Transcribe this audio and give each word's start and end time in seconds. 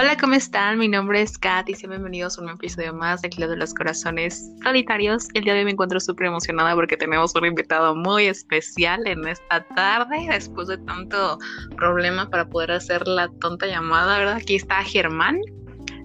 Hola, 0.00 0.16
¿cómo 0.16 0.34
están? 0.34 0.78
Mi 0.78 0.86
nombre 0.86 1.20
es 1.22 1.36
Kat 1.36 1.68
y 1.68 1.74
sean 1.74 1.90
bienvenidos 1.90 2.38
a 2.38 2.42
un 2.42 2.50
episodio 2.50 2.94
más 2.94 3.20
de 3.20 3.30
Club 3.30 3.50
de 3.50 3.56
los 3.56 3.74
Corazones 3.74 4.48
Solitarios. 4.62 5.26
El 5.34 5.42
día 5.42 5.54
de 5.54 5.58
hoy 5.58 5.64
me 5.64 5.72
encuentro 5.72 5.98
súper 5.98 6.28
emocionada 6.28 6.72
porque 6.76 6.96
tenemos 6.96 7.34
un 7.34 7.46
invitado 7.46 7.96
muy 7.96 8.26
especial 8.26 9.04
en 9.08 9.26
esta 9.26 9.66
tarde, 9.74 10.28
después 10.30 10.68
de 10.68 10.78
tanto 10.78 11.38
problema 11.76 12.30
para 12.30 12.48
poder 12.48 12.70
hacer 12.70 13.08
la 13.08 13.28
tonta 13.40 13.66
llamada, 13.66 14.18
¿verdad? 14.18 14.36
Aquí 14.36 14.54
está 14.54 14.84
Germán. 14.84 15.40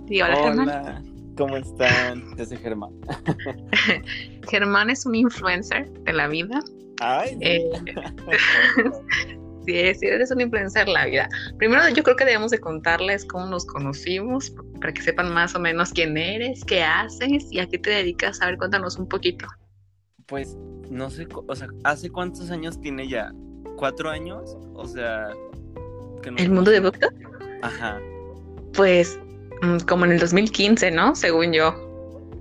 hola, 0.10 0.38
Germán. 0.38 1.36
¿cómo 1.38 1.56
están? 1.56 2.36
Yo 2.36 2.46
soy 2.46 2.58
Germán. 2.58 2.90
Germán 4.50 4.90
es 4.90 5.06
un 5.06 5.14
influencer 5.14 5.88
de 5.92 6.14
la 6.14 6.28
vida. 6.30 6.62
Ay. 7.00 7.38
Eh, 7.42 7.70
Sí, 9.66 9.94
sí, 9.96 10.08
eres 10.08 10.32
un 10.32 10.42
influencer 10.42 10.88
en 10.88 10.94
la 10.94 11.06
vida. 11.06 11.30
Primero, 11.58 11.88
yo 11.90 12.04
creo 12.04 12.16
que 12.16 12.26
debemos 12.26 12.52
de 12.52 12.60
contarles 12.60 13.26
cómo 13.26 13.46
nos 13.48 13.66
conocimos, 13.66 14.54
para 14.82 14.94
que 14.94 15.02
sepan 15.02 15.34
más 15.34 15.56
o 15.56 15.60
menos 15.60 15.92
quién 15.92 16.18
eres, 16.18 16.64
qué 16.66 16.84
haces 16.84 17.48
y 17.52 17.60
a 17.60 17.68
qué 17.68 17.78
te 17.78 17.92
dedicas. 17.92 18.42
A 18.42 18.48
ver, 18.48 18.58
cuéntanos 18.58 18.98
un 18.98 19.08
poquito. 19.08 19.48
Pues, 20.28 20.58
no 20.90 21.10
sé, 21.10 21.28
o 21.48 21.56
sea, 21.56 21.68
¿hace 21.84 22.10
cuántos 22.10 22.52
años 22.52 22.80
tiene 22.80 23.08
ya? 23.08 23.32
¿Cuatro 23.78 24.10
años? 24.10 24.58
O 24.74 24.86
sea... 24.86 25.30
¿El 26.38 26.52
mundo 26.52 26.72
de 26.72 26.80
Booktop? 26.80 27.14
Ajá. 27.62 28.00
Pues, 28.74 29.20
mm, 29.62 29.80
como 29.88 30.06
en 30.06 30.14
el 30.14 30.20
2015, 30.20 30.92
¿no? 30.92 31.16
Según 31.16 31.54
yo. 31.54 31.74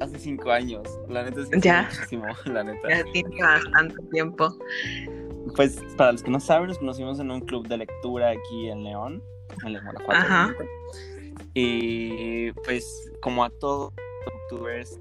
Hace 0.00 0.18
cinco 0.18 0.50
años. 0.50 0.82
La 1.08 1.24
neta 1.24 1.42
es 1.42 1.48
ya. 1.62 1.88
muchísimo, 1.90 2.26
la 2.46 2.64
neta. 2.64 2.88
Ya 2.88 3.04
tiene 3.12 3.40
bastante 3.40 3.96
tiempo. 4.10 4.56
Pues 5.56 5.80
para 5.96 6.12
los 6.12 6.22
que 6.22 6.30
no 6.30 6.40
saben, 6.40 6.68
nos 6.68 6.78
conocimos 6.78 7.20
en 7.20 7.30
un 7.30 7.40
club 7.40 7.66
de 7.68 7.78
lectura 7.78 8.30
aquí 8.30 8.68
en 8.68 8.84
León, 8.84 9.22
en 9.64 9.72
León, 9.72 9.84
Guanajuato. 10.04 10.64
Y 11.54 12.52
pues 12.52 13.10
como 13.20 13.44
a 13.44 13.50
todos 13.50 13.92
los 14.24 14.50
youtubers, 14.50 15.00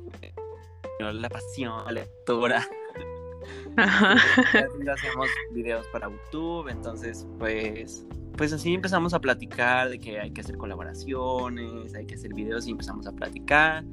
la 1.00 1.30
pasión, 1.30 1.86
la 1.86 1.92
lectura. 1.92 2.68
Ajá. 3.78 4.16
hacemos 4.94 5.28
videos 5.52 5.88
para 5.88 6.10
YouTube, 6.10 6.68
entonces 6.68 7.26
pues 7.40 8.06
pues 8.38 8.54
así 8.54 8.74
empezamos 8.74 9.14
a 9.14 9.20
platicar 9.20 9.90
de 9.90 10.00
que 10.00 10.20
hay 10.20 10.32
que 10.32 10.42
hacer 10.42 10.58
colaboraciones, 10.58 11.94
hay 11.94 12.06
que 12.06 12.16
hacer 12.16 12.34
videos 12.34 12.68
y 12.68 12.72
empezamos 12.72 13.08
a 13.08 13.12
platicar. 13.12 13.84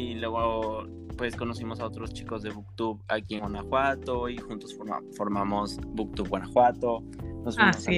Y 0.00 0.14
luego 0.14 0.86
pues 1.18 1.36
conocimos 1.36 1.80
a 1.80 1.86
otros 1.86 2.14
chicos 2.14 2.42
de 2.42 2.48
Booktube 2.48 3.02
aquí 3.08 3.34
en 3.34 3.40
Guanajuato 3.40 4.30
y 4.30 4.38
juntos 4.38 4.74
formamos 5.14 5.78
Booktube 5.88 6.30
Guanajuato. 6.30 7.02
Nos 7.44 7.56
fuimos 7.56 7.86
a 7.86 7.90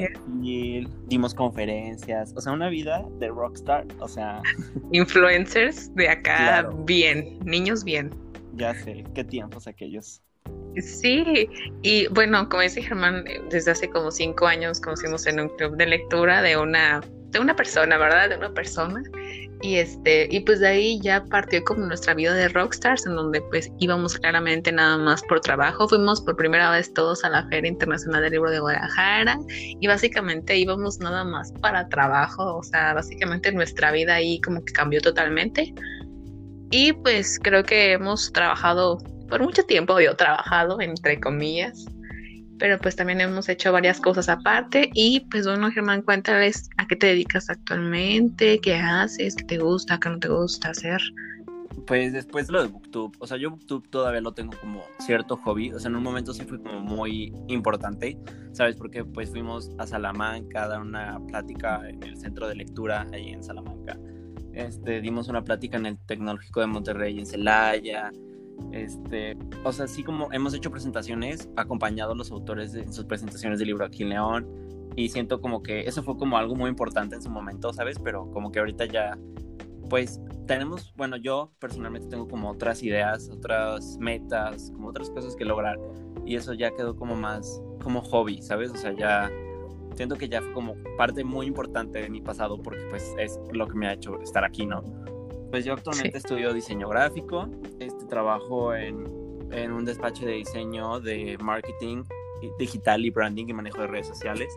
dimos 1.06 1.32
conferencias, 1.32 2.32
o 2.36 2.40
sea, 2.40 2.52
una 2.52 2.68
vida 2.68 3.04
de 3.20 3.28
rockstar, 3.28 3.86
o 4.00 4.08
sea... 4.08 4.42
Influencers 4.92 5.94
de 5.94 6.08
acá, 6.08 6.68
bien, 6.84 7.38
niños 7.44 7.84
bien. 7.84 8.10
Ya 8.54 8.74
sé, 8.74 9.04
qué 9.14 9.22
tiempos 9.22 9.68
aquellos. 9.68 10.20
Sí, 10.78 11.48
y 11.82 12.08
bueno, 12.08 12.48
como 12.48 12.62
dice 12.62 12.82
Germán, 12.82 13.24
desde 13.50 13.70
hace 13.70 13.88
como 13.88 14.10
cinco 14.10 14.46
años 14.46 14.80
conocimos 14.80 15.26
en 15.28 15.38
un 15.38 15.48
club 15.50 15.76
de 15.76 15.86
lectura 15.86 16.42
de 16.42 16.56
una, 16.56 17.00
de 17.32 17.40
una 17.40 17.56
persona, 17.56 17.98
¿verdad? 17.98 18.30
De 18.30 18.36
una 18.36 18.52
persona 18.52 19.02
y 19.62 19.76
este, 19.76 20.26
y 20.28 20.40
pues 20.40 20.58
de 20.58 20.66
ahí 20.66 21.00
ya 21.00 21.24
partió 21.24 21.62
como 21.62 21.86
nuestra 21.86 22.14
vida 22.14 22.34
de 22.34 22.48
rockstars, 22.48 23.06
en 23.06 23.14
donde 23.14 23.40
pues 23.42 23.70
íbamos 23.78 24.18
claramente 24.18 24.72
nada 24.72 24.98
más 24.98 25.22
por 25.22 25.40
trabajo. 25.40 25.88
Fuimos 25.88 26.20
por 26.20 26.36
primera 26.36 26.70
vez 26.72 26.92
todos 26.92 27.24
a 27.24 27.30
la 27.30 27.46
Feria 27.46 27.70
Internacional 27.70 28.22
del 28.22 28.32
Libro 28.32 28.50
de 28.50 28.58
Guadalajara 28.58 29.38
y 29.48 29.86
básicamente 29.86 30.56
íbamos 30.56 30.98
nada 30.98 31.24
más 31.24 31.52
para 31.60 31.88
trabajo. 31.88 32.56
O 32.56 32.62
sea, 32.64 32.92
básicamente 32.94 33.52
nuestra 33.52 33.92
vida 33.92 34.16
ahí 34.16 34.40
como 34.40 34.64
que 34.64 34.72
cambió 34.72 35.00
totalmente. 35.00 35.72
Y 36.72 36.92
pues 36.92 37.38
creo 37.40 37.62
que 37.62 37.92
hemos 37.92 38.32
trabajado 38.32 38.98
por 39.28 39.40
mucho 39.42 39.62
tiempo, 39.62 39.98
yo 40.00 40.10
he 40.10 40.14
trabajado 40.16 40.80
entre 40.80 41.20
comillas, 41.20 41.86
pero 42.58 42.78
pues 42.78 42.96
también 42.96 43.20
hemos 43.20 43.48
hecho 43.48 43.72
varias 43.72 44.00
cosas 44.00 44.28
aparte 44.28 44.90
y 44.94 45.20
pues 45.30 45.46
bueno, 45.46 45.70
Germán, 45.70 46.02
cuéntales 46.02 46.70
a 46.76 46.86
qué 46.86 46.96
te 46.96 47.08
dedicas 47.08 47.50
actualmente, 47.50 48.60
qué 48.60 48.74
haces, 48.74 49.34
qué 49.36 49.44
te 49.44 49.58
gusta, 49.58 49.98
qué 49.98 50.08
no 50.10 50.18
te 50.18 50.28
gusta 50.28 50.70
hacer. 50.70 51.00
Pues 51.86 52.12
después 52.12 52.48
lo 52.50 52.62
de 52.62 52.68
Booktube, 52.68 53.16
o 53.18 53.26
sea, 53.26 53.36
yo 53.36 53.50
Booktube 53.50 53.88
todavía 53.88 54.20
lo 54.20 54.32
tengo 54.32 54.52
como 54.60 54.82
cierto 55.00 55.36
hobby, 55.38 55.72
o 55.72 55.80
sea, 55.80 55.88
en 55.88 55.96
un 55.96 56.02
momento 56.02 56.32
sí 56.32 56.44
fue 56.44 56.62
como 56.62 56.80
muy 56.80 57.32
importante, 57.48 58.18
¿sabes? 58.52 58.76
Porque 58.76 59.04
pues 59.04 59.30
fuimos 59.30 59.70
a 59.78 59.86
Salamanca 59.86 60.64
a 60.64 60.68
dar 60.68 60.80
una 60.80 61.18
plática 61.26 61.88
en 61.88 62.02
el 62.02 62.16
centro 62.16 62.46
de 62.46 62.56
lectura 62.56 63.06
ahí 63.12 63.30
en 63.30 63.42
Salamanca. 63.42 63.98
Este, 64.52 65.00
dimos 65.00 65.28
una 65.28 65.42
plática 65.42 65.78
en 65.78 65.86
el 65.86 65.98
Tecnológico 65.98 66.60
de 66.60 66.66
Monterrey 66.66 67.18
en 67.18 67.26
Celaya, 67.26 68.12
este, 68.72 69.36
o 69.64 69.72
sea, 69.72 69.84
así 69.84 70.02
como 70.02 70.32
hemos 70.32 70.54
hecho 70.54 70.70
presentaciones, 70.70 71.48
acompañado 71.56 72.12
a 72.12 72.14
los 72.14 72.30
autores 72.30 72.74
en 72.74 72.92
sus 72.92 73.04
presentaciones 73.04 73.58
de 73.58 73.66
libro 73.66 73.84
aquí 73.84 74.02
en 74.02 74.10
León, 74.10 74.46
y 74.96 75.08
siento 75.08 75.40
como 75.40 75.62
que 75.62 75.80
eso 75.80 76.02
fue 76.02 76.16
como 76.16 76.36
algo 76.36 76.54
muy 76.54 76.68
importante 76.68 77.14
en 77.14 77.22
su 77.22 77.30
momento, 77.30 77.72
¿sabes? 77.72 77.98
Pero 77.98 78.30
como 78.30 78.52
que 78.52 78.58
ahorita 78.58 78.84
ya, 78.86 79.18
pues 79.88 80.20
tenemos, 80.46 80.92
bueno, 80.96 81.16
yo 81.16 81.52
personalmente 81.58 82.08
tengo 82.08 82.28
como 82.28 82.50
otras 82.50 82.82
ideas, 82.82 83.30
otras 83.30 83.96
metas, 83.98 84.70
como 84.74 84.88
otras 84.88 85.10
cosas 85.10 85.34
que 85.36 85.44
lograr, 85.44 85.78
y 86.26 86.36
eso 86.36 86.52
ya 86.52 86.70
quedó 86.74 86.96
como 86.96 87.14
más 87.14 87.62
como 87.82 88.02
hobby, 88.02 88.42
¿sabes? 88.42 88.70
O 88.70 88.76
sea, 88.76 88.92
ya 88.92 89.30
siento 89.94 90.16
que 90.16 90.28
ya 90.28 90.40
fue 90.40 90.52
como 90.52 90.74
parte 90.96 91.24
muy 91.24 91.46
importante 91.46 92.00
de 92.00 92.08
mi 92.08 92.20
pasado 92.20 92.60
porque 92.62 92.80
pues 92.90 93.14
es 93.18 93.38
lo 93.52 93.66
que 93.66 93.74
me 93.74 93.86
ha 93.88 93.92
hecho 93.94 94.20
estar 94.20 94.44
aquí, 94.44 94.66
¿no? 94.66 94.82
Pues 95.50 95.64
yo 95.64 95.74
actualmente 95.74 96.16
estudio 96.16 96.54
diseño 96.54 96.88
gráfico, 96.88 97.46
trabajo 98.12 98.74
en, 98.74 99.06
en, 99.52 99.72
un 99.72 99.86
despacho 99.86 100.26
de 100.26 100.32
diseño 100.32 101.00
de 101.00 101.38
marketing 101.40 102.04
digital 102.58 103.02
y 103.06 103.08
branding 103.08 103.46
y 103.48 103.54
manejo 103.54 103.80
de 103.80 103.86
redes 103.86 104.06
sociales. 104.08 104.54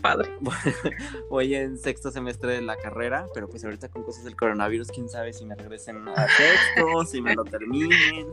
Padre. 0.00 0.30
Voy 1.28 1.56
en 1.56 1.76
sexto 1.76 2.12
semestre 2.12 2.52
de 2.52 2.62
la 2.62 2.76
carrera, 2.76 3.26
pero 3.34 3.48
pues 3.48 3.64
ahorita 3.64 3.88
con 3.88 4.04
cosas 4.04 4.22
del 4.22 4.36
coronavirus, 4.36 4.92
quién 4.92 5.08
sabe 5.08 5.32
si 5.32 5.44
me 5.44 5.56
regresen 5.56 6.06
a 6.08 6.28
sexto, 6.28 7.04
si 7.04 7.20
me 7.20 7.34
lo 7.34 7.42
terminen, 7.44 8.28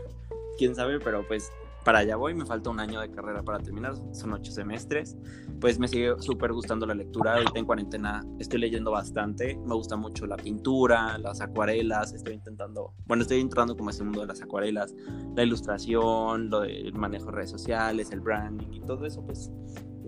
quién 0.59 0.75
sabe, 0.75 0.99
pero 0.99 1.25
pues 1.27 1.51
para 1.83 1.99
allá 1.99 2.15
voy, 2.15 2.33
me 2.33 2.45
falta 2.45 2.69
un 2.69 2.79
año 2.79 2.99
de 3.01 3.09
carrera 3.09 3.43
para 3.43 3.59
terminar, 3.59 3.93
son 4.13 4.33
ocho 4.33 4.51
semestres. 4.51 5.17
Pues 5.59 5.79
me 5.79 5.87
sigue 5.87 6.13
súper 6.19 6.53
gustando 6.53 6.85
la 6.85 6.95
lectura, 6.95 7.35
ahorita 7.35 7.59
en 7.59 7.65
cuarentena 7.65 8.25
estoy 8.39 8.59
leyendo 8.59 8.91
bastante, 8.91 9.55
me 9.55 9.75
gusta 9.75 9.95
mucho 9.95 10.25
la 10.25 10.37
pintura, 10.37 11.17
las 11.19 11.41
acuarelas, 11.41 12.13
estoy 12.13 12.33
intentando, 12.33 12.93
bueno, 13.05 13.21
estoy 13.21 13.39
entrando 13.39 13.77
como 13.77 13.91
ese 13.91 14.03
mundo 14.03 14.21
de 14.21 14.27
las 14.27 14.41
acuarelas, 14.41 14.95
la 15.35 15.43
ilustración, 15.43 16.49
lo 16.49 16.61
del 16.61 16.93
manejo 16.93 17.25
de 17.27 17.31
redes 17.33 17.51
sociales, 17.51 18.11
el 18.11 18.21
branding 18.21 18.73
y 18.73 18.81
todo 18.81 19.05
eso, 19.05 19.23
pues 19.23 19.51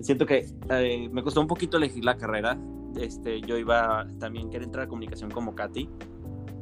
siento 0.01 0.25
que 0.25 0.47
eh, 0.69 1.09
me 1.12 1.22
costó 1.23 1.41
un 1.41 1.47
poquito 1.47 1.78
elegir 1.78 2.03
la 2.03 2.17
carrera, 2.17 2.57
este, 3.00 3.41
yo 3.41 3.57
iba 3.57 4.07
también 4.19 4.50
querer 4.50 4.63
entrar 4.63 4.85
a 4.85 4.88
comunicación 4.88 5.29
como 5.29 5.53
Katy, 5.53 5.89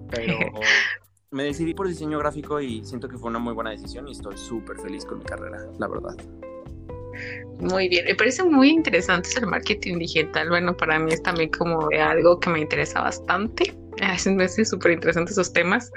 pero 0.09 0.33
me 1.31 1.45
decidí 1.45 1.73
por 1.73 1.87
diseño 1.87 2.19
gráfico 2.19 2.59
y 2.59 2.83
siento 2.83 3.07
que 3.07 3.17
fue 3.17 3.29
una 3.29 3.39
muy 3.39 3.53
buena 3.53 3.71
decisión 3.71 4.07
y 4.07 4.11
estoy 4.11 4.37
súper 4.37 4.77
feliz 4.77 5.05
con 5.05 5.19
mi 5.19 5.23
carrera, 5.23 5.65
la 5.79 5.87
verdad. 5.87 6.15
Muy 7.59 7.87
bien, 7.87 8.05
me 8.05 8.15
parece 8.15 8.43
muy 8.43 8.69
interesante 8.69 9.29
el 9.37 9.47
marketing 9.47 9.99
digital. 9.99 10.49
Bueno, 10.49 10.75
para 10.75 10.99
mí 10.99 11.13
es 11.13 11.23
también 11.23 11.49
como 11.51 11.87
algo 11.89 12.39
que 12.39 12.49
me 12.49 12.59
interesa 12.59 13.01
bastante. 13.01 13.75
Me 13.99 14.07
hacen 14.07 14.65
súper 14.65 14.93
interesantes 14.93 15.33
esos 15.33 15.51
temas. 15.53 15.91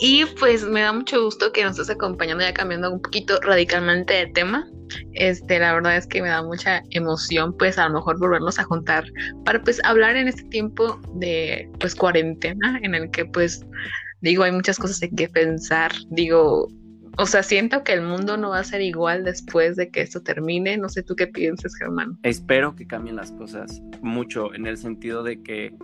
Y 0.00 0.24
pues 0.24 0.64
me 0.64 0.80
da 0.80 0.92
mucho 0.92 1.22
gusto 1.22 1.52
que 1.52 1.62
nos 1.62 1.78
estés 1.78 1.94
acompañando 1.94 2.42
ya 2.42 2.54
cambiando 2.54 2.90
un 2.90 3.00
poquito 3.00 3.38
radicalmente 3.42 4.14
de 4.14 4.26
tema. 4.28 4.66
Este, 5.12 5.58
la 5.58 5.74
verdad 5.74 5.98
es 5.98 6.06
que 6.06 6.22
me 6.22 6.28
da 6.28 6.42
mucha 6.42 6.82
emoción 6.90 7.54
pues 7.56 7.78
a 7.78 7.86
lo 7.86 7.96
mejor 7.96 8.18
volvernos 8.18 8.58
a 8.58 8.64
juntar 8.64 9.04
para 9.44 9.62
pues 9.62 9.80
hablar 9.84 10.16
en 10.16 10.26
este 10.26 10.42
tiempo 10.44 10.98
de 11.16 11.70
pues 11.78 11.94
cuarentena 11.94 12.80
en 12.82 12.94
el 12.94 13.10
que 13.10 13.26
pues 13.26 13.64
digo, 14.20 14.42
hay 14.42 14.52
muchas 14.52 14.78
cosas 14.78 15.02
en 15.02 15.14
que 15.16 15.28
pensar, 15.28 15.92
digo, 16.10 16.68
o 17.18 17.26
sea, 17.26 17.42
siento 17.42 17.82
que 17.84 17.92
el 17.92 18.02
mundo 18.02 18.36
no 18.36 18.50
va 18.50 18.60
a 18.60 18.64
ser 18.64 18.80
igual 18.80 19.24
después 19.24 19.76
de 19.76 19.90
que 19.90 20.00
esto 20.00 20.22
termine, 20.22 20.76
no 20.76 20.88
sé 20.88 21.02
tú 21.02 21.16
qué 21.16 21.26
piensas, 21.26 21.74
Germán. 21.76 22.18
Espero 22.22 22.74
que 22.74 22.86
cambien 22.86 23.16
las 23.16 23.32
cosas 23.32 23.82
mucho 24.00 24.54
en 24.54 24.66
el 24.66 24.76
sentido 24.76 25.22
de 25.22 25.42
que 25.42 25.74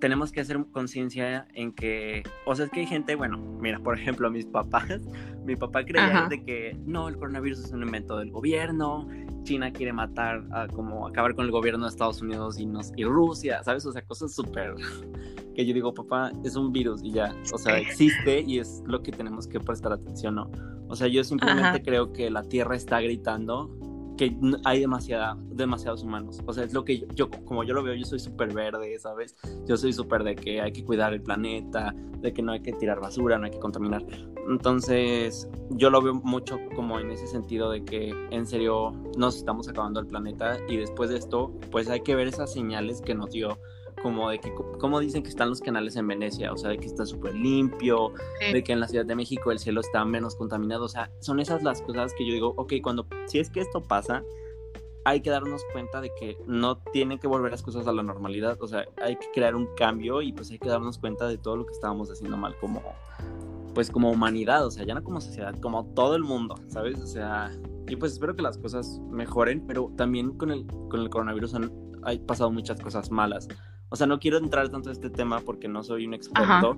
tenemos 0.00 0.32
que 0.32 0.40
hacer 0.40 0.58
conciencia 0.72 1.46
en 1.54 1.72
que, 1.72 2.22
o 2.46 2.54
sea, 2.54 2.64
es 2.64 2.70
que 2.72 2.80
hay 2.80 2.86
gente, 2.86 3.14
bueno, 3.14 3.38
mira, 3.38 3.78
por 3.78 3.96
ejemplo, 3.96 4.30
mis 4.30 4.46
papás, 4.46 5.00
mi 5.44 5.54
papá 5.56 5.84
creía 5.84 6.26
de 6.28 6.42
que 6.42 6.76
no, 6.86 7.08
el 7.08 7.16
coronavirus 7.16 7.66
es 7.66 7.72
un 7.72 7.82
invento 7.82 8.18
del 8.18 8.30
gobierno, 8.30 9.06
China 9.42 9.72
quiere 9.72 9.92
matar, 9.92 10.44
a, 10.52 10.68
como 10.68 11.06
acabar 11.06 11.34
con 11.34 11.44
el 11.44 11.50
gobierno 11.50 11.84
de 11.84 11.90
Estados 11.90 12.22
Unidos 12.22 12.58
y, 12.58 12.66
nos, 12.66 12.92
y 12.96 13.04
Rusia, 13.04 13.62
¿sabes? 13.64 13.84
O 13.86 13.92
sea, 13.92 14.02
cosas 14.02 14.34
súper 14.34 14.74
que 15.54 15.66
yo 15.66 15.74
digo, 15.74 15.92
papá, 15.92 16.32
es 16.44 16.56
un 16.56 16.72
virus 16.72 17.02
y 17.02 17.12
ya, 17.12 17.34
o 17.52 17.58
sea, 17.58 17.78
existe 17.78 18.40
y 18.40 18.58
es 18.58 18.82
lo 18.86 19.02
que 19.02 19.12
tenemos 19.12 19.46
que 19.46 19.60
prestar 19.60 19.92
atención, 19.92 20.36
¿no? 20.36 20.50
O 20.88 20.96
sea, 20.96 21.06
yo 21.06 21.22
simplemente 21.22 21.82
creo 21.82 22.12
que 22.12 22.30
la 22.30 22.42
Tierra 22.42 22.74
está 22.74 23.00
gritando 23.00 23.70
que 24.20 24.36
hay 24.66 24.80
demasiada, 24.80 25.34
demasiados 25.50 26.02
humanos. 26.02 26.42
O 26.44 26.52
sea, 26.52 26.64
es 26.64 26.74
lo 26.74 26.84
que 26.84 27.06
yo, 27.14 27.30
como 27.46 27.64
yo 27.64 27.72
lo 27.72 27.82
veo, 27.82 27.94
yo 27.94 28.04
soy 28.04 28.18
súper 28.18 28.52
verde, 28.52 28.98
¿sabes? 28.98 29.34
Yo 29.66 29.78
soy 29.78 29.94
súper 29.94 30.24
de 30.24 30.36
que 30.36 30.60
hay 30.60 30.72
que 30.72 30.84
cuidar 30.84 31.14
el 31.14 31.22
planeta, 31.22 31.94
de 32.18 32.30
que 32.34 32.42
no 32.42 32.52
hay 32.52 32.60
que 32.60 32.74
tirar 32.74 33.00
basura, 33.00 33.38
no 33.38 33.46
hay 33.46 33.50
que 33.50 33.58
contaminar. 33.58 34.04
Entonces, 34.46 35.48
yo 35.70 35.88
lo 35.88 36.02
veo 36.02 36.12
mucho 36.12 36.58
como 36.76 37.00
en 37.00 37.10
ese 37.10 37.26
sentido 37.28 37.70
de 37.70 37.82
que 37.82 38.14
en 38.30 38.46
serio 38.46 38.92
nos 39.16 39.36
estamos 39.36 39.68
acabando 39.68 40.00
el 40.00 40.06
planeta 40.06 40.58
y 40.68 40.76
después 40.76 41.08
de 41.08 41.16
esto, 41.16 41.54
pues 41.70 41.88
hay 41.88 42.02
que 42.02 42.14
ver 42.14 42.28
esas 42.28 42.52
señales 42.52 43.00
que 43.00 43.14
nos 43.14 43.30
dio 43.30 43.58
como 44.02 44.30
de 44.30 44.38
que, 44.38 44.52
como 44.78 45.00
dicen 45.00 45.22
que 45.22 45.28
están 45.28 45.48
los 45.48 45.60
canales 45.60 45.96
en 45.96 46.06
Venecia, 46.06 46.52
o 46.52 46.56
sea, 46.56 46.70
de 46.70 46.78
que 46.78 46.86
está 46.86 47.06
súper 47.06 47.34
limpio, 47.34 48.12
de 48.52 48.62
que 48.62 48.72
en 48.72 48.80
la 48.80 48.88
Ciudad 48.88 49.04
de 49.04 49.14
México 49.14 49.52
el 49.52 49.58
cielo 49.58 49.80
está 49.80 50.04
menos 50.04 50.36
contaminado, 50.36 50.84
o 50.84 50.88
sea, 50.88 51.10
son 51.20 51.40
esas 51.40 51.62
las 51.62 51.82
cosas 51.82 52.14
que 52.14 52.26
yo 52.26 52.32
digo, 52.32 52.54
ok, 52.56 52.74
cuando, 52.82 53.06
si 53.26 53.38
es 53.38 53.50
que 53.50 53.60
esto 53.60 53.82
pasa, 53.82 54.24
hay 55.04 55.20
que 55.20 55.30
darnos 55.30 55.62
cuenta 55.72 56.00
de 56.00 56.12
que 56.18 56.38
no 56.46 56.78
tienen 56.92 57.18
que 57.18 57.26
volver 57.26 57.50
las 57.50 57.62
cosas 57.62 57.86
a 57.86 57.92
la 57.92 58.02
normalidad, 58.02 58.58
o 58.60 58.66
sea, 58.66 58.84
hay 59.02 59.16
que 59.16 59.26
crear 59.32 59.54
un 59.54 59.68
cambio 59.76 60.22
y 60.22 60.32
pues 60.32 60.50
hay 60.50 60.58
que 60.58 60.68
darnos 60.68 60.98
cuenta 60.98 61.26
de 61.26 61.38
todo 61.38 61.56
lo 61.56 61.66
que 61.66 61.72
estábamos 61.72 62.10
haciendo 62.10 62.36
mal 62.36 62.56
como, 62.58 62.82
pues 63.74 63.90
como 63.90 64.10
humanidad, 64.10 64.66
o 64.66 64.70
sea, 64.70 64.84
ya 64.84 64.94
no 64.94 65.02
como 65.02 65.20
sociedad, 65.20 65.54
como 65.60 65.86
todo 65.94 66.16
el 66.16 66.22
mundo, 66.22 66.56
¿sabes? 66.68 67.00
O 67.00 67.06
sea, 67.06 67.50
y 67.88 67.96
pues 67.96 68.12
espero 68.12 68.36
que 68.36 68.42
las 68.42 68.58
cosas 68.58 69.00
mejoren, 69.10 69.66
pero 69.66 69.92
también 69.96 70.36
con 70.36 70.50
el, 70.50 70.66
con 70.66 71.00
el 71.00 71.10
coronavirus 71.10 71.54
han, 71.54 71.72
hay 72.02 72.18
pasado 72.18 72.50
muchas 72.50 72.80
cosas 72.80 73.10
malas. 73.10 73.48
O 73.90 73.96
sea, 73.96 74.06
no 74.06 74.18
quiero 74.18 74.38
entrar 74.38 74.68
tanto 74.68 74.88
en 74.88 74.92
este 74.94 75.10
tema 75.10 75.40
porque 75.40 75.68
no 75.68 75.82
soy 75.82 76.06
un 76.06 76.14
experto, 76.14 76.76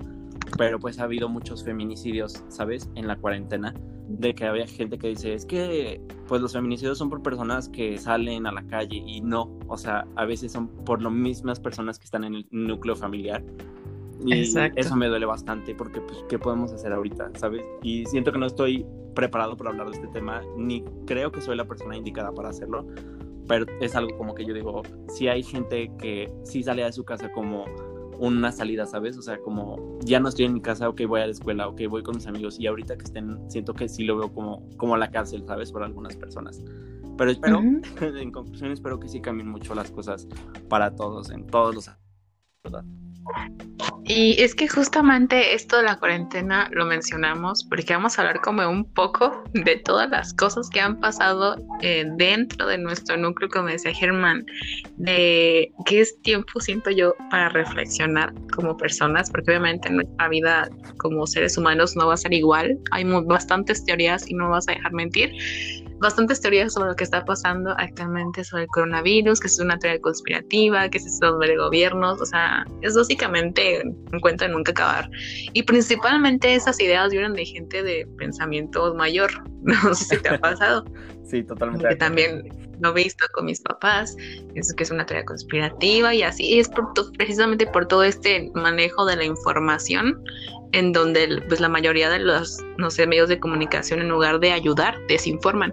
pero 0.57 0.79
pues 0.79 0.99
ha 0.99 1.05
habido 1.05 1.29
muchos 1.29 1.63
feminicidios, 1.63 2.43
¿sabes? 2.49 2.91
En 2.95 3.07
la 3.07 3.17
cuarentena, 3.17 3.75
de 4.09 4.35
que 4.35 4.45
había 4.45 4.67
gente 4.67 4.99
que 4.99 5.09
dice, 5.09 5.35
es 5.35 5.47
que 5.47 6.01
pues 6.27 6.41
los 6.41 6.53
feminicidios 6.53 6.99
son 6.99 7.11
por 7.11 7.23
personas 7.23 7.69
que 7.69 7.99
salen 7.99 8.47
a 8.47 8.53
la 8.53 8.67
calle 8.67 9.03
y 9.07 9.21
no, 9.21 9.59
o 9.69 9.77
sea, 9.77 10.07
a 10.17 10.25
veces 10.25 10.53
son 10.53 10.69
por 10.69 11.03
las 11.03 11.13
mismas 11.13 11.61
personas 11.61 11.99
que 11.99 12.05
están 12.05 12.25
en 12.25 12.35
el 12.35 12.47
núcleo 12.51 12.97
familiar. 12.97 13.43
Y 14.25 14.41
eso 14.41 14.97
me 14.97 15.09
duele 15.09 15.27
bastante 15.27 15.75
porque, 15.75 16.01
pues, 16.01 16.25
¿qué 16.29 16.39
podemos 16.39 16.73
hacer 16.73 16.93
ahorita? 16.93 17.33
¿Sabes? 17.35 17.63
Y 17.83 18.07
siento 18.07 18.31
que 18.31 18.39
no 18.39 18.47
estoy 18.47 18.87
preparado 19.15 19.57
para 19.57 19.71
hablar 19.71 19.91
de 19.91 19.97
este 19.97 20.07
tema, 20.09 20.43
ni 20.57 20.85
creo 21.07 21.33
que 21.33 21.41
soy 21.41 21.57
la 21.57 21.65
persona 21.65 21.97
indicada 21.97 22.33
para 22.33 22.51
hacerlo, 22.51 22.87
pero 23.49 23.67
es 23.81 23.95
algo 23.95 24.17
como 24.17 24.35
que 24.35 24.45
yo 24.45 24.55
digo, 24.55 24.83
si 25.09 25.29
hay 25.29 25.43
gente 25.43 25.91
que 25.99 26.33
sí 26.45 26.63
sale 26.63 26.85
de 26.85 26.93
su 26.93 27.05
casa 27.05 27.31
como 27.33 27.65
una 28.19 28.53
salida, 28.53 28.87
¿sabes? 28.87 29.19
O 29.19 29.23
sea, 29.23 29.39
como 29.39 29.99
ya 30.01 30.21
no 30.21 30.29
estoy 30.29 30.45
en 30.45 30.55
mi 30.55 30.61
casa, 30.61 30.89
ok, 30.89 31.03
voy 31.09 31.21
a 31.21 31.27
la 31.27 31.33
escuela, 31.33 31.69
ok, 31.69 31.83
voy 31.89 32.03
con 32.03 32.15
mis 32.15 32.27
amigos 32.27 32.59
y 32.61 32.67
ahorita 32.67 32.97
que 32.97 33.05
estén, 33.05 33.51
siento 33.51 33.75
que 33.75 33.89
sí 33.89 34.05
lo 34.05 34.17
veo 34.17 34.33
como, 34.33 34.69
como 34.77 34.97
la 34.97 35.11
cárcel, 35.11 35.45
¿sabes? 35.47 35.73
Por 35.73 35.83
algunas 35.83 36.17
personas. 36.17 36.63
Pero 37.19 37.31
espero, 37.31 37.59
en 38.01 38.31
conclusión, 38.31 38.71
espero 38.71 39.01
que 39.01 39.09
sí 39.09 39.21
cambien 39.21 39.49
mucho 39.49 39.75
las 39.75 39.91
cosas 39.91 40.29
para 40.69 40.95
todos, 40.95 41.31
en 41.31 41.47
todos 41.47 41.75
los... 41.75 41.91
¿verdad? 42.63 42.85
Y 44.05 44.41
es 44.43 44.55
que 44.55 44.67
justamente 44.67 45.55
esto 45.55 45.77
de 45.77 45.85
la 45.85 45.97
cuarentena 45.97 46.69
lo 46.73 46.85
mencionamos 46.87 47.65
porque 47.65 47.93
vamos 47.93 48.19
a 48.19 48.23
hablar 48.23 48.41
como 48.41 48.69
un 48.69 48.85
poco 48.85 49.45
de 49.53 49.77
todas 49.77 50.11
las 50.11 50.35
cosas 50.35 50.69
que 50.71 50.81
han 50.81 50.99
pasado 50.99 51.57
eh, 51.83 52.05
dentro 52.17 52.67
de 52.67 52.79
nuestro 52.79 53.17
núcleo, 53.17 53.49
como 53.49 53.69
decía 53.69 53.95
Germán, 53.95 54.45
de 54.97 55.73
que 55.87 56.01
es 56.01 56.21
tiempo, 56.23 56.61
siento 56.61 56.91
yo, 56.91 57.15
para 57.31 57.49
reflexionar 57.51 58.35
como 58.57 58.77
personas, 58.77 59.31
porque 59.31 59.53
obviamente 59.53 59.89
nuestra 59.89 60.29
vida 60.29 60.69
como 60.99 61.27
seres 61.27 61.57
humanos 61.57 61.95
no 61.95 62.09
va 62.09 62.15
a 62.15 62.17
ser 62.17 62.33
igual. 62.33 62.77
Hay 62.91 63.05
bastantes 63.05 63.85
teorías 63.85 64.29
y 64.29 64.35
no 64.35 64.51
vas 64.51 64.67
a 64.69 64.73
dejar 64.73 64.93
mentir 64.93 65.33
bastantes 66.03 66.41
teorías 66.41 66.75
sobre 66.75 66.91
lo 66.91 66.97
que 66.97 67.05
está 67.05 67.25
pasando 67.25 67.75
actualmente 67.79 68.45
sobre 68.45 68.65
el 68.65 68.69
coronavirus, 68.69 69.41
que 69.41 69.47
es 69.47 69.59
una 69.59 69.79
teoría 69.79 70.01
conspirativa, 70.01 70.89
que 70.89 70.99
es 70.99 71.19
sobre 71.19 71.57
gobiernos, 71.57 72.21
o 72.21 72.27
sea, 72.27 72.67
es 72.83 72.95
básicamente 72.95 73.83
un 73.85 74.21
cuento 74.21 74.45
de 74.45 74.51
nunca 74.51 74.73
acabar. 74.73 75.09
Y 75.53 75.63
principalmente 75.63 76.55
esas 76.55 76.79
ideas 76.81 77.11
vienen 77.11 77.33
de 77.33 77.47
gente 77.47 77.83
de 77.83 78.07
pensamiento 78.19 78.95
mayor, 78.95 79.31
no 79.63 79.95
sé 79.95 80.17
si 80.17 80.23
te 80.23 80.29
ha 80.29 80.39
pasado. 80.39 80.85
sí, 81.25 81.43
totalmente. 81.43 81.89
Que 81.89 81.97
también 81.97 82.43
lo 82.81 82.91
he 82.91 83.05
visto 83.05 83.25
con 83.33 83.47
mis 83.47 83.61
papás, 83.61 84.17
es 84.55 84.75
que 84.75 84.83
es 84.83 84.91
una 84.91 85.07
teoría 85.07 85.25
conspirativa 85.25 86.15
y 86.15 86.23
así 86.23 86.59
es 86.59 86.69
por 86.69 86.93
precisamente 87.17 87.67
por 87.67 87.87
todo 87.87 88.03
este 88.03 88.51
manejo 88.55 89.07
de 89.07 89.17
la 89.17 89.25
información 89.25 90.23
en 90.73 90.93
donde 90.93 91.43
pues 91.49 91.61
la 91.61 91.69
mayoría 91.69 92.11
de 92.11 92.19
los 92.19 92.59
no 92.79 92.91
sé, 92.91 93.07
medios 93.07 93.29
de 93.29 93.39
comunicación 93.39 94.01
en 94.01 94.09
lugar 94.09 94.41
de 94.41 94.53
ayudar 94.53 94.99
desinforman. 95.07 95.73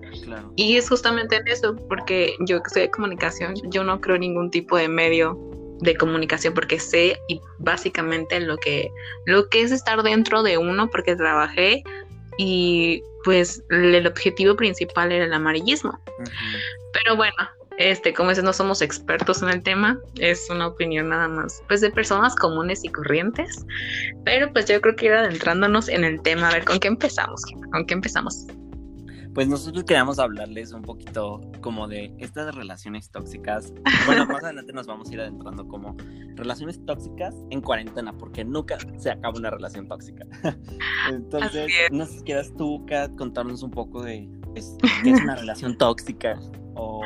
Y 0.56 0.78
es 0.78 0.90
justamente 0.90 1.38
en 1.38 1.48
eso, 1.48 1.76
porque 1.88 2.36
yo 2.42 2.62
que 2.62 2.70
soy 2.70 2.82
de 2.84 2.92
comunicación, 2.92 3.56
yo 3.72 3.84
no 3.84 4.00
creo 4.00 4.16
en 4.16 4.22
ningún 4.22 4.52
tipo 4.52 4.78
de 4.78 4.88
medio 4.88 5.38
de 5.82 5.96
comunicación 5.96 6.54
porque 6.54 6.78
sé 6.78 7.18
y 7.30 7.40
básicamente 7.58 8.40
lo 8.42 8.58
que 8.58 8.92
lo 9.26 9.48
que 9.48 9.62
es 9.62 9.72
estar 9.72 10.04
dentro 10.04 10.44
de 10.44 10.58
uno 10.58 10.90
porque 10.90 11.16
trabajé 11.16 11.84
y 12.38 13.02
pues 13.24 13.64
el 13.70 14.06
objetivo 14.06 14.56
principal 14.56 15.12
era 15.12 15.26
el 15.26 15.34
amarillismo. 15.34 16.00
Pero 16.94 17.16
bueno, 17.16 17.36
este, 17.80 18.14
como 18.14 18.30
dices, 18.30 18.44
no 18.44 18.52
somos 18.52 18.82
expertos 18.82 19.42
en 19.42 19.50
el 19.50 19.64
tema, 19.64 19.98
es 20.16 20.50
una 20.50 20.68
opinión 20.68 21.10
nada 21.10 21.30
más, 21.30 21.64
pues 21.70 21.80
de 21.80 21.90
personas 21.90 22.36
comunes 22.36 22.84
y 22.84 22.90
corrientes, 22.90 23.66
pero 24.26 24.52
pues 24.52 24.66
yo 24.66 24.82
creo 24.82 24.98
que 24.98 25.06
ir 25.06 25.14
adentrándonos 25.14 25.88
en 25.88 26.04
el 26.04 26.22
tema, 26.22 26.50
a 26.50 26.54
ver, 26.54 26.66
¿con 26.66 26.78
qué 26.80 26.90
empezamos? 26.90 27.42
¿Con 27.72 27.86
qué 27.86 27.94
empezamos? 27.94 28.46
Pues 29.34 29.48
nosotros 29.48 29.86
queríamos 29.86 30.20
hablarles 30.20 30.74
un 30.74 30.82
poquito 30.82 31.40
como 31.62 31.88
de 31.88 32.14
estas 32.18 32.54
relaciones 32.54 33.10
tóxicas. 33.12 33.72
Bueno, 34.06 34.26
más 34.26 34.44
adelante 34.44 34.74
nos 34.74 34.86
vamos 34.86 35.10
a 35.10 35.14
ir 35.14 35.22
adentrando 35.22 35.66
como 35.66 35.96
relaciones 36.36 36.84
tóxicas 36.86 37.34
en 37.50 37.62
cuarentena, 37.62 38.12
porque 38.12 38.44
nunca 38.44 38.78
se 38.98 39.12
acaba 39.12 39.38
una 39.38 39.52
relación 39.52 39.88
tóxica. 39.88 40.26
Entonces, 41.10 41.72
no 41.92 42.06
sé 42.06 42.18
si 42.18 42.24
quieras 42.26 42.52
tú, 42.58 42.86
Kat, 42.88 43.16
contarnos 43.16 43.64
un 43.64 43.72
poco 43.72 44.04
de 44.04 44.30
pues, 44.52 44.76
qué 45.02 45.12
es 45.12 45.22
una 45.22 45.36
relación 45.38 45.78
tóxica 45.78 46.38
o 46.76 47.02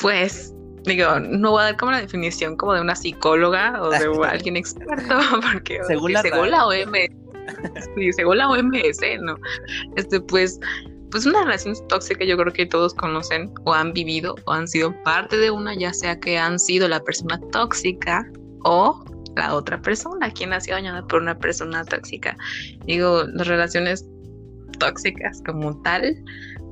pues, 0.00 0.54
digo, 0.84 1.20
no 1.20 1.52
voy 1.52 1.62
a 1.62 1.64
dar 1.64 1.76
como 1.76 1.92
la 1.92 2.00
definición 2.00 2.56
como 2.56 2.74
de 2.74 2.80
una 2.80 2.94
psicóloga 2.94 3.80
o 3.82 3.90
de 3.90 4.28
alguien 4.28 4.56
experto, 4.56 5.18
porque 5.52 5.80
según, 5.86 6.12
la, 6.12 6.22
según 6.22 6.50
la 6.50 6.66
OMS, 6.66 7.10
sí, 7.96 8.12
según 8.12 8.38
la 8.38 8.48
OMS, 8.48 9.00
¿no? 9.20 9.36
Este, 9.96 10.20
pues, 10.20 10.58
pues 11.10 11.26
una 11.26 11.44
relación 11.44 11.74
tóxica 11.88 12.24
yo 12.24 12.36
creo 12.36 12.52
que 12.52 12.66
todos 12.66 12.94
conocen 12.94 13.52
o 13.64 13.74
han 13.74 13.92
vivido 13.92 14.34
o 14.46 14.52
han 14.52 14.66
sido 14.66 14.94
parte 15.02 15.36
de 15.36 15.50
una, 15.50 15.74
ya 15.74 15.92
sea 15.92 16.18
que 16.18 16.38
han 16.38 16.58
sido 16.58 16.88
la 16.88 17.00
persona 17.00 17.38
tóxica 17.52 18.26
o 18.64 19.04
la 19.36 19.54
otra 19.54 19.80
persona, 19.80 20.30
quien 20.30 20.52
ha 20.52 20.60
sido 20.60 20.76
dañada 20.76 21.06
por 21.06 21.22
una 21.22 21.38
persona 21.38 21.84
tóxica. 21.84 22.36
Digo, 22.86 23.24
las 23.34 23.46
relaciones 23.46 24.06
tóxicas 24.78 25.42
como 25.46 25.80
tal, 25.82 26.16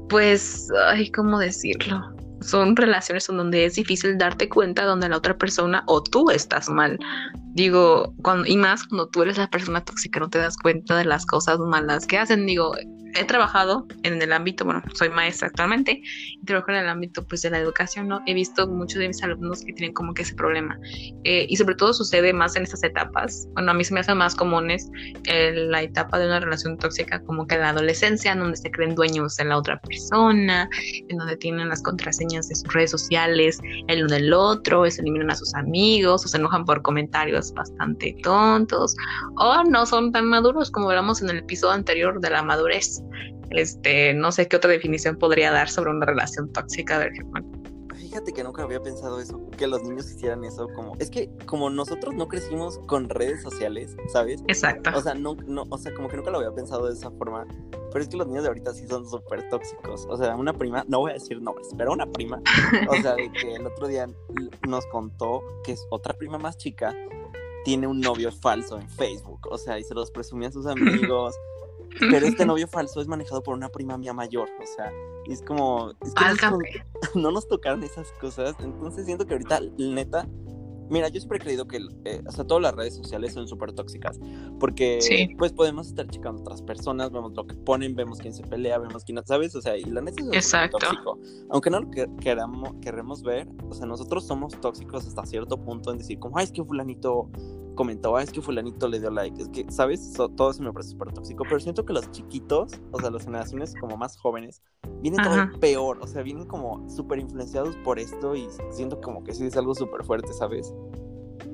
pues, 0.08 0.68
ay, 0.88 1.10
¿cómo 1.10 1.38
decirlo? 1.38 2.19
Son 2.40 2.76
relaciones 2.76 3.28
en 3.28 3.36
donde 3.36 3.64
es 3.64 3.74
difícil 3.74 4.18
darte 4.18 4.48
cuenta 4.48 4.84
donde 4.84 5.08
la 5.08 5.16
otra 5.16 5.36
persona 5.36 5.82
o 5.86 6.02
tú 6.02 6.30
estás 6.30 6.68
mal. 6.68 6.98
Digo, 7.54 8.14
cuando, 8.22 8.46
y 8.46 8.56
más 8.56 8.84
cuando 8.84 9.08
tú 9.08 9.22
eres 9.22 9.38
la 9.38 9.50
persona 9.50 9.84
tóxica, 9.84 10.20
no 10.20 10.30
te 10.30 10.38
das 10.38 10.56
cuenta 10.56 10.96
de 10.96 11.04
las 11.04 11.26
cosas 11.26 11.58
malas 11.58 12.06
que 12.06 12.18
hacen. 12.18 12.46
Digo, 12.46 12.74
he 13.14 13.24
trabajado 13.24 13.86
en 14.02 14.20
el 14.20 14.32
ámbito, 14.32 14.64
bueno, 14.64 14.82
soy 14.94 15.08
maestra 15.10 15.48
actualmente, 15.48 16.02
y 16.02 16.44
trabajo 16.44 16.70
en 16.70 16.78
el 16.78 16.88
ámbito 16.88 17.26
pues 17.26 17.42
de 17.42 17.50
la 17.50 17.58
educación, 17.58 18.08
¿no? 18.08 18.20
He 18.26 18.34
visto 18.34 18.68
muchos 18.68 18.98
de 18.98 19.08
mis 19.08 19.22
alumnos 19.22 19.64
que 19.64 19.72
tienen 19.72 19.92
como 19.92 20.14
que 20.14 20.22
ese 20.22 20.34
problema. 20.34 20.78
Eh, 21.24 21.46
y 21.48 21.56
sobre 21.56 21.74
todo 21.74 21.92
sucede 21.92 22.32
más 22.32 22.56
en 22.56 22.64
estas 22.64 22.82
etapas. 22.82 23.48
Bueno, 23.54 23.72
a 23.72 23.74
mí 23.74 23.84
se 23.84 23.94
me 23.94 24.00
hacen 24.00 24.18
más 24.18 24.34
comunes 24.34 24.88
en 25.24 25.70
la 25.70 25.82
etapa 25.82 26.18
de 26.18 26.26
una 26.26 26.40
relación 26.40 26.78
tóxica 26.78 27.20
como 27.22 27.46
que 27.46 27.58
la 27.58 27.70
adolescencia, 27.70 28.32
en 28.32 28.40
donde 28.40 28.56
se 28.56 28.70
creen 28.70 28.94
dueños 28.94 29.36
de 29.36 29.44
la 29.44 29.58
otra 29.58 29.80
persona, 29.80 30.68
en 31.08 31.16
donde 31.16 31.36
tienen 31.36 31.68
las 31.68 31.82
contraseñas 31.82 32.48
de 32.48 32.54
sus 32.54 32.72
redes 32.72 32.90
sociales, 32.90 33.58
el 33.88 34.04
uno 34.04 34.14
del 34.14 34.32
otro, 34.32 34.88
se 34.90 35.02
eliminan 35.02 35.30
a 35.30 35.34
sus 35.34 35.54
amigos, 35.54 36.24
o 36.24 36.28
se 36.28 36.36
enojan 36.36 36.64
por 36.64 36.82
comentarios 36.82 37.52
bastante 37.52 38.16
tontos, 38.22 38.96
o 39.36 39.62
no 39.64 39.86
son 39.86 40.12
tan 40.12 40.26
maduros 40.26 40.70
como 40.70 40.88
hablamos 40.88 41.22
en 41.22 41.30
el 41.30 41.38
episodio 41.38 41.74
anterior 41.74 42.20
de 42.20 42.30
la 42.30 42.42
madurez. 42.42 42.99
Este, 43.50 44.14
no 44.14 44.30
sé 44.32 44.46
qué 44.48 44.56
otra 44.56 44.70
definición 44.70 45.16
podría 45.16 45.50
dar 45.50 45.68
sobre 45.68 45.90
una 45.90 46.06
relación 46.06 46.52
tóxica, 46.52 46.98
de 46.98 47.10
Fíjate 47.96 48.32
que 48.32 48.42
nunca 48.42 48.62
había 48.62 48.82
pensado 48.82 49.20
eso, 49.20 49.40
que 49.56 49.68
los 49.68 49.84
niños 49.84 50.10
hicieran 50.10 50.42
eso 50.42 50.66
como, 50.74 50.96
es 50.98 51.10
que 51.10 51.30
como 51.46 51.70
nosotros 51.70 52.12
no 52.14 52.26
crecimos 52.26 52.78
con 52.86 53.08
redes 53.08 53.40
sociales, 53.40 53.96
¿sabes? 54.12 54.42
Exacto. 54.48 54.90
O 54.96 55.00
sea, 55.00 55.14
no, 55.14 55.36
no, 55.46 55.64
o 55.70 55.78
sea, 55.78 55.94
como 55.94 56.08
que 56.08 56.16
nunca 56.16 56.32
lo 56.32 56.38
había 56.38 56.52
pensado 56.52 56.88
de 56.88 56.94
esa 56.94 57.12
forma, 57.12 57.46
pero 57.92 58.02
es 58.02 58.08
que 58.08 58.16
los 58.16 58.26
niños 58.26 58.42
de 58.42 58.48
ahorita 58.48 58.74
sí 58.74 58.84
son 58.88 59.08
súper 59.08 59.48
tóxicos. 59.48 60.06
O 60.08 60.16
sea, 60.16 60.34
una 60.34 60.52
prima, 60.52 60.84
no 60.88 60.98
voy 60.98 61.12
a 61.12 61.14
decir 61.14 61.40
nombres, 61.40 61.68
pero 61.78 61.92
una 61.92 62.06
prima, 62.06 62.42
o 62.88 62.96
sea, 62.96 63.14
de 63.14 63.30
que 63.30 63.54
el 63.54 63.66
otro 63.66 63.86
día 63.86 64.08
nos 64.66 64.84
contó 64.86 65.42
que 65.62 65.72
es 65.72 65.86
otra 65.90 66.12
prima 66.14 66.36
más 66.36 66.56
chica 66.56 66.92
tiene 67.64 67.86
un 67.86 68.00
novio 68.00 68.32
falso 68.32 68.78
en 68.78 68.88
Facebook, 68.88 69.46
o 69.50 69.58
sea, 69.58 69.78
y 69.78 69.84
se 69.84 69.94
los 69.94 70.10
presumía 70.10 70.48
a 70.48 70.52
sus 70.52 70.66
amigos, 70.66 71.36
pero 71.98 72.26
este 72.26 72.44
novio 72.46 72.68
falso 72.68 73.00
es 73.00 73.08
manejado 73.08 73.42
por 73.42 73.54
una 73.54 73.68
prima 73.68 73.98
mía 73.98 74.12
mayor, 74.12 74.48
o 74.60 74.66
sea, 74.76 74.92
es 75.26 75.42
como, 75.42 75.92
es 76.02 76.14
que 76.14 76.80
no, 77.18 77.30
nos 77.30 77.48
tocaron 77.48 77.82
esas 77.82 78.10
cosas, 78.20 78.54
entonces 78.60 79.06
siento 79.06 79.26
que 79.26 79.34
ahorita, 79.34 79.60
neta, 79.78 80.26
Mira, 80.90 81.08
yo 81.08 81.20
siempre 81.20 81.38
he 81.38 81.40
creído 81.40 81.68
que, 81.68 81.78
eh, 82.04 82.20
o 82.26 82.32
sea, 82.32 82.44
todas 82.44 82.64
las 82.64 82.74
redes 82.74 82.96
sociales 82.96 83.32
son 83.32 83.46
súper 83.46 83.72
tóxicas, 83.72 84.18
porque 84.58 84.98
pues 85.38 85.52
podemos 85.52 85.86
estar 85.86 86.08
checando 86.08 86.40
a 86.40 86.42
otras 86.42 86.62
personas, 86.62 87.12
vemos 87.12 87.32
lo 87.32 87.46
que 87.46 87.54
ponen, 87.54 87.94
vemos 87.94 88.18
quién 88.18 88.34
se 88.34 88.42
pelea, 88.42 88.76
vemos 88.78 89.04
quién, 89.04 89.16
¿sabes? 89.24 89.54
O 89.54 89.62
sea, 89.62 89.76
y 89.76 89.84
la 89.84 90.00
neta 90.00 90.20
es 90.32 90.50
tóxico. 90.50 91.20
Aunque 91.50 91.70
no 91.70 91.82
lo 91.82 91.90
que, 91.90 92.08
queramos, 92.20 92.74
queremos 92.82 93.22
ver, 93.22 93.48
o 93.68 93.72
sea, 93.72 93.86
nosotros 93.86 94.26
somos 94.26 94.60
tóxicos 94.60 95.06
hasta 95.06 95.24
cierto 95.26 95.56
punto 95.62 95.92
en 95.92 95.98
decir, 95.98 96.18
como, 96.18 96.38
ay, 96.38 96.46
es 96.46 96.52
que 96.52 96.64
fulanito 96.64 97.30
comentó, 97.74 98.16
ay, 98.16 98.24
es 98.24 98.32
que 98.32 98.40
fulanito 98.40 98.88
le 98.88 99.00
dio 99.00 99.10
like, 99.10 99.40
es 99.40 99.48
que, 99.48 99.66
¿sabes? 99.70 100.12
todo 100.12 100.50
eso 100.50 100.62
me 100.62 100.72
parece 100.72 100.90
súper 100.90 101.12
tóxico, 101.12 101.44
pero 101.44 101.60
siento 101.60 101.84
que 101.84 101.92
los 101.92 102.10
chiquitos, 102.10 102.72
o 102.92 103.00
sea, 103.00 103.10
las 103.10 103.24
generaciones 103.24 103.74
como 103.80 103.96
más 103.96 104.16
jóvenes, 104.16 104.62
vienen 105.00 105.22
todo 105.22 105.60
peor, 105.60 105.98
o 106.00 106.06
sea, 106.06 106.22
vienen 106.22 106.46
como 106.46 106.88
súper 106.88 107.18
influenciados 107.18 107.76
por 107.76 107.98
esto 107.98 108.34
y 108.34 108.48
siento 108.70 109.00
como 109.00 109.24
que 109.24 109.32
sí 109.32 109.46
es 109.46 109.56
algo 109.56 109.74
súper 109.74 110.04
fuerte, 110.04 110.32
¿sabes? 110.32 110.72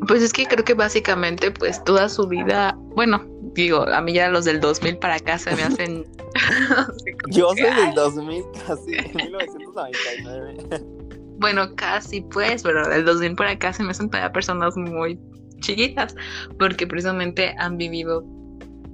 Pues 0.09 0.23
es 0.23 0.33
que 0.33 0.47
creo 0.47 0.65
que 0.65 0.75
básicamente 0.75 1.51
pues 1.51 1.83
toda 1.85 2.09
su 2.09 2.27
vida, 2.27 2.77
bueno, 2.95 3.25
digo, 3.55 3.83
a 3.83 4.01
mí 4.01 4.13
ya 4.13 4.29
los 4.29 4.45
del 4.45 4.61
2000 4.61 4.99
para 4.99 5.17
acá 5.17 5.39
se 5.39 5.55
me 5.55 5.63
hacen... 5.65 6.05
Yo 7.31 7.51
soy 7.51 7.63
del 7.63 7.95
2000 7.95 8.45
casi, 8.67 8.91
1999. 9.15 10.69
bueno, 11.39 11.75
casi 11.77 12.21
pues, 12.21 12.63
pero 12.63 12.87
del 12.89 13.05
2000 13.05 13.37
para 13.37 13.53
acá 13.53 13.73
se 13.73 13.83
me 13.83 13.91
hacen 13.91 14.11
todavía 14.11 14.33
personas 14.33 14.77
muy 14.77 15.19
chiquitas, 15.61 16.15
porque 16.59 16.87
precisamente 16.87 17.55
han 17.59 17.77
vivido 17.77 18.25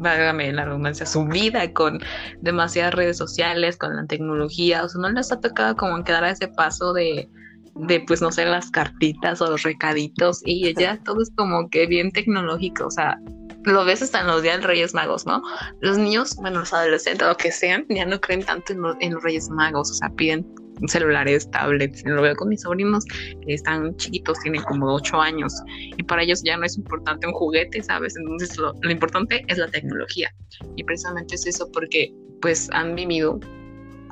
vágame 0.02 0.52
la 0.52 0.64
redundancia, 0.64 1.06
su 1.06 1.24
vida 1.24 1.72
con 1.72 2.00
demasiadas 2.40 2.94
redes 2.94 3.16
sociales, 3.16 3.76
con 3.76 3.96
la 3.96 4.06
tecnología, 4.06 4.84
o 4.84 4.88
sea, 4.88 5.00
no 5.00 5.10
les 5.10 5.32
ha 5.32 5.40
tocado 5.40 5.76
como 5.76 6.02
quedar 6.04 6.24
a 6.24 6.30
ese 6.30 6.48
paso 6.48 6.92
de, 6.92 7.28
de 7.74 8.00
pues 8.00 8.20
no 8.20 8.32
sé, 8.32 8.44
las 8.44 8.70
cartitas 8.70 9.40
o 9.40 9.50
los 9.50 9.62
recaditos 9.62 10.42
y 10.44 10.74
ya 10.74 10.98
todo 11.04 11.22
es 11.22 11.30
como 11.36 11.70
que 11.70 11.86
bien 11.86 12.10
tecnológico, 12.10 12.86
o 12.86 12.90
sea, 12.90 13.18
lo 13.64 13.84
ves 13.84 14.02
hasta 14.02 14.20
en 14.20 14.26
los 14.26 14.42
días 14.42 14.60
de 14.60 14.66
Reyes 14.66 14.92
Magos, 14.92 15.24
¿no? 15.24 15.40
Los 15.80 15.96
niños, 15.96 16.34
bueno, 16.36 16.60
los 16.60 16.72
adolescentes, 16.72 17.26
o 17.28 17.36
que 17.36 17.52
sean, 17.52 17.86
ya 17.88 18.04
no 18.04 18.20
creen 18.20 18.44
tanto 18.44 18.72
en, 18.72 18.80
en 19.00 19.14
los 19.14 19.22
Reyes 19.22 19.48
Magos, 19.50 19.90
o 19.90 19.94
sea, 19.94 20.10
piden 20.10 20.44
celulares, 20.86 21.50
tablets. 21.50 22.04
Lo 22.04 22.22
veo 22.22 22.34
con 22.36 22.48
mis 22.48 22.62
sobrinos 22.62 23.04
que 23.04 23.54
están 23.54 23.96
chiquitos, 23.96 24.38
tienen 24.40 24.62
como 24.62 24.94
8 24.94 25.20
años 25.20 25.54
y 25.96 26.02
para 26.02 26.22
ellos 26.22 26.42
ya 26.44 26.56
no 26.56 26.64
es 26.64 26.76
importante 26.76 27.26
un 27.26 27.32
juguete, 27.32 27.82
¿sabes? 27.82 28.16
Entonces 28.16 28.56
lo, 28.58 28.74
importante 28.90 29.44
es 29.48 29.58
la 29.58 29.68
tecnología 29.68 30.34
y 30.76 30.84
precisamente 30.84 31.34
es 31.34 31.46
eso 31.46 31.70
porque 31.72 32.12
pues 32.40 32.68
han 32.72 32.94
vivido 32.94 33.38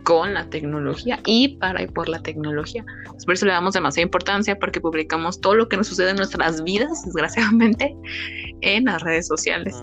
con 0.04 0.32
la 0.32 0.48
tecnología 0.48 1.20
y 1.26 1.56
para 1.58 1.82
y 1.82 1.86
por 1.86 2.08
la 2.08 2.22
tecnología. 2.22 2.84
Por 3.24 3.34
eso 3.34 3.46
le 3.46 3.52
damos 3.52 3.74
demasiada 3.74 4.04
importancia 4.04 4.58
porque 4.58 4.80
publicamos 4.80 5.40
todo 5.40 5.54
lo 5.54 5.68
que 5.68 5.76
nos 5.76 5.88
sucede 5.88 6.10
en 6.10 6.16
nuestras 6.16 6.62
vidas, 6.62 7.04
desgraciadamente, 7.04 7.94
en 8.62 8.84
las 8.86 9.02
redes 9.02 9.26
sociales. 9.26 9.76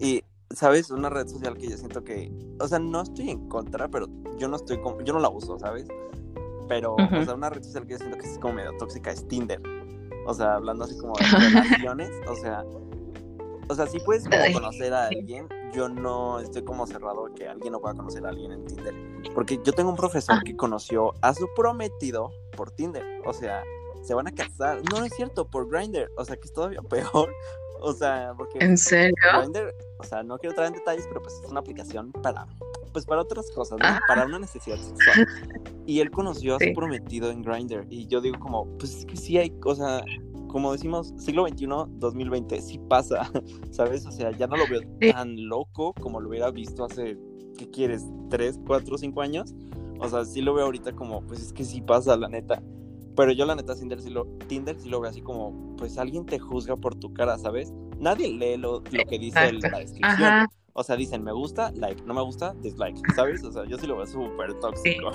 Y 0.00 0.22
¿sabes? 0.58 0.90
Una 0.90 1.08
red 1.08 1.28
social 1.28 1.56
que 1.56 1.68
yo 1.68 1.76
siento 1.76 2.02
que, 2.02 2.32
o 2.58 2.66
sea, 2.66 2.80
no 2.80 3.02
estoy 3.02 3.30
en 3.30 3.48
contra, 3.48 3.88
pero 3.88 4.08
yo 4.38 4.48
no 4.48 4.56
estoy, 4.56 4.80
yo 5.04 5.12
no 5.12 5.20
la 5.20 5.28
uso, 5.28 5.56
¿sabes? 5.58 5.86
Pero, 6.68 6.96
o 6.96 7.24
sea, 7.24 7.34
una 7.34 7.48
red 7.48 7.62
social 7.62 7.86
que 7.86 7.92
yo 7.92 7.98
siento 7.98 8.18
que 8.18 8.26
es 8.26 8.38
como 8.40 8.54
medio 8.54 8.76
tóxica 8.76 9.12
es 9.12 9.26
Tinder. 9.28 9.62
O 10.26 10.34
sea, 10.34 10.56
hablando 10.56 10.84
así 10.84 10.98
como 10.98 11.14
de 11.14 11.24
relaciones, 11.52 12.10
o 12.28 12.34
sea, 12.34 12.64
o 13.68 13.74
sea, 13.74 13.86
si 13.86 14.00
puedes 14.00 14.24
conocer 14.52 14.92
a 14.92 15.06
alguien, 15.06 15.46
yo 15.72 15.88
no 15.88 16.40
estoy 16.40 16.64
como 16.64 16.86
cerrado 16.88 17.32
que 17.36 17.46
alguien 17.46 17.72
no 17.72 17.80
pueda 17.80 17.94
conocer 17.94 18.26
a 18.26 18.30
alguien 18.30 18.50
en 18.50 18.64
Tinder. 18.66 18.94
Porque 19.34 19.60
yo 19.62 19.72
tengo 19.72 19.90
un 19.90 19.96
profesor 19.96 20.42
que 20.42 20.56
conoció 20.56 21.14
a 21.22 21.34
su 21.34 21.48
prometido 21.54 22.32
por 22.56 22.72
Tinder. 22.72 23.04
O 23.26 23.32
sea, 23.32 23.62
se 24.02 24.14
van 24.14 24.26
a 24.26 24.32
casar. 24.32 24.80
No, 24.90 25.04
es 25.04 25.14
cierto, 25.14 25.46
por 25.46 25.68
Grindr. 25.68 26.10
O 26.16 26.24
sea, 26.24 26.36
que 26.36 26.46
es 26.46 26.52
todavía 26.52 26.80
peor. 26.90 27.32
O 27.80 27.92
sea, 27.92 28.32
porque... 28.36 28.58
¿En 28.64 28.76
serio? 28.76 29.14
Grindr, 29.40 29.74
o 29.98 30.04
sea, 30.04 30.22
no 30.22 30.38
quiero 30.38 30.52
entrar 30.52 30.68
en 30.68 30.74
detalles, 30.74 31.06
pero 31.08 31.22
pues 31.22 31.34
es 31.42 31.50
una 31.50 31.60
aplicación 31.60 32.12
para, 32.12 32.46
pues 32.92 33.04
para 33.04 33.22
otras 33.22 33.50
cosas, 33.50 33.78
¿no? 33.78 33.98
Para 34.06 34.26
una 34.26 34.38
necesidad 34.38 34.76
sexual. 34.76 35.26
Y 35.86 36.00
él 36.00 36.10
conoció 36.10 36.56
a 36.56 36.58
su 36.58 36.70
prometido 36.74 37.30
en 37.30 37.40
Grindr. 37.40 37.86
Y 37.88 38.06
yo 38.08 38.20
digo 38.20 38.38
como, 38.38 38.66
pues 38.76 38.94
es 38.94 39.06
que 39.06 39.16
sí 39.16 39.38
hay, 39.38 39.56
o 39.64 39.74
sea, 39.74 40.04
como 40.48 40.72
decimos, 40.72 41.14
siglo 41.16 41.46
XXI, 41.48 41.66
2020, 41.92 42.60
sí 42.60 42.78
pasa, 42.90 43.30
¿sabes? 43.70 44.04
O 44.04 44.10
sea, 44.10 44.30
ya 44.32 44.46
no 44.46 44.56
lo 44.56 44.68
veo 44.68 44.82
tan 45.12 45.48
loco 45.48 45.94
como 45.94 46.20
lo 46.20 46.28
hubiera 46.28 46.50
visto 46.50 46.84
hace, 46.84 47.16
¿qué 47.56 47.70
quieres? 47.70 48.04
¿Tres, 48.28 48.60
cuatro, 48.66 48.98
cinco 48.98 49.22
años? 49.22 49.54
O 50.00 50.08
sea, 50.08 50.24
sí 50.24 50.42
lo 50.42 50.54
veo 50.54 50.66
ahorita 50.66 50.92
como, 50.92 51.22
pues 51.22 51.40
es 51.40 51.52
que 51.52 51.64
sí 51.64 51.80
pasa, 51.80 52.16
la 52.16 52.28
neta. 52.28 52.62
Pero 53.18 53.32
yo 53.32 53.46
la 53.46 53.56
neta 53.56 53.74
Tinder 53.74 54.00
sí 54.00 54.10
lo, 54.10 54.26
Tinder 54.46 54.78
sí 54.78 54.88
lo 54.88 55.00
veo 55.00 55.10
así 55.10 55.20
como, 55.20 55.74
pues 55.76 55.98
alguien 55.98 56.24
te 56.24 56.38
juzga 56.38 56.76
por 56.76 56.94
tu 56.94 57.12
cara, 57.12 57.36
¿sabes? 57.36 57.72
Nadie 57.98 58.28
lee 58.28 58.56
lo, 58.56 58.80
que 58.84 59.18
dice 59.18 59.54
la 59.54 59.80
descripción. 59.80 60.46
O 60.72 60.84
sea, 60.84 60.94
dicen 60.94 61.24
me 61.24 61.32
gusta, 61.32 61.72
like, 61.72 62.00
no 62.02 62.14
me 62.14 62.22
gusta, 62.22 62.54
dislike, 62.62 62.96
¿sabes? 63.16 63.42
O 63.42 63.50
sea, 63.50 63.64
yo 63.64 63.76
sí 63.76 63.88
lo 63.88 63.96
veo 63.96 64.06
súper 64.06 64.54
tóxico. 64.60 65.10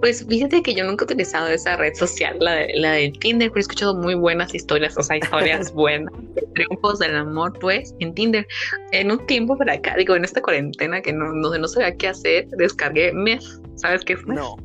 Pues 0.00 0.26
fíjate 0.26 0.62
que 0.62 0.74
yo 0.74 0.84
nunca 0.84 1.04
he 1.04 1.06
utilizado 1.06 1.46
esa 1.48 1.76
red 1.76 1.92
social, 1.92 2.38
la 2.40 2.54
de, 2.54 2.72
la 2.74 2.92
de 2.92 3.10
Tinder, 3.20 3.50
pero 3.50 3.58
he 3.58 3.60
escuchado 3.60 3.94
muy 3.94 4.14
buenas 4.14 4.54
historias, 4.54 4.96
o 4.96 5.02
sea, 5.02 5.18
historias 5.18 5.70
buenas, 5.74 6.10
triunfos 6.54 7.00
del 7.00 7.16
amor, 7.16 7.52
pues, 7.60 7.94
en 7.98 8.14
Tinder. 8.14 8.46
En 8.92 9.10
un 9.10 9.26
tiempo 9.26 9.58
para 9.58 9.74
acá, 9.74 9.94
digo, 9.98 10.16
en 10.16 10.24
esta 10.24 10.40
cuarentena 10.40 11.02
que 11.02 11.12
no, 11.12 11.32
no, 11.32 11.56
no 11.56 11.68
sabía 11.68 11.94
qué 11.96 12.08
hacer, 12.08 12.48
descargué 12.56 13.12
Meth. 13.12 13.44
¿Sabes 13.76 14.04
qué 14.06 14.14
es? 14.14 14.26
No. 14.26 14.56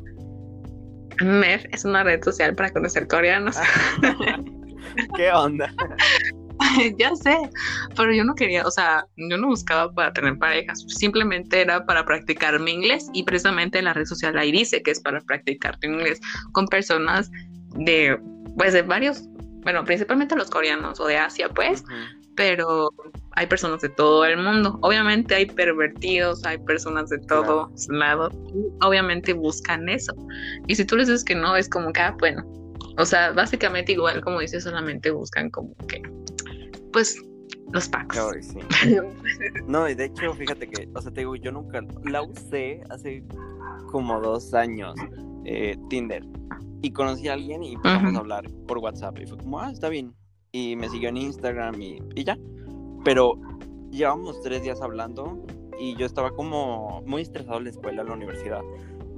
MEF 1.20 1.64
es 1.72 1.84
una 1.84 2.02
red 2.02 2.22
social 2.22 2.54
para 2.54 2.70
conocer 2.70 3.06
coreanos. 3.08 3.56
¿Qué 5.16 5.30
onda? 5.30 5.72
ya 6.98 7.14
sé, 7.16 7.36
pero 7.96 8.12
yo 8.12 8.24
no 8.24 8.34
quería, 8.34 8.66
o 8.66 8.70
sea, 8.70 9.06
yo 9.16 9.36
no 9.36 9.48
buscaba 9.48 9.92
para 9.92 10.12
tener 10.12 10.38
parejas, 10.38 10.84
simplemente 10.88 11.60
era 11.60 11.84
para 11.84 12.04
practicar 12.04 12.58
mi 12.60 12.72
inglés 12.72 13.08
y 13.12 13.24
precisamente 13.24 13.82
la 13.82 13.92
red 13.92 14.06
social 14.06 14.36
ahí 14.38 14.52
dice 14.52 14.82
que 14.82 14.90
es 14.90 15.00
para 15.00 15.20
practicar 15.20 15.78
tu 15.78 15.88
inglés 15.88 16.20
con 16.52 16.66
personas 16.66 17.30
de, 17.74 18.18
pues 18.56 18.72
de 18.72 18.82
varios, 18.82 19.24
bueno, 19.62 19.84
principalmente 19.84 20.36
los 20.36 20.50
coreanos 20.50 20.98
o 21.00 21.06
de 21.06 21.18
Asia, 21.18 21.48
pues, 21.48 21.84
pero 22.36 22.92
hay 23.32 23.46
personas 23.46 23.80
de 23.80 23.88
todo 23.88 24.24
el 24.24 24.36
mundo. 24.36 24.78
Obviamente 24.82 25.34
hay 25.34 25.46
pervertidos, 25.46 26.44
hay 26.44 26.58
personas 26.58 27.08
de 27.08 27.18
todos 27.18 27.88
lados. 27.88 28.32
Obviamente 28.82 29.32
buscan 29.32 29.88
eso. 29.88 30.14
Y 30.68 30.76
si 30.76 30.84
tú 30.84 30.96
les 30.96 31.08
dices 31.08 31.24
que 31.24 31.34
no, 31.34 31.56
es 31.56 31.68
como 31.68 31.92
que, 31.92 32.00
ah, 32.00 32.14
bueno. 32.20 32.44
O 32.98 33.04
sea, 33.04 33.32
básicamente 33.32 33.92
igual 33.92 34.22
como 34.22 34.40
dices, 34.40 34.64
solamente 34.64 35.10
buscan 35.10 35.50
como 35.50 35.74
que, 35.88 36.02
pues, 36.92 37.20
los 37.72 37.88
packs. 37.88 38.16
no, 39.66 39.88
y 39.88 39.94
de 39.94 40.04
hecho, 40.04 40.32
fíjate 40.34 40.68
que, 40.68 40.88
o 40.94 41.02
sea, 41.02 41.12
te 41.12 41.20
digo, 41.20 41.36
yo 41.36 41.52
nunca 41.52 41.80
la 42.04 42.22
usé 42.22 42.82
hace 42.90 43.24
como 43.90 44.20
dos 44.20 44.54
años, 44.54 44.94
eh, 45.44 45.76
Tinder. 45.90 46.24
Y 46.82 46.92
conocí 46.92 47.28
a 47.28 47.32
alguien 47.32 47.62
y 47.62 47.74
empezamos 47.74 48.14
a 48.14 48.18
hablar 48.18 48.50
por 48.68 48.78
WhatsApp. 48.78 49.18
Y 49.18 49.26
fue 49.26 49.38
como, 49.38 49.58
ah, 49.60 49.70
está 49.70 49.88
bien 49.88 50.14
y 50.56 50.74
me 50.74 50.88
siguió 50.88 51.10
en 51.10 51.18
Instagram 51.18 51.80
y, 51.82 52.24
ya. 52.24 52.38
Pero 53.04 53.38
llevamos 53.90 54.40
tres 54.40 54.62
días 54.62 54.80
hablando 54.80 55.44
y 55.78 55.94
yo 55.96 56.06
estaba 56.06 56.30
como 56.30 57.02
muy 57.04 57.20
estresado 57.20 57.58
en 57.58 57.64
la 57.64 57.70
escuela, 57.70 58.00
en 58.00 58.08
la 58.08 58.14
universidad. 58.14 58.62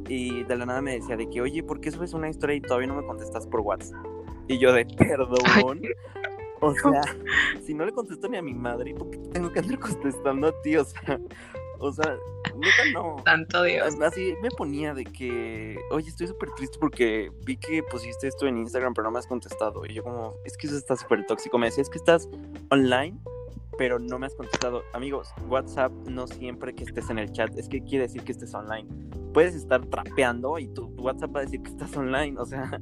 Y 0.09 0.42
de 0.42 0.57
la 0.57 0.66
nada 0.66 0.83
me 0.83 0.95
decía 0.95 1.16
de 1.16 1.30
que, 1.30 1.40
oye, 1.40 1.62
¿por 1.62 1.80
qué 1.80 1.92
subes 1.92 2.12
una 2.12 2.28
historia 2.28 2.57
y 2.57 2.61
todavía 2.61 2.88
no 2.88 2.97
me 2.97 3.07
contestas 3.07 3.47
por 3.47 3.61
WhatsApp? 3.61 4.04
Y 4.49 4.59
yo 4.59 4.73
de, 4.73 4.85
perdón. 4.85 5.83
O 6.61 6.75
sea, 6.75 7.02
si 7.62 7.73
no 7.73 7.87
le 7.87 7.92
contesto 7.92 8.26
ni 8.26 8.37
a 8.37 8.42
mi 8.42 8.52
madre, 8.52 8.92
¿por 8.95 9.09
qué 9.09 9.18
tengo 9.18 9.52
que 9.52 9.61
andar 9.61 9.78
contestando 9.78 10.49
a 10.49 10.62
ti? 10.62 10.76
O 10.76 10.85
sea, 10.85 11.21
o 11.78 11.92
sea, 11.92 12.16
neta 12.56 12.82
no. 12.92 13.16
Tanto 13.25 13.62
Dios. 13.62 13.97
Así 14.00 14.35
me 14.42 14.50
ponía 14.50 14.94
de 14.94 15.04
que, 15.04 15.78
oye, 15.90 16.08
estoy 16.08 16.26
súper 16.26 16.50
triste 16.52 16.78
porque 16.78 17.30
vi 17.44 17.56
que 17.56 17.82
pusiste 17.82 18.28
esto 18.28 18.47
en 18.47 18.58
Instagram, 18.58 18.94
pero 18.94 19.04
no 19.04 19.12
me 19.12 19.18
has 19.18 19.26
contestado. 19.26 19.85
Y 19.87 19.94
yo 19.94 20.02
como, 20.02 20.35
es 20.44 20.56
que 20.56 20.66
eso 20.66 20.76
está 20.76 20.97
súper 20.97 21.26
tóxico. 21.26 21.58
Me 21.58 21.66
decía, 21.66 21.82
es 21.82 21.90
que 21.90 21.99
estás 21.99 22.28
online, 22.70 23.18
pero 23.76 23.99
no 23.99 24.18
me 24.18 24.26
has 24.26 24.35
contestado. 24.35 24.82
Amigos, 24.92 25.32
WhatsApp 25.49 25.92
no 26.08 26.26
siempre 26.26 26.75
que 26.75 26.85
estés 26.85 27.08
en 27.11 27.18
el 27.18 27.32
chat, 27.32 27.56
es 27.56 27.68
que 27.68 27.82
quiere 27.82 28.04
decir 28.04 28.23
que 28.23 28.32
estés 28.32 28.52
online. 28.54 28.88
Puedes 29.32 29.54
estar 29.54 29.85
trapeando 29.87 30.58
y 30.58 30.68
tu 30.68 30.87
WhatsApp 30.99 31.35
va 31.35 31.40
a 31.40 31.42
decir 31.44 31.62
que 31.62 31.70
estás 31.70 31.97
online. 31.97 32.38
O 32.38 32.44
sea, 32.44 32.80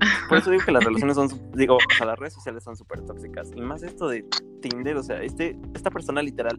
por 0.28 0.38
eso 0.38 0.50
digo 0.50 0.64
que 0.64 0.72
las 0.72 0.84
relaciones 0.84 1.16
son, 1.16 1.28
digo, 1.52 1.76
o 1.76 1.94
sea, 1.96 2.06
las 2.06 2.18
redes 2.18 2.34
sociales 2.34 2.64
son 2.64 2.76
súper 2.76 3.02
tóxicas. 3.02 3.50
Y 3.54 3.60
más 3.60 3.82
esto 3.82 4.08
de 4.08 4.24
Tinder, 4.60 4.96
o 4.96 5.02
sea, 5.02 5.22
este, 5.22 5.56
esta 5.74 5.90
persona 5.90 6.22
literal 6.22 6.58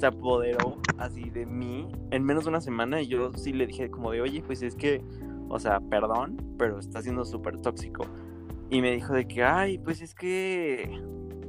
se 0.00 0.06
apoderó 0.06 0.78
así 0.96 1.28
de 1.28 1.44
mí 1.44 1.86
en 2.10 2.24
menos 2.24 2.44
de 2.44 2.50
una 2.50 2.62
semana 2.62 3.02
y 3.02 3.06
yo 3.06 3.32
sí 3.34 3.52
le 3.52 3.66
dije 3.66 3.90
como 3.90 4.10
de, 4.12 4.22
oye, 4.22 4.42
pues 4.42 4.62
es 4.62 4.74
que, 4.74 5.02
o 5.48 5.60
sea, 5.60 5.80
perdón, 5.80 6.38
pero 6.58 6.78
está 6.78 7.02
siendo 7.02 7.24
súper 7.24 7.60
tóxico. 7.60 8.04
Y 8.70 8.80
me 8.80 8.92
dijo 8.92 9.12
de 9.12 9.28
que, 9.28 9.44
ay, 9.44 9.78
pues 9.78 10.00
es 10.00 10.14
que 10.14 11.00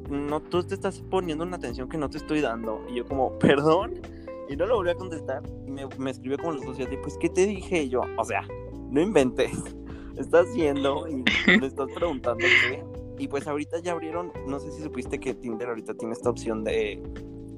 no, 0.09 0.41
tú 0.41 0.63
te 0.63 0.73
estás 0.73 1.01
poniendo 1.01 1.45
una 1.45 1.55
atención 1.55 1.87
que 1.87 1.97
no 1.97 2.09
te 2.09 2.17
estoy 2.17 2.41
dando. 2.41 2.83
Y 2.89 2.95
yo 2.95 3.05
como, 3.05 3.37
perdón. 3.39 4.01
Y 4.49 4.57
no 4.57 4.65
lo 4.65 4.75
volví 4.75 4.89
a 4.89 4.95
contestar. 4.95 5.43
Y 5.65 5.71
me, 5.71 5.87
me 5.97 6.11
escribió 6.11 6.37
como 6.37 6.51
los 6.53 6.63
socios, 6.65 6.89
y 6.91 6.97
pues, 6.97 7.17
¿qué 7.17 7.29
te 7.29 7.45
dije? 7.45 7.83
Y 7.83 7.89
yo, 7.89 8.01
o 8.17 8.25
sea, 8.25 8.45
no 8.89 8.99
inventes. 8.99 9.51
Estás 10.17 10.47
haciendo 10.47 11.07
y 11.07 11.23
le 11.59 11.67
estás 11.67 11.89
preguntando 11.95 12.43
qué. 12.43 12.83
Y 13.17 13.27
pues 13.27 13.47
ahorita 13.47 13.79
ya 13.79 13.93
abrieron, 13.93 14.31
no 14.45 14.59
sé 14.59 14.71
si 14.71 14.81
supiste 14.81 15.19
que 15.19 15.33
Tinder 15.33 15.69
ahorita 15.69 15.93
tiene 15.93 16.13
esta 16.13 16.29
opción 16.29 16.63
de, 16.63 17.01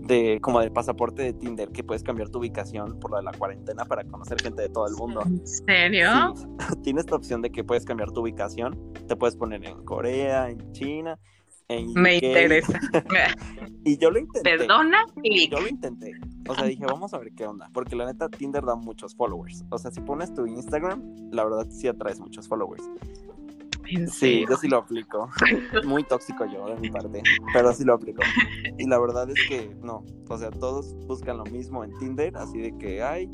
de 0.03 0.39
como 0.41 0.59
de 0.59 0.69
pasaporte 0.69 1.23
de 1.23 1.33
Tinder, 1.33 1.69
que 1.69 1.83
puedes 1.83 2.03
cambiar 2.03 2.29
tu 2.29 2.39
ubicación 2.39 2.99
por 2.99 3.11
lo 3.11 3.17
de 3.17 3.23
la 3.23 3.31
cuarentena 3.31 3.85
para 3.85 4.03
conocer 4.03 4.41
gente 4.41 4.61
de 4.63 4.69
todo 4.69 4.87
el 4.87 4.95
mundo. 4.95 5.21
¿En 5.25 5.47
serio? 5.47 6.35
Sí, 6.35 6.45
tiene 6.83 6.99
esta 6.99 7.15
opción 7.15 7.41
de 7.41 7.51
que 7.51 7.63
puedes 7.63 7.85
cambiar 7.85 8.11
tu 8.11 8.21
ubicación, 8.21 8.93
te 9.07 9.15
puedes 9.15 9.35
poner 9.35 9.65
en 9.65 9.83
Corea, 9.85 10.49
en 10.49 10.71
China, 10.73 11.17
en 11.69 11.93
Me 11.93 12.17
UK. 12.17 12.23
interesa. 12.23 12.79
y 13.85 13.97
yo 13.97 14.11
lo 14.11 14.19
intenté. 14.19 14.57
Perdona, 14.57 15.05
clic. 15.21 15.51
Yo 15.51 15.61
lo 15.61 15.67
intenté. 15.67 16.11
O 16.49 16.55
sea, 16.55 16.65
dije, 16.65 16.85
vamos 16.85 17.13
a 17.13 17.19
ver 17.19 17.31
qué 17.33 17.47
onda. 17.47 17.69
Porque 17.73 17.95
la 17.95 18.05
neta, 18.05 18.29
Tinder 18.29 18.65
da 18.65 18.75
muchos 18.75 19.15
followers. 19.15 19.63
O 19.69 19.77
sea, 19.77 19.91
si 19.91 20.01
pones 20.01 20.33
tu 20.33 20.45
Instagram, 20.45 21.01
la 21.31 21.45
verdad 21.45 21.67
sí 21.69 21.87
atraes 21.87 22.19
muchos 22.19 22.47
followers. 22.47 22.83
¿En 23.89 24.07
Sí, 24.07 24.45
yo 24.49 24.55
sí 24.57 24.67
lo 24.67 24.77
aplico. 24.77 25.29
Muy 25.85 26.03
tóxico 26.03 26.45
yo 26.45 26.67
de 26.67 26.75
mi 26.77 26.89
parte, 26.89 27.21
pero 27.53 27.73
sí 27.73 27.83
lo 27.83 27.93
aplico. 27.95 28.21
Y 28.77 28.87
la 28.87 28.99
verdad 28.99 29.29
es 29.29 29.39
que 29.47 29.75
no. 29.83 30.03
O 30.29 30.37
sea, 30.37 30.49
todos 30.51 30.93
buscan 31.07 31.37
lo 31.37 31.43
mismo 31.45 31.83
en 31.83 31.93
Tinder, 31.99 32.35
así 32.37 32.59
de 32.59 32.77
que, 32.77 33.03
ay, 33.03 33.29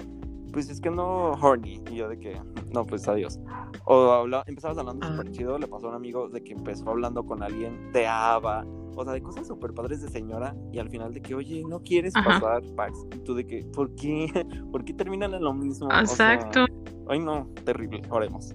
pues 0.51 0.69
es 0.69 0.81
que 0.81 0.89
no 0.89 1.31
horny. 1.33 1.81
Y 1.91 1.95
yo 1.95 2.09
de 2.09 2.17
que, 2.19 2.39
no, 2.73 2.85
pues 2.85 3.07
adiós. 3.07 3.39
O 3.85 4.11
habla, 4.11 4.43
empezabas 4.47 4.77
hablando 4.77 5.05
Ah. 5.05 5.11
súper 5.11 5.31
chido, 5.31 5.57
le 5.59 5.67
pasó 5.67 5.85
a 5.87 5.89
un 5.89 5.95
amigo 5.95 6.27
de 6.29 6.43
que 6.43 6.53
empezó 6.53 6.89
hablando 6.89 7.23
con 7.25 7.43
alguien 7.43 7.91
de 7.93 8.07
ABBA, 8.07 8.65
o 8.95 9.03
sea, 9.03 9.13
de 9.13 9.21
cosas 9.21 9.47
súper 9.47 9.73
padres 9.73 10.01
de 10.01 10.09
señora, 10.09 10.55
y 10.73 10.79
al 10.79 10.89
final 10.89 11.13
de 11.13 11.21
que, 11.21 11.35
oye, 11.35 11.63
¿no 11.67 11.81
quieres 11.81 12.15
Ajá. 12.15 12.39
pasar 12.39 12.63
packs? 12.75 12.97
Y 13.15 13.19
tú 13.19 13.35
de 13.35 13.45
que, 13.45 13.63
¿por 13.73 13.93
qué? 13.95 14.27
¿Por 14.71 14.83
qué 14.83 14.93
terminan 14.93 15.33
en 15.35 15.43
lo 15.43 15.53
mismo? 15.53 15.87
O 15.87 15.91
sea, 15.91 16.01
Exacto. 16.33 16.65
ay, 17.07 17.19
no, 17.19 17.47
terrible, 17.63 18.01
oremos. 18.09 18.53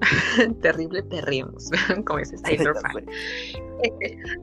Terrible 0.62 1.02
perrimos, 1.02 1.70
como 2.06 2.24
sé. 2.24 2.36
Fan. 2.38 3.06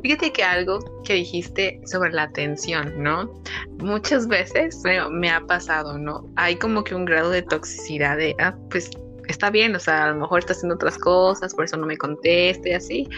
Fíjate 0.01 0.31
que 0.31 0.43
algo 0.43 0.79
que 1.03 1.13
dijiste 1.13 1.79
sobre 1.85 2.11
la 2.11 2.23
atención, 2.23 2.93
¿no? 3.01 3.31
Muchas 3.79 4.27
veces 4.27 4.81
me, 4.83 5.07
me 5.09 5.29
ha 5.29 5.41
pasado, 5.41 5.97
¿no? 5.97 6.25
Hay 6.35 6.55
como 6.55 6.83
que 6.83 6.95
un 6.95 7.05
grado 7.05 7.29
de 7.29 7.41
toxicidad 7.41 8.17
de, 8.17 8.35
ah, 8.39 8.55
pues 8.69 8.89
está 9.27 9.49
bien, 9.49 9.75
o 9.75 9.79
sea, 9.79 10.05
a 10.05 10.11
lo 10.11 10.19
mejor 10.19 10.39
está 10.39 10.53
haciendo 10.53 10.75
otras 10.75 10.97
cosas, 10.97 11.53
por 11.53 11.65
eso 11.65 11.77
no 11.77 11.85
me 11.85 11.97
contesta 11.97 12.69
y 12.69 12.73
así. 12.73 13.09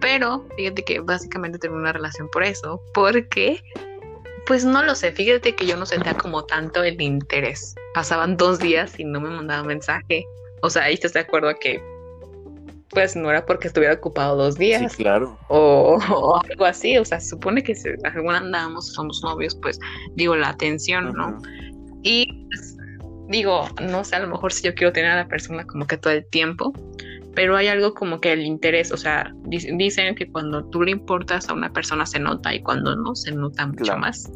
Pero 0.00 0.46
fíjate 0.56 0.82
que 0.84 1.00
básicamente 1.00 1.58
tengo 1.58 1.76
una 1.76 1.92
relación 1.92 2.28
por 2.30 2.42
eso, 2.42 2.80
porque, 2.94 3.62
pues 4.46 4.64
no 4.64 4.82
lo 4.82 4.94
sé, 4.94 5.12
fíjate 5.12 5.54
que 5.54 5.66
yo 5.66 5.76
no 5.76 5.86
sentía 5.86 6.14
como 6.14 6.44
tanto 6.44 6.82
el 6.82 7.00
interés. 7.00 7.74
Pasaban 7.94 8.36
dos 8.36 8.58
días 8.58 8.98
y 8.98 9.04
no 9.04 9.20
me 9.20 9.30
mandaba 9.30 9.62
mensaje. 9.64 10.24
O 10.62 10.70
sea, 10.70 10.84
ahí 10.84 10.94
estás 10.94 11.12
de 11.12 11.20
acuerdo 11.20 11.54
que, 11.60 11.80
pues 12.90 13.14
no 13.16 13.28
era 13.30 13.44
porque 13.44 13.68
estuviera 13.68 13.94
ocupado 13.94 14.36
dos 14.36 14.56
días 14.56 14.92
Sí, 14.92 15.02
claro. 15.02 15.38
o, 15.48 15.98
o 16.10 16.40
algo 16.50 16.64
así, 16.64 16.96
o 16.98 17.04
sea, 17.04 17.20
se 17.20 17.30
supone 17.30 17.62
que 17.62 17.74
si 17.74 17.88
alguna 18.04 18.38
andamos, 18.38 18.92
somos 18.92 19.20
novios, 19.22 19.54
pues 19.60 19.78
digo, 20.14 20.34
la 20.36 20.50
atención, 20.50 21.12
¿no? 21.12 21.38
Y 22.02 22.46
pues, 22.48 22.76
digo, 23.28 23.68
no 23.82 24.04
sé, 24.04 24.16
a 24.16 24.20
lo 24.20 24.28
mejor 24.28 24.52
si 24.52 24.64
yo 24.64 24.74
quiero 24.74 24.92
tener 24.92 25.10
a 25.10 25.16
la 25.16 25.28
persona 25.28 25.64
como 25.66 25.86
que 25.86 25.98
todo 25.98 26.12
el 26.12 26.24
tiempo, 26.30 26.72
pero 27.34 27.54
hay 27.56 27.68
algo 27.68 27.92
como 27.92 28.18
que 28.20 28.32
el 28.32 28.42
interés, 28.46 28.92
o 28.92 28.96
sea, 28.96 29.30
dic- 29.42 29.76
dicen 29.76 30.14
que 30.14 30.26
cuando 30.30 30.64
tú 30.70 30.82
le 30.82 30.92
importas 30.92 31.48
a 31.50 31.52
una 31.52 31.70
persona 31.72 32.06
se 32.06 32.18
nota 32.18 32.54
y 32.54 32.62
cuando 32.62 32.96
no, 32.96 33.14
se 33.14 33.32
nota 33.32 33.66
mucho 33.66 33.82
Claro. 33.84 34.00
más. 34.00 34.30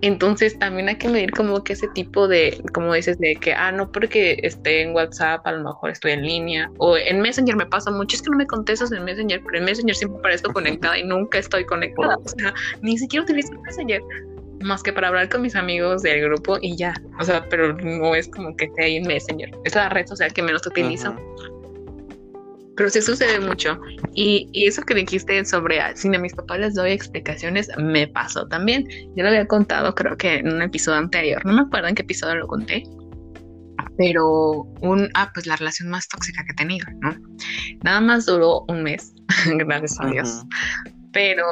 Entonces 0.00 0.56
también 0.58 0.88
hay 0.88 0.96
que 0.96 1.08
medir 1.08 1.32
como 1.32 1.64
que 1.64 1.72
ese 1.72 1.88
tipo 1.88 2.28
de, 2.28 2.62
como 2.72 2.94
dices, 2.94 3.18
de 3.18 3.34
que, 3.34 3.52
ah, 3.52 3.72
no 3.72 3.90
porque 3.90 4.38
esté 4.42 4.82
en 4.82 4.94
WhatsApp, 4.94 5.44
a 5.44 5.52
lo 5.52 5.64
mejor 5.64 5.90
estoy 5.90 6.12
en 6.12 6.22
línea, 6.22 6.70
o 6.78 6.96
en 6.96 7.20
Messenger 7.20 7.56
me 7.56 7.66
pasa 7.66 7.90
mucho, 7.90 8.16
es 8.16 8.22
que 8.22 8.30
no 8.30 8.36
me 8.36 8.46
contestas 8.46 8.92
en 8.92 9.04
Messenger, 9.04 9.42
pero 9.44 9.58
en 9.58 9.64
Messenger 9.64 9.94
siempre 9.94 10.22
parezco 10.22 10.52
conectada 10.52 10.96
y 10.98 11.04
nunca 11.04 11.38
estoy 11.38 11.64
conectada, 11.64 12.16
o 12.16 12.28
sea, 12.28 12.54
ni 12.80 12.96
siquiera 12.96 13.24
utilizo 13.24 13.52
Messenger, 13.62 14.00
más 14.60 14.82
que 14.82 14.92
para 14.92 15.08
hablar 15.08 15.28
con 15.28 15.42
mis 15.42 15.56
amigos 15.56 16.02
del 16.02 16.22
grupo 16.22 16.58
y 16.60 16.76
ya, 16.76 16.94
o 17.18 17.24
sea, 17.24 17.44
pero 17.48 17.72
no 17.74 18.14
es 18.14 18.28
como 18.28 18.56
que 18.56 18.66
esté 18.66 18.84
ahí 18.84 18.96
en 18.96 19.06
Messenger, 19.06 19.50
es 19.64 19.74
la 19.74 19.88
red 19.88 20.06
social 20.06 20.32
que 20.32 20.42
menos 20.42 20.64
utilizo. 20.64 21.16
Pero 22.78 22.90
sí 22.90 23.02
sucede 23.02 23.40
mucho. 23.40 23.80
Y, 24.14 24.48
y 24.52 24.68
eso 24.68 24.82
que 24.82 24.94
dijiste 24.94 25.44
sobre 25.44 25.80
ah, 25.80 25.96
si 25.96 26.14
a 26.14 26.18
mis 26.18 26.32
papás 26.32 26.60
les 26.60 26.74
doy 26.74 26.92
explicaciones, 26.92 27.68
me 27.76 28.06
pasó 28.06 28.46
también. 28.46 28.88
Yo 29.16 29.24
lo 29.24 29.30
había 29.30 29.48
contado, 29.48 29.96
creo 29.96 30.16
que 30.16 30.36
en 30.36 30.52
un 30.52 30.62
episodio 30.62 30.98
anterior. 30.98 31.44
No 31.44 31.54
me 31.54 31.62
acuerdo 31.62 31.88
en 31.88 31.96
qué 31.96 32.02
episodio 32.02 32.36
lo 32.36 32.46
conté. 32.46 32.84
Pero 33.96 34.62
un, 34.80 35.10
ah, 35.14 35.28
pues 35.34 35.46
la 35.48 35.56
relación 35.56 35.88
más 35.88 36.06
tóxica 36.06 36.44
que 36.44 36.52
he 36.52 36.54
tenido, 36.54 36.86
¿no? 37.00 37.16
Nada 37.82 38.00
más 38.00 38.26
duró 38.26 38.64
un 38.68 38.84
mes, 38.84 39.12
gracias 39.58 40.00
a 40.00 40.06
Dios. 40.06 40.44
Pero 41.12 41.50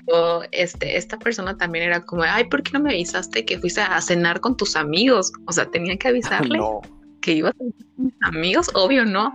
este, 0.53 0.97
esta 0.97 1.19
persona 1.19 1.57
también 1.57 1.87
era 1.87 2.03
como, 2.03 2.23
ay, 2.23 2.45
¿por 2.45 2.63
qué 2.63 2.71
no 2.75 2.81
me 2.81 2.91
avisaste 2.91 3.45
que 3.45 3.59
fuiste 3.59 3.81
a 3.81 4.01
cenar 4.01 4.39
con 4.39 4.57
tus 4.57 4.77
amigos? 4.77 5.33
O 5.49 5.53
sea, 5.53 5.67
tenía 5.67 5.97
que 5.97 6.07
avisarle 6.07 6.59
No. 6.59 6.83
Que 7.27 7.33
iba 7.33 7.49
a 7.49 7.53
tener 7.53 7.75
mis 7.97 8.15
amigos, 8.23 8.71
obvio 8.75 9.05
no. 9.05 9.35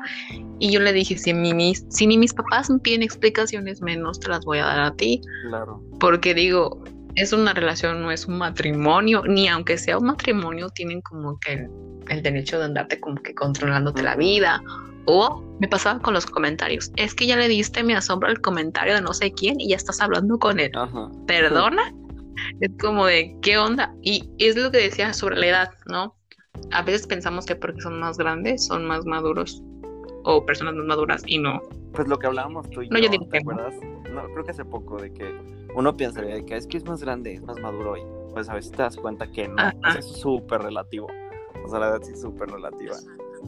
Y 0.60 0.71
yo 0.71 0.80
le 0.80 0.93
dije, 0.93 1.17
si, 1.17 1.34
mi- 1.34 1.54
mis, 1.54 1.86
si 1.89 2.08
ni 2.08 2.17
mis 2.17 2.34
papás 2.34 2.69
me 2.69 2.80
piden 2.80 3.04
explicaciones, 3.04 3.82
menos 3.82 4.17
te 4.21 4.30
las 4.30 4.45
voy 4.45 4.60
a 4.60 4.65
dar 4.65 4.80
a 4.80 4.95
ti. 4.95 5.19
Claro. 5.49 5.84
Porque 5.99 6.34
digo, 6.34 6.82
es 7.15 7.34
una 7.34 7.54
relación, 7.54 8.01
no 8.01 8.10
es 8.12 8.27
un 8.27 8.38
matrimonio, 8.38 9.23
ni 9.27 9.49
aunque 9.49 9.77
sea 9.77 9.97
un 9.97 10.06
matrimonio, 10.06 10.69
tienen 10.69 11.01
como 11.01 11.38
que 11.39 11.54
el, 11.54 11.69
el 12.08 12.23
derecho 12.23 12.60
de 12.60 12.65
andarte 12.65 12.97
como 12.99 13.17
que 13.21 13.36
controlándote 13.36 14.01
la 14.04 14.15
vida. 14.15 14.63
O 15.06 15.43
me 15.60 15.67
pasaba 15.67 15.99
con 15.99 16.13
los 16.13 16.25
comentarios, 16.27 16.91
es 16.95 17.13
que 17.13 17.25
ya 17.25 17.36
le 17.36 17.49
diste 17.49 17.84
mi 17.84 17.91
asombro 17.93 18.30
al 18.30 18.39
comentario 18.39 18.93
de 18.93 19.01
no 19.01 19.13
sé 19.13 19.34
quién 19.34 19.60
y 19.60 19.69
ya 19.69 19.75
estás 19.75 19.99
hablando 19.99 20.39
con 20.39 20.60
él. 20.62 20.71
Ajá. 20.75 21.10
¿Perdona? 21.27 21.93
Es 22.62 22.71
como 22.80 23.08
de, 23.08 23.36
¿qué 23.41 23.58
onda? 23.58 23.93
Y 24.01 24.30
es 24.38 24.56
lo 24.56 24.71
que 24.71 24.77
decía 24.77 25.12
sobre 25.13 25.38
la 25.38 25.47
edad, 25.47 25.69
¿no? 25.88 26.15
A 26.74 26.82
veces 26.84 27.08
pensamos 27.08 27.46
que 27.46 27.56
porque 27.56 27.82
son 27.82 28.00
más 28.00 28.18
grandes, 28.18 28.66
son 28.66 28.86
más 28.86 29.06
maduros 29.06 29.62
o 30.24 30.46
personas 30.46 30.76
más 30.76 30.86
maduras 30.86 31.24
y 31.26 31.40
no. 31.40 31.62
Pues 31.94 32.08
lo 32.08 32.18
que 32.18 32.28
hablábamos 32.28 32.70
tú 32.70 32.82
y 32.82 32.90
No, 32.90 32.98
yo, 32.98 33.06
yo 33.06 33.12
digo 33.12 33.26
¿te 33.26 33.40
que 33.40 33.44
no. 33.44 33.52
acuerdas? 33.52 33.76
No, 34.14 34.24
creo 34.34 34.44
que 34.44 34.52
hace 34.52 34.66
poco 34.66 34.98
de 34.98 35.12
que 35.14 35.34
uno 35.76 35.96
pensaría 35.96 36.36
de 36.36 36.46
que 36.46 36.56
es 36.56 36.68
que 36.68 36.78
es 36.78 36.86
más 36.86 37.02
grande, 37.02 37.34
es 37.34 37.42
más 37.42 37.60
maduro 37.60 37.98
y 37.98 38.04
pues 38.34 38.48
a 38.50 38.54
veces 38.56 38.72
te 38.72 38.78
das 38.82 38.96
cuenta 38.96 39.30
que 39.30 39.48
no, 39.48 39.58
sea, 39.58 40.00
es 40.00 40.06
súper 40.06 40.62
relativo. 40.62 41.08
O 41.66 41.70
sea, 41.70 41.80
la 41.80 41.90
edad 41.90 42.02
sí 42.02 42.14
es 42.14 42.22
súper 42.22 42.50
relativa. 42.50 42.96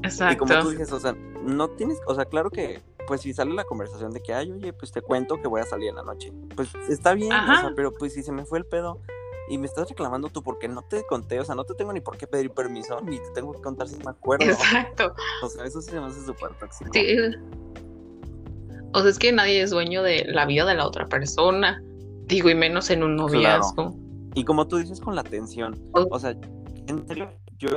Y 0.02 0.08
Exacto. 0.08 0.46
como 0.46 0.60
tú 0.62 0.70
dices, 0.72 0.92
o 0.92 1.00
sea, 1.00 1.16
no 1.44 1.70
tienes, 1.70 2.00
o 2.08 2.16
sea, 2.16 2.26
claro 2.26 2.50
que, 2.50 2.82
pues 3.08 3.22
si 3.22 3.34
sale 3.34 3.54
la 3.54 3.64
conversación 3.64 4.12
de 4.12 4.22
que, 4.22 4.34
ay, 4.34 4.52
oye, 4.52 4.74
pues 4.74 4.92
te 4.92 5.02
cuento 5.02 5.42
que 5.42 5.48
voy 5.48 5.62
a 5.62 5.66
salir 5.66 5.90
en 5.90 5.96
la 5.96 6.04
noche, 6.04 6.32
pues 6.56 6.74
está 6.90 7.14
bien, 7.14 7.32
o 7.34 7.46
sea, 7.56 7.72
pero 7.76 7.92
pues 7.94 8.14
si 8.14 8.24
se 8.24 8.32
me 8.32 8.46
fue 8.46 8.60
el 8.60 8.66
pedo 8.66 9.00
y 9.50 9.58
me 9.58 9.66
estás 9.68 9.90
reclamando 9.90 10.30
tú 10.30 10.42
porque 10.42 10.68
no 10.68 10.82
te 10.84 11.06
conté, 11.06 11.40
o 11.40 11.46
sea, 11.46 11.56
no 11.56 11.64
te 11.66 11.74
tengo 11.76 11.92
ni 11.94 12.02
por 12.02 12.18
qué 12.18 12.28
pedir 12.28 12.52
permiso, 12.52 13.00
ni 13.02 13.18
te 13.18 13.30
tengo 13.34 13.52
que 13.54 13.62
contar 13.62 13.88
si 13.88 13.98
me 13.98 14.10
acuerdo. 14.12 14.46
Exacto. 14.46 15.14
O 15.42 15.50
sea, 15.50 15.66
eso 15.66 15.82
sí 15.82 15.92
se 15.92 16.00
me 16.00 16.08
hace 16.08 16.26
súper 16.26 16.54
tóxico. 16.60 16.92
Sí. 16.94 17.18
O 18.94 19.00
sea, 19.02 19.10
es 19.10 19.18
que 19.20 19.32
nadie 19.32 19.62
es 19.62 19.72
dueño 19.72 20.04
de 20.04 20.26
la 20.26 20.46
vida 20.46 20.66
de 20.66 20.76
la 20.76 20.86
otra 20.86 21.08
persona. 21.08 21.82
Digo, 22.28 22.50
y 22.50 22.56
menos 22.56 22.90
en 22.90 23.04
un 23.04 23.16
noviazgo. 23.16 23.96
Y 24.36 24.46
como 24.46 24.68
tú 24.68 24.78
dices 24.78 25.00
con 25.02 25.16
la 25.16 25.22
atención, 25.22 25.80
Oh. 25.94 26.08
o 26.12 26.20
sea, 26.20 26.36
en 26.88 27.08
serio, 27.08 27.30
yo 27.58 27.70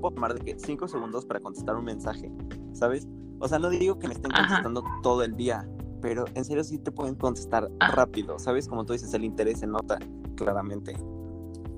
puedo 0.00 0.14
tomar 0.14 0.34
de 0.34 0.44
que 0.44 0.58
cinco 0.58 0.88
segundos 0.88 1.24
para 1.24 1.40
contestar 1.40 1.76
un 1.76 1.84
mensaje, 1.84 2.30
¿sabes? 2.72 3.06
O 3.38 3.48
sea, 3.48 3.58
no 3.58 3.68
digo 3.70 3.98
que 3.98 4.08
me 4.08 4.14
estén 4.14 4.32
Ajá. 4.32 4.42
contestando 4.62 4.82
todo 5.02 5.22
el 5.22 5.36
día, 5.36 5.68
pero 6.00 6.24
en 6.34 6.44
serio 6.44 6.64
sí 6.64 6.78
te 6.78 6.90
pueden 6.90 7.14
contestar 7.14 7.68
Ajá. 7.80 7.92
rápido, 7.94 8.38
¿sabes? 8.38 8.66
Como 8.68 8.84
tú 8.84 8.92
dices, 8.92 9.12
el 9.14 9.24
interés 9.24 9.60
se 9.60 9.66
nota 9.66 9.98
claramente. 10.36 10.94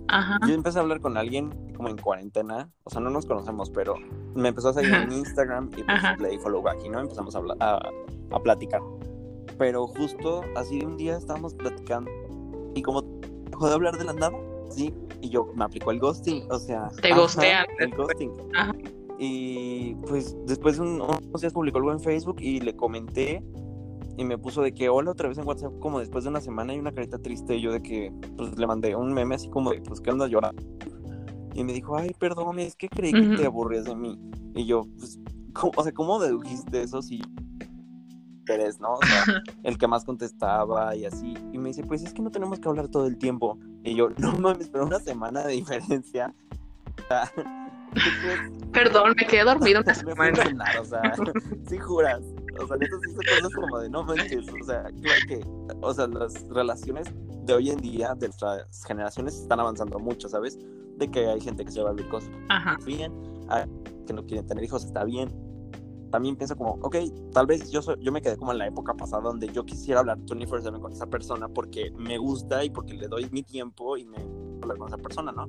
Ajá. 0.08 0.38
Yo 0.46 0.54
empecé 0.54 0.78
a 0.78 0.82
hablar 0.82 1.00
con 1.00 1.16
alguien 1.16 1.50
como 1.76 1.88
en 1.88 1.96
cuarentena, 1.98 2.70
o 2.84 2.90
sea, 2.90 3.00
no 3.00 3.10
nos 3.10 3.26
conocemos, 3.26 3.70
pero 3.70 3.94
me 4.34 4.48
empezó 4.48 4.70
a 4.70 4.72
seguir 4.72 4.92
en. 4.94 5.12
Instagram 5.12 5.70
y 5.76 5.82
pues 5.82 6.20
le 6.20 6.28
di 6.30 6.38
follow 6.38 6.62
back 6.62 6.78
y 6.84 6.88
no 6.88 6.98
empezamos 7.00 7.34
a, 7.34 7.38
hablar, 7.38 7.56
a, 7.60 7.78
a 8.32 8.40
platicar. 8.42 8.80
Pero 9.58 9.86
justo 9.86 10.42
así 10.56 10.78
de 10.80 10.86
un 10.86 10.96
día 10.96 11.16
estábamos 11.16 11.54
platicando 11.54 12.10
y 12.74 12.82
como 12.82 13.02
dejó 13.50 13.68
de 13.68 13.74
hablar 13.74 13.98
de 13.98 14.04
la 14.04 14.12
nada, 14.14 14.32
sí, 14.70 14.94
y 15.20 15.28
yo 15.28 15.46
me 15.54 15.64
aplicó 15.64 15.90
el 15.90 15.98
ghosting, 16.00 16.50
o 16.50 16.58
sea, 16.58 16.88
Te 17.02 17.12
ghostean. 17.14 17.66
el 17.80 17.90
ghosting. 17.94 18.32
Ajá. 18.54 18.72
Y 19.18 19.94
pues 20.06 20.36
después 20.46 20.76
de 20.76 20.82
un- 20.84 21.00
unos 21.02 21.40
días 21.40 21.52
publicó 21.52 21.78
algo 21.78 21.92
en 21.92 22.00
Facebook 22.00 22.36
y 22.40 22.60
le 22.60 22.74
comenté 22.76 23.42
y 24.18 24.24
me 24.24 24.36
puso 24.36 24.60
de 24.60 24.74
que 24.74 24.90
hola 24.90 25.12
otra 25.12 25.28
vez 25.30 25.38
en 25.38 25.46
WhatsApp 25.46 25.72
como 25.80 26.00
después 26.00 26.24
de 26.24 26.30
una 26.30 26.40
semana 26.42 26.74
y 26.74 26.78
una 26.78 26.92
carita 26.92 27.18
triste 27.18 27.56
y 27.56 27.62
yo 27.62 27.72
de 27.72 27.80
que 27.82 28.12
pues 28.36 28.58
le 28.58 28.66
mandé 28.66 28.94
un 28.96 29.14
meme 29.14 29.36
así 29.36 29.48
como 29.48 29.70
de 29.70 29.80
pues 29.80 30.00
que 30.00 30.10
andas 30.10 30.28
llorando 30.30 30.62
y 31.54 31.64
me 31.64 31.72
dijo 31.72 31.96
ay 31.96 32.10
perdón 32.18 32.58
es 32.58 32.76
que 32.76 32.88
creí 32.88 33.12
que 33.12 33.36
te 33.36 33.46
aburrías 33.46 33.84
de 33.86 33.94
mí 33.94 34.18
y 34.54 34.66
yo 34.66 34.82
pues 34.98 35.18
¿cómo- 35.54 35.72
o 35.76 35.82
sea 35.82 35.92
cómo 35.92 36.18
dedujiste 36.20 36.82
eso 36.82 37.00
si 37.00 37.22
interés, 38.40 38.80
¿no? 38.80 38.94
O 38.94 38.98
sea, 39.04 39.42
el 39.62 39.76
que 39.76 39.86
más 39.86 40.06
contestaba 40.06 40.96
y 40.96 41.04
así. 41.04 41.34
Y 41.52 41.58
me 41.58 41.68
dice, 41.68 41.82
pues 41.84 42.02
es 42.02 42.14
que 42.14 42.22
no 42.22 42.30
tenemos 42.30 42.58
que 42.58 42.66
hablar 42.66 42.88
todo 42.88 43.06
el 43.06 43.18
tiempo. 43.18 43.58
Y 43.84 43.94
yo, 43.94 44.08
no 44.16 44.32
mames, 44.38 44.70
pero 44.70 44.86
una 44.86 44.98
semana 45.00 45.42
de 45.44 45.52
diferencia. 45.52 46.32
O 47.04 47.06
sea, 47.08 47.30
Perdón, 48.72 49.12
me 49.20 49.26
quedé 49.26 49.44
dormido 49.44 49.82
una 49.82 49.94
semana. 49.94 50.42
o 50.80 50.84
sea, 50.86 51.12
sí 51.68 51.76
juras. 51.76 52.22
O 52.60 52.66
sea, 52.66 52.76
esto 52.80 52.98
sí 53.04 53.12
son 53.12 53.24
cosas 53.24 53.54
como 53.54 53.78
de 53.78 53.90
no 53.90 54.04
manches. 54.04 54.46
O 54.48 54.64
sea, 54.64 54.84
creo 54.84 55.14
que, 55.28 55.40
o 55.80 55.94
sea, 55.94 56.06
las 56.06 56.46
relaciones 56.48 57.08
de 57.44 57.54
hoy 57.54 57.70
en 57.70 57.78
día, 57.78 58.14
de 58.14 58.28
nuestras 58.28 58.84
generaciones, 58.84 59.38
están 59.38 59.60
avanzando 59.60 59.98
mucho, 59.98 60.28
¿sabes? 60.28 60.58
De 60.96 61.10
que 61.10 61.26
hay 61.26 61.40
gente 61.40 61.64
que 61.64 61.70
se 61.70 61.82
va 61.82 61.90
a 61.90 61.92
vivir 61.92 62.10
cosas 62.10 62.30
bien, 62.84 63.12
que 64.06 64.12
no 64.12 64.24
quieren 64.26 64.46
tener 64.46 64.64
hijos, 64.64 64.84
está 64.84 65.04
bien. 65.04 65.28
También 66.10 66.36
pienso 66.36 66.56
como, 66.56 66.72
ok, 66.82 66.96
tal 67.32 67.46
vez 67.46 67.70
yo, 67.70 67.82
soy, 67.82 67.96
yo 68.00 68.10
me 68.12 68.22
quedé 68.22 68.36
como 68.36 68.52
en 68.52 68.58
la 68.58 68.66
época 68.66 68.94
pasada 68.94 69.22
donde 69.22 69.48
yo 69.48 69.64
quisiera 69.64 70.00
hablar 70.00 70.18
24-7 70.20 70.80
con 70.80 70.92
esa 70.92 71.06
persona 71.06 71.48
porque 71.48 71.90
me 71.98 72.16
gusta 72.16 72.64
y 72.64 72.70
porque 72.70 72.94
le 72.94 73.08
doy 73.08 73.28
mi 73.30 73.42
tiempo 73.42 73.96
y 73.96 74.06
me 74.06 74.16
hablar 74.62 74.78
con 74.78 74.88
esa 74.88 74.96
persona, 74.96 75.32
¿no? 75.32 75.46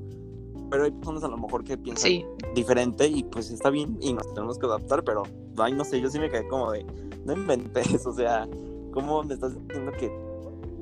Pero 0.69 0.83
hay 0.83 0.91
personas 0.91 1.23
a 1.23 1.27
lo 1.27 1.37
mejor 1.37 1.63
que 1.63 1.77
piensan 1.77 2.23
diferente 2.53 3.07
y 3.07 3.23
pues 3.23 3.49
está 3.51 3.69
bien 3.69 3.97
y 4.01 4.13
nos 4.13 4.31
tenemos 4.33 4.57
que 4.57 4.65
adaptar, 4.65 5.03
pero 5.03 5.23
ay, 5.57 5.73
no 5.73 5.83
sé, 5.83 5.99
yo 5.99 6.09
sí 6.09 6.19
me 6.19 6.29
quedé 6.29 6.47
como 6.47 6.71
de, 6.71 6.85
no 7.25 7.33
inventes, 7.33 8.05
o 8.05 8.13
sea, 8.13 8.47
¿cómo 8.93 9.23
me 9.23 9.33
estás 9.33 9.55
diciendo 9.67 9.91
que, 9.93 10.11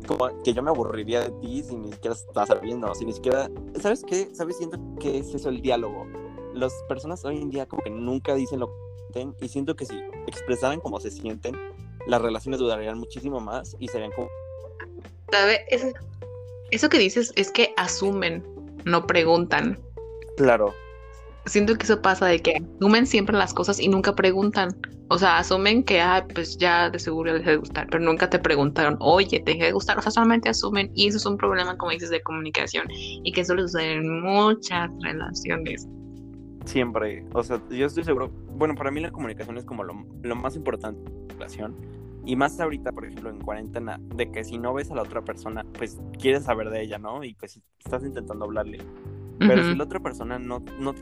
como 0.07 0.29
que 0.43 0.53
yo 0.53 0.61
me 0.63 0.69
aburriría 0.69 1.21
de 1.21 1.31
ti 1.41 1.63
si 1.63 1.75
ni 1.75 1.91
siquiera 1.91 2.15
estás 2.15 2.47
sabiendo, 2.49 2.93
si 2.95 3.05
ni 3.05 3.13
siquiera, 3.13 3.49
¿sabes 3.79 4.03
qué? 4.03 4.29
¿Sabes? 4.33 4.57
Siento 4.57 4.79
que 4.99 5.17
es 5.17 5.33
eso 5.33 5.49
el 5.49 5.61
diálogo. 5.61 6.05
Las 6.53 6.73
personas 6.87 7.23
hoy 7.25 7.37
en 7.37 7.49
día 7.49 7.65
como 7.65 7.83
que 7.83 7.89
nunca 7.89 8.33
dicen 8.33 8.59
lo 8.59 8.67
que 8.67 8.73
sienten 9.13 9.35
y 9.41 9.49
siento 9.49 9.75
que 9.75 9.85
si 9.85 9.99
expresaran 10.27 10.79
como 10.79 10.99
se 10.99 11.11
sienten, 11.11 11.55
las 12.07 12.21
relaciones 12.21 12.59
durarían 12.59 12.97
muchísimo 12.97 13.39
más 13.39 13.75
y 13.79 13.87
serían 13.87 14.11
como... 14.11 14.29
¿Sabes? 15.31 15.59
Eso 16.71 16.89
que 16.89 16.97
dices 16.97 17.31
es 17.35 17.51
que 17.51 17.73
asumen 17.77 18.43
no 18.87 19.05
preguntan. 19.05 19.79
Claro. 20.37 20.73
Siento 21.45 21.75
que 21.75 21.83
eso 21.83 22.01
pasa 22.01 22.25
de 22.25 22.39
que 22.39 22.57
asumen 22.75 23.07
siempre 23.07 23.37
las 23.37 23.53
cosas 23.53 23.79
y 23.79 23.87
nunca 23.87 24.15
preguntan. 24.15 24.69
O 25.09 25.17
sea, 25.17 25.37
asumen 25.37 25.83
que, 25.83 26.01
ah, 26.01 26.25
pues 26.33 26.57
ya 26.57 26.89
de 26.89 26.99
seguro 26.99 27.33
les 27.33 27.45
debe 27.45 27.57
gustar, 27.57 27.87
pero 27.89 28.03
nunca 28.03 28.29
te 28.29 28.37
preguntaron, 28.37 28.97
oye, 28.99 29.39
te 29.39 29.51
dejé 29.51 29.65
de 29.65 29.71
gustar. 29.71 29.97
O 29.97 30.01
sea, 30.01 30.11
solamente 30.11 30.49
asumen 30.49 30.91
y 30.93 31.07
eso 31.07 31.17
es 31.17 31.25
un 31.25 31.37
problema, 31.37 31.77
como 31.77 31.91
dices, 31.91 32.09
de 32.09 32.21
comunicación 32.21 32.87
y 32.89 33.31
que 33.31 33.41
eso 33.41 33.55
le 33.55 33.61
sucede 33.61 33.93
en 33.93 34.21
muchas 34.21 34.89
relaciones. 35.01 35.87
Siempre. 36.65 37.25
O 37.33 37.41
sea, 37.43 37.61
yo 37.69 37.85
estoy 37.85 38.03
seguro. 38.03 38.29
Bueno, 38.57 38.75
para 38.75 38.91
mí 38.91 38.99
la 38.99 39.11
comunicación 39.11 39.57
es 39.57 39.63
como 39.63 39.85
lo, 39.85 40.05
lo 40.23 40.35
más 40.35 40.57
importante 40.57 41.09
de 41.09 41.27
la 41.27 41.33
relación 41.35 41.75
y 42.27 42.35
más 42.35 42.59
ahorita, 42.59 42.91
por 42.91 43.05
ejemplo, 43.05 43.29
en 43.29 43.39
cuarentena, 43.39 44.01
de 44.13 44.29
que 44.29 44.43
si 44.43 44.57
no 44.57 44.73
ves 44.73 44.91
a 44.91 44.95
la 44.95 45.03
otra 45.03 45.21
persona, 45.23 45.65
pues 45.77 45.97
quieres 46.19 46.43
saber 46.43 46.69
de 46.69 46.81
ella, 46.81 46.97
¿no? 46.97 47.23
Y 47.23 47.33
pues 47.35 47.57
estás 47.79 48.03
intentando 48.03 48.43
hablarle. 48.43 48.79
Pero 49.39 49.63
si 49.63 49.75
la 49.75 49.85
otra 49.85 50.01
persona 50.01 50.37
no, 50.37 50.61
no 50.77 50.93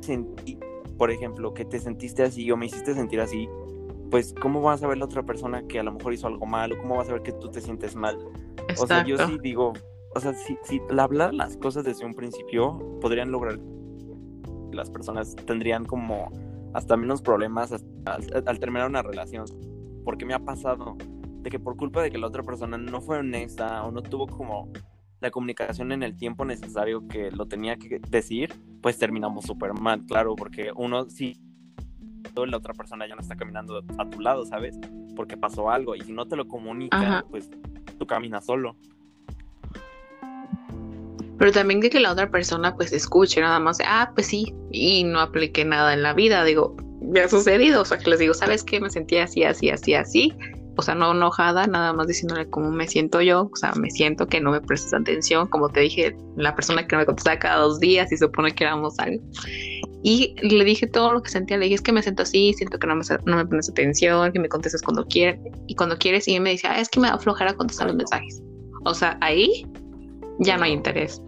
sentí, 0.00 0.58
por 0.98 1.12
ejemplo, 1.12 1.54
que 1.54 1.64
te 1.64 1.78
sentiste 1.78 2.24
así 2.24 2.50
o 2.50 2.56
me 2.56 2.66
hiciste 2.66 2.92
sentir 2.94 3.20
así, 3.20 3.48
pues 4.10 4.34
¿cómo 4.34 4.60
vas 4.60 4.82
a 4.82 4.88
ver 4.88 4.98
la 4.98 5.04
otra 5.04 5.22
persona 5.22 5.62
que 5.68 5.78
a 5.78 5.84
lo 5.84 5.92
mejor 5.92 6.12
hizo 6.12 6.26
algo 6.26 6.44
mal 6.44 6.72
o 6.72 6.78
cómo 6.78 6.96
vas 6.96 7.08
a 7.08 7.12
ver 7.12 7.22
que 7.22 7.32
tú 7.32 7.48
te 7.48 7.60
sientes 7.60 7.94
mal? 7.94 8.18
O 8.80 8.86
sea, 8.88 9.04
yo 9.06 9.16
sí 9.16 9.38
digo, 9.40 9.74
o 10.16 10.20
sea, 10.20 10.34
si, 10.34 10.58
si 10.64 10.80
hablar 10.98 11.32
las 11.34 11.56
cosas 11.56 11.84
desde 11.84 12.04
un 12.04 12.14
principio, 12.14 12.98
podrían 13.00 13.30
lograr 13.30 13.60
las 14.72 14.90
personas 14.90 15.36
tendrían 15.36 15.84
como 15.84 16.30
hasta 16.74 16.96
menos 16.96 17.22
problemas 17.22 17.72
al 18.06 18.58
terminar 18.58 18.88
una 18.88 19.02
relación 19.02 19.46
porque 20.04 20.24
me 20.24 20.34
ha 20.34 20.38
pasado 20.38 20.96
de 21.42 21.50
que 21.50 21.58
por 21.58 21.76
culpa 21.76 22.02
de 22.02 22.10
que 22.10 22.18
la 22.18 22.26
otra 22.26 22.42
persona 22.42 22.76
no 22.76 23.00
fue 23.00 23.18
honesta 23.18 23.84
o 23.84 23.90
no 23.90 24.02
tuvo 24.02 24.26
como 24.26 24.70
la 25.20 25.30
comunicación 25.30 25.92
en 25.92 26.02
el 26.02 26.16
tiempo 26.16 26.44
necesario 26.44 27.06
que 27.06 27.30
lo 27.30 27.46
tenía 27.46 27.76
que 27.76 28.00
decir, 28.08 28.54
pues 28.82 28.98
terminamos 28.98 29.44
súper 29.44 29.74
mal, 29.74 30.04
claro, 30.06 30.34
porque 30.34 30.72
uno 30.74 31.08
sí, 31.10 31.40
la 32.34 32.56
otra 32.56 32.74
persona 32.74 33.06
ya 33.06 33.14
no 33.14 33.20
está 33.20 33.36
caminando 33.36 33.82
a 33.98 34.08
tu 34.08 34.20
lado, 34.20 34.44
¿sabes? 34.46 34.78
Porque 35.14 35.36
pasó 35.36 35.70
algo 35.70 35.94
y 35.94 36.00
si 36.00 36.12
no 36.12 36.26
te 36.26 36.36
lo 36.36 36.48
comunica, 36.48 37.24
pues 37.30 37.50
tú 37.98 38.06
caminas 38.06 38.46
solo. 38.46 38.76
Pero 41.38 41.52
también 41.52 41.80
de 41.80 41.88
que 41.88 42.00
la 42.00 42.12
otra 42.12 42.30
persona 42.30 42.74
pues 42.76 42.92
escuche 42.92 43.40
nada 43.40 43.58
más, 43.60 43.78
ah, 43.86 44.12
pues 44.14 44.26
sí, 44.26 44.54
y 44.70 45.04
no 45.04 45.20
aplique 45.20 45.64
nada 45.64 45.94
en 45.94 46.02
la 46.02 46.12
vida, 46.12 46.44
digo, 46.44 46.76
me 47.00 47.20
ha 47.20 47.28
sucedido, 47.28 47.82
o 47.82 47.84
sea, 47.84 47.98
que 47.98 48.10
les 48.10 48.18
digo, 48.18 48.34
¿sabes 48.34 48.62
qué? 48.62 48.80
Me 48.80 48.90
sentía 48.90 49.24
así, 49.24 49.42
así, 49.44 49.70
así, 49.70 49.94
así, 49.94 50.32
o 50.76 50.82
sea, 50.82 50.94
no 50.94 51.12
enojada, 51.12 51.66
nada 51.66 51.92
más 51.92 52.06
diciéndole 52.06 52.48
cómo 52.48 52.70
me 52.70 52.86
siento 52.88 53.20
yo, 53.20 53.50
o 53.52 53.56
sea, 53.56 53.72
me 53.74 53.90
siento 53.90 54.26
que 54.26 54.40
no 54.40 54.50
me 54.50 54.60
prestas 54.60 54.94
atención, 54.94 55.46
como 55.48 55.68
te 55.68 55.80
dije, 55.80 56.16
la 56.36 56.54
persona 56.54 56.86
que 56.86 56.96
me 56.96 57.04
contestaba 57.04 57.38
cada 57.38 57.56
dos 57.62 57.80
días 57.80 58.10
y 58.12 58.16
supone 58.16 58.54
que 58.54 58.64
éramos 58.64 58.98
algo. 58.98 59.22
Y 60.02 60.34
le 60.40 60.64
dije 60.64 60.86
todo 60.86 61.12
lo 61.12 61.22
que 61.22 61.30
sentía, 61.30 61.58
le 61.58 61.64
dije, 61.64 61.74
es 61.74 61.82
que 61.82 61.92
me 61.92 62.02
siento 62.02 62.22
así, 62.22 62.54
siento 62.54 62.78
que 62.78 62.86
no 62.86 62.96
me, 62.96 63.04
no 63.26 63.36
me 63.36 63.44
pones 63.44 63.68
atención, 63.68 64.32
que 64.32 64.38
me 64.38 64.48
contestes 64.48 64.80
cuando 64.80 65.04
quieres, 65.06 65.38
y 65.66 65.74
cuando 65.74 65.98
quieres, 65.98 66.26
y 66.28 66.40
me 66.40 66.50
decía, 66.50 66.72
ah, 66.72 66.80
es 66.80 66.88
que 66.88 67.00
me 67.00 67.08
da 67.08 67.18
flojera 67.18 67.52
contestar 67.52 67.88
los 67.88 67.96
mensajes. 67.96 68.42
O 68.84 68.94
sea, 68.94 69.18
ahí 69.20 69.66
ya 70.38 70.56
no 70.56 70.64
hay 70.64 70.72
interés. 70.72 71.20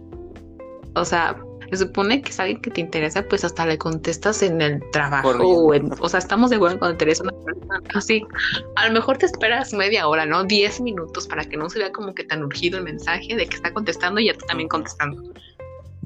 O 0.95 1.05
sea, 1.05 1.37
se 1.69 1.77
supone 1.77 2.21
que 2.21 2.29
es 2.29 2.39
alguien 2.39 2.61
que 2.61 2.71
te 2.71 2.81
interesa, 2.81 3.23
pues 3.23 3.43
hasta 3.43 3.65
le 3.65 3.77
contestas 3.77 4.41
en 4.43 4.61
el 4.61 4.81
trabajo. 4.91 5.29
O, 5.29 5.73
o, 5.99 6.09
sea, 6.09 6.19
estamos 6.19 6.49
de 6.49 6.57
acuerdo 6.57 6.79
cuando 6.79 6.97
te 6.97 7.05
interesa 7.05 7.23
una 7.23 7.33
persona. 7.43 7.81
Así, 7.95 8.25
a 8.75 8.87
lo 8.87 8.93
mejor 8.93 9.17
te 9.17 9.25
esperas 9.25 9.73
media 9.73 10.07
hora, 10.07 10.25
¿no? 10.25 10.43
Diez 10.43 10.81
minutos 10.81 11.27
para 11.27 11.45
que 11.45 11.57
no 11.57 11.69
se 11.69 11.79
vea 11.79 11.91
como 11.91 12.13
que 12.13 12.23
tan 12.23 12.43
urgido 12.43 12.77
el 12.77 12.83
mensaje 12.83 13.35
de 13.35 13.45
que 13.47 13.55
está 13.55 13.73
contestando 13.73 14.19
y 14.19 14.27
ya 14.27 14.33
tú 14.33 14.45
también 14.45 14.69
contestando. 14.69 15.21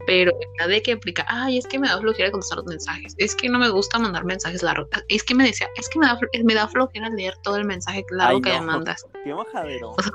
Pero 0.05 0.31
de 0.67 0.81
que 0.81 0.93
aplica, 0.93 1.25
ay, 1.27 1.57
es 1.57 1.67
que 1.67 1.79
me 1.79 1.87
da 1.87 1.99
flojera 1.99 2.31
contestar 2.31 2.59
los 2.59 2.67
mensajes, 2.67 3.15
es 3.17 3.35
que 3.35 3.49
no 3.49 3.59
me 3.59 3.69
gusta 3.69 3.99
mandar 3.99 4.23
mensajes 4.23 4.63
largos, 4.63 4.87
es 5.09 5.23
que 5.23 5.35
me 5.35 5.43
decía, 5.43 5.67
es 5.75 5.89
que 5.89 5.99
me 5.99 6.05
da, 6.05 6.17
me 6.43 6.53
da 6.53 6.67
flojera 6.67 7.09
leer 7.09 7.35
todo 7.43 7.57
el 7.57 7.65
mensaje 7.65 8.05
largo 8.11 8.39
que 8.39 8.53
me 8.53 8.61
mandas. 8.61 9.05
Qué. 9.23 9.33
O 9.33 9.43
sea, 9.43 10.11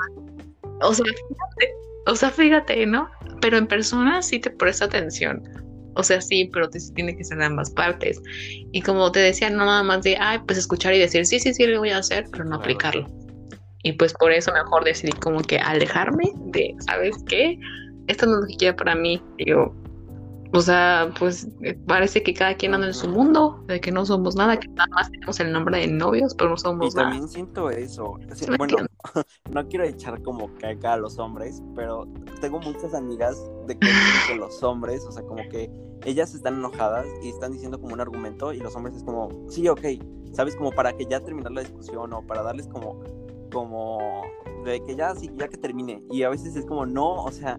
o 0.82 0.94
sea, 0.94 1.04
fíjate, 1.04 1.74
o 2.06 2.16
sea, 2.16 2.30
fíjate, 2.30 2.86
¿no? 2.86 3.10
Pero 3.42 3.58
en 3.58 3.66
persona 3.66 4.22
sí 4.22 4.38
te 4.38 4.48
presta 4.48 4.86
atención. 4.86 5.42
O 5.94 6.02
sea, 6.02 6.22
sí, 6.22 6.48
pero 6.50 6.70
te, 6.70 6.78
tiene 6.94 7.14
que 7.14 7.24
ser 7.24 7.36
de 7.38 7.44
ambas 7.44 7.70
partes. 7.70 8.22
Y 8.72 8.80
como 8.80 9.12
te 9.12 9.20
decía, 9.20 9.50
no 9.50 9.66
nada 9.66 9.82
más 9.82 10.02
de, 10.02 10.16
ay, 10.18 10.38
pues 10.46 10.58
escuchar 10.58 10.94
y 10.94 10.98
decir, 10.98 11.26
sí, 11.26 11.38
sí, 11.38 11.52
sí, 11.52 11.66
lo 11.66 11.80
voy 11.80 11.90
a 11.90 11.98
hacer, 11.98 12.24
pero 12.32 12.44
no 12.44 12.56
aplicarlo. 12.56 13.06
Y 13.82 13.92
pues 13.92 14.14
por 14.14 14.32
eso 14.32 14.52
mejor 14.52 14.84
decidí 14.84 15.12
como 15.12 15.42
que 15.42 15.58
alejarme 15.58 16.32
de, 16.46 16.74
¿sabes 16.86 17.16
qué? 17.26 17.58
Esto 18.06 18.26
no 18.26 18.36
es 18.36 18.40
lo 18.42 18.46
que 18.46 18.56
quiero 18.56 18.76
para 18.76 18.94
mí. 18.94 19.20
Digo, 19.36 19.74
o 20.54 20.60
sea, 20.60 21.12
pues 21.18 21.48
eh, 21.62 21.74
parece 21.86 22.22
que 22.22 22.34
cada 22.34 22.54
quien 22.54 22.74
anda 22.74 22.86
en 22.86 22.94
su 22.94 23.08
mundo, 23.08 23.64
de 23.68 23.80
que 23.80 23.90
no 23.90 24.04
somos 24.04 24.36
nada, 24.36 24.58
que 24.58 24.68
nada 24.68 24.88
más 24.90 25.10
tenemos 25.10 25.40
el 25.40 25.50
nombre 25.50 25.78
de 25.78 25.86
novios, 25.86 26.34
pero 26.34 26.50
no 26.50 26.56
somos 26.58 26.92
y 26.92 26.96
también 26.96 27.26
siento 27.26 27.70
eso. 27.70 28.18
bueno, 28.58 28.76
no 29.50 29.68
quiero 29.68 29.84
echar 29.84 30.20
como 30.22 30.54
caca 30.56 30.92
a 30.92 30.96
los 30.98 31.18
hombres, 31.18 31.62
pero 31.74 32.06
tengo 32.42 32.60
muchas 32.60 32.92
amigas 32.92 33.42
de 33.66 33.78
que, 33.78 33.88
los 34.36 34.62
hombres, 34.62 35.04
o 35.06 35.12
sea, 35.12 35.22
como 35.22 35.42
que 35.48 35.70
ellas 36.04 36.34
están 36.34 36.58
enojadas 36.58 37.06
y 37.22 37.30
están 37.30 37.52
diciendo 37.52 37.80
como 37.80 37.94
un 37.94 38.00
argumento 38.00 38.52
y 38.52 38.58
los 38.58 38.76
hombres 38.76 38.96
es 38.96 39.04
como, 39.04 39.30
sí, 39.48 39.66
ok, 39.68 39.86
¿sabes? 40.32 40.54
Como 40.54 40.70
para 40.72 40.92
que 40.92 41.06
ya 41.06 41.20
terminar 41.20 41.52
la 41.52 41.62
discusión 41.62 42.12
o 42.12 42.26
para 42.26 42.42
darles 42.42 42.68
como, 42.68 43.00
como, 43.50 44.22
de 44.66 44.82
que 44.84 44.96
ya, 44.96 45.14
sí, 45.14 45.30
ya 45.34 45.48
que 45.48 45.56
termine. 45.56 46.02
Y 46.10 46.24
a 46.24 46.28
veces 46.28 46.56
es 46.56 46.66
como, 46.66 46.84
no, 46.84 47.24
o 47.24 47.32
sea 47.32 47.58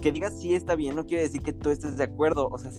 que 0.00 0.12
digas 0.12 0.38
sí 0.38 0.54
está 0.54 0.74
bien 0.74 0.96
no 0.96 1.04
quiere 1.04 1.24
decir 1.24 1.42
que 1.42 1.52
tú 1.52 1.70
estés 1.70 1.96
de 1.96 2.04
acuerdo, 2.04 2.48
o 2.48 2.58
sea, 2.58 2.70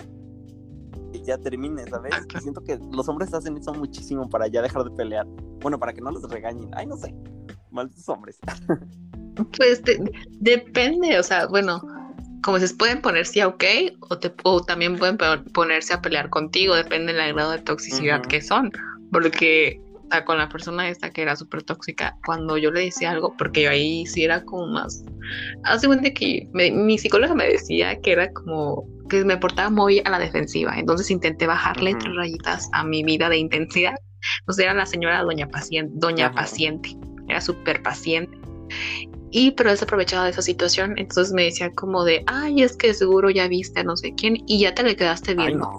que 1.11 1.21
ya 1.23 1.37
termine, 1.37 1.85
¿sabes? 1.87 2.13
Siento 2.41 2.61
que 2.63 2.79
los 2.91 3.07
hombres 3.09 3.33
hacen 3.33 3.57
eso 3.57 3.73
muchísimo 3.73 4.29
para 4.29 4.47
ya 4.47 4.61
dejar 4.61 4.83
de 4.83 4.91
pelear. 4.91 5.25
Bueno, 5.61 5.79
para 5.79 5.93
que 5.93 6.01
no 6.01 6.11
los 6.11 6.23
regañen. 6.29 6.69
Ay, 6.73 6.85
no 6.85 6.97
sé. 6.97 7.13
Malditos 7.71 8.07
hombres. 8.09 8.39
Pues 9.55 9.81
depende, 10.41 11.17
o 11.17 11.23
sea, 11.23 11.47
bueno, 11.47 11.81
como 12.43 12.59
se 12.59 12.73
pueden 12.75 13.01
ponerse 13.01 13.41
a 13.41 13.47
ok 13.47 13.63
o, 14.09 14.19
te, 14.19 14.33
o 14.43 14.61
también 14.61 14.97
pueden 14.97 15.17
ponerse 15.53 15.93
a 15.93 16.01
pelear 16.01 16.29
contigo, 16.29 16.75
depende 16.75 17.13
del 17.13 17.33
grado 17.33 17.51
de 17.51 17.59
toxicidad 17.59 18.21
que 18.23 18.41
son. 18.41 18.69
Porque 19.13 19.81
con 20.25 20.37
la 20.37 20.49
persona 20.49 20.89
esta 20.89 21.09
que 21.11 21.21
era 21.21 21.35
súper 21.35 21.63
tóxica, 21.63 22.17
cuando 22.25 22.57
yo 22.57 22.71
le 22.71 22.81
decía 22.81 23.11
algo, 23.11 23.35
porque 23.37 23.63
yo 23.63 23.69
ahí 23.69 24.05
sí 24.05 24.23
era 24.23 24.43
como 24.43 24.67
más... 24.67 25.03
Hace 25.63 25.87
cuenta 25.87 26.11
que 26.11 26.47
mi 26.53 26.97
psicóloga 26.97 27.35
me 27.35 27.47
decía 27.47 27.99
que 28.01 28.11
era 28.13 28.31
como 28.33 28.85
que 29.09 29.25
me 29.25 29.37
portaba 29.37 29.69
muy 29.69 30.01
a 30.05 30.09
la 30.09 30.19
defensiva, 30.19 30.77
entonces 30.77 31.11
intenté 31.11 31.47
bajarle 31.47 31.95
tres 31.95 32.15
rayitas 32.15 32.69
a 32.73 32.83
mi 32.83 33.03
vida 33.03 33.27
de 33.29 33.37
intensidad. 33.37 33.95
Entonces 34.41 34.65
era 34.65 34.73
la 34.73 34.85
señora 34.85 35.23
doña 35.23 35.47
paciente, 35.47 35.93
doña 35.95 36.31
paciente, 36.31 36.95
era 37.27 37.41
súper 37.41 37.81
paciente. 37.81 38.37
Y 39.31 39.51
pero 39.51 39.71
él 39.71 39.77
aprovechaba 39.81 40.25
de 40.25 40.31
esa 40.31 40.41
situación, 40.41 40.95
entonces 40.97 41.33
me 41.33 41.43
decía 41.43 41.71
como 41.71 42.03
de, 42.03 42.23
ay, 42.27 42.63
es 42.63 42.75
que 42.75 42.93
seguro 42.93 43.29
ya 43.29 43.47
viste 43.47 43.81
a 43.81 43.83
no 43.83 43.95
sé 43.95 44.13
quién 44.15 44.37
y 44.47 44.59
ya 44.59 44.73
te 44.73 44.83
le 44.83 44.95
quedaste 44.95 45.35
viendo. 45.35 45.69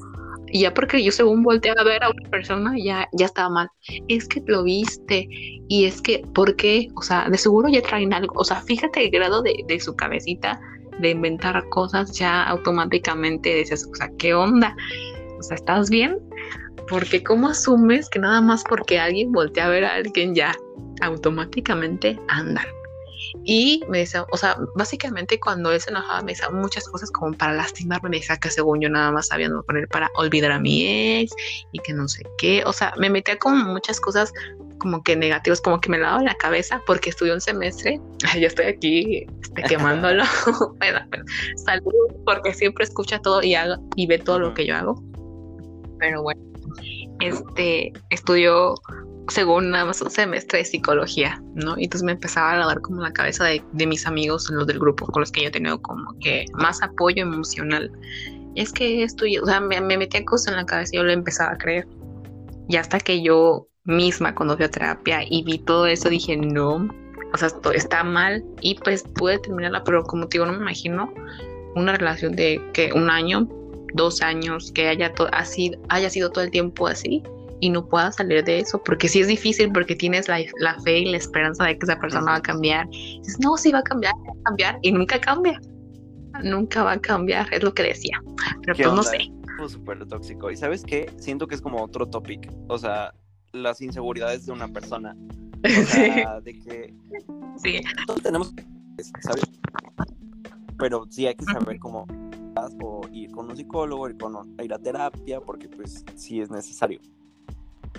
Y 0.50 0.60
ya 0.60 0.74
porque 0.74 1.02
yo 1.02 1.12
según 1.12 1.42
volteé 1.42 1.72
a 1.76 1.84
ver 1.84 2.02
a 2.02 2.10
una 2.10 2.28
persona, 2.30 2.74
ya, 2.76 3.08
ya 3.12 3.26
estaba 3.26 3.48
mal. 3.48 3.68
Es 4.08 4.26
que 4.26 4.42
lo 4.46 4.64
viste. 4.64 5.28
Y 5.68 5.84
es 5.84 6.02
que, 6.02 6.20
¿por 6.34 6.56
qué? 6.56 6.88
O 6.96 7.02
sea, 7.02 7.28
de 7.28 7.38
seguro 7.38 7.68
ya 7.68 7.82
traen 7.82 8.12
algo. 8.12 8.34
O 8.36 8.44
sea, 8.44 8.60
fíjate 8.62 9.04
el 9.04 9.10
grado 9.10 9.42
de, 9.42 9.64
de 9.66 9.80
su 9.80 9.94
cabecita 9.94 10.60
de 11.00 11.10
inventar 11.10 11.66
cosas, 11.70 12.12
ya 12.12 12.42
automáticamente 12.44 13.54
dices, 13.54 13.88
o 13.90 13.94
sea, 13.94 14.10
¿qué 14.18 14.34
onda? 14.34 14.76
O 15.38 15.42
sea, 15.42 15.56
¿estás 15.56 15.90
bien? 15.90 16.18
Porque 16.88 17.22
¿cómo 17.22 17.48
asumes 17.48 18.08
que 18.10 18.18
nada 18.18 18.40
más 18.40 18.64
porque 18.68 18.98
alguien 18.98 19.32
voltea 19.32 19.66
a 19.66 19.70
ver 19.70 19.84
a 19.84 19.94
alguien 19.94 20.34
ya 20.34 20.54
automáticamente 21.00 22.18
andan? 22.28 22.66
Y 23.44 23.82
me 23.88 23.98
decía, 23.98 24.26
o 24.30 24.36
sea, 24.36 24.58
básicamente 24.74 25.40
cuando 25.40 25.72
él 25.72 25.80
se 25.80 25.90
enojaba 25.90 26.22
me 26.22 26.32
decía 26.32 26.50
muchas 26.50 26.88
cosas 26.88 27.10
como 27.10 27.32
para 27.32 27.54
lastimarme, 27.54 28.10
me 28.10 28.16
decía 28.18 28.36
que 28.36 28.50
según 28.50 28.80
yo 28.80 28.90
nada 28.90 29.10
más 29.10 29.28
sabía 29.28 29.48
no 29.48 29.62
poner 29.62 29.88
para 29.88 30.10
olvidar 30.14 30.52
a 30.52 30.58
mi 30.58 30.86
ex 30.86 31.34
y 31.72 31.78
que 31.78 31.92
no 31.92 32.06
sé 32.08 32.22
qué, 32.38 32.62
o 32.66 32.72
sea, 32.72 32.92
me 32.98 33.08
metía 33.08 33.38
como 33.38 33.64
muchas 33.64 34.00
cosas 34.00 34.32
como 34.78 35.02
que 35.02 35.14
negativos, 35.14 35.60
como 35.60 35.80
que 35.80 35.90
me 35.90 35.98
lavaba 35.98 36.22
la 36.22 36.34
cabeza 36.34 36.82
porque 36.86 37.10
estudié 37.10 37.32
un 37.32 37.40
semestre, 37.40 38.00
yo 38.38 38.46
estoy 38.46 38.66
aquí 38.66 39.26
este, 39.42 39.62
quemándolo, 39.62 40.24
bueno, 40.78 41.00
salud, 41.56 41.92
porque 42.24 42.52
siempre 42.52 42.84
escucha 42.84 43.20
todo 43.20 43.42
y, 43.42 43.54
hago, 43.54 43.76
y 43.96 44.06
ve 44.06 44.18
todo 44.18 44.38
lo 44.38 44.54
que 44.54 44.66
yo 44.66 44.76
hago, 44.76 45.02
pero 45.98 46.22
bueno, 46.22 46.42
este, 47.20 47.92
estudió 48.10 48.74
según 49.28 49.70
nada 49.70 49.84
un 49.84 50.10
semestre 50.10 50.58
de 50.58 50.64
psicología, 50.64 51.42
¿no? 51.54 51.78
Y 51.78 51.84
entonces 51.84 52.04
me 52.04 52.12
empezaba 52.12 52.52
a 52.52 52.56
lavar 52.56 52.80
como 52.80 53.00
la 53.02 53.12
cabeza 53.12 53.44
de, 53.44 53.86
mis 53.86 54.06
amigos, 54.06 54.50
los 54.50 54.66
del 54.66 54.78
grupo, 54.78 55.06
con 55.06 55.20
los 55.20 55.30
que 55.30 55.42
yo 55.42 55.48
he 55.48 55.50
tenido 55.50 55.80
como 55.80 56.18
que 56.20 56.46
más 56.54 56.82
apoyo 56.82 57.22
emocional. 57.22 57.90
Es 58.56 58.72
que 58.72 59.02
esto, 59.02 59.24
o 59.42 59.46
sea, 59.46 59.60
me, 59.60 59.80
me 59.80 59.96
metía 59.96 60.24
cosas 60.24 60.48
en 60.48 60.56
la 60.56 60.66
cabeza 60.66 60.90
y 60.94 60.96
yo 60.96 61.04
lo 61.04 61.12
empezaba 61.12 61.52
a 61.52 61.58
creer. 61.58 61.86
Y 62.68 62.76
hasta 62.76 62.98
que 62.98 63.22
yo 63.22 63.68
misma 63.84 64.34
cuando 64.34 64.56
fui 64.56 64.64
a 64.64 64.70
terapia 64.70 65.20
y 65.28 65.42
vi 65.44 65.58
todo 65.58 65.86
eso, 65.86 66.08
dije, 66.08 66.36
no, 66.36 66.88
o 67.32 67.36
sea, 67.36 67.48
esto 67.48 67.72
está 67.72 68.02
mal 68.02 68.44
y 68.60 68.74
pues 68.76 69.04
pude 69.14 69.38
terminarla, 69.38 69.84
pero 69.84 70.02
como 70.04 70.28
te 70.28 70.38
digo, 70.38 70.46
no 70.46 70.52
me 70.52 70.58
imagino 70.58 71.12
una 71.76 71.96
relación 71.96 72.34
de 72.34 72.60
que 72.72 72.92
un 72.92 73.08
año, 73.10 73.48
dos 73.94 74.22
años, 74.22 74.72
que 74.72 74.88
haya, 74.88 75.12
así, 75.32 75.76
haya 75.88 76.10
sido 76.10 76.30
todo 76.30 76.44
el 76.44 76.50
tiempo 76.50 76.88
así 76.88 77.22
y 77.60 77.70
no 77.70 77.86
pueda 77.86 78.10
salir 78.12 78.44
de 78.44 78.60
eso, 78.60 78.82
porque 78.82 79.08
sí 79.08 79.20
es 79.20 79.28
difícil 79.28 79.70
porque 79.72 79.94
tienes 79.94 80.28
la, 80.28 80.38
fe 80.82 81.00
y 81.00 81.10
la 81.10 81.16
esperanza 81.16 81.64
de 81.64 81.78
que 81.78 81.84
esa 81.84 81.98
persona 81.98 82.32
va 82.32 82.36
a 82.36 82.42
cambiar. 82.42 82.88
Dices, 82.88 83.38
no, 83.40 83.56
sí 83.56 83.70
va 83.72 83.80
a 83.80 83.82
cambiar, 83.82 84.14
va 84.14 84.32
a 84.32 84.42
cambiar 84.44 84.78
y 84.82 84.92
nunca 84.92 85.20
cambia. 85.20 85.60
Nunca 86.42 86.82
va 86.82 86.92
a 86.92 87.00
cambiar, 87.00 87.52
es 87.52 87.62
lo 87.62 87.74
que 87.74 87.82
decía. 87.82 88.22
Pero 88.62 88.76
pues 88.76 88.92
no 88.92 89.02
sé. 89.02 89.30
Súper 89.68 90.06
tóxico. 90.06 90.50
Y 90.50 90.56
sabes 90.56 90.82
qué? 90.84 91.10
Siento 91.18 91.46
que 91.46 91.54
es 91.54 91.60
como 91.60 91.82
otro 91.82 92.06
topic. 92.06 92.50
O 92.68 92.78
sea, 92.78 93.12
las 93.52 93.82
inseguridades 93.82 94.46
de 94.46 94.52
una 94.52 94.68
persona. 94.68 95.14
O 95.62 95.68
sea, 95.86 96.40
de 96.40 96.52
que 96.54 96.94
sí. 97.62 97.80
todos 98.06 98.22
tenemos, 98.22 98.54
¿sabes? 99.20 99.44
Pero 100.78 101.06
sí 101.10 101.26
hay 101.26 101.34
que 101.34 101.44
saber 101.44 101.78
cómo 101.78 102.06
o 102.82 103.02
ir 103.12 103.30
con 103.30 103.50
un 103.50 103.56
psicólogo, 103.56 104.08
ir, 104.08 104.16
con, 104.16 104.54
ir 104.62 104.72
a 104.72 104.78
terapia, 104.78 105.40
porque 105.40 105.68
pues 105.68 106.04
sí 106.16 106.40
es 106.40 106.50
necesario. 106.50 107.00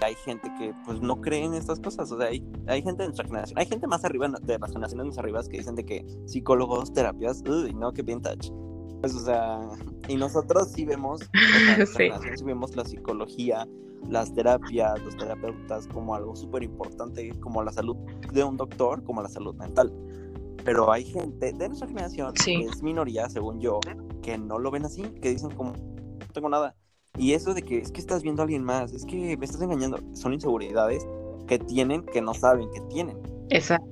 Hay 0.01 0.15
gente 0.15 0.51
que 0.58 0.73
pues 0.86 1.01
no 1.01 1.19
cree 1.19 1.43
en 1.43 1.54
estas 1.54 1.80
cosas, 1.80 2.12
o 2.12 2.17
sea, 2.17 2.27
hay, 2.27 2.43
hay 2.67 2.82
gente 2.82 3.04
de 3.04 3.10
nuestra 3.10 3.25
generación, 3.25 3.60
hay 3.60 3.65
gente 3.65 3.88
más 3.88 4.04
arriba 4.06 4.27
de 4.41 4.58
las 4.58 4.71
generaciones 4.71 5.06
más 5.08 5.17
arriba 5.17 5.41
que 5.43 5.58
dicen 5.58 5.75
de 5.75 5.86
que 5.86 6.06
psicólogos, 6.25 6.93
terapias, 6.93 7.43
uy, 7.47 7.73
no, 7.73 7.91
que 7.91 8.01
vintage. 8.01 8.51
Pues, 9.01 9.15
o 9.15 9.19
sea, 9.19 9.60
y 10.08 10.15
nosotros 10.15 10.71
sí 10.71 10.86
vemos, 10.86 11.21
sí. 11.97 12.10
sí 12.36 12.43
vemos 12.43 12.75
la 12.75 12.86
psicología, 12.86 13.67
las 14.10 14.34
terapias, 14.34 15.01
los 15.04 15.15
terapeutas 15.17 15.88
como 15.88 16.15
algo 16.15 16.36
súper 16.36 16.63
importante, 16.63 17.32
como 17.39 17.63
la 17.63 17.71
salud 17.71 17.97
de 18.32 18.43
un 18.43 18.58
doctor, 18.58 19.04
como 19.04 19.21
la 19.21 19.30
salud 19.30 19.56
mental. 19.56 19.91
Pero 20.63 20.91
hay 20.91 21.04
gente 21.04 21.54
de 21.54 21.67
nuestra 21.67 21.88
generación, 21.88 22.34
que 22.34 22.65
es 22.65 22.84
minoría, 22.84 23.27
según 23.30 23.60
yo, 23.60 23.80
que 24.21 24.38
no 24.38 24.60
lo 24.60 24.69
ven 24.69 24.86
así, 24.86 25.01
que 25.01 25.30
dicen 25.30 25.49
como, 25.51 25.71
no 25.71 26.27
tengo 26.34 26.49
nada. 26.49 26.75
Y 27.17 27.34
eso 27.34 27.54
de 27.54 27.62
que 27.62 27.80
es 27.80 27.91
que 27.91 28.00
estás 28.00 28.24
viendo 28.24 28.41
a 28.41 28.43
alguien 28.43 28.63
más, 28.63 28.93
es 28.93 29.06
que 29.06 29.38
me 29.38 29.45
estás 29.45 29.62
engañando, 29.62 30.00
son 30.13 30.34
inseguridades 30.34 31.06
que 31.47 31.60
tienen 31.60 32.04
que 32.04 32.21
no 32.21 32.34
saben 32.34 32.69
que 32.71 32.82
tienen. 32.89 33.17
Exacto. 33.50 33.91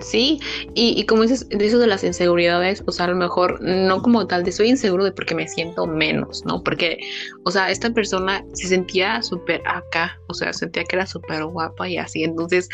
Sí, 0.00 0.40
y, 0.74 1.04
como 1.04 1.22
dices, 1.22 1.46
eso 1.50 1.78
de 1.78 1.86
las 1.86 2.02
inseguridades, 2.02 2.82
o 2.86 2.92
sea, 2.92 3.04
a 3.04 3.08
lo 3.08 3.16
mejor 3.16 3.60
no 3.60 4.00
como 4.00 4.26
tal 4.26 4.44
de 4.44 4.52
soy 4.52 4.70
inseguro 4.70 5.04
de 5.04 5.12
porque 5.12 5.34
me 5.34 5.46
siento 5.46 5.86
menos, 5.86 6.42
¿no? 6.46 6.62
Porque, 6.62 6.98
o 7.44 7.50
sea, 7.50 7.70
esta 7.70 7.90
persona 7.90 8.42
se 8.54 8.68
sentía 8.68 9.20
súper 9.20 9.60
acá, 9.66 10.18
o 10.28 10.34
sea, 10.34 10.54
sentía 10.54 10.84
que 10.84 10.96
era 10.96 11.06
súper 11.06 11.44
guapa 11.44 11.86
y 11.86 11.98
así, 11.98 12.24
entonces, 12.24 12.70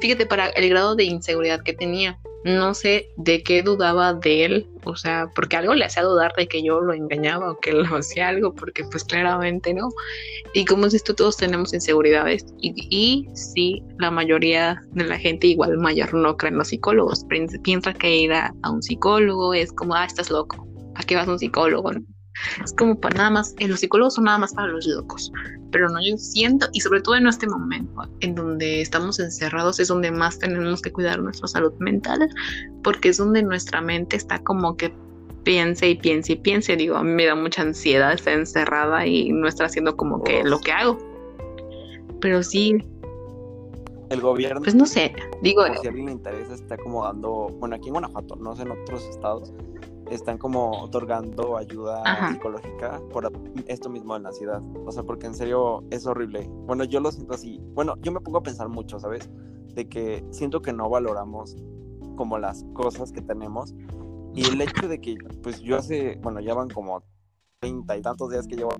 fíjate 0.00 0.24
para 0.24 0.48
el 0.48 0.70
grado 0.70 0.96
de 0.96 1.04
inseguridad 1.04 1.62
que 1.62 1.74
tenía 1.74 2.18
no 2.44 2.74
sé 2.74 3.10
de 3.16 3.42
qué 3.42 3.62
dudaba 3.62 4.14
de 4.14 4.44
él, 4.44 4.66
o 4.84 4.96
sea, 4.96 5.30
porque 5.34 5.56
algo 5.56 5.74
le 5.74 5.84
hacía 5.84 6.02
dudar 6.02 6.32
de 6.36 6.46
que 6.46 6.62
yo 6.62 6.80
lo 6.80 6.94
engañaba 6.94 7.50
o 7.50 7.60
que 7.60 7.72
lo 7.72 7.96
hacía 7.96 8.28
algo, 8.28 8.54
porque 8.54 8.84
pues 8.84 9.04
claramente 9.04 9.74
no. 9.74 9.88
Y 10.54 10.64
como 10.64 10.86
es 10.86 10.94
esto, 10.94 11.14
todos 11.14 11.36
tenemos 11.36 11.74
inseguridades 11.74 12.46
y, 12.60 13.28
sí, 13.34 13.82
la 13.98 14.10
mayoría 14.10 14.82
de 14.92 15.04
la 15.04 15.18
gente 15.18 15.48
igual 15.48 15.78
mayor 15.78 16.14
no 16.14 16.36
creen 16.36 16.56
los 16.56 16.68
psicólogos, 16.68 17.24
piensa 17.62 17.92
que 17.94 18.16
ir 18.16 18.32
a, 18.32 18.54
a 18.62 18.70
un 18.70 18.82
psicólogo 18.82 19.54
es 19.54 19.72
como, 19.72 19.94
ah, 19.94 20.04
estás 20.04 20.30
loco, 20.30 20.66
¿a 20.94 21.02
qué 21.02 21.16
vas 21.16 21.28
a 21.28 21.32
un 21.32 21.38
psicólogo? 21.38 21.92
Es 22.64 22.72
como 22.72 22.98
para 22.98 23.16
nada 23.16 23.30
más, 23.30 23.54
los 23.58 23.80
psicólogos 23.80 24.14
son 24.14 24.24
nada 24.24 24.38
más 24.38 24.54
para 24.54 24.68
los 24.68 24.86
locos, 24.86 25.32
pero 25.70 25.88
no 25.88 25.98
yo 26.02 26.16
siento, 26.16 26.68
y 26.72 26.80
sobre 26.80 27.00
todo 27.00 27.16
en 27.16 27.26
este 27.26 27.46
momento 27.46 28.02
en 28.20 28.34
donde 28.34 28.80
estamos 28.80 29.18
encerrados, 29.20 29.80
es 29.80 29.88
donde 29.88 30.10
más 30.10 30.38
tenemos 30.38 30.82
que 30.82 30.92
cuidar 30.92 31.20
nuestra 31.20 31.48
salud 31.48 31.72
mental, 31.78 32.28
porque 32.82 33.10
es 33.10 33.16
donde 33.18 33.42
nuestra 33.42 33.80
mente 33.80 34.16
está 34.16 34.38
como 34.38 34.76
que 34.76 34.92
piense 35.44 35.90
y 35.90 35.94
piense 35.96 36.32
y 36.32 36.36
piense. 36.36 36.76
Digo, 36.76 36.96
a 36.96 37.02
mí 37.02 37.10
me 37.10 37.26
da 37.26 37.34
mucha 37.34 37.62
ansiedad 37.62 38.12
estar 38.12 38.34
encerrada 38.34 39.06
y 39.06 39.30
no 39.30 39.48
estar 39.48 39.66
haciendo 39.66 39.96
como 39.96 40.22
que 40.22 40.44
lo 40.44 40.60
que 40.60 40.72
hago. 40.72 40.98
Pero 42.20 42.42
sí. 42.42 42.76
El 44.10 44.20
gobierno. 44.20 44.60
Pues 44.60 44.74
no 44.74 44.86
sé, 44.86 45.14
digo. 45.42 45.62
si 45.80 45.86
a 45.86 45.90
alguien 45.90 46.06
le 46.06 46.12
interesa, 46.12 46.54
está 46.54 46.76
como 46.76 47.04
dando. 47.04 47.48
Bueno, 47.58 47.76
aquí 47.76 47.88
en 47.88 47.94
Guanajuato, 47.94 48.36
no 48.36 48.56
sé 48.56 48.62
en 48.62 48.72
otros 48.72 49.04
estados, 49.04 49.52
están 50.10 50.38
como 50.38 50.82
otorgando 50.82 51.56
ayuda 51.56 52.02
psicológica 52.32 53.00
por 53.12 53.30
esto 53.66 53.88
mismo 53.88 54.14
de 54.14 54.20
la 54.20 54.28
ansiedad. 54.30 54.62
O 54.84 54.92
sea, 54.92 55.02
porque 55.02 55.26
en 55.26 55.34
serio 55.34 55.84
es 55.90 56.06
horrible. 56.06 56.48
Bueno, 56.66 56.84
yo 56.84 57.00
lo 57.00 57.10
siento 57.12 57.34
así. 57.34 57.60
Bueno, 57.74 57.94
yo 58.02 58.12
me 58.12 58.20
pongo 58.20 58.38
a 58.38 58.42
pensar 58.42 58.68
mucho, 58.68 58.98
¿sabes? 58.98 59.30
De 59.74 59.88
que 59.88 60.24
siento 60.30 60.60
que 60.60 60.72
no 60.72 60.90
valoramos 60.90 61.56
como 62.16 62.38
las 62.38 62.64
cosas 62.74 63.12
que 63.12 63.22
tenemos. 63.22 63.74
Y 64.34 64.44
el 64.46 64.60
hecho 64.60 64.88
de 64.88 65.00
que, 65.00 65.16
pues 65.42 65.60
yo 65.60 65.76
hace, 65.76 66.18
bueno, 66.22 66.40
ya 66.40 66.54
van 66.54 66.68
como 66.68 67.02
treinta 67.60 67.96
y 67.96 68.02
tantos 68.02 68.30
días 68.30 68.46
que 68.46 68.56
llevo 68.56 68.70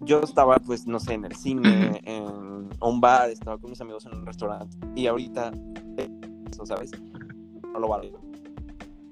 yo 0.00 0.20
estaba, 0.20 0.56
pues, 0.58 0.86
no 0.86 1.00
sé, 1.00 1.14
en 1.14 1.24
el 1.24 1.34
cine, 1.34 2.00
en 2.04 2.68
un 2.80 3.00
bar, 3.00 3.30
estaba 3.30 3.58
con 3.58 3.70
mis 3.70 3.80
amigos 3.80 4.06
en 4.06 4.16
un 4.16 4.24
restaurante. 4.24 4.76
Y 4.94 5.06
ahorita, 5.06 5.50
eso, 6.50 6.64
¿sabes? 6.64 6.92
No 7.72 7.80
lo 7.80 7.88
valoro 7.88 8.27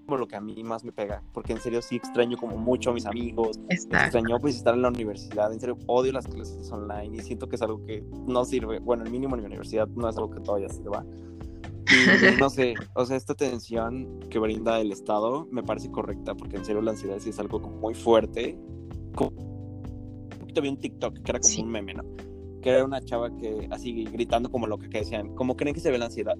como 0.06 0.18
lo 0.18 0.28
que 0.28 0.36
a 0.36 0.40
mí 0.40 0.62
más 0.62 0.84
me 0.84 0.92
pega, 0.92 1.22
porque 1.32 1.52
en 1.52 1.60
serio 1.60 1.82
sí 1.82 1.96
extraño 1.96 2.36
como 2.36 2.56
mucho 2.56 2.90
a 2.90 2.94
mis 2.94 3.06
amigos, 3.06 3.60
extraño 3.68 4.38
pues 4.40 4.56
estar 4.56 4.74
en 4.74 4.82
la 4.82 4.88
universidad, 4.88 5.52
en 5.52 5.60
serio 5.60 5.76
odio 5.86 6.12
las 6.12 6.26
clases 6.26 6.70
online 6.70 7.16
y 7.16 7.20
siento 7.20 7.48
que 7.48 7.56
es 7.56 7.62
algo 7.62 7.84
que 7.84 8.04
no 8.26 8.44
sirve, 8.44 8.78
bueno, 8.78 9.04
el 9.04 9.10
mínimo 9.10 9.34
en 9.34 9.42
mi 9.42 9.46
universidad 9.46 9.88
no 9.88 10.08
es 10.08 10.16
algo 10.16 10.30
que 10.30 10.40
todavía 10.40 10.68
sirva. 10.68 11.04
Y 11.88 12.40
no 12.40 12.50
sé, 12.50 12.74
o 12.94 13.04
sea, 13.04 13.16
esta 13.16 13.32
atención 13.32 14.20
que 14.30 14.38
brinda 14.38 14.80
el 14.80 14.90
Estado 14.90 15.46
me 15.50 15.62
parece 15.62 15.90
correcta, 15.90 16.34
porque 16.34 16.56
en 16.56 16.64
serio 16.64 16.82
la 16.82 16.92
ansiedad 16.92 17.18
sí 17.18 17.30
es 17.30 17.38
algo 17.38 17.60
como 17.60 17.76
muy 17.76 17.94
fuerte. 17.94 18.58
Como... 19.14 19.30
Vi 20.60 20.68
un 20.68 20.78
TikTok 20.78 21.18
que 21.22 21.30
era 21.32 21.38
como 21.38 21.64
un 21.64 21.68
meme, 21.68 21.92
¿no? 21.92 22.02
Que 22.62 22.70
era 22.70 22.84
una 22.84 23.02
chava 23.02 23.28
que 23.36 23.68
así 23.70 24.04
gritando 24.04 24.50
como 24.50 24.66
lo 24.66 24.78
que 24.78 24.88
decían, 24.88 25.34
¿cómo 25.34 25.54
creen 25.54 25.74
que 25.74 25.80
se 25.80 25.90
ve 25.90 25.98
la 25.98 26.06
ansiedad? 26.06 26.36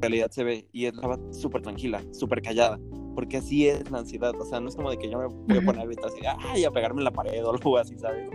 Realidad 0.00 0.30
se 0.30 0.44
ve 0.44 0.66
y 0.72 0.86
estaba 0.86 1.18
súper 1.32 1.62
tranquila, 1.62 2.02
súper 2.12 2.42
callada, 2.42 2.78
porque 3.14 3.38
así 3.38 3.68
es 3.68 3.90
la 3.90 3.98
ansiedad, 3.98 4.34
o 4.38 4.44
sea, 4.44 4.60
no 4.60 4.68
es 4.68 4.76
como 4.76 4.90
de 4.90 4.98
que 4.98 5.10
yo 5.10 5.18
me 5.18 5.26
voy 5.26 5.58
a 5.58 5.64
poner 5.64 5.82
a 5.82 5.84
gritar 5.86 6.06
así, 6.06 6.20
ay, 6.38 6.64
a 6.64 6.70
pegarme 6.70 7.00
en 7.00 7.04
la 7.04 7.12
pared 7.12 7.44
o 7.44 7.50
algo 7.50 7.78
así, 7.78 7.98
¿sabes? 7.98 8.28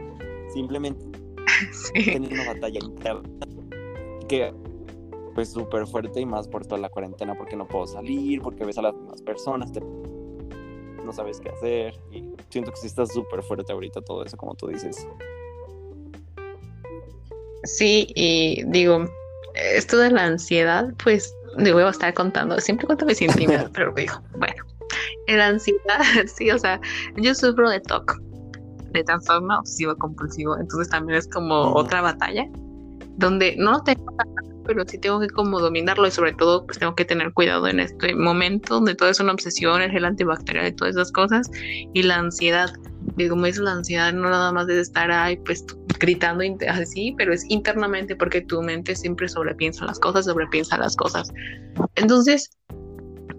Simplemente 0.54 1.06
sí. 1.93 2.17
una 2.17 2.54
batalla 2.54 2.80
interna 2.82 3.30
que 4.28 4.54
pues 5.36 5.50
súper 5.50 5.88
fuerte 5.88 6.19
y 6.19 6.26
más 6.26 6.47
por 6.47 6.65
toda 6.65 6.80
la 6.82 6.89
cuarentena 6.89 7.36
porque 7.36 7.56
no 7.56 7.67
puedo 7.67 7.88
salir, 7.88 8.41
porque 8.41 8.65
ves 8.65 8.78
a 8.78 8.82
las 8.82 8.93
demás 8.93 9.21
personas, 9.21 9.71
no 9.71 11.12
sabes 11.13 11.39
qué 11.39 11.50
hacer 11.50 11.93
y 12.12 12.24
siento 12.50 12.71
que 12.71 12.78
sí 12.78 12.88
está 12.88 13.06
súper 13.06 13.43
fuerte 13.43 13.71
ahorita 13.71 14.02
todo 14.02 14.24
eso, 14.24 14.38
como 14.38 14.56
tú 14.56 14.67
dices. 14.67 15.08
Sí, 17.63 18.08
y 18.15 18.63
digo, 18.67 19.06
esto 19.54 19.97
de 20.00 20.12
la 20.12 20.26
ansiedad, 20.26 20.93
pues 21.04 21.34
le 21.57 21.73
voy 21.73 21.83
a 21.83 21.89
estar 21.89 22.13
contando, 22.13 22.59
siempre 22.59 22.85
cuento 22.85 23.05
mis 23.05 23.21
intimidades, 23.21 23.69
pero 23.73 23.93
digo, 23.93 24.21
bueno, 24.37 24.63
la 25.27 25.47
ansiedad, 25.47 26.01
sí, 26.25 26.51
o 26.51 26.57
sea, 26.57 26.79
yo 27.17 27.33
sufro 27.33 27.69
de 27.69 27.79
TOC, 27.79 28.19
de 28.91 29.03
trastorno 29.03 29.59
obsesivo 29.59 29.95
compulsivo, 29.95 30.57
entonces 30.57 30.89
también 30.89 31.19
es 31.19 31.27
como 31.27 31.73
otra 31.73 32.01
batalla, 32.01 32.47
donde 33.17 33.55
no 33.57 33.71
lo 33.71 33.83
tengo 33.83 34.05
pero 34.65 34.85
sí 34.87 34.97
tengo 34.97 35.19
que 35.19 35.29
como 35.29 35.59
dominarlo 35.59 36.07
y 36.07 36.11
sobre 36.11 36.33
todo 36.33 36.65
pues 36.65 36.79
tengo 36.79 36.95
que 36.95 37.05
tener 37.05 37.33
cuidado 37.33 37.67
en 37.67 37.79
este 37.79 38.15
momento 38.15 38.75
donde 38.75 38.95
todo 38.95 39.09
es 39.09 39.19
una 39.19 39.33
obsesión, 39.33 39.81
el 39.81 39.91
gel 39.91 40.05
antibacterial 40.05 40.67
y 40.67 40.71
todas 40.73 40.95
esas 40.95 41.11
cosas 41.11 41.49
y 41.93 42.03
la 42.03 42.17
ansiedad. 42.17 42.69
Digo, 43.15 43.31
como 43.31 43.45
dices, 43.45 43.61
la 43.61 43.73
ansiedad 43.73 44.13
no 44.13 44.29
nada 44.29 44.51
más 44.51 44.67
de 44.67 44.79
estar 44.79 45.11
ahí 45.11 45.37
pues 45.37 45.65
gritando 46.01 46.43
así, 46.67 47.13
pero 47.17 47.33
es 47.33 47.45
internamente 47.49 48.15
porque 48.15 48.41
tu 48.41 48.61
mente 48.61 48.95
siempre 48.95 49.29
sobrepiensa 49.29 49.85
las 49.85 49.99
cosas, 49.99 50.25
sobrepiensa 50.25 50.77
las 50.77 50.95
cosas. 50.95 51.29
Entonces, 51.95 52.49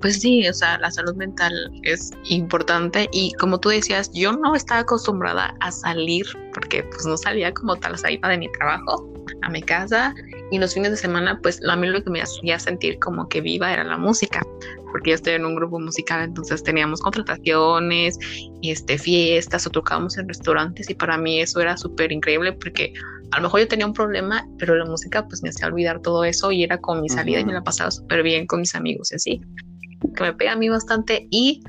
pues 0.00 0.20
sí, 0.20 0.48
o 0.48 0.52
sea, 0.52 0.78
la 0.78 0.90
salud 0.90 1.14
mental 1.16 1.52
es 1.82 2.10
importante 2.24 3.08
y 3.12 3.32
como 3.34 3.58
tú 3.58 3.68
decías, 3.68 4.10
yo 4.12 4.32
no 4.32 4.54
estaba 4.54 4.80
acostumbrada 4.80 5.54
a 5.60 5.70
salir 5.70 6.24
porque 6.54 6.84
pues 6.84 7.04
no 7.04 7.16
salía 7.16 7.52
como 7.52 7.76
tal, 7.76 7.98
salida 7.98 8.28
de 8.28 8.38
mi 8.38 8.50
trabajo 8.52 9.08
a 9.42 9.50
mi 9.50 9.62
casa 9.62 10.14
y 10.50 10.58
los 10.58 10.74
fines 10.74 10.92
de 10.92 10.96
semana 10.96 11.38
pues 11.42 11.60
a 11.68 11.76
mí 11.76 11.86
lo 11.88 12.02
que 12.02 12.10
me 12.10 12.20
hacía 12.20 12.58
sentir 12.58 12.98
como 12.98 13.28
que 13.28 13.40
viva 13.40 13.72
era 13.72 13.84
la 13.84 13.96
música 13.96 14.42
porque 14.92 15.10
yo 15.10 15.14
estoy 15.16 15.34
en 15.34 15.44
un 15.44 15.56
grupo 15.56 15.80
musical 15.80 16.22
entonces 16.22 16.62
teníamos 16.62 17.00
contrataciones 17.00 18.18
este 18.62 18.98
fiestas 18.98 19.66
o 19.66 19.70
tocábamos 19.70 20.16
en 20.18 20.28
restaurantes 20.28 20.88
y 20.88 20.94
para 20.94 21.18
mí 21.18 21.40
eso 21.40 21.60
era 21.60 21.76
súper 21.76 22.12
increíble 22.12 22.52
porque 22.52 22.92
a 23.32 23.38
lo 23.38 23.44
mejor 23.44 23.60
yo 23.60 23.68
tenía 23.68 23.86
un 23.86 23.94
problema 23.94 24.46
pero 24.58 24.76
la 24.76 24.84
música 24.84 25.26
pues 25.26 25.42
me 25.42 25.48
hacía 25.48 25.66
olvidar 25.66 26.00
todo 26.00 26.24
eso 26.24 26.52
y 26.52 26.62
era 26.62 26.78
con 26.78 27.00
mi 27.00 27.08
salida 27.08 27.40
y 27.40 27.44
me 27.44 27.52
la 27.52 27.64
pasaba 27.64 27.90
súper 27.90 28.22
bien 28.22 28.46
con 28.46 28.60
mis 28.60 28.74
amigos 28.74 29.10
y 29.12 29.16
así 29.16 29.40
que 30.16 30.22
me 30.22 30.32
pega 30.34 30.52
a 30.52 30.56
mí 30.56 30.68
bastante 30.68 31.26
y 31.30 31.62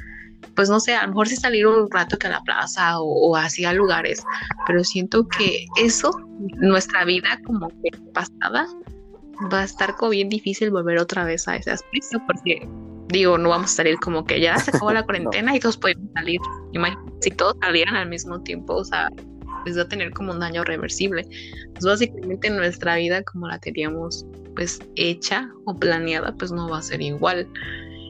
pues 0.55 0.69
no 0.69 0.79
sé, 0.79 0.93
a 0.93 1.03
lo 1.03 1.09
mejor 1.09 1.27
sí 1.27 1.36
salir 1.36 1.65
un 1.65 1.89
rato 1.89 2.17
que 2.17 2.27
a 2.27 2.31
la 2.31 2.41
plaza 2.41 2.99
o, 2.99 3.29
o 3.29 3.36
así 3.36 3.65
a 3.65 3.73
lugares, 3.73 4.23
pero 4.67 4.83
siento 4.83 5.27
que 5.27 5.65
eso, 5.77 6.12
nuestra 6.57 7.05
vida 7.05 7.39
como 7.45 7.69
que 7.69 7.91
pasada, 8.13 8.67
va 9.51 9.62
a 9.62 9.63
estar 9.63 9.95
como 9.95 10.12
bien 10.12 10.29
difícil 10.29 10.71
volver 10.71 10.99
otra 10.99 11.23
vez 11.23 11.47
a 11.47 11.55
ese 11.55 11.71
aspecto, 11.71 12.21
porque 12.27 12.67
digo, 13.13 13.38
no 13.38 13.49
vamos 13.49 13.71
a 13.71 13.76
salir 13.76 13.95
como 13.97 14.26
que 14.26 14.41
ya 14.41 14.58
se 14.58 14.71
acabó 14.71 14.91
la 14.91 15.04
cuarentena 15.06 15.56
y 15.56 15.60
todos 15.60 15.78
podemos 15.78 16.12
salir. 16.13 16.39
Imagínate, 16.73 17.12
si 17.21 17.32
todos 17.32 17.56
salieran 17.62 17.95
al 17.95 18.10
mismo 18.10 18.41
tiempo, 18.41 18.76
o 18.76 18.84
sea, 18.84 19.10
pues 19.63 19.78
va 19.78 19.84
a 19.84 19.88
tener 19.88 20.12
como 20.12 20.34
un 20.34 20.39
daño 20.39 20.63
reversible. 20.63 21.26
Pues 21.73 21.86
básicamente 21.86 22.49
nuestra 22.49 22.95
vida 22.97 23.23
como 23.23 23.47
la 23.47 23.60
teníamos 23.60 24.26
pues 24.56 24.80
hecha 24.95 25.49
o 25.65 25.76
planeada, 25.76 26.34
pues 26.36 26.52
no 26.52 26.69
va 26.69 26.80
a 26.80 26.82
ser 26.82 27.02
igual. 27.02 27.47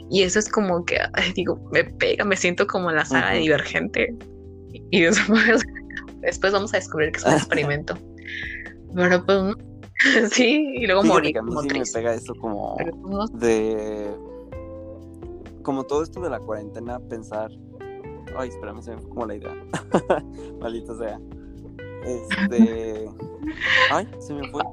Y 0.09 0.23
eso 0.23 0.39
es 0.39 0.49
como 0.49 0.85
que, 0.85 0.97
digo, 1.35 1.59
me 1.71 1.83
pega, 1.83 2.25
me 2.25 2.35
siento 2.35 2.67
como 2.67 2.91
la 2.91 3.05
saga 3.05 3.31
de 3.31 3.39
Divergente. 3.39 4.15
Y 4.91 5.01
después, 5.03 5.63
después 6.21 6.53
vamos 6.53 6.73
a 6.73 6.77
descubrir 6.77 7.11
que 7.11 7.19
es 7.19 7.25
un 7.25 7.33
experimento. 7.33 7.97
Pero 8.95 9.25
pues, 9.25 9.55
sí, 10.31 10.73
y 10.75 10.85
luego 10.85 11.03
morir. 11.03 11.37
A 11.37 11.41
mí 11.41 11.51
sí 11.61 11.79
me 11.79 11.85
pega 11.93 12.13
eso 12.13 12.33
como 12.35 12.75
pues, 12.77 13.31
de. 13.39 14.09
Como 15.63 15.85
todo 15.85 16.03
esto 16.03 16.19
de 16.21 16.29
la 16.29 16.39
cuarentena, 16.39 16.99
pensar. 16.99 17.51
Ay, 18.37 18.49
espérame, 18.49 18.81
se 18.81 18.95
me 18.95 19.01
fue 19.01 19.09
como 19.09 19.25
la 19.25 19.35
idea. 19.35 19.55
Maldito 20.59 20.97
sea. 20.97 21.19
Este. 22.05 23.09
Ay, 23.91 24.09
se 24.19 24.33
me 24.33 24.49
fue. 24.49 24.63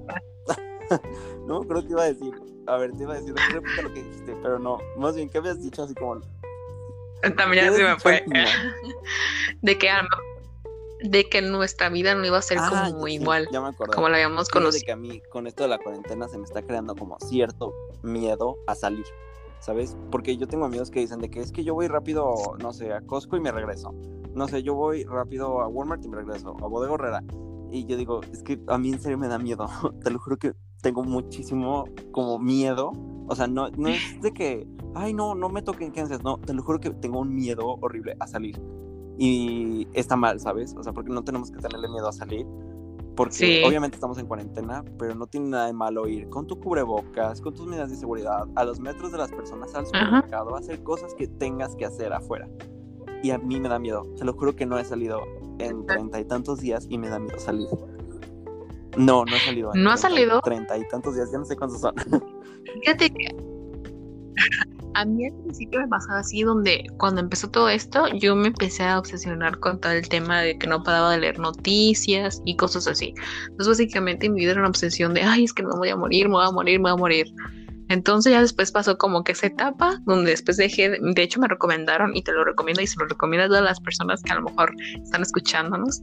no, 1.47 1.61
creo 1.63 1.83
que 1.83 1.91
iba 1.91 2.03
a 2.03 2.13
decir. 2.13 2.35
A 2.67 2.77
ver, 2.77 2.93
te 2.93 3.03
iba 3.03 3.15
a 3.15 3.21
decir, 3.21 3.35
no 3.35 3.83
lo 3.83 3.95
que 3.95 4.03
dijiste, 4.03 4.37
pero 4.43 4.59
no. 4.59 4.79
Más 4.97 5.17
bien, 5.17 5.29
¿qué 5.29 5.39
habías 5.39 5.63
dicho 5.63 5.83
así 5.83 5.95
como? 5.95 6.21
También 7.37 7.67
ya 7.67 7.73
se 7.73 7.83
me 7.83 7.99
fue. 7.99 8.25
de 9.61 9.79
que 9.79 9.91
de 11.03 11.29
que 11.29 11.43
nuestra 11.43 11.89
vida 11.89 12.15
no 12.15 12.27
iba 12.27 12.39
a 12.39 12.43
ser 12.43 12.59
ah, 12.61 12.89
como 12.91 13.09
igual. 13.09 13.49
Ya 13.51 13.61
me 13.61 13.69
acuerdo. 13.69 13.95
Como 13.95 14.09
la 14.09 14.17
habíamos 14.17 14.49
conocido. 14.49 14.81
De 14.81 14.87
que 14.87 14.93
a 14.93 14.97
mí, 14.97 15.23
con 15.31 15.47
esto 15.47 15.63
de 15.63 15.71
la 15.71 15.79
cuarentena, 15.79 16.29
se 16.29 16.39
me 16.39 16.45
está 16.45 16.63
creando 16.63 16.95
como 16.95 17.19
cierto 17.21 17.75
miedo 18.03 18.59
a 18.67 18.75
salir. 18.75 19.07
¿Sabes? 19.61 19.97
Porque 20.11 20.37
yo 20.37 20.49
tengo 20.49 20.65
amigos 20.65 20.91
que 20.91 21.01
dicen 21.01 21.21
de 21.21 21.31
que 21.31 21.41
es 21.41 21.53
que 21.53 21.65
yo 21.65 21.75
voy 21.75 21.87
rápido, 21.87 22.35
no 22.61 22.73
sé, 22.73 22.93
a 22.93 23.03
Costco 23.03 23.37
y 23.37 23.41
me 23.41 23.53
regreso. 23.53 23.95
No 24.35 24.49
sé, 24.49 24.63
yo 24.63 24.75
voy 24.75 25.05
rápido 25.05 25.61
a 25.61 25.69
Walmart 25.69 26.05
y 26.05 26.09
me 26.09 26.17
regreso. 26.17 26.57
A 26.63 26.67
Bodega 26.67 26.95
Herrera. 26.95 27.25
Y 27.71 27.85
yo 27.85 27.97
digo, 27.97 28.21
es 28.33 28.43
que 28.43 28.61
a 28.69 28.79
mí 28.79 28.91
en 28.91 29.01
serio 29.01 29.19
me 29.19 29.29
da 29.29 29.39
miedo. 29.39 29.67
Te 30.03 30.11
lo 30.11 30.19
juro 30.19 30.39
que 30.39 30.55
tengo 30.81 31.05
muchísimo 31.05 31.85
como 32.13 32.39
miedo. 32.39 32.93
O 33.29 33.37
sea, 33.37 33.47
no, 33.47 33.69
no 33.71 33.89
es 33.89 34.21
de 34.23 34.33
que, 34.33 34.67
ay, 34.95 35.15
no, 35.15 35.35
no 35.35 35.49
me 35.49 35.63
toquen 35.63 35.93
Kansas. 35.93 36.23
No, 36.25 36.39
te 36.39 36.53
lo 36.53 36.63
juro 36.63 36.81
que 36.81 36.91
tengo 36.91 37.21
un 37.21 37.33
miedo 37.33 37.79
horrible 37.81 38.17
a 38.19 38.27
salir. 38.27 38.61
Y 39.19 39.87
está 39.93 40.17
mal, 40.17 40.41
¿sabes? 40.41 40.75
O 40.77 40.83
sea, 40.83 40.93
porque 40.93 41.13
no 41.13 41.23
tenemos 41.23 41.51
que 41.51 41.59
tenerle 41.59 41.89
miedo 41.89 42.09
a 42.09 42.13
salir. 42.13 42.47
Porque 43.17 43.63
obviamente 43.67 43.97
estamos 43.97 44.19
en 44.19 44.27
cuarentena, 44.27 44.85
pero 44.99 45.15
no 45.15 45.27
tiene 45.27 45.49
nada 45.49 45.67
de 45.67 45.73
malo 45.73 46.09
ir 46.09 46.29
con 46.29 46.47
tu 46.47 46.59
cubrebocas, 46.59 47.41
con 47.41 47.55
tus 47.55 47.67
medidas 47.67 47.91
de 47.91 47.97
seguridad, 47.97 48.47
a 48.55 48.65
los 48.65 48.81
metros 48.81 49.13
de 49.13 49.19
las 49.19 49.31
personas, 49.31 49.75
al 49.75 49.87
supermercado, 49.87 50.55
a 50.55 50.59
hacer 50.59 50.83
cosas 50.83 51.15
que 51.15 51.27
tengas 51.27 51.77
que 51.77 51.85
hacer 51.85 52.13
afuera. 52.13 52.49
Y 53.23 53.31
a 53.31 53.39
mí 53.39 53.61
me 53.61 53.69
da 53.69 53.79
miedo. 53.79 54.07
Se 54.15 54.25
lo 54.25 54.33
juro 54.33 54.57
que 54.57 54.65
no 54.65 54.79
he 54.79 54.85
salido 54.85 55.21
en 55.59 55.85
treinta 55.85 56.19
y 56.19 56.25
tantos 56.25 56.61
días 56.61 56.87
y 56.89 56.97
me 56.97 57.09
da 57.09 57.19
miedo 57.19 57.39
salir. 57.39 57.69
No, 58.97 59.25
no 59.25 59.37
ha 59.37 59.41
salido. 59.41 59.73
¿No 59.75 59.91
ha 59.91 59.97
salido? 59.97 60.41
Treinta 60.41 60.79
y 60.79 60.89
tantos 60.89 61.15
días, 61.15 61.31
ya 61.31 61.39
no 61.39 61.45
sé 61.45 61.57
cuántos 61.57 61.81
son. 61.81 61.95
Fíjate 62.83 63.11
que 63.11 63.50
a 64.95 65.05
mí 65.05 65.27
al 65.27 65.35
principio 65.43 65.81
me 65.81 65.89
pasaba 65.89 66.21
así, 66.21 66.43
donde 66.43 66.87
cuando 66.99 67.21
empezó 67.21 67.49
todo 67.49 67.69
esto, 67.69 68.07
yo 68.09 68.35
me 68.37 68.49
empecé 68.49 68.85
a 68.85 68.99
obsesionar 68.99 69.59
con 69.59 69.81
todo 69.81 69.93
el 69.93 70.09
tema 70.09 70.41
de 70.43 70.59
que 70.59 70.67
no 70.67 70.83
paraba 70.83 71.13
de 71.13 71.19
leer 71.19 71.39
noticias 71.39 72.43
y 72.45 72.57
cosas 72.57 72.87
así. 72.87 73.15
Entonces, 73.49 73.69
básicamente 73.69 74.29
mi 74.29 74.41
vida 74.41 74.53
era 74.53 74.61
una 74.61 74.71
obsesión 74.71 75.15
de, 75.15 75.23
ay, 75.23 75.45
es 75.45 75.53
que 75.53 75.63
me 75.63 75.75
voy 75.75 75.89
a 75.89 75.97
morir, 75.97 76.29
me 76.29 76.35
voy 76.35 76.47
a 76.47 76.51
morir, 76.51 76.79
me 76.81 76.91
voy 76.91 76.93
a 76.93 76.97
morir. 76.97 77.35
Entonces 77.91 78.33
ya 78.33 78.41
después 78.41 78.71
pasó 78.71 78.97
como 78.97 79.25
que 79.25 79.33
esa 79.33 79.49
etapa 79.49 80.01
donde 80.07 80.31
después 80.31 80.57
dejé, 80.57 80.91
de 81.01 81.23
hecho 81.23 81.41
me 81.41 81.49
recomendaron 81.49 82.17
y 82.17 82.23
te 82.23 82.33
lo 82.33 82.45
recomiendo 82.45 82.81
y 82.81 82.87
se 82.87 82.99
lo 83.01 83.07
recomiendo 83.07 83.47
a 83.47 83.49
todas 83.49 83.65
las 83.65 83.81
personas 83.81 84.23
que 84.23 84.33
a 84.33 84.37
lo 84.37 84.43
mejor 84.43 84.73
están 85.03 85.23
escuchándonos, 85.23 86.01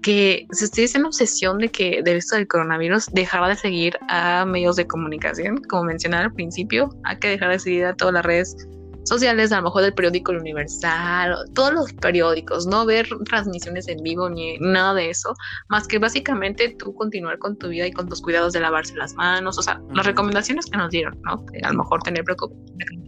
que 0.00 0.46
si 0.52 0.64
ustedes 0.64 0.94
en 0.94 1.04
obsesión 1.04 1.58
de 1.58 1.70
que 1.70 2.02
de 2.04 2.16
esto 2.16 2.36
del 2.36 2.46
coronavirus, 2.46 3.06
dejar 3.12 3.48
de 3.48 3.56
seguir 3.56 3.98
a 4.08 4.44
medios 4.46 4.76
de 4.76 4.86
comunicación, 4.86 5.60
como 5.68 5.82
mencionaba 5.82 6.26
al 6.26 6.32
principio, 6.32 6.88
hay 7.02 7.18
que 7.18 7.30
dejar 7.30 7.50
de 7.50 7.58
seguir 7.58 7.86
a 7.86 7.96
todas 7.96 8.14
las 8.14 8.24
redes 8.24 8.56
sociales, 9.04 9.52
a 9.52 9.56
lo 9.58 9.64
mejor 9.64 9.82
del 9.82 9.94
periódico 9.94 10.32
El 10.32 10.38
Universal, 10.38 11.36
todos 11.54 11.72
los 11.72 11.92
periódicos, 11.94 12.66
no 12.66 12.86
ver 12.86 13.06
transmisiones 13.26 13.88
en 13.88 14.02
vivo 14.02 14.28
ni 14.28 14.58
nada 14.58 14.94
de 14.94 15.10
eso, 15.10 15.34
más 15.68 15.86
que 15.86 15.98
básicamente 15.98 16.74
tú 16.78 16.94
continuar 16.94 17.38
con 17.38 17.56
tu 17.56 17.68
vida 17.68 17.86
y 17.86 17.92
con 17.92 18.08
tus 18.08 18.20
cuidados 18.20 18.52
de 18.52 18.60
lavarse 18.60 18.94
las 18.96 19.14
manos, 19.14 19.58
o 19.58 19.62
sea, 19.62 19.80
las 19.92 20.06
recomendaciones 20.06 20.66
que 20.66 20.76
nos 20.76 20.90
dieron, 20.90 21.20
¿no? 21.22 21.44
A 21.62 21.72
lo 21.72 21.78
mejor 21.78 22.02
tener 22.02 22.24
preocupación 22.24 22.64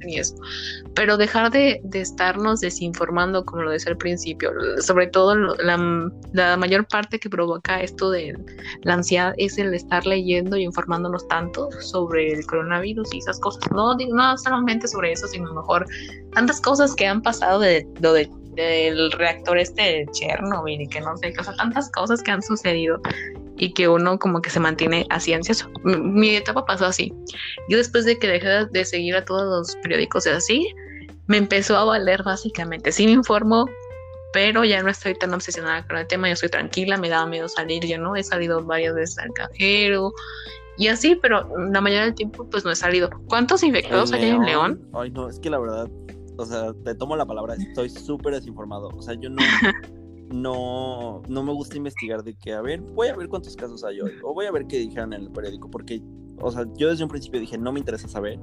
y 0.07 0.19
eso, 0.19 0.37
pero 0.95 1.17
dejar 1.17 1.51
de, 1.51 1.81
de, 1.83 2.01
estarnos 2.01 2.61
desinformando, 2.61 3.45
como 3.45 3.63
lo 3.63 3.71
decía 3.71 3.91
al 3.91 3.99
principio, 3.99 4.53
sobre 4.81 5.09
todo 5.09 5.35
la, 5.35 6.11
la 6.33 6.57
mayor 6.57 6.87
parte 6.87 7.19
que 7.19 7.29
provoca 7.29 7.81
esto 7.81 8.11
de 8.11 8.37
la 8.83 8.95
ansiedad 8.95 9.35
es 9.37 9.59
el 9.59 9.75
estar 9.75 10.07
leyendo 10.07 10.57
y 10.57 10.63
informándonos 10.63 11.27
tanto 11.29 11.71
sobre 11.81 12.33
el 12.33 12.47
coronavirus 12.47 13.15
y 13.15 13.19
esas 13.19 13.41
cosas, 13.41 13.63
no, 13.73 13.97
no 13.97 14.39
solamente 14.39 14.87
sobre 14.87 15.13
eso, 15.13 15.27
sino 15.27 15.53
mejor 15.53 15.86
tantas 16.35 16.61
cosas 16.61 16.95
que 16.95 17.07
han 17.07 17.23
pasado 17.23 17.61
de 17.61 17.87
lo 18.01 18.13
del 18.13 19.13
reactor 19.13 19.59
este 19.59 19.83
de 19.83 20.07
Chernobyl 20.13 20.81
y 20.81 20.89
que 20.89 21.01
no 21.01 21.17
sé, 21.17 21.35
o 21.39 21.45
sea, 21.45 21.55
tantas 21.57 21.91
cosas 21.91 22.23
que 22.23 22.31
han 22.31 22.43
sucedido 22.43 23.01
y 23.59 23.73
que 23.73 23.89
uno 23.89 24.19
como 24.19 24.43
que 24.43 24.51
se 24.51 24.61
mantiene 24.61 25.07
así 25.11 25.33
ansioso. 25.33 25.71
Mi, 25.85 26.37
etapa 26.37 26.65
pasó 26.67 26.87
así. 26.87 27.13
Yo 27.69 27.79
después 27.79 28.05
de 28.05 28.19
que 28.19 28.29
dejé 28.29 28.67
de 28.67 28.85
seguir 28.85 29.17
a 29.17 29.25
todos 29.25 29.45
los 29.45 29.77
periódicos 29.83 30.27
y 30.27 30.31
así, 30.31 30.75
me 31.27 31.39
empezó 31.39 31.77
a 31.77 31.85
valer 31.85 32.23
básicamente. 32.23 32.93
Sí 32.93 33.07
me 33.07 33.13
informo, 33.13 33.67
pero 34.33 34.65
ya 34.65 34.83
no 34.83 34.91
estoy 34.91 35.15
tan 35.15 35.33
obsesionada 35.33 35.87
con 35.87 35.97
el 35.97 36.07
tema, 36.07 36.29
yo 36.29 36.35
estoy 36.35 36.51
tranquila, 36.51 36.99
me 36.99 37.09
daba 37.09 37.27
miedo 37.27 37.49
salir, 37.49 37.85
yo 37.87 37.99
no 37.99 38.15
he 38.15 38.23
salido 38.23 38.63
varias 38.63 38.95
veces 38.95 39.19
al 39.19 39.33
cajero 39.33 40.13
y 40.79 40.89
así, 40.89 41.17
pero 41.21 41.49
la 41.71 41.81
mayoría 41.81 42.05
del 42.05 42.15
tiempo 42.15 42.49
pues 42.51 42.65
no 42.65 42.71
he 42.71 42.77
salido. 42.77 43.11
¿Cuántos 43.29 43.63
infectados 43.63 44.13
hay 44.13 44.29
en 44.29 44.43
León? 44.43 44.89
Ay, 44.93 45.11
no, 45.11 45.29
es 45.29 45.39
que 45.39 45.51
la 45.51 45.59
verdad, 45.59 45.89
o 46.37 46.45
sea, 46.45 46.73
te 46.85 46.95
tomo 46.95 47.17
la 47.17 47.27
palabra, 47.27 47.55
estoy 47.55 47.89
súper 47.89 48.35
desinformado. 48.35 48.89
O 48.97 49.03
sea, 49.03 49.15
yo 49.15 49.31
no, 49.31 49.43
no, 50.31 51.23
no 51.29 51.43
me 51.43 51.53
gusta 51.53 51.77
investigar 51.77 52.23
de 52.23 52.35
que, 52.35 52.53
a 52.53 52.61
ver, 52.61 52.81
voy 52.81 53.09
a 53.09 53.17
ver 53.17 53.29
cuántos 53.29 53.57
casos 53.57 53.85
hay 53.85 54.01
hoy, 54.01 54.13
o 54.23 54.35
voy 54.35 54.47
a 54.47 54.53
ver 54.53 54.67
qué 54.67 54.79
dijeron 54.79 55.13
en 55.13 55.23
el 55.23 55.31
periódico, 55.31 55.71
porque, 55.71 56.03
o 56.41 56.51
sea, 56.51 56.67
yo 56.77 56.91
desde 56.91 57.05
un 57.05 57.11
principio 57.11 57.41
dije, 57.41 57.57
no 57.57 57.73
me 57.73 57.81
interesa 57.81 58.09
saber, 58.09 58.39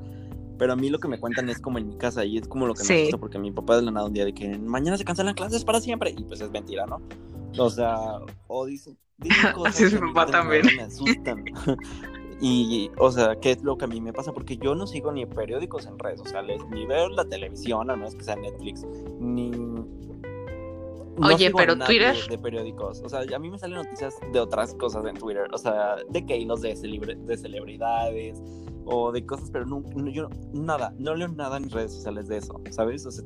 pero 0.58 0.74
a 0.74 0.76
mí 0.76 0.90
lo 0.90 1.00
que 1.00 1.08
me 1.08 1.20
cuentan 1.20 1.50
es 1.50 1.60
como 1.60 1.78
en 1.78 1.88
mi 1.88 1.98
casa 1.98 2.26
y 2.26 2.38
es 2.38 2.48
como 2.48 2.68
lo 2.68 2.74
que 2.74 2.84
me 2.88 3.02
gusta, 3.02 3.18
porque 3.18 3.38
mi 3.38 3.52
papá 3.52 3.76
de 3.76 3.84
la 3.84 3.92
nada 3.92 4.08
un 4.08 4.14
día 4.14 4.26
de 4.26 4.34
que 4.34 4.58
mañana 4.58 4.98
se 4.98 5.06
cancelan 5.06 5.34
clases 5.34 5.64
para 5.66 5.80
siempre, 5.82 6.16
y 6.18 6.24
pues 6.24 6.42
es 6.42 6.52
mentira, 6.52 6.86
¿no? 6.86 7.02
O 7.58 7.70
sea, 7.70 7.96
o 8.48 8.66
dicen, 8.66 8.98
dicen 9.18 9.52
cosas 9.54 9.76
Así 9.76 9.84
es 9.84 9.94
mi 9.94 10.14
papá 10.14 10.32
también. 10.32 10.66
Me 10.76 10.84
asustan. 10.84 11.46
Y, 12.46 12.92
o 12.98 13.10
sea, 13.10 13.38
¿qué 13.40 13.52
es 13.52 13.64
lo 13.64 13.78
que 13.78 13.86
a 13.86 13.88
mí 13.88 14.02
me 14.02 14.12
pasa? 14.12 14.34
Porque 14.34 14.58
yo 14.58 14.76
no 14.76 14.86
sigo 14.86 15.14
ni 15.14 15.26
periódicos 15.26 15.86
en 15.86 15.98
redes 15.98 16.20
sociales, 16.20 16.62
ni 16.72 16.86
veo 16.86 17.08
la 17.08 17.24
televisión, 17.24 17.90
a 17.90 17.96
menos 17.96 18.16
que 18.16 18.26
sea 18.26 18.36
Netflix, 18.36 18.86
ni... 19.18 19.50
Oye, 21.22 21.54
pero 21.56 21.78
Twitter... 21.78 22.18
De, 22.30 22.38
periódicos. 22.38 23.02
O 23.02 23.08
sea, 23.08 23.22
a 23.22 23.40
mí 23.40 23.50
me 23.50 23.58
salen 23.58 23.78
noticias 23.78 24.20
de 24.34 24.40
otras 24.42 24.76
cosas 24.76 25.06
en 25.06 25.16
Twitter. 25.16 25.48
O 25.54 25.58
sea, 25.58 25.96
de 26.10 26.26
que 26.26 26.36
hilos 26.36 26.60
de, 26.62 26.76
de 26.76 27.38
celebridades 27.38 28.42
o 28.84 29.14
de 29.14 29.26
cosas, 29.26 29.50
pero 29.50 29.66
no, 29.66 29.82
yo 30.12 30.28
nada, 30.52 30.94
no 30.98 31.16
leo 31.16 31.30
nada 31.30 31.56
en 31.56 31.70
redes 31.70 31.94
sociales 31.94 32.28
de 32.28 32.40
eso, 32.40 32.60
¿sabes? 32.72 33.06
O 33.06 33.12
sea, 33.12 33.24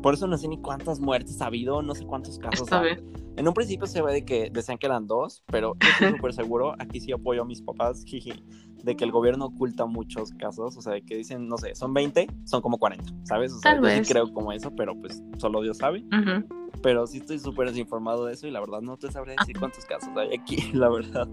por 0.00 0.14
eso 0.14 0.28
no 0.28 0.38
sé 0.38 0.46
ni 0.46 0.58
cuántas 0.58 1.00
muertes 1.00 1.40
ha 1.42 1.46
habido, 1.46 1.82
no 1.82 1.92
sé 1.96 2.06
cuántos 2.06 2.38
casos 2.38 2.70
hay. 2.70 2.98
En 3.40 3.48
un 3.48 3.54
principio 3.54 3.86
se 3.86 4.02
ve 4.02 4.12
de 4.12 4.24
que 4.26 4.50
decían 4.52 4.76
que 4.76 4.84
eran 4.84 5.06
dos, 5.06 5.42
pero 5.46 5.74
estoy 5.80 6.10
súper 6.20 6.34
seguro, 6.34 6.74
aquí 6.78 7.00
sí 7.00 7.10
apoyo 7.10 7.40
a 7.40 7.46
mis 7.46 7.62
papás, 7.62 8.04
de 8.84 8.96
que 8.96 9.02
el 9.02 9.10
gobierno 9.10 9.46
oculta 9.46 9.86
muchos 9.86 10.32
casos, 10.32 10.76
o 10.76 10.82
sea, 10.82 10.92
de 10.92 11.00
que 11.00 11.16
dicen, 11.16 11.48
no 11.48 11.56
sé, 11.56 11.74
son 11.74 11.94
20, 11.94 12.26
son 12.44 12.60
como 12.60 12.76
40, 12.76 13.10
¿sabes? 13.24 13.54
O 13.54 13.58
sea, 13.60 13.80
yo 13.80 13.88
sí 13.88 14.12
creo 14.12 14.30
como 14.34 14.52
eso, 14.52 14.70
pero 14.76 14.94
pues 14.94 15.22
solo 15.38 15.62
Dios 15.62 15.78
sabe. 15.78 16.04
Pero 16.82 17.06
sí 17.06 17.16
estoy 17.16 17.38
súper 17.38 17.68
desinformado 17.68 18.26
de 18.26 18.34
eso 18.34 18.46
y 18.46 18.50
la 18.50 18.60
verdad 18.60 18.82
no 18.82 18.98
te 18.98 19.10
sabré 19.10 19.36
decir 19.38 19.58
cuántos 19.58 19.86
casos 19.86 20.10
hay 20.16 20.36
aquí, 20.38 20.56
la 20.74 20.90
verdad. 20.90 21.26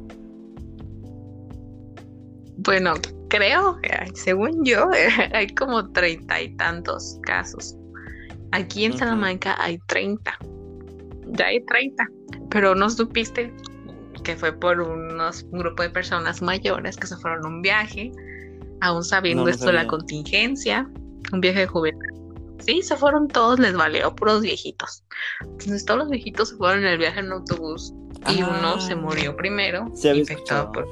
Bueno, 2.60 2.94
creo, 3.28 3.80
según 4.14 4.64
yo, 4.64 4.90
hay 5.34 5.48
como 5.48 5.92
treinta 5.92 6.42
y 6.42 6.56
tantos 6.56 7.20
casos. 7.24 7.76
Aquí 8.54 8.86
en 8.86 8.98
Salamanca 8.98 9.58
hay 9.60 9.78
30. 9.88 10.40
Ya 11.32 11.48
hay 11.48 11.64
30. 11.66 12.08
Pero 12.50 12.76
no 12.76 12.90
supiste 12.90 13.54
que 14.24 14.36
fue 14.36 14.52
por 14.52 14.82
unos, 14.82 15.44
un 15.52 15.60
grupo 15.60 15.84
de 15.84 15.90
personas 15.90 16.42
mayores 16.42 16.98
que 16.98 17.08
se 17.08 17.16
fueron 17.18 17.46
a 17.46 17.48
un 17.48 17.62
viaje, 17.62 18.12
aún 18.82 19.04
sabiendo 19.04 19.48
esto 19.48 19.68
de 19.68 19.74
la 19.74 19.88
contingencia, 19.88 20.90
un 21.32 21.42
viaje 21.42 21.60
de 21.60 21.68
juventud. 21.68 22.18
Sí, 22.60 22.82
se 22.82 22.96
fueron 22.98 23.28
todos, 23.28 23.60
les 23.60 23.76
valió, 23.76 24.14
puros 24.16 24.42
viejitos. 24.42 25.04
Entonces 25.42 25.86
todos 25.86 26.00
los 26.00 26.10
viejitos 26.10 26.50
se 26.50 26.56
fueron 26.58 26.80
en 26.80 26.88
el 26.88 26.98
viaje 26.98 27.20
en 27.20 27.32
autobús 27.32 27.94
y 28.28 28.42
uno 28.42 28.80
se 28.82 28.94
ah. 28.94 28.98
murió 28.98 29.36
primero, 29.36 29.86
infectado 30.04 30.72
por 30.72 30.88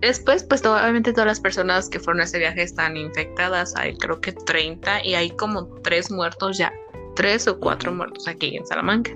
Después, 0.00 0.44
pues 0.44 0.64
obviamente 0.64 1.12
todas 1.12 1.26
las 1.26 1.40
personas 1.40 1.90
que 1.90 2.00
fueron 2.00 2.22
a 2.22 2.24
ese 2.24 2.38
viaje 2.38 2.62
están 2.62 2.96
infectadas. 2.96 3.76
Hay 3.76 3.94
creo 3.98 4.18
que 4.20 4.32
30 4.32 5.04
y 5.04 5.14
hay 5.14 5.30
como 5.30 5.66
tres 5.82 6.10
muertos 6.10 6.56
ya. 6.56 6.72
Tres 7.16 7.46
o 7.48 7.58
cuatro 7.58 7.92
muertos 7.92 8.26
aquí 8.28 8.56
en 8.56 8.66
Salamanca. 8.66 9.12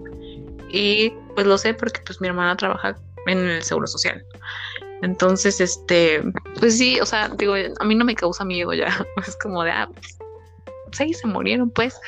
Y 0.70 1.10
pues 1.34 1.46
lo 1.46 1.56
sé 1.58 1.74
porque 1.74 2.00
pues 2.04 2.20
mi 2.20 2.28
hermana 2.28 2.56
trabaja 2.56 2.96
en 3.26 3.38
el 3.38 3.62
Seguro 3.62 3.86
Social. 3.86 4.24
Entonces, 5.02 5.60
este, 5.60 6.22
pues 6.58 6.78
sí, 6.78 6.98
o 7.00 7.06
sea, 7.06 7.28
digo, 7.28 7.54
a 7.54 7.84
mí 7.84 7.94
no 7.94 8.04
me 8.04 8.14
causa 8.14 8.44
miedo 8.44 8.72
ya. 8.72 9.06
Es 9.26 9.36
como 9.36 9.62
de, 9.62 9.70
ah, 9.70 9.88
pues, 9.92 10.18
sí, 10.92 11.12
se 11.12 11.26
murieron 11.26 11.70
pues. 11.70 11.98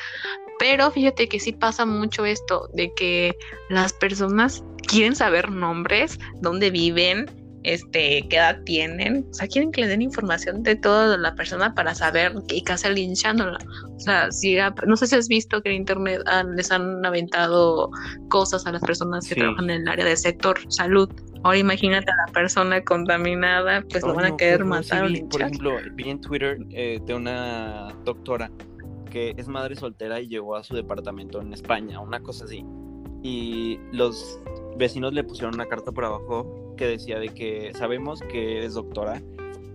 Pero 0.59 0.89
fíjate 0.89 1.29
que 1.29 1.39
sí 1.39 1.53
pasa 1.53 1.85
mucho 1.85 2.25
esto 2.25 2.69
de 2.73 2.91
que 2.95 3.37
las 3.69 3.93
personas 3.93 4.63
quieren 4.87 5.15
saber 5.15 5.51
nombres, 5.51 6.17
dónde 6.41 6.71
viven, 6.71 7.29
este, 7.63 8.27
qué 8.29 8.37
edad 8.37 8.61
tienen, 8.63 9.25
o 9.29 9.33
sea, 9.33 9.47
quieren 9.47 9.71
que 9.71 9.81
le 9.81 9.87
den 9.87 10.01
información 10.01 10.63
de 10.63 10.75
toda 10.75 11.17
la 11.17 11.35
persona 11.35 11.73
para 11.73 11.93
saber 11.95 12.33
y 12.49 12.63
casi 12.63 12.89
linchándola. 12.89 13.59
O 13.95 13.99
sea, 13.99 14.31
si 14.31 14.57
no 14.85 14.95
sé 14.95 15.07
si 15.07 15.15
has 15.15 15.27
visto 15.27 15.61
que 15.61 15.69
en 15.69 15.75
internet 15.77 16.21
les 16.55 16.71
han 16.71 17.05
aventado 17.05 17.89
cosas 18.29 18.65
a 18.65 18.71
las 18.71 18.81
personas 18.81 19.27
que 19.27 19.35
trabajan 19.35 19.69
en 19.69 19.81
el 19.81 19.87
área 19.87 20.05
del 20.05 20.17
sector 20.17 20.57
salud. 20.69 21.09
Ahora 21.43 21.57
imagínate 21.57 22.09
a 22.11 22.15
la 22.27 22.33
persona 22.33 22.83
contaminada, 22.83 23.83
pues 23.89 24.03
lo 24.03 24.13
van 24.13 24.33
a 24.33 24.37
querer 24.37 24.65
matar 24.65 25.03
o 25.03 25.07
linchar. 25.07 25.29
Por 25.29 25.41
ejemplo, 25.41 25.77
vi 25.93 26.09
en 26.09 26.21
Twitter 26.21 26.57
eh, 26.71 26.99
de 27.05 27.13
una 27.13 27.93
doctora 28.05 28.51
que 29.09 29.33
es 29.37 29.47
madre 29.47 29.75
soltera 29.75 30.19
y 30.19 30.27
llegó 30.27 30.55
a 30.55 30.63
su 30.63 30.75
departamento 30.75 31.41
en 31.41 31.53
España, 31.53 31.99
una 31.99 32.19
cosa 32.19 32.45
así. 32.45 32.65
Y 33.23 33.79
los 33.91 34.39
vecinos 34.77 35.13
le 35.13 35.23
pusieron 35.23 35.55
una 35.55 35.65
carta 35.65 35.91
por 35.91 36.05
abajo 36.05 36.66
que 36.77 36.85
decía 36.85 37.19
de 37.19 37.29
que 37.29 37.73
sabemos 37.73 38.21
que 38.21 38.59
eres 38.59 38.75
doctora 38.75 39.21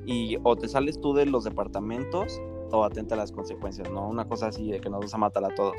y 0.06 0.38
o 0.42 0.56
te 0.56 0.68
sales 0.68 1.00
tú 1.00 1.12
de 1.12 1.26
los 1.26 1.44
departamentos 1.44 2.40
o 2.70 2.84
atenta 2.84 3.14
a 3.14 3.18
las 3.18 3.32
consecuencias, 3.32 3.90
¿no? 3.90 4.08
Una 4.08 4.26
cosa 4.26 4.46
así 4.46 4.70
de 4.70 4.80
que 4.80 4.88
nos 4.88 5.00
vas 5.00 5.14
a 5.14 5.18
matar 5.18 5.44
a 5.44 5.54
todos. 5.54 5.76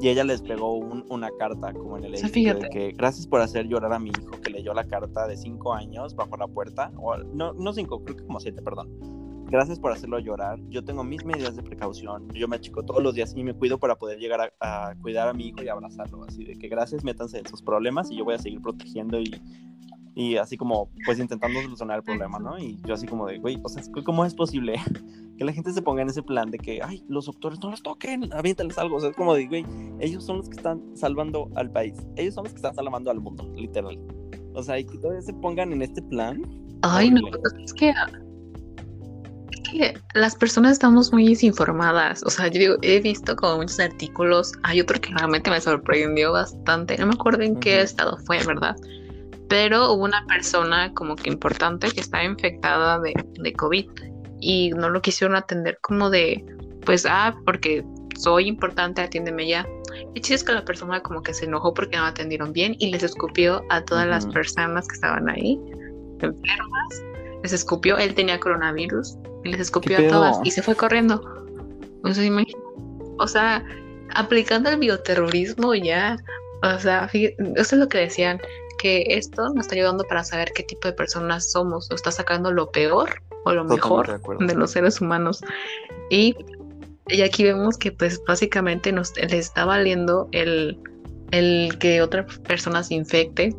Y 0.00 0.08
ella 0.08 0.24
les 0.24 0.40
pegó 0.40 0.76
una 0.76 1.28
carta 1.38 1.74
como 1.74 1.98
en 1.98 2.04
el 2.04 2.14
edificio 2.14 2.54
de 2.54 2.70
que 2.70 2.92
gracias 2.92 3.26
por 3.26 3.42
hacer 3.42 3.66
llorar 3.66 3.92
a 3.92 3.98
mi 3.98 4.08
hijo 4.08 4.30
que 4.42 4.50
leyó 4.50 4.72
la 4.72 4.84
carta 4.84 5.26
de 5.26 5.36
cinco 5.36 5.74
años 5.74 6.14
bajo 6.14 6.38
la 6.38 6.48
puerta, 6.48 6.90
o 6.96 7.18
no, 7.18 7.52
no 7.52 7.72
cinco, 7.74 8.02
creo 8.02 8.16
que 8.16 8.24
como 8.24 8.40
siete, 8.40 8.62
perdón. 8.62 8.88
Gracias 9.50 9.78
por 9.80 9.92
hacerlo 9.92 10.18
llorar. 10.20 10.60
Yo 10.68 10.84
tengo 10.84 11.02
mis 11.02 11.24
medidas 11.24 11.56
de 11.56 11.62
precaución. 11.64 12.28
Yo 12.32 12.46
me 12.46 12.56
achico 12.56 12.84
todos 12.84 13.02
los 13.02 13.14
días 13.14 13.34
y 13.36 13.42
me 13.42 13.52
cuido 13.52 13.78
para 13.78 13.96
poder 13.96 14.18
llegar 14.20 14.52
a, 14.60 14.90
a 14.90 14.94
cuidar 14.94 15.26
a 15.26 15.34
mi 15.34 15.48
hijo 15.48 15.62
y 15.62 15.68
abrazarlo. 15.68 16.22
Así 16.22 16.44
de 16.44 16.54
que 16.54 16.68
gracias, 16.68 17.02
métanse 17.02 17.40
en 17.40 17.46
sus 17.46 17.60
problemas 17.60 18.10
y 18.12 18.16
yo 18.16 18.24
voy 18.24 18.36
a 18.36 18.38
seguir 18.38 18.62
protegiendo 18.62 19.20
y 19.20 19.42
y 20.14 20.36
así 20.36 20.56
como, 20.56 20.90
pues 21.04 21.18
intentando 21.18 21.60
solucionar 21.62 21.98
el 21.98 22.02
problema, 22.02 22.38
¿no? 22.38 22.58
Y 22.58 22.80
yo 22.86 22.94
así 22.94 23.06
como 23.06 23.26
de, 23.26 23.38
güey, 23.38 23.58
o 23.62 23.68
sea, 23.68 23.82
¿cómo 24.04 24.24
es 24.24 24.34
posible 24.34 24.74
que 25.38 25.44
la 25.44 25.52
gente 25.52 25.72
se 25.72 25.82
ponga 25.82 26.02
en 26.02 26.08
ese 26.08 26.22
plan 26.22 26.50
de 26.50 26.58
que, 26.58 26.80
ay, 26.82 27.04
los 27.08 27.26
doctores 27.26 27.60
no 27.60 27.70
los 27.70 27.82
toquen, 27.82 28.32
aviéntales 28.32 28.78
algo? 28.78 28.96
O 28.96 29.00
sea, 29.00 29.10
es 29.10 29.16
como 29.16 29.34
de, 29.34 29.46
güey, 29.46 29.64
ellos 30.00 30.24
son 30.24 30.38
los 30.38 30.48
que 30.48 30.56
están 30.56 30.82
salvando 30.94 31.48
al 31.54 31.70
país, 31.70 31.94
ellos 32.16 32.34
son 32.34 32.44
los 32.44 32.52
que 32.52 32.58
están 32.58 32.74
salvando 32.74 33.10
al 33.10 33.20
mundo, 33.20 33.50
literal. 33.56 33.98
O 34.54 34.62
sea, 34.62 34.78
y 34.78 34.84
que 34.84 34.98
todavía 34.98 35.22
se 35.22 35.32
pongan 35.34 35.72
en 35.72 35.82
este 35.82 36.02
plan. 36.02 36.42
Ay, 36.82 37.10
no, 37.10 37.20
es 37.64 37.72
que 37.74 37.92
que 39.70 39.94
las 40.14 40.34
personas 40.34 40.72
estamos 40.72 41.12
muy 41.12 41.28
desinformadas. 41.28 42.22
O 42.24 42.30
sea, 42.30 42.48
yo 42.48 42.58
digo, 42.58 42.76
he 42.82 43.00
visto 43.00 43.36
como 43.36 43.58
muchos 43.58 43.78
artículos. 43.80 44.52
Hay 44.64 44.80
otro 44.80 45.00
que 45.00 45.10
realmente 45.10 45.50
me 45.50 45.60
sorprendió 45.60 46.32
bastante. 46.32 46.96
No 46.98 47.06
me 47.06 47.14
acuerdo 47.14 47.42
en 47.42 47.56
qué 47.56 47.80
estado 47.80 48.18
fue, 48.26 48.44
¿verdad? 48.44 48.76
Pero 49.50 49.92
hubo 49.92 50.04
una 50.04 50.24
persona 50.26 50.94
como 50.94 51.16
que 51.16 51.28
importante 51.28 51.90
que 51.90 52.00
estaba 52.00 52.22
infectada 52.22 53.00
de, 53.00 53.12
de 53.40 53.52
COVID 53.52 53.84
y 54.40 54.70
no 54.70 54.88
lo 54.88 55.02
quisieron 55.02 55.36
atender 55.36 55.76
como 55.82 56.08
de, 56.08 56.44
pues, 56.86 57.04
ah, 57.04 57.34
porque 57.44 57.84
soy 58.16 58.46
importante, 58.46 59.02
atiéndeme 59.02 59.48
ya. 59.48 59.66
Y 60.14 60.20
chiste 60.20 60.34
es 60.36 60.44
que 60.44 60.52
la 60.52 60.64
persona 60.64 61.02
como 61.02 61.24
que 61.24 61.34
se 61.34 61.46
enojó 61.46 61.74
porque 61.74 61.96
no 61.96 62.04
atendieron 62.04 62.52
bien 62.52 62.76
y 62.78 62.92
les 62.92 63.02
escupió 63.02 63.64
a 63.70 63.84
todas 63.84 64.06
las 64.06 64.24
personas 64.26 64.86
que 64.86 64.94
estaban 64.94 65.28
ahí, 65.28 65.58
enfermas, 66.20 67.02
les 67.42 67.52
escupió, 67.52 67.98
él 67.98 68.14
tenía 68.14 68.38
coronavirus 68.38 69.16
y 69.42 69.48
les 69.48 69.62
escupió 69.62 69.98
a 69.98 70.08
todas 70.08 70.38
y 70.44 70.52
se 70.52 70.62
fue 70.62 70.76
corriendo. 70.76 71.20
O 72.04 72.14
sea, 72.14 72.30
o 73.18 73.26
sea, 73.26 73.64
aplicando 74.14 74.70
el 74.70 74.78
bioterrorismo 74.78 75.74
ya, 75.74 76.18
o 76.62 76.78
sea, 76.78 77.10
eso 77.12 77.42
es 77.56 77.72
lo 77.72 77.88
que 77.88 77.98
decían, 77.98 78.40
que 78.80 79.04
esto 79.08 79.50
nos 79.50 79.66
está 79.66 79.74
ayudando 79.74 80.04
para 80.04 80.24
saber 80.24 80.52
qué 80.54 80.62
tipo 80.62 80.88
de 80.88 80.94
personas 80.94 81.52
somos, 81.52 81.90
o 81.90 81.94
está 81.94 82.10
sacando 82.10 82.50
lo 82.50 82.70
peor 82.70 83.22
o 83.44 83.52
lo 83.52 83.64
mejor 83.64 84.20
de, 84.38 84.54
los 84.54 84.70
seres 84.70 85.00
humanos. 85.02 85.42
Y, 86.08 86.34
y, 87.08 87.20
aquí 87.20 87.44
vemos 87.44 87.76
que 87.76 87.92
pues 87.92 88.22
básicamente 88.26 88.90
nos 88.90 89.14
les 89.16 89.32
está 89.32 89.66
valiendo 89.66 90.28
el, 90.32 90.78
el 91.30 91.76
que 91.78 92.00
otra 92.00 92.26
persona 92.48 92.82
se 92.82 92.94
infecte. 92.94 93.54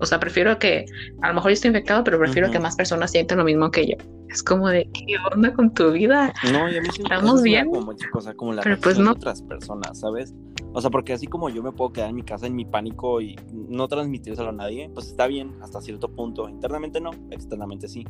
O 0.00 0.06
sea, 0.06 0.18
prefiero 0.18 0.58
que, 0.58 0.86
a 1.20 1.28
lo 1.28 1.34
mejor 1.34 1.50
yo 1.50 1.54
estoy 1.54 1.68
infectado, 1.68 2.02
pero 2.02 2.18
prefiero 2.18 2.50
que 2.50 2.58
más 2.58 2.74
personas 2.74 3.10
sientan 3.10 3.38
lo 3.38 3.44
mismo 3.44 3.70
que 3.70 3.86
yo. 3.86 3.96
Es 4.30 4.42
como 4.42 4.68
de, 4.68 4.88
¿qué 4.94 5.16
onda 5.32 5.52
con 5.52 5.72
tu 5.74 5.92
vida? 5.92 6.32
No, 6.50 6.68
y 6.70 6.78
a 6.78 6.80
mí 6.80 6.88
Estamos 6.88 7.42
bien. 7.42 7.66
Como 7.66 7.82
mucha 7.82 8.08
cosa, 8.10 8.32
como 8.32 8.54
la 8.54 8.62
pero 8.62 8.78
pues 8.78 8.98
no. 8.98 9.12
de 9.12 9.18
otras 9.18 9.42
personas, 9.42 10.00
¿sabes? 10.00 10.32
O 10.74 10.80
sea, 10.80 10.90
porque 10.90 11.12
así 11.12 11.26
como 11.26 11.50
yo 11.50 11.62
me 11.62 11.72
puedo 11.72 11.92
quedar 11.92 12.08
en 12.08 12.16
mi 12.16 12.22
casa 12.22 12.46
en 12.46 12.54
mi 12.54 12.64
pánico 12.64 13.20
y 13.20 13.36
no 13.52 13.88
transmitírselo 13.88 14.48
a 14.48 14.52
nadie, 14.52 14.88
pues 14.92 15.06
está 15.06 15.26
bien 15.26 15.54
hasta 15.60 15.80
cierto 15.82 16.08
punto. 16.08 16.48
Internamente 16.48 17.00
no, 17.00 17.10
externamente 17.30 17.88
sí. 17.88 18.06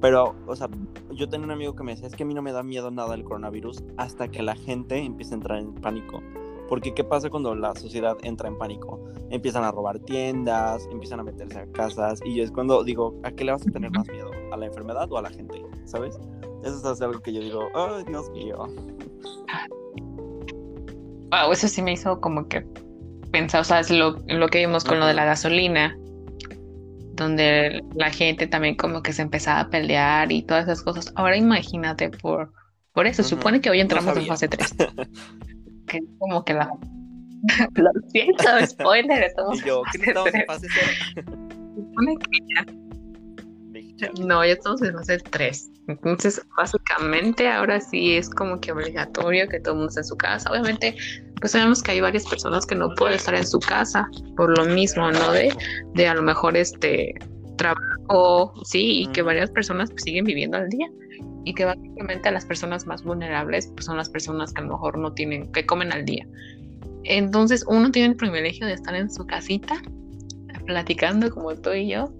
Pero, 0.00 0.36
o 0.46 0.54
sea, 0.54 0.68
yo 1.12 1.28
tenía 1.28 1.46
un 1.46 1.50
amigo 1.50 1.74
que 1.74 1.82
me 1.82 1.92
decía, 1.92 2.06
es 2.06 2.14
que 2.14 2.22
a 2.22 2.26
mí 2.26 2.34
no 2.34 2.42
me 2.42 2.52
da 2.52 2.62
miedo 2.62 2.92
nada 2.92 3.16
el 3.16 3.24
coronavirus 3.24 3.82
hasta 3.96 4.28
que 4.28 4.42
la 4.42 4.54
gente 4.54 4.98
empiece 4.98 5.34
a 5.34 5.38
entrar 5.38 5.58
en 5.58 5.74
pánico. 5.74 6.22
Porque 6.68 6.94
¿qué 6.94 7.02
pasa 7.02 7.30
cuando 7.30 7.54
la 7.56 7.74
sociedad 7.74 8.16
entra 8.22 8.46
en 8.46 8.58
pánico? 8.58 9.00
Empiezan 9.30 9.64
a 9.64 9.72
robar 9.72 9.98
tiendas, 9.98 10.86
empiezan 10.92 11.18
a 11.18 11.24
meterse 11.24 11.58
a 11.58 11.72
casas 11.72 12.20
y 12.24 12.34
yo 12.36 12.44
es 12.44 12.52
cuando 12.52 12.84
digo, 12.84 13.18
¿a 13.24 13.32
qué 13.32 13.44
le 13.44 13.52
vas 13.52 13.66
a 13.66 13.70
tener 13.70 13.90
más 13.90 14.06
miedo? 14.08 14.30
¿A 14.52 14.56
la 14.56 14.66
enfermedad 14.66 15.10
o 15.10 15.18
a 15.18 15.22
la 15.22 15.30
gente? 15.30 15.64
¿Sabes? 15.84 16.20
Eso 16.62 16.92
es 16.92 17.00
algo 17.00 17.20
que 17.20 17.32
yo 17.32 17.40
digo, 17.40 17.62
ay, 17.74 18.04
Dios 18.04 18.30
mío 18.30 18.68
wow, 21.30 21.52
eso 21.52 21.68
sí 21.68 21.82
me 21.82 21.92
hizo 21.92 22.20
como 22.20 22.48
que 22.48 22.64
pensar, 23.30 23.60
o 23.60 23.64
sea, 23.64 23.80
es 23.80 23.90
lo, 23.90 24.16
que 24.50 24.58
vimos 24.58 24.84
con 24.84 25.00
lo 25.00 25.06
de 25.06 25.14
la 25.14 25.24
gasolina, 25.24 25.96
donde 27.12 27.82
la 27.94 28.10
gente 28.10 28.46
también 28.46 28.76
como 28.76 29.02
que 29.02 29.12
se 29.12 29.22
empezaba 29.22 29.60
a 29.60 29.70
pelear 29.70 30.32
y 30.32 30.42
todas 30.42 30.64
esas 30.64 30.82
cosas. 30.82 31.12
Ahora 31.16 31.36
imagínate 31.36 32.10
por, 32.10 32.52
por 32.92 33.06
eso, 33.06 33.22
supone 33.22 33.60
que 33.60 33.70
hoy 33.70 33.80
entramos 33.80 34.16
en 34.16 34.26
fase 34.26 34.48
3. 34.48 34.74
que 35.86 35.98
es 35.98 36.04
como 36.18 36.44
que 36.44 36.54
la... 36.54 36.70
lo 37.74 37.90
siento, 38.08 38.44
spoiler, 38.66 39.22
estamos 39.24 39.62
yo, 39.64 39.82
¿qué 39.92 40.10
estamos 40.10 40.34
en 40.34 40.46
fase 40.46 40.66
0? 41.14 41.26
supone 41.76 42.16
que 42.16 42.38
ya 42.54 42.87
No, 44.20 44.44
ya 44.44 44.52
estamos 44.52 44.82
en 44.82 44.94
fase 44.94 45.18
3. 45.18 45.70
Entonces, 45.88 46.42
básicamente, 46.56 47.48
ahora 47.48 47.80
sí 47.80 48.16
es 48.16 48.30
como 48.30 48.60
que 48.60 48.72
obligatorio 48.72 49.48
que 49.48 49.60
todo 49.60 49.74
el 49.74 49.78
mundo 49.78 49.88
esté 49.88 50.00
en 50.00 50.06
su 50.06 50.16
casa. 50.16 50.50
Obviamente, 50.50 50.94
pues 51.40 51.52
sabemos 51.52 51.82
que 51.82 51.92
hay 51.92 52.00
varias 52.00 52.24
personas 52.26 52.66
que 52.66 52.74
no 52.74 52.94
pueden 52.94 53.16
estar 53.16 53.34
en 53.34 53.46
su 53.46 53.58
casa 53.58 54.08
por 54.36 54.56
lo 54.56 54.64
mismo, 54.66 55.10
¿no? 55.10 55.32
De, 55.32 55.52
de 55.94 56.06
a 56.06 56.14
lo 56.14 56.22
mejor 56.22 56.56
este 56.56 57.14
trabajo, 57.56 58.52
sí, 58.64 59.02
y 59.02 59.06
que 59.08 59.22
varias 59.22 59.50
personas 59.50 59.90
pues, 59.90 60.02
siguen 60.04 60.24
viviendo 60.24 60.56
al 60.56 60.68
día. 60.68 60.88
Y 61.44 61.54
que 61.54 61.64
básicamente 61.64 62.30
las 62.30 62.44
personas 62.44 62.86
más 62.86 63.02
vulnerables 63.02 63.68
pues, 63.68 63.86
son 63.86 63.96
las 63.96 64.10
personas 64.10 64.52
que 64.52 64.60
a 64.60 64.64
lo 64.64 64.72
mejor 64.72 64.98
no 64.98 65.12
tienen, 65.12 65.50
que 65.52 65.64
comen 65.64 65.92
al 65.92 66.04
día. 66.04 66.26
Entonces, 67.04 67.64
uno 67.66 67.90
tiene 67.90 68.08
el 68.08 68.16
privilegio 68.16 68.66
de 68.66 68.74
estar 68.74 68.94
en 68.94 69.10
su 69.10 69.26
casita, 69.26 69.80
platicando 70.66 71.30
como 71.30 71.54
tú 71.54 71.72
y 71.72 71.88
yo, 71.88 72.12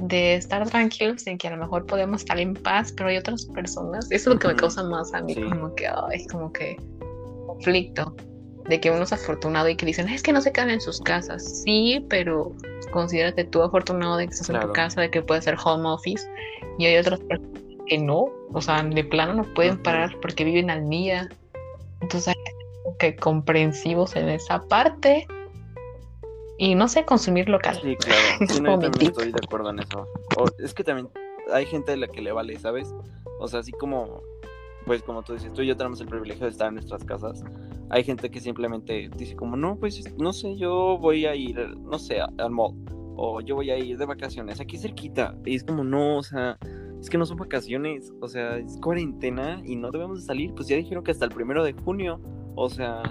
de 0.00 0.34
estar 0.34 0.68
tranquilos 0.68 1.26
en 1.26 1.38
que 1.38 1.48
a 1.48 1.50
lo 1.50 1.56
mejor 1.56 1.86
podemos 1.86 2.22
estar 2.22 2.38
en 2.38 2.54
paz, 2.54 2.92
pero 2.96 3.08
hay 3.08 3.16
otras 3.16 3.46
personas, 3.46 4.10
eso 4.10 4.30
es 4.30 4.34
lo 4.34 4.38
que 4.38 4.48
me 4.48 4.56
causa 4.56 4.82
más 4.84 5.12
a 5.14 5.20
mí, 5.20 5.34
como 5.34 5.74
que, 5.74 5.86
ay, 5.86 6.26
como 6.26 6.52
que 6.52 6.76
conflicto, 7.46 8.14
de 8.68 8.80
que 8.80 8.90
uno 8.90 9.02
es 9.02 9.12
afortunado 9.12 9.68
y 9.68 9.76
que 9.76 9.86
dicen, 9.86 10.08
es 10.08 10.22
que 10.22 10.32
no 10.32 10.40
se 10.40 10.52
quedan 10.52 10.70
en 10.70 10.80
sus 10.80 11.00
casas, 11.00 11.62
sí, 11.62 12.04
pero 12.08 12.52
considérate 12.92 13.44
tú 13.44 13.62
afortunado 13.62 14.16
de 14.16 14.26
que 14.26 14.34
estás 14.34 14.50
en 14.50 14.60
tu 14.60 14.72
casa, 14.72 15.00
de 15.00 15.10
que 15.10 15.22
puedes 15.22 15.46
hacer 15.46 15.56
home 15.64 15.88
office, 15.88 16.28
y 16.78 16.86
hay 16.86 16.96
otras 16.98 17.20
personas 17.20 17.62
que 17.86 17.98
no, 17.98 18.26
o 18.52 18.60
sea, 18.60 18.82
de 18.82 19.04
plano 19.04 19.34
no 19.34 19.54
pueden 19.54 19.82
parar 19.82 20.14
porque 20.20 20.44
viven 20.44 20.70
al 20.70 20.88
día, 20.88 21.28
entonces 22.00 22.28
hay 22.28 22.34
que 22.98 23.16
comprensivos 23.16 24.16
en 24.16 24.28
esa 24.28 24.60
parte 24.68 25.26
y 26.58 26.74
no 26.74 26.88
sé, 26.88 27.04
consumir 27.04 27.48
local. 27.48 27.78
Sí, 27.80 27.96
claro. 27.96 28.20
No, 28.62 28.74
yo 28.74 28.90
también 28.90 29.12
estoy 29.12 29.32
de 29.32 29.40
acuerdo 29.42 29.70
en 29.70 29.78
eso. 29.78 30.06
es 30.58 30.74
que 30.74 30.84
también 30.84 31.08
hay 31.52 31.64
gente 31.66 31.92
a 31.92 31.96
la 31.96 32.08
que 32.08 32.20
le 32.20 32.32
vale, 32.32 32.58
¿sabes? 32.58 32.92
O 33.40 33.46
sea, 33.46 33.60
así 33.60 33.72
como, 33.72 34.22
pues 34.84 35.02
como 35.02 35.22
tú 35.22 35.34
dices, 35.34 35.52
tú 35.52 35.62
y 35.62 35.68
yo 35.68 35.76
tenemos 35.76 36.00
el 36.00 36.08
privilegio 36.08 36.44
de 36.46 36.50
estar 36.50 36.68
en 36.68 36.74
nuestras 36.74 37.04
casas. 37.04 37.44
Hay 37.90 38.04
gente 38.04 38.30
que 38.30 38.40
simplemente 38.40 39.08
dice 39.16 39.36
como, 39.36 39.56
no, 39.56 39.76
pues 39.76 40.02
no 40.18 40.32
sé, 40.32 40.56
yo 40.56 40.98
voy 40.98 41.26
a 41.26 41.34
ir, 41.34 41.56
no 41.78 41.98
sé, 41.98 42.20
al 42.20 42.50
mall. 42.50 42.74
O 43.16 43.40
yo 43.40 43.54
voy 43.56 43.70
a 43.70 43.78
ir 43.78 43.96
de 43.96 44.06
vacaciones, 44.06 44.60
aquí 44.60 44.78
cerquita. 44.78 45.36
Y 45.44 45.56
es 45.56 45.64
como, 45.64 45.84
no, 45.84 46.18
o 46.18 46.22
sea, 46.22 46.58
es 47.00 47.08
que 47.08 47.18
no 47.18 47.26
son 47.26 47.36
vacaciones, 47.36 48.12
o 48.20 48.28
sea, 48.28 48.58
es 48.58 48.78
cuarentena 48.80 49.60
y 49.64 49.76
no 49.76 49.90
debemos 49.90 50.20
de 50.20 50.26
salir. 50.26 50.52
Pues 50.54 50.68
ya 50.68 50.76
dijeron 50.76 51.04
que 51.04 51.12
hasta 51.12 51.24
el 51.24 51.30
primero 51.30 51.64
de 51.64 51.72
junio. 51.72 52.20
O 52.56 52.68
sea, 52.68 53.02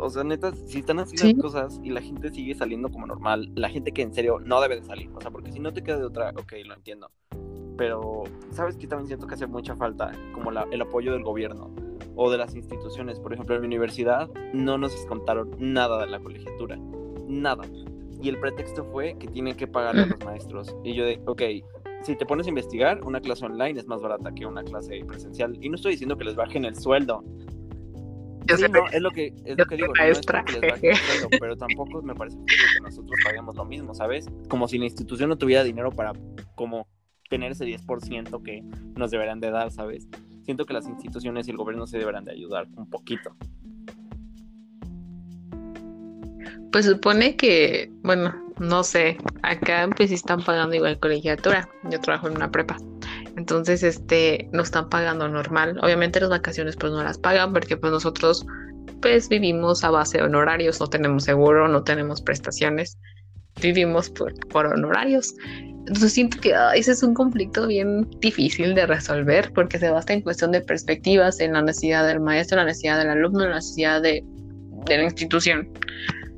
o 0.00 0.10
sea, 0.10 0.24
neta, 0.24 0.52
si 0.54 0.78
están 0.80 0.98
así 0.98 1.16
las 1.16 1.34
cosas 1.42 1.80
y 1.82 1.90
la 1.90 2.00
gente 2.00 2.30
sigue 2.30 2.54
saliendo 2.54 2.88
como 2.88 3.06
normal, 3.06 3.50
la 3.54 3.68
gente 3.68 3.92
que 3.92 4.02
en 4.02 4.12
serio 4.12 4.38
no 4.40 4.60
debe 4.60 4.76
de 4.76 4.84
salir, 4.84 5.10
o 5.14 5.20
sea, 5.20 5.30
porque 5.30 5.52
si 5.52 5.60
no 5.60 5.72
te 5.72 5.82
queda 5.82 5.98
de 5.98 6.04
otra, 6.04 6.30
ok, 6.30 6.52
lo 6.64 6.74
entiendo. 6.74 7.10
Pero, 7.76 8.24
¿sabes 8.50 8.76
qué? 8.76 8.88
También 8.88 9.06
siento 9.06 9.26
que 9.26 9.34
hace 9.34 9.46
mucha 9.46 9.76
falta 9.76 10.10
como 10.32 10.50
el 10.50 10.82
apoyo 10.82 11.12
del 11.12 11.22
gobierno 11.22 11.70
o 12.16 12.30
de 12.30 12.36
las 12.36 12.54
instituciones. 12.56 13.20
Por 13.20 13.32
ejemplo, 13.32 13.54
en 13.54 13.60
mi 13.60 13.68
universidad 13.68 14.28
no 14.52 14.76
nos 14.76 14.94
contaron 15.06 15.50
nada 15.58 16.00
de 16.00 16.08
la 16.08 16.18
colegiatura, 16.18 16.76
nada. 17.28 17.64
Y 18.20 18.28
el 18.28 18.40
pretexto 18.40 18.84
fue 18.84 19.16
que 19.16 19.28
tienen 19.28 19.56
que 19.56 19.68
pagarle 19.68 20.02
a 20.02 20.06
los 20.06 20.18
maestros. 20.24 20.74
Y 20.82 20.94
yo 20.94 21.04
de, 21.04 21.22
ok, 21.26 21.42
si 22.02 22.16
te 22.16 22.26
pones 22.26 22.46
a 22.46 22.48
investigar, 22.48 23.00
una 23.04 23.20
clase 23.20 23.44
online 23.44 23.78
es 23.78 23.86
más 23.86 24.02
barata 24.02 24.32
que 24.32 24.44
una 24.44 24.64
clase 24.64 25.04
presencial. 25.06 25.56
Y 25.60 25.68
no 25.68 25.76
estoy 25.76 25.92
diciendo 25.92 26.16
que 26.18 26.24
les 26.24 26.34
bajen 26.34 26.64
el 26.64 26.74
sueldo, 26.74 27.22
es 28.46 28.60
lo 28.60 29.10
que, 29.10 29.32
es 29.44 29.56
lo 29.58 29.66
que 29.66 29.76
digo, 29.76 29.92
pero 31.40 31.56
tampoco 31.56 32.02
me 32.02 32.14
parece 32.14 32.38
que 32.46 32.80
nosotros 32.82 33.18
paguemos 33.24 33.56
lo 33.56 33.64
mismo, 33.64 33.94
¿sabes? 33.94 34.26
Como 34.48 34.68
si 34.68 34.78
la 34.78 34.86
institución 34.86 35.28
no 35.28 35.36
tuviera 35.36 35.64
dinero 35.64 35.90
para 35.90 36.12
como 36.54 36.86
tener 37.28 37.52
ese 37.52 37.66
10% 37.66 38.42
que 38.42 38.62
nos 38.96 39.10
deberán 39.10 39.40
de 39.40 39.50
dar, 39.50 39.70
¿sabes? 39.70 40.08
Siento 40.44 40.64
que 40.64 40.72
las 40.72 40.88
instituciones 40.88 41.46
y 41.46 41.50
el 41.50 41.56
gobierno 41.58 41.86
se 41.86 41.98
deberán 41.98 42.24
de 42.24 42.32
ayudar 42.32 42.66
un 42.76 42.88
poquito. 42.88 43.36
Pues 46.72 46.86
supone 46.86 47.36
que, 47.36 47.90
bueno, 48.02 48.34
no 48.58 48.82
sé, 48.82 49.18
acá 49.42 49.88
pues 49.96 50.10
están 50.10 50.42
pagando 50.42 50.74
igual 50.74 50.98
colegiatura, 50.98 51.68
yo 51.90 52.00
trabajo 52.00 52.28
en 52.28 52.36
una 52.36 52.50
prepa. 52.50 52.76
Entonces, 53.38 53.84
este, 53.84 54.48
no 54.52 54.62
están 54.64 54.88
pagando 54.88 55.28
normal. 55.28 55.78
Obviamente 55.80 56.18
las 56.18 56.28
vacaciones 56.28 56.74
pues 56.74 56.92
no 56.92 57.04
las 57.04 57.18
pagan 57.18 57.52
porque 57.52 57.76
pues 57.76 57.92
nosotros 57.92 58.44
pues 59.00 59.28
vivimos 59.28 59.84
a 59.84 59.90
base 59.90 60.18
de 60.18 60.24
honorarios, 60.24 60.80
no 60.80 60.88
tenemos 60.88 61.22
seguro, 61.22 61.68
no 61.68 61.84
tenemos 61.84 62.20
prestaciones, 62.20 62.98
vivimos 63.62 64.10
por, 64.10 64.34
por 64.48 64.66
honorarios. 64.66 65.36
Entonces 65.86 66.12
siento 66.12 66.40
que 66.40 66.52
ese 66.74 66.90
es 66.90 67.02
un 67.04 67.14
conflicto 67.14 67.68
bien 67.68 68.10
difícil 68.18 68.74
de 68.74 68.86
resolver 68.86 69.52
porque 69.52 69.78
se 69.78 69.88
basa 69.88 70.14
en 70.14 70.22
cuestión 70.22 70.50
de 70.50 70.60
perspectivas, 70.60 71.38
en 71.38 71.52
la 71.52 71.62
necesidad 71.62 72.08
del 72.08 72.18
maestro, 72.18 72.56
la 72.56 72.64
necesidad 72.64 72.98
del 72.98 73.10
alumno, 73.10 73.46
la 73.46 73.54
necesidad 73.54 74.02
de, 74.02 74.24
de 74.86 74.96
la 74.96 75.04
institución. 75.04 75.72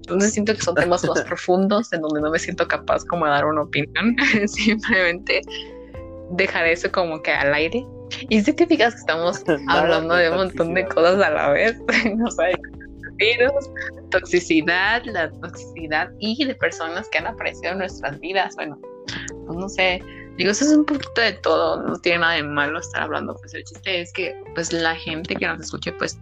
Entonces 0.02 0.34
siento 0.34 0.54
que 0.54 0.60
son 0.60 0.74
temas 0.74 1.02
más 1.08 1.22
profundos 1.26 1.90
en 1.94 2.02
donde 2.02 2.20
no 2.20 2.30
me 2.30 2.38
siento 2.38 2.68
capaz 2.68 3.06
como 3.06 3.24
de 3.24 3.30
dar 3.30 3.46
una 3.46 3.62
opinión. 3.62 4.16
Simplemente 4.46 5.40
dejar 6.30 6.66
eso 6.66 6.90
como 6.90 7.22
que 7.22 7.32
al 7.32 7.54
aire. 7.54 7.86
Y 8.28 8.42
si 8.42 8.52
te 8.52 8.66
fijas 8.66 8.94
que 8.94 9.00
estamos 9.00 9.44
hablando 9.68 10.14
de 10.14 10.30
un 10.30 10.36
montón 10.36 10.74
de 10.74 10.86
cosas 10.86 11.22
a 11.22 11.30
la 11.30 11.50
vez, 11.50 11.76
no 12.16 12.30
sé, 12.30 12.52
virus, 13.16 13.70
toxicidad, 14.10 15.02
la 15.04 15.30
toxicidad 15.30 16.10
y 16.18 16.44
de 16.44 16.54
personas 16.54 17.08
que 17.10 17.18
han 17.18 17.26
aparecido 17.26 17.72
en 17.72 17.78
nuestras 17.78 18.18
vidas. 18.20 18.56
Bueno, 18.56 18.78
pues 19.46 19.58
no 19.58 19.68
sé, 19.68 20.02
digo, 20.36 20.50
eso 20.50 20.64
es 20.64 20.72
un 20.72 20.84
poquito 20.84 21.20
de 21.20 21.34
todo, 21.34 21.82
no 21.82 21.96
tiene 21.98 22.20
nada 22.20 22.34
de 22.34 22.42
malo 22.42 22.78
estar 22.78 23.02
hablando, 23.02 23.36
pues 23.36 23.54
el 23.54 23.64
chiste 23.64 24.00
es 24.00 24.12
que 24.12 24.34
pues 24.54 24.72
la 24.72 24.94
gente 24.96 25.36
que 25.36 25.46
nos 25.46 25.60
escuche, 25.60 25.92
pues 25.92 26.18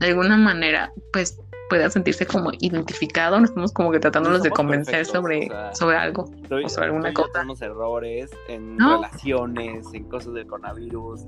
de 0.00 0.08
alguna 0.08 0.36
manera, 0.36 0.92
pues 1.12 1.38
pueda 1.72 1.88
sentirse 1.88 2.26
como 2.26 2.50
identificado, 2.60 3.38
no 3.38 3.46
estamos 3.46 3.72
como 3.72 3.90
que 3.92 3.98
tratándonos 3.98 4.42
de 4.42 4.50
convencer 4.50 5.06
sobre, 5.06 5.48
sobre 5.72 5.96
algo 5.96 6.24
o 6.24 6.68
sobre 6.68 6.88
alguna 6.88 7.14
cosa. 7.14 7.30
Tenemos 7.32 7.62
errores 7.62 8.30
en 8.48 8.78
relaciones, 8.78 9.86
en 9.94 10.04
cosas 10.04 10.34
del 10.34 10.46
coronavirus, 10.46 11.22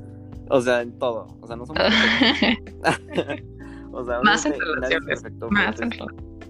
o 0.50 0.60
sea, 0.60 0.82
en 0.82 0.98
todo, 0.98 1.28
o 1.40 1.46
sea, 1.46 1.56
no 1.56 1.64
somos 1.64 1.82
o 3.92 4.04
sea, 4.04 4.20
más 4.20 4.44
en 4.44 4.60
relaciones, 4.60 5.22
más 5.48 5.80
en 5.80 5.90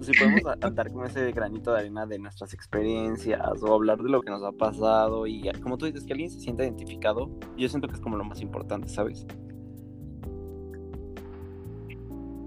si 0.00 0.12
podemos 0.12 0.42
andar 0.60 0.90
con 0.90 1.06
ese 1.06 1.30
granito 1.30 1.72
de 1.72 1.78
arena 1.78 2.04
de 2.04 2.18
nuestras 2.18 2.52
experiencias 2.52 3.62
o 3.62 3.74
hablar 3.74 4.02
de 4.02 4.10
lo 4.10 4.22
que 4.22 4.30
nos 4.30 4.42
ha 4.42 4.50
pasado 4.50 5.28
y 5.28 5.48
como 5.62 5.78
tú 5.78 5.86
dices 5.86 6.04
que 6.04 6.14
alguien 6.14 6.32
se 6.32 6.40
sienta 6.40 6.64
identificado, 6.64 7.30
yo 7.56 7.68
siento 7.68 7.86
que 7.86 7.94
es 7.94 8.00
como 8.00 8.16
lo 8.16 8.24
más 8.24 8.40
importante, 8.40 8.88
¿sabes? 8.88 9.24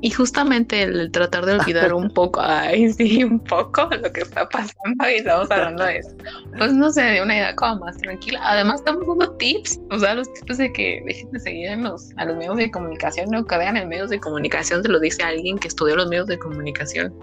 Y 0.02 0.12
justamente 0.12 0.84
el 0.84 1.12
tratar 1.12 1.46
de 1.46 1.54
olvidar 1.54 1.92
un 1.94 2.10
poco, 2.14 2.40
ay, 2.42 2.92
sí, 2.94 3.24
un 3.24 3.40
poco 3.40 3.90
lo 3.90 4.12
que 4.12 4.22
está 4.22 4.48
pasando 4.48 5.10
y 5.10 5.16
estamos 5.16 5.50
hablando 5.50 5.84
de 5.84 5.98
eso. 5.98 6.16
Pues 6.58 6.74
no 6.74 6.92
sé, 6.92 7.02
de 7.02 7.22
una 7.22 7.36
idea 7.36 7.56
como 7.56 7.86
más 7.86 7.98
tranquila. 7.98 8.40
Además, 8.44 8.82
estamos 8.82 9.08
dando 9.08 9.32
tips, 9.38 9.80
o 9.90 9.98
sea, 9.98 10.14
los 10.14 10.32
tips 10.34 10.58
de 10.60 10.72
que 10.72 11.02
dejen 11.06 11.32
de 11.32 11.40
seguir 11.40 11.70
a 11.70 12.26
los 12.26 12.38
medios 12.38 12.58
de 12.58 12.70
comunicación, 12.70 13.30
no 13.32 13.46
que 13.46 13.58
vean 13.58 13.78
en 13.78 13.90
medios 13.90 14.10
de 14.10 14.20
comunicación, 14.20 14.84
se 14.84 14.90
lo 14.90 15.00
dice 15.00 15.24
alguien 15.24 15.58
que 15.58 15.68
estudió 15.68 15.96
los 15.96 16.08
medios 16.10 16.28
de 16.28 16.38
comunicación. 16.38 17.14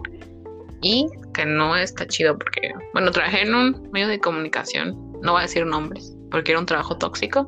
Y 0.82 1.06
que 1.32 1.46
no 1.46 1.76
está 1.76 2.06
chido 2.06 2.36
porque, 2.36 2.72
bueno, 2.92 3.10
trabajé 3.10 3.42
en 3.42 3.54
un 3.54 3.88
medio 3.92 4.08
de 4.08 4.18
comunicación, 4.18 4.94
no 5.22 5.32
voy 5.32 5.40
a 5.40 5.42
decir 5.42 5.64
nombres, 5.64 6.14
porque 6.30 6.52
era 6.52 6.60
un 6.60 6.66
trabajo 6.66 6.96
tóxico 6.96 7.46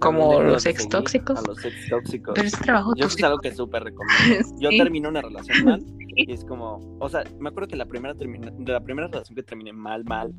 como 0.00 0.42
los 0.42 0.66
ex 0.66 0.88
tóxicos. 0.88 1.38
A 1.38 1.42
los 1.42 1.64
ex 1.64 1.88
tóxicos. 1.88 2.34
Pero 2.34 2.46
ese 2.46 2.62
trabajo 2.62 2.94
Yo 2.96 3.06
es 3.06 3.22
algo 3.22 3.38
que 3.38 3.54
súper 3.54 3.84
recomiendo. 3.84 4.48
Yo 4.60 4.70
termino 4.70 5.08
una 5.08 5.22
relación 5.22 5.64
mal 5.64 5.84
y 6.16 6.32
es 6.32 6.44
como, 6.44 6.78
o 7.00 7.08
sea, 7.08 7.24
me 7.38 7.48
acuerdo 7.48 7.68
que 7.68 7.76
la 7.76 7.86
primera 7.86 8.14
de 8.14 8.72
la 8.72 8.80
primera 8.80 9.08
relación 9.08 9.36
que 9.36 9.42
terminé 9.42 9.72
mal, 9.72 10.04
mal, 10.04 10.34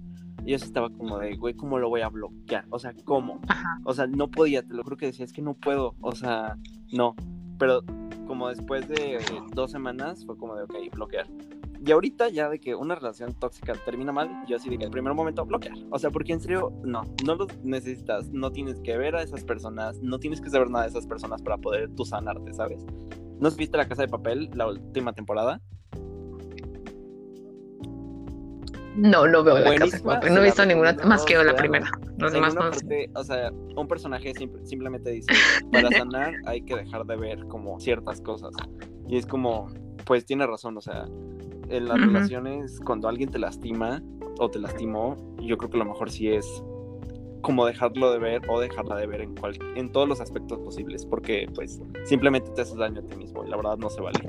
yo 0.46 0.56
estaba 0.56 0.90
como 0.90 1.20
de, 1.20 1.36
güey, 1.36 1.54
¿cómo 1.54 1.80
lo 1.80 1.90
voy 1.90 2.02
a 2.02 2.10
bloquear? 2.10 2.66
O 2.70 2.80
sea, 2.80 2.94
¿cómo? 3.06 3.42
O 3.84 3.94
sea, 3.94 4.08
no 4.08 4.30
podía, 4.30 4.64
te 4.64 4.74
lo 4.74 4.84
creo 4.84 4.98
que 4.98 5.08
decía, 5.08 5.26
es 5.26 5.34
que 5.34 5.42
no 5.42 5.54
puedo, 5.54 5.96
o 6.02 6.16
sea, 6.16 6.58
no. 6.92 7.16
Pero 7.58 7.84
como 8.26 8.50
después 8.50 8.88
de 8.88 9.20
dos 9.54 9.72
semanas 9.72 10.26
fue 10.26 10.38
como 10.38 10.56
de, 10.56 10.64
ok, 10.64 10.76
bloquear. 10.94 11.28
Y 11.86 11.92
ahorita 11.92 12.28
ya 12.30 12.50
de 12.50 12.60
que 12.60 12.76
una 12.76 12.96
relación 12.96 13.34
tóxica 13.34 13.74
termina 13.86 14.12
mal, 14.12 14.30
yo 14.48 14.58
así 14.58 14.70
de 14.70 14.78
que 14.78 14.84
el 14.84 14.92
primer 14.92 15.14
momento 15.14 15.46
bloquear. 15.46 15.76
O 15.92 16.00
sea, 16.00 16.12
porque 16.12 16.34
en 16.34 16.42
serio, 16.42 16.74
no, 16.84 17.04
no 17.26 17.36
lo 17.36 17.48
necesitas, 17.64 18.30
no 18.30 18.52
tienes 18.52 18.82
que 18.82 18.98
ver 18.98 19.16
a 19.16 19.22
esas 19.22 19.46
personas, 19.46 19.98
no 20.02 20.20
tienes 20.20 20.42
que 20.42 20.50
saber 20.50 20.70
nada 20.70 20.84
de 20.84 20.90
esas 20.90 21.08
personas 21.08 21.42
para 21.42 21.58
poder 21.58 21.90
tú 21.96 22.04
sanarte, 22.04 22.54
¿sabes? 22.54 22.86
¿No 23.40 23.50
viste 23.52 23.78
La 23.78 23.88
Casa 23.88 24.02
de 24.02 24.10
Papel, 24.10 24.50
la 24.54 24.68
última 24.68 25.14
temporada? 25.14 25.62
No, 28.96 29.26
no 29.26 29.44
veo 29.46 29.60
La 29.60 29.76
Casa 29.76 29.98
de 29.98 30.04
Papel, 30.04 30.34
no 30.34 30.42
he 30.42 30.44
visto 30.44 30.66
ninguna, 30.66 30.94
más 31.06 31.24
que 31.24 31.42
la 31.42 31.56
primera. 31.56 31.90
Los 32.18 32.34
demás 32.34 32.56
no 32.56 32.70
O 33.16 33.24
sea, 33.24 33.52
un 33.78 33.88
personaje 33.88 34.34
simplemente 34.66 35.12
dice, 35.12 35.34
para 35.72 35.90
sanar 35.92 36.34
hay 36.46 36.62
que 36.62 36.76
dejar 36.76 37.06
de 37.06 37.16
ver 37.16 37.48
como 37.48 37.80
ciertas 37.80 38.20
cosas. 38.20 38.52
Y 39.08 39.16
es 39.16 39.26
como, 39.26 39.70
pues 40.10 40.26
tiene 40.26 40.48
razón, 40.48 40.76
o 40.76 40.82
sea, 40.82 41.06
en 41.70 41.86
las 41.86 42.02
relaciones, 42.02 42.80
cuando 42.84 43.08
alguien 43.08 43.30
te 43.30 43.38
lastima 43.38 44.02
o 44.40 44.50
te 44.50 44.58
lastimó, 44.58 45.16
yo 45.40 45.56
creo 45.56 45.70
que 45.70 45.78
lo 45.78 45.86
mejor 45.86 46.10
sí 46.10 46.30
es 46.30 46.64
como 47.42 47.64
dejarlo 47.64 48.12
de 48.12 48.18
ver 48.18 48.42
o 48.50 48.60
dejarla 48.60 48.96
de 48.96 49.06
ver 49.06 49.22
en, 49.22 49.36
en 49.76 49.92
todos 49.92 50.10
los 50.10 50.20
aspectos 50.20 50.58
posibles, 50.62 51.06
porque 51.06 51.48
pues 51.54 51.80
simplemente 52.06 52.50
te 52.56 52.64
haces 52.64 52.76
daño 52.76 53.02
a 53.02 53.04
ti 53.04 53.18
mismo 53.18 53.46
y 53.46 53.52
la 53.52 53.58
verdad 53.58 53.78
no 53.78 53.88
se 53.92 54.02
vale. 54.02 54.20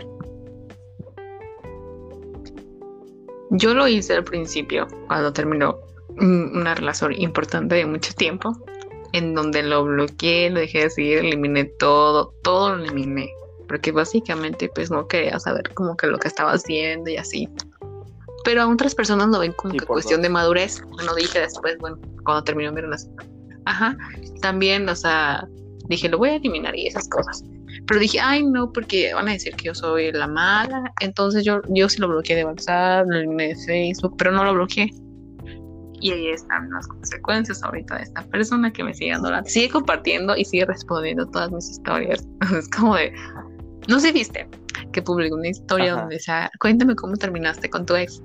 Yo 3.52 3.72
lo 3.72 3.88
hice 3.88 4.16
al 4.16 4.24
principio, 4.24 4.86
cuando 5.06 5.32
terminó 5.32 5.78
una 6.18 6.74
relación 6.74 7.18
importante 7.18 7.76
de 7.76 7.86
mucho 7.86 8.12
tiempo, 8.12 8.52
en 9.14 9.34
donde 9.34 9.62
lo 9.62 9.82
bloqueé, 9.84 10.50
lo 10.50 10.60
dejé 10.60 10.82
de 10.82 10.90
seguir, 10.90 11.18
eliminé 11.20 11.64
todo, 11.64 12.34
todo 12.42 12.76
lo 12.76 12.84
eliminé, 12.84 13.32
porque 13.70 13.92
básicamente 13.92 14.68
pues 14.74 14.90
no 14.90 15.06
quería 15.06 15.38
saber 15.38 15.72
como 15.74 15.96
que 15.96 16.08
lo 16.08 16.18
que 16.18 16.26
estaba 16.26 16.54
haciendo 16.54 17.08
y 17.08 17.16
así. 17.16 17.48
Pero 18.44 18.62
a 18.62 18.68
otras 18.68 18.96
personas 18.96 19.28
lo 19.28 19.38
ven 19.38 19.52
como 19.52 19.74
que 19.74 19.86
cuestión 19.86 20.22
de 20.22 20.28
madurez. 20.28 20.82
Bueno, 20.90 21.14
dije 21.14 21.38
después, 21.38 21.78
bueno, 21.78 21.96
cuando 22.24 22.42
terminó 22.42 22.72
mi 22.72 22.80
relación. 22.80 23.14
Ajá, 23.66 23.96
también, 24.42 24.88
o 24.88 24.96
sea, 24.96 25.46
dije, 25.88 26.08
lo 26.08 26.18
voy 26.18 26.30
a 26.30 26.36
eliminar 26.36 26.74
y 26.74 26.88
esas 26.88 27.08
cosas. 27.08 27.44
Pero 27.86 28.00
dije, 28.00 28.18
ay, 28.18 28.42
no, 28.42 28.72
porque 28.72 29.14
van 29.14 29.28
a 29.28 29.32
decir 29.32 29.54
que 29.54 29.66
yo 29.66 29.74
soy 29.76 30.10
la 30.10 30.26
mala. 30.26 30.92
Entonces 31.00 31.44
yo, 31.44 31.60
yo 31.68 31.88
sí 31.88 32.00
lo 32.00 32.08
bloqueé 32.08 32.34
de 32.34 32.46
WhatsApp, 32.46 33.06
lo 33.08 33.18
eliminé 33.18 33.48
de 33.48 33.56
Facebook, 33.66 34.16
pero 34.18 34.32
no 34.32 34.42
lo 34.42 34.52
bloqueé. 34.52 34.90
Y 36.00 36.10
ahí 36.10 36.28
están 36.30 36.70
las 36.70 36.88
consecuencias 36.88 37.62
ahorita 37.62 37.98
de 37.98 38.02
esta 38.02 38.22
persona 38.22 38.72
que 38.72 38.82
me 38.82 38.94
sigue 38.94 39.12
dando 39.12 39.30
la... 39.30 39.44
Sigue 39.44 39.68
compartiendo 39.68 40.34
y 40.36 40.44
sigue 40.44 40.64
respondiendo 40.64 41.24
todas 41.26 41.52
mis 41.52 41.70
historias. 41.70 42.26
es 42.58 42.68
como 42.70 42.96
de... 42.96 43.12
No 43.90 43.98
sé, 43.98 44.12
viste 44.12 44.46
que 44.92 45.02
publicó 45.02 45.34
una 45.34 45.48
historia 45.48 45.94
donde 45.94 46.14
decía, 46.14 46.48
cuéntame 46.60 46.94
cómo 46.94 47.16
terminaste 47.16 47.68
con 47.68 47.84
tu 47.84 47.96
ex. 47.96 48.22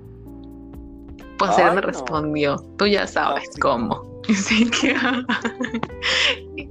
Pues 1.40 1.58
él 1.58 1.74
me 1.74 1.82
respondió, 1.82 2.58
tú 2.78 2.86
ya 2.86 3.08
sabes 3.08 3.50
cómo. 3.60 4.22
que... 4.80 4.96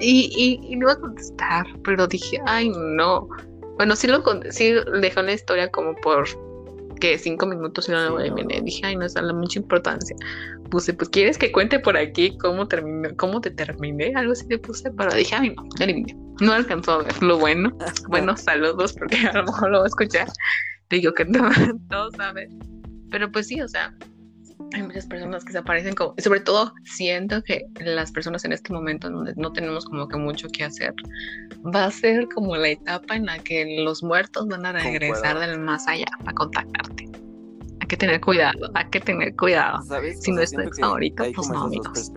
y, 0.00 0.60
y, 0.62 0.76
no 0.76 0.82
iba 0.86 0.92
a 0.92 1.00
contestar, 1.00 1.66
pero 1.82 2.06
dije, 2.06 2.40
ay, 2.46 2.70
no. 2.70 3.28
Bueno, 3.78 3.96
sí, 3.96 4.06
lo, 4.06 4.22
sí 4.50 4.74
dejó 5.00 5.22
la 5.22 5.32
historia 5.32 5.68
como 5.72 5.96
por 5.96 6.28
que 7.06 7.18
cinco 7.18 7.46
minutos 7.46 7.88
y 7.88 7.92
no 7.92 8.10
lo 8.10 8.20
eliminé. 8.20 8.60
Dije, 8.62 8.80
ay, 8.84 8.96
no 8.96 9.04
es 9.04 9.14
la 9.14 9.32
mucha 9.32 9.60
importancia. 9.60 10.16
Puse, 10.70 10.92
pues, 10.92 11.08
¿quieres 11.08 11.38
que 11.38 11.52
cuente 11.52 11.78
por 11.78 11.96
aquí 11.96 12.36
cómo 12.38 12.66
terminé, 12.66 13.14
cómo 13.14 13.40
te 13.40 13.50
terminé? 13.50 14.12
Algo 14.16 14.32
así 14.32 14.44
le 14.48 14.58
puse, 14.58 14.90
pero 14.90 15.14
dije, 15.14 15.34
ay, 15.36 15.54
no, 15.54 15.68
eliminé. 15.78 16.16
No 16.40 16.52
alcanzó 16.52 16.92
a 16.92 17.02
ver 17.04 17.22
lo 17.22 17.38
bueno. 17.38 17.76
Bueno, 18.08 18.36
saludos, 18.36 18.94
porque 18.94 19.16
a 19.32 19.32
lo 19.34 19.44
mejor 19.44 19.70
lo 19.70 19.78
voy 19.78 19.86
a 19.86 19.88
escuchar. 19.88 20.28
Digo 20.90 21.12
que 21.14 21.24
no, 21.26 21.48
todos 21.88 22.14
saben. 22.16 22.58
Pero 23.10 23.30
pues 23.30 23.46
sí, 23.46 23.60
o 23.60 23.68
sea, 23.68 23.94
hay 24.72 24.82
muchas 24.82 25.06
personas 25.06 25.44
que 25.44 25.52
se 25.52 25.58
aparecen 25.58 25.94
como, 25.94 26.14
sobre 26.18 26.40
todo 26.40 26.72
siento 26.84 27.42
que 27.42 27.66
las 27.80 28.12
personas 28.12 28.44
en 28.44 28.52
este 28.52 28.72
momento 28.72 29.10
donde 29.10 29.34
no 29.36 29.52
tenemos 29.52 29.84
como 29.86 30.08
que 30.08 30.16
mucho 30.16 30.48
que 30.48 30.64
hacer, 30.64 30.94
va 31.74 31.84
a 31.84 31.90
ser 31.90 32.28
como 32.28 32.56
la 32.56 32.68
etapa 32.68 33.16
en 33.16 33.26
la 33.26 33.38
que 33.38 33.82
los 33.82 34.02
muertos 34.02 34.46
van 34.48 34.66
a 34.66 34.72
regresar 34.72 35.38
del 35.38 35.60
más 35.60 35.86
allá 35.86 36.06
para 36.20 36.32
contactarte. 36.32 37.08
Hay 37.80 37.86
que 37.88 37.96
tener 37.96 38.20
cuidado, 38.20 38.70
hay 38.74 38.88
que 38.90 39.00
tener 39.00 39.36
cuidado. 39.36 39.82
Si 40.20 40.32
no 40.32 40.40
estás 40.40 40.80
ahorita, 40.82 41.24
pues 41.34 41.48
no, 41.48 41.64
amigos. 41.64 42.12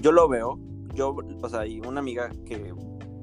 Yo 0.00 0.12
lo 0.12 0.28
veo, 0.28 0.58
yo, 0.94 1.16
o 1.42 1.48
sea, 1.48 1.66
y 1.66 1.80
una 1.80 2.00
amiga 2.00 2.30
que 2.44 2.74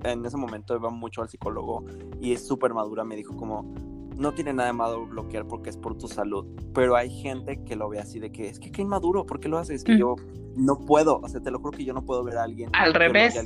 en 0.03 0.25
ese 0.25 0.37
momento 0.37 0.75
iba 0.75 0.89
mucho 0.89 1.21
al 1.21 1.29
psicólogo 1.29 1.85
y 2.21 2.33
es 2.33 2.45
súper 2.45 2.73
madura, 2.73 3.03
me 3.03 3.15
dijo 3.15 3.35
como, 3.35 3.73
no 4.17 4.33
tiene 4.33 4.53
nada 4.53 4.67
de 4.67 4.73
malo 4.73 5.05
bloquear 5.05 5.47
porque 5.47 5.69
es 5.69 5.77
por 5.77 5.97
tu 5.97 6.07
salud, 6.07 6.45
pero 6.73 6.95
hay 6.95 7.09
gente 7.09 7.63
que 7.63 7.75
lo 7.75 7.89
ve 7.89 7.99
así 7.99 8.19
de 8.19 8.31
que 8.31 8.49
es 8.49 8.59
que 8.59 8.71
qué 8.71 8.81
inmaduro, 8.81 9.25
¿por 9.25 9.39
qué 9.39 9.49
lo 9.49 9.57
haces? 9.57 9.83
Que 9.83 9.97
yo 9.97 10.15
no 10.55 10.79
puedo, 10.79 11.19
o 11.19 11.27
sea, 11.27 11.41
te 11.41 11.51
lo 11.51 11.59
juro 11.59 11.71
que 11.77 11.85
yo 11.85 11.93
no 11.93 12.05
puedo 12.05 12.23
ver 12.23 12.37
a 12.37 12.43
alguien 12.43 12.69
al 12.73 12.93
revés, 12.93 13.41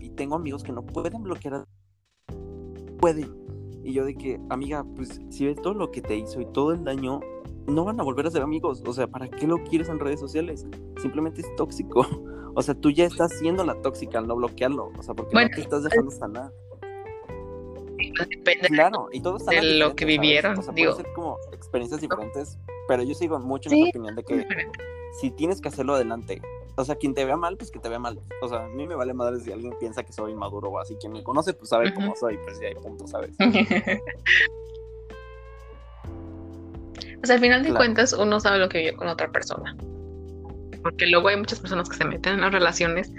y 0.00 0.10
tengo 0.10 0.36
amigos 0.36 0.62
que 0.62 0.72
no 0.72 0.84
pueden 0.84 1.22
bloquear, 1.22 1.54
a... 1.54 1.66
pueden. 2.98 3.38
Y 3.82 3.94
yo 3.94 4.04
de 4.04 4.14
que, 4.14 4.38
amiga, 4.50 4.84
pues 4.94 5.20
si 5.30 5.46
ves 5.46 5.56
todo 5.60 5.74
lo 5.74 5.90
que 5.90 6.02
te 6.02 6.16
hizo 6.16 6.40
y 6.40 6.46
todo 6.46 6.72
el 6.72 6.84
daño, 6.84 7.20
no 7.66 7.84
van 7.84 7.98
a 7.98 8.02
volver 8.02 8.26
a 8.26 8.30
ser 8.30 8.42
amigos. 8.42 8.82
O 8.86 8.92
sea, 8.92 9.06
¿para 9.06 9.28
qué 9.28 9.46
lo 9.46 9.62
quieres 9.64 9.88
en 9.88 9.98
redes 9.98 10.20
sociales? 10.20 10.66
Simplemente 11.00 11.40
es 11.40 11.56
tóxico. 11.56 12.06
O 12.52 12.62
sea, 12.62 12.74
tú 12.74 12.90
ya 12.90 13.04
estás 13.04 13.32
siendo 13.38 13.64
la 13.64 13.80
tóxica 13.80 14.18
al 14.18 14.26
no 14.26 14.34
bloquearlo. 14.34 14.90
O 14.98 15.02
sea, 15.04 15.14
porque 15.14 15.36
no 15.36 15.48
te 15.54 15.60
estás 15.60 15.84
dejando 15.84 16.10
sanar 16.10 16.52
depende 18.28 18.68
claro, 18.68 19.08
y 19.12 19.20
todos 19.20 19.46
de 19.46 19.78
lo 19.78 19.94
que 19.94 20.04
vivieron. 20.04 20.58
O 20.58 20.62
sea, 20.62 20.72
digo. 20.72 20.94
ser 20.94 21.06
como 21.14 21.38
experiencias 21.52 22.00
diferentes, 22.00 22.58
pero 22.88 23.02
yo 23.02 23.14
sigo 23.14 23.38
mucho 23.38 23.70
en 23.70 23.82
la 23.82 23.88
opinión 23.88 24.16
de 24.16 24.24
que 24.24 24.46
si 25.20 25.30
tienes 25.30 25.60
que 25.60 25.68
hacerlo 25.68 25.94
adelante, 25.94 26.40
o 26.76 26.84
sea, 26.84 26.96
quien 26.96 27.14
te 27.14 27.24
vea 27.24 27.36
mal, 27.36 27.56
pues 27.56 27.70
que 27.70 27.78
te 27.78 27.88
vea 27.88 27.98
mal. 27.98 28.20
O 28.40 28.48
sea, 28.48 28.64
a 28.64 28.68
mí 28.68 28.86
me 28.86 28.94
vale 28.94 29.12
madre 29.12 29.40
si 29.40 29.52
alguien 29.52 29.74
piensa 29.78 30.02
que 30.02 30.12
soy 30.12 30.32
inmaduro 30.32 30.70
o 30.70 30.78
así. 30.78 30.96
Quien 30.96 31.12
me 31.12 31.22
conoce, 31.22 31.52
pues 31.52 31.68
sabe 31.68 31.92
cómo 31.92 32.16
soy, 32.16 32.38
pues 32.38 32.58
ya 32.60 32.68
hay 32.68 32.74
punto, 32.74 33.06
¿sabes? 33.06 33.32
o 37.22 37.26
sea, 37.26 37.34
al 37.34 37.40
final 37.40 37.62
de 37.62 37.74
cuentas, 37.74 38.12
uno 38.12 38.40
sabe 38.40 38.58
lo 38.58 38.68
que 38.68 38.78
vivió 38.78 38.96
con 38.96 39.08
otra 39.08 39.30
persona. 39.30 39.76
Porque 40.82 41.06
luego 41.06 41.28
hay 41.28 41.36
muchas 41.36 41.60
personas 41.60 41.88
que 41.88 41.96
se 41.96 42.04
meten 42.04 42.34
en 42.34 42.40
las 42.40 42.52
relaciones 42.52 43.12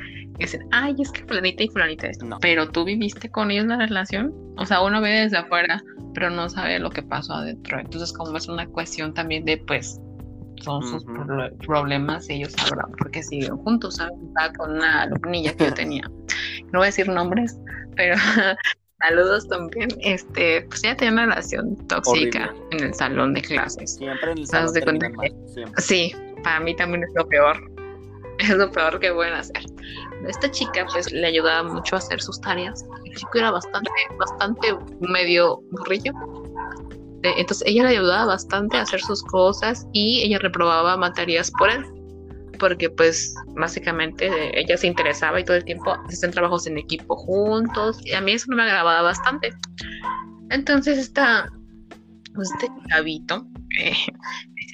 dicen, 0.46 0.68
ay, 0.72 0.96
es 1.00 1.12
que 1.12 1.24
fulanita 1.26 1.64
y 1.64 1.68
fulanita 1.70 2.08
esto. 2.08 2.26
No. 2.26 2.40
Pero 2.40 2.70
tú 2.70 2.84
viviste 2.84 3.30
con 3.30 3.52
ellos 3.52 3.66
la 3.66 3.78
relación. 3.78 4.34
O 4.58 4.66
sea, 4.66 4.82
uno 4.82 5.02
ve 5.02 5.10
desde 5.10 5.38
afuera, 5.38 5.82
pero 6.14 6.30
no 6.30 6.50
sabe 6.50 6.80
lo 6.80 6.90
que 6.90 7.04
pasó 7.04 7.34
adentro. 7.34 7.80
Entonces, 7.80 8.14
como 8.14 8.38
es 8.38 8.48
una 8.48 8.66
cuestión 8.68 9.14
también 9.14 9.46
de, 9.46 9.58
pues, 9.58 10.00
son 10.62 10.84
sus 10.84 11.04
problemas 11.66 12.30
y 12.30 12.34
ellos 12.34 12.54
sabrán 12.54 12.92
porque 12.98 13.24
siguen 13.24 13.58
juntos. 13.58 13.96
¿sabes? 13.96 14.14
Estaba 14.28 14.54
con 14.54 14.72
una 14.72 15.04
alumnilla 15.04 15.54
que 15.56 15.66
yo 15.66 15.74
tenía. 15.74 16.04
No 16.72 16.80
voy 16.80 16.84
a 16.84 16.86
decir 16.86 17.08
nombres, 17.08 17.58
pero 17.96 18.16
saludos 19.02 19.48
también. 19.48 19.90
Este, 20.02 20.62
pues 20.70 20.84
ella 20.84 20.96
tenía 20.96 21.14
una 21.14 21.26
relación 21.28 21.76
tóxica 21.88 22.54
en 22.72 22.84
el 22.86 22.94
salón 22.94 23.34
de 23.34 23.42
clases. 23.42 23.96
Siempre 23.96 24.32
en 24.32 24.38
el 24.40 24.48
salón 24.48 24.74
de 24.74 25.34
Sí, 25.78 26.16
para 26.44 26.60
mí 26.60 26.76
también 26.76 27.04
es 27.04 27.10
lo 27.16 27.28
peor. 27.28 27.58
Es 28.40 28.50
lo 28.50 28.72
peor 28.72 29.00
que 29.00 29.12
pueden 29.12 29.34
hacer. 29.34 29.64
Esta 30.28 30.50
chica 30.52 30.86
pues 30.92 31.12
le 31.12 31.26
ayudaba 31.26 31.64
mucho 31.64 31.96
a 31.96 32.00
hacer 32.00 32.22
sus 32.22 32.40
tareas. 32.42 32.86
El 33.06 33.16
chico 33.16 33.32
era 33.36 33.52
bastante, 33.52 33.90
bastante 34.20 34.76
medio 35.00 35.62
burrillo. 35.72 36.14
Entonces 37.24 37.68
ella 37.68 37.84
le 37.84 37.90
ayudaba 37.90 38.26
bastante 38.26 38.78
a 38.78 38.82
hacer 38.82 39.02
sus 39.02 39.24
cosas 39.24 39.88
y 39.94 40.22
ella 40.24 40.40
reprobaba 40.40 40.98
materias 40.98 41.52
por 41.52 41.70
él. 41.70 41.86
Porque 42.60 42.90
pues 42.90 43.34
básicamente 43.56 44.30
ella 44.60 44.78
se 44.78 44.88
interesaba 44.88 45.40
y 45.40 45.44
todo 45.44 45.58
el 45.58 45.66
tiempo 45.66 45.96
hacían 46.08 46.32
trabajos 46.32 46.68
en 46.68 46.78
equipo 46.78 47.16
juntos. 47.16 48.00
Y 48.06 48.14
a 48.14 48.22
mí 48.22 48.34
eso 48.34 48.46
me 48.50 48.62
agradaba 48.62 49.02
bastante. 49.02 49.52
Entonces 50.50 50.98
esta, 50.98 51.50
pues, 52.36 52.52
este 52.52 52.68
chavito 52.90 53.46
eh, 53.80 53.94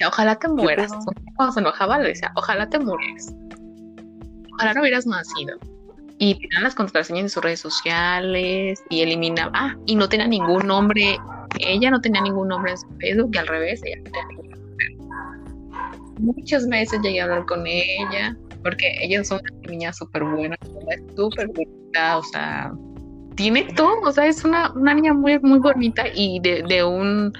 ojalá 0.06 0.36
te 0.36 0.48
mueras. 0.48 0.92
Cuando 1.36 1.52
se 1.52 1.60
enojaba 1.60 1.98
le 1.98 2.08
decía, 2.08 2.32
ojalá 2.36 2.68
te 2.68 2.78
mueras. 2.78 3.34
Ojalá 4.58 4.74
no 4.74 4.80
hubieras 4.80 5.06
nacido. 5.06 5.56
Y 6.18 6.34
tenían 6.34 6.64
las 6.64 6.74
contraseñas 6.74 7.22
de 7.24 7.28
sus 7.28 7.44
redes 7.44 7.60
sociales 7.60 8.82
y 8.90 9.02
eliminaba, 9.02 9.52
ah, 9.54 9.76
y 9.86 9.94
no 9.94 10.08
tenía 10.08 10.26
ningún 10.26 10.66
nombre, 10.66 11.16
ella 11.60 11.92
no 11.92 12.00
tenía 12.00 12.20
ningún 12.20 12.48
nombre 12.48 12.72
en 12.72 12.78
su 12.78 12.88
Facebook 12.98 13.30
y 13.34 13.38
al 13.38 13.46
revés, 13.46 13.80
ella 13.84 13.98
no 13.98 14.04
tenía 14.04 14.26
ningún 14.26 14.50
nombre. 14.50 14.96
Muchas 16.18 16.68
veces 16.68 17.00
llegué 17.02 17.20
a 17.20 17.24
hablar 17.24 17.46
con 17.46 17.64
ella, 17.68 18.36
porque 18.64 18.98
ella 19.00 19.20
es 19.20 19.30
una 19.30 19.42
niña 19.68 19.92
súper 19.92 20.24
buena, 20.24 20.56
súper 21.14 21.46
bonita, 21.46 22.18
o 22.18 22.22
sea, 22.24 22.72
tiene 23.36 23.62
todo, 23.76 24.00
o 24.00 24.10
sea, 24.10 24.26
es 24.26 24.44
una, 24.44 24.72
una 24.72 24.94
niña 24.94 25.14
muy, 25.14 25.38
muy 25.38 25.60
bonita 25.60 26.02
y 26.12 26.40
de, 26.40 26.64
de 26.68 26.82
un, 26.82 27.32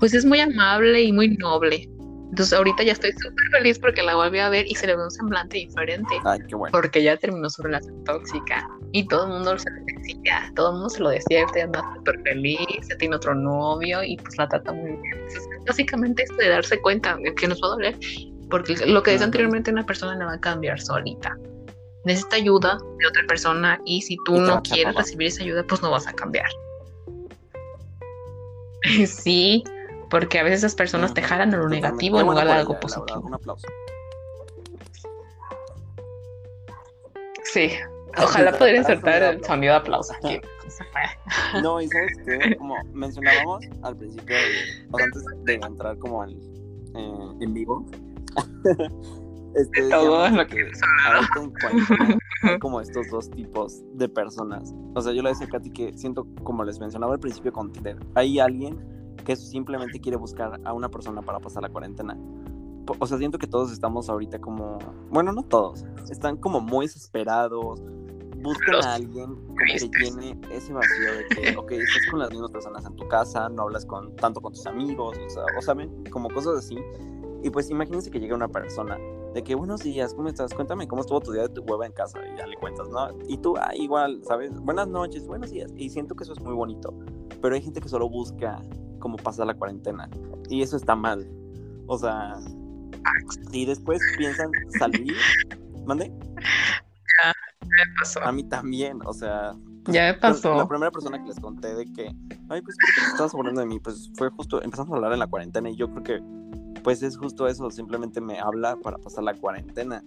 pues 0.00 0.12
es 0.12 0.24
muy 0.24 0.40
amable 0.40 1.00
y 1.02 1.12
muy 1.12 1.36
noble. 1.36 1.88
Entonces 2.30 2.52
ahorita 2.52 2.82
ya 2.82 2.92
estoy 2.92 3.12
súper 3.12 3.48
feliz 3.52 3.78
porque 3.78 4.02
la 4.02 4.14
volví 4.14 4.38
a 4.38 4.48
ver 4.48 4.66
y 4.66 4.74
se 4.74 4.86
le 4.86 4.96
ve 4.96 5.04
un 5.04 5.10
semblante 5.10 5.58
diferente. 5.58 6.14
Ay, 6.24 6.40
qué 6.48 6.54
bueno. 6.54 6.72
Porque 6.72 7.02
ya 7.02 7.16
terminó 7.16 7.48
su 7.48 7.62
relación 7.62 8.04
tóxica 8.04 8.68
y 8.92 9.06
todo 9.08 9.24
el 9.24 9.32
mundo 9.32 9.58
se 9.58 9.70
lo 9.70 9.76
decía, 9.84 10.52
todo 10.54 10.68
el 10.68 10.74
mundo 10.74 10.90
se 10.90 11.00
lo 11.00 11.08
decía, 11.10 11.46
anda 11.64 11.82
súper 11.96 12.20
feliz, 12.22 12.88
ya 12.88 12.96
tiene 12.98 13.16
otro 13.16 13.34
novio 13.34 14.02
y 14.02 14.16
pues 14.18 14.36
la 14.36 14.48
trata 14.48 14.72
muy 14.72 14.90
bien. 14.90 15.14
Entonces, 15.14 15.48
básicamente 15.66 16.22
esto 16.22 16.36
de 16.36 16.48
darse 16.48 16.80
cuenta 16.80 17.18
que 17.36 17.48
nos 17.48 17.62
va 17.62 17.68
a 17.68 17.70
doler, 17.70 17.96
porque 18.50 18.76
lo 18.86 19.02
que 19.02 19.12
decía 19.12 19.26
anteriormente 19.26 19.70
una 19.70 19.86
persona 19.86 20.14
no 20.14 20.26
va 20.26 20.34
a 20.34 20.40
cambiar 20.40 20.80
solita 20.80 21.36
necesita 22.04 22.36
ayuda 22.36 22.78
de 22.98 23.06
otra 23.06 23.22
persona 23.26 23.80
y 23.84 24.02
si 24.02 24.16
tú 24.24 24.40
no 24.40 24.62
quieres 24.62 24.94
recibir 24.94 25.28
esa 25.28 25.42
ayuda, 25.42 25.64
pues 25.64 25.82
no 25.82 25.90
vas 25.90 26.06
a 26.06 26.12
cambiar. 26.12 26.48
sí, 29.06 29.62
porque 30.10 30.38
a 30.38 30.42
veces 30.42 30.60
esas 30.60 30.74
personas 30.74 31.14
te 31.14 31.22
jalan 31.22 31.54
a 31.54 31.56
lo 31.56 31.68
negativo 31.68 32.20
en 32.20 32.26
lugar 32.26 32.46
de 32.46 32.52
algo 32.52 32.78
positivo. 32.80 33.20
un 33.20 33.34
aplauso. 33.34 33.66
Sí, 37.44 37.70
ojalá 38.18 38.52
pudiera 38.52 38.78
insertar 38.78 39.22
el 39.22 39.44
sonido 39.44 39.74
de 39.74 39.78
aplauso 39.78 40.12
aquí. 40.14 40.40
No, 41.62 41.80
y 41.80 41.88
sabes 41.88 42.12
que, 42.26 42.56
como 42.56 42.76
mencionábamos 42.92 43.64
al 43.82 43.96
principio, 43.96 44.36
o 44.92 44.98
antes 44.98 45.24
de 45.44 45.54
entrar 45.54 45.96
como 45.98 46.22
al, 46.22 46.32
eh, 46.32 47.36
en 47.40 47.54
vivo, 47.54 47.86
Este, 49.54 49.88
todo 49.88 50.28
lo 50.28 50.46
que 50.46 50.70
ahorita 51.06 51.40
en 51.40 52.52
hay 52.52 52.58
como 52.58 52.80
estos 52.80 53.08
dos 53.10 53.30
tipos 53.30 53.82
de 53.94 54.08
personas. 54.08 54.74
O 54.94 55.00
sea, 55.00 55.12
yo 55.12 55.22
le 55.22 55.30
decía 55.30 55.46
a 55.46 55.50
Katy 55.50 55.70
que 55.70 55.92
siento, 55.96 56.26
como 56.44 56.64
les 56.64 56.78
mencionaba 56.78 57.14
al 57.14 57.20
principio 57.20 57.52
con 57.52 57.72
Tinder, 57.72 57.96
hay 58.14 58.38
alguien 58.38 58.78
que 59.28 59.36
simplemente 59.36 60.00
quiere 60.00 60.16
buscar 60.16 60.58
a 60.64 60.72
una 60.72 60.88
persona 60.88 61.20
para 61.20 61.38
pasar 61.38 61.62
la 61.62 61.68
cuarentena. 61.68 62.16
O 62.98 63.06
sea, 63.06 63.18
siento 63.18 63.36
que 63.36 63.46
todos 63.46 63.70
estamos 63.70 64.08
ahorita 64.08 64.38
como, 64.38 64.78
bueno, 65.10 65.32
no 65.32 65.42
todos, 65.42 65.84
están 66.10 66.38
como 66.38 66.62
muy 66.62 66.86
desesperados, 66.86 67.78
buscan 68.42 68.76
Los 68.76 68.86
a 68.86 68.94
alguien 68.94 69.26
como 69.26 69.54
que 69.58 69.90
llene 70.02 70.40
ese 70.50 70.72
vacío 70.72 71.12
de 71.12 71.26
que, 71.26 71.56
ok, 71.58 71.72
estás 71.72 72.06
con 72.10 72.20
las 72.20 72.30
mismas 72.30 72.50
personas 72.50 72.86
en 72.86 72.96
tu 72.96 73.06
casa, 73.06 73.50
no 73.50 73.64
hablas 73.64 73.84
con 73.84 74.16
tanto 74.16 74.40
con 74.40 74.54
tus 74.54 74.64
amigos, 74.64 75.18
o 75.18 75.28
sea, 75.28 75.42
o 75.58 75.60
saben, 75.60 76.04
como 76.10 76.30
cosas 76.30 76.56
así. 76.64 76.78
Y 77.42 77.50
pues 77.50 77.68
imagínense 77.68 78.10
que 78.10 78.20
llega 78.20 78.34
una 78.34 78.48
persona 78.48 78.96
de 79.34 79.44
que 79.44 79.54
buenos 79.54 79.82
días, 79.82 80.14
¿cómo 80.14 80.30
estás? 80.30 80.54
Cuéntame 80.54 80.88
cómo 80.88 81.02
estuvo 81.02 81.20
tu 81.20 81.32
día 81.32 81.42
de 81.42 81.48
tu 81.50 81.60
hueva 81.64 81.84
en 81.84 81.92
casa 81.92 82.18
y 82.32 82.38
ya 82.38 82.46
le 82.46 82.56
cuentas, 82.56 82.88
¿no? 82.88 83.10
Y 83.28 83.36
tú, 83.36 83.58
ah, 83.58 83.76
igual, 83.76 84.22
¿sabes? 84.24 84.58
Buenas 84.58 84.88
noches, 84.88 85.26
buenos 85.26 85.50
días. 85.50 85.70
Y 85.76 85.90
siento 85.90 86.14
que 86.16 86.24
eso 86.24 86.32
es 86.32 86.40
muy 86.40 86.54
bonito, 86.54 86.94
pero 87.42 87.54
hay 87.54 87.60
gente 87.60 87.82
que 87.82 87.90
solo 87.90 88.08
busca 88.08 88.62
cómo 88.98 89.16
pasar 89.16 89.46
la 89.46 89.54
cuarentena 89.54 90.08
y 90.48 90.62
eso 90.62 90.76
está 90.76 90.94
mal. 90.94 91.26
O 91.86 91.98
sea, 91.98 92.34
y 93.52 93.64
después 93.64 94.00
piensan 94.16 94.50
salir, 94.78 95.14
¿mande? 95.86 96.10
me 96.10 97.94
pasó. 98.00 98.22
A 98.22 98.32
mí 98.32 98.44
también, 98.44 98.98
o 99.04 99.12
sea, 99.12 99.54
Ya 99.86 100.02
me 100.02 100.14
Pues, 100.14 100.20
pasó. 100.20 100.54
La 100.54 100.68
primera 100.68 100.90
persona 100.90 101.18
que 101.22 101.28
les 101.28 101.40
conté 101.40 101.74
de 101.74 101.84
que, 101.86 102.06
ay, 102.48 102.60
pues, 102.62 102.76
¿por 102.76 102.94
qué 102.94 103.00
te 103.00 103.06
estabas 103.12 103.34
hablando 103.34 103.60
de 103.60 103.66
mí? 103.66 103.80
Pues 103.80 104.10
fue 104.16 104.30
justo, 104.30 104.62
empezamos 104.62 104.92
a 104.92 104.96
hablar 104.96 105.12
en 105.12 105.18
la 105.18 105.26
cuarentena 105.26 105.70
y 105.70 105.76
yo 105.76 105.90
creo 105.90 106.02
que, 106.02 106.22
pues 106.82 107.02
es 107.02 107.16
justo 107.16 107.46
eso, 107.48 107.70
simplemente 107.70 108.20
me 108.20 108.38
habla 108.38 108.76
para 108.76 108.98
pasar 108.98 109.24
la 109.24 109.34
cuarentena. 109.34 110.02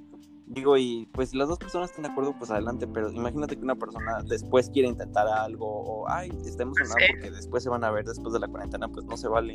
Digo, 0.53 0.75
y 0.75 1.07
pues 1.13 1.29
si 1.29 1.37
las 1.37 1.47
dos 1.47 1.57
personas 1.57 1.91
están 1.91 2.03
de 2.03 2.09
acuerdo, 2.09 2.35
pues 2.37 2.51
adelante, 2.51 2.85
pero 2.85 3.09
imagínate 3.09 3.55
que 3.55 3.61
una 3.63 3.75
persona 3.75 4.21
después 4.27 4.69
quiere 4.69 4.89
intentar 4.89 5.25
algo 5.25 5.65
o, 5.65 6.09
ay, 6.09 6.29
está 6.45 6.63
emocionada 6.63 6.95
Sí. 6.99 7.05
porque 7.13 7.31
después 7.31 7.63
se 7.63 7.69
van 7.69 7.85
a 7.85 7.91
ver 7.91 8.03
después 8.03 8.33
de 8.33 8.39
la 8.41 8.49
cuarentena, 8.49 8.89
pues 8.89 9.05
no 9.05 9.15
se 9.15 9.29
vale. 9.29 9.53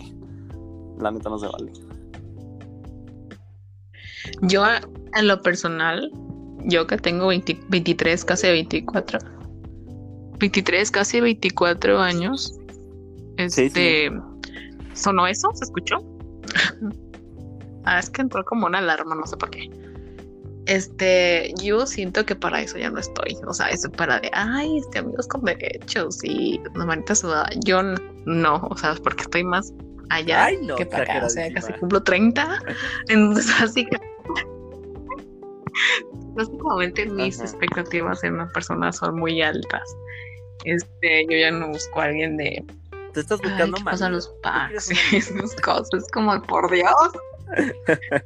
La 0.99 1.11
neta 1.11 1.29
no 1.29 1.39
se 1.39 1.49
vale. 1.49 1.71
Yo, 4.41 4.65
en 5.15 5.29
lo 5.29 5.43
personal, 5.43 6.11
yo 6.65 6.87
que 6.87 6.97
tengo 6.97 7.27
20 7.27 7.61
23, 7.69 8.25
casi 8.25 8.47
24, 8.47 9.19
23, 10.39 10.91
casi 10.91 11.21
24 11.21 11.99
años, 11.99 12.59
Sí, 13.49 13.65
este, 13.65 14.11
¿sonó 14.95 15.27
eso? 15.27 15.51
¿Se 15.53 15.65
escuchó? 15.65 15.97
ah, 17.85 17.99
es 17.99 18.09
que 18.09 18.23
entró 18.23 18.43
como 18.47 18.67
una 18.67 18.79
alarma, 18.79 19.15
no 19.15 19.27
sé 19.27 19.37
por 19.37 19.51
qué. 19.51 19.71
Este, 20.67 21.55
yo 21.63 21.87
siento 21.87 22.27
que 22.27 22.35
para 22.35 22.61
eso 22.61 22.77
ya 22.77 22.91
no 22.91 22.99
estoy, 22.99 23.37
o 23.47 23.55
sea, 23.55 23.69
eso 23.69 23.91
para 23.91 24.19
de, 24.19 24.31
ay, 24.33 24.79
este, 24.79 24.99
amigos 24.99 25.29
con 25.29 25.45
derechos 25.45 26.19
y 26.25 26.61
la 26.75 26.85
manita 26.85 27.15
sudada, 27.15 27.49
yo 27.65 27.83
no, 28.25 28.57
o 28.69 28.77
sea, 28.77 28.97
porque 29.03 29.23
estoy 29.23 29.45
más 29.45 29.73
allá 30.11 30.47
Ay, 30.47 30.59
no, 30.63 30.75
que 30.75 30.85
para 30.87 31.05
acá, 31.05 31.27
o 31.27 31.29
sea, 31.31 31.53
casi 31.53 31.73
cumplo 31.75 32.03
30, 32.03 32.59
entonces 33.09 33.55
así 33.61 33.87
que 33.87 33.97
básicamente 36.35 37.07
mis 37.07 37.37
Ajá. 37.37 37.49
expectativas 37.49 38.23
en 38.25 38.35
una 38.35 38.49
persona 38.49 38.93
son 38.93 39.17
muy 39.17 39.43
altas. 39.43 39.97
Este, 40.65 41.27
yo 41.31 41.39
ya 41.39 41.51
no 41.51 41.69
busco 41.69 42.01
a 42.01 42.05
alguien 42.05 42.37
de 42.37 42.65
Te 43.13 43.21
estás 43.21 43.41
buscando 43.41 43.77
¿qué 43.77 43.85
mal. 43.85 43.93
pasa 43.93 44.11
los 44.11 44.29
packs 44.43 44.91
y 45.13 45.17
esas 45.17 45.55
cosas? 45.57 46.07
Como, 46.13 46.41
por 46.43 46.71
Dios. 46.71 46.93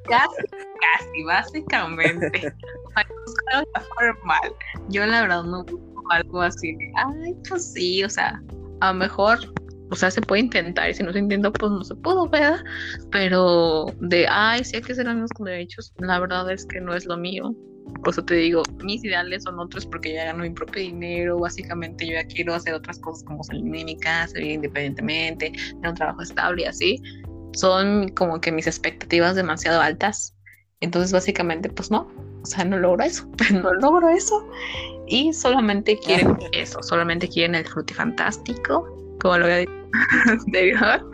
Casi, 0.09 0.45
casi, 0.81 1.23
básicamente. 1.27 2.55
Algo 2.95 3.65
ya 3.75 3.81
formal. 3.81 4.55
Yo, 4.89 5.07
la 5.07 5.23
verdad, 5.23 5.45
no 5.45 5.65
busco 5.65 5.91
algo 6.11 6.41
así 6.43 6.77
ay, 6.97 7.35
pues 7.49 7.73
sí, 7.73 8.03
o 8.05 8.11
sea, 8.11 8.43
a 8.81 8.93
lo 8.93 8.99
mejor, 8.99 9.39
o 9.91 9.97
sea, 9.97 10.11
se 10.11 10.21
puede 10.21 10.43
intentar 10.43 10.91
y 10.91 10.95
si 10.95 11.03
no 11.03 11.13
se 11.13 11.19
intenta, 11.19 11.51
pues 11.53 11.71
no 11.71 11.85
se 11.85 11.95
pudo, 11.97 12.29
¿verdad? 12.29 12.61
Pero 13.11 13.87
de, 14.01 14.27
ay, 14.29 14.65
sí 14.65 14.77
hay 14.77 14.83
que 14.83 14.95
ser 14.95 15.09
amigos 15.09 15.31
con 15.35 15.47
derechos, 15.47 15.93
la 15.99 16.19
verdad 16.19 16.51
es 16.51 16.67
que 16.67 16.81
no 16.81 16.95
es 16.95 17.07
lo 17.07 17.17
mío. 17.17 17.55
Por 18.05 18.11
eso 18.11 18.25
te 18.25 18.35
digo, 18.35 18.63
mis 18.85 19.05
ideales 19.05 19.43
son 19.43 19.59
otros 19.59 19.85
porque 19.85 20.15
ya 20.15 20.27
gano 20.27 20.45
mi 20.45 20.51
propio 20.51 20.81
dinero, 20.81 21.39
básicamente 21.39 22.07
yo 22.07 22.13
ya 22.13 22.25
quiero 22.25 22.55
hacer 22.55 22.75
otras 22.75 22.99
cosas 23.01 23.25
como 23.25 23.43
salir 23.43 23.65
de 23.65 23.85
mi 23.85 23.99
casa, 23.99 24.35
vivir 24.39 24.53
independientemente, 24.53 25.51
tener 25.51 25.89
un 25.89 25.95
trabajo 25.95 26.23
estable 26.23 26.63
y 26.63 26.67
así. 26.67 27.03
Son 27.53 28.09
como 28.11 28.41
que 28.41 28.53
mis 28.53 28.67
expectativas 28.67 29.35
demasiado 29.37 29.81
altas. 29.81 30.35
Entonces 30.81 31.13
básicamente 31.13 31.69
pues 31.69 31.91
no, 31.91 32.09
o 32.43 32.47
sea, 32.47 32.65
no 32.65 32.79
logro 32.79 33.05
eso, 33.05 33.29
no 33.63 33.75
logro 33.75 34.09
eso. 34.09 34.49
Y 35.07 35.33
solamente 35.33 35.99
quieren 35.99 36.37
eso, 36.53 36.83
solamente 36.83 37.29
quieren 37.29 37.55
el 37.57 37.67
frutifantástico, 37.67 38.87
como 39.21 39.39
lo 39.39 39.45
había 39.45 39.57
dicho 39.59 39.73
anterior. 40.47 41.11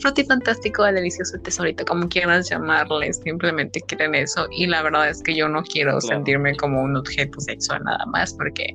Frutifantástico, 0.00 0.86
el 0.86 0.94
delicioso 0.94 1.36
tesorito, 1.40 1.84
como 1.84 2.08
quieran 2.08 2.42
llamarle, 2.44 3.12
simplemente 3.12 3.80
quieren 3.88 4.14
eso. 4.14 4.46
Y 4.52 4.66
la 4.68 4.82
verdad 4.82 5.10
es 5.10 5.22
que 5.22 5.34
yo 5.34 5.48
no 5.48 5.62
quiero 5.64 5.98
Claro. 5.98 6.16
sentirme 6.16 6.56
como 6.56 6.80
un 6.82 6.96
objeto 6.96 7.40
sexual 7.40 7.82
nada 7.84 8.06
más, 8.06 8.32
porque 8.34 8.74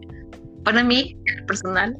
para 0.65 0.83
mí, 0.83 1.17
personal, 1.47 1.95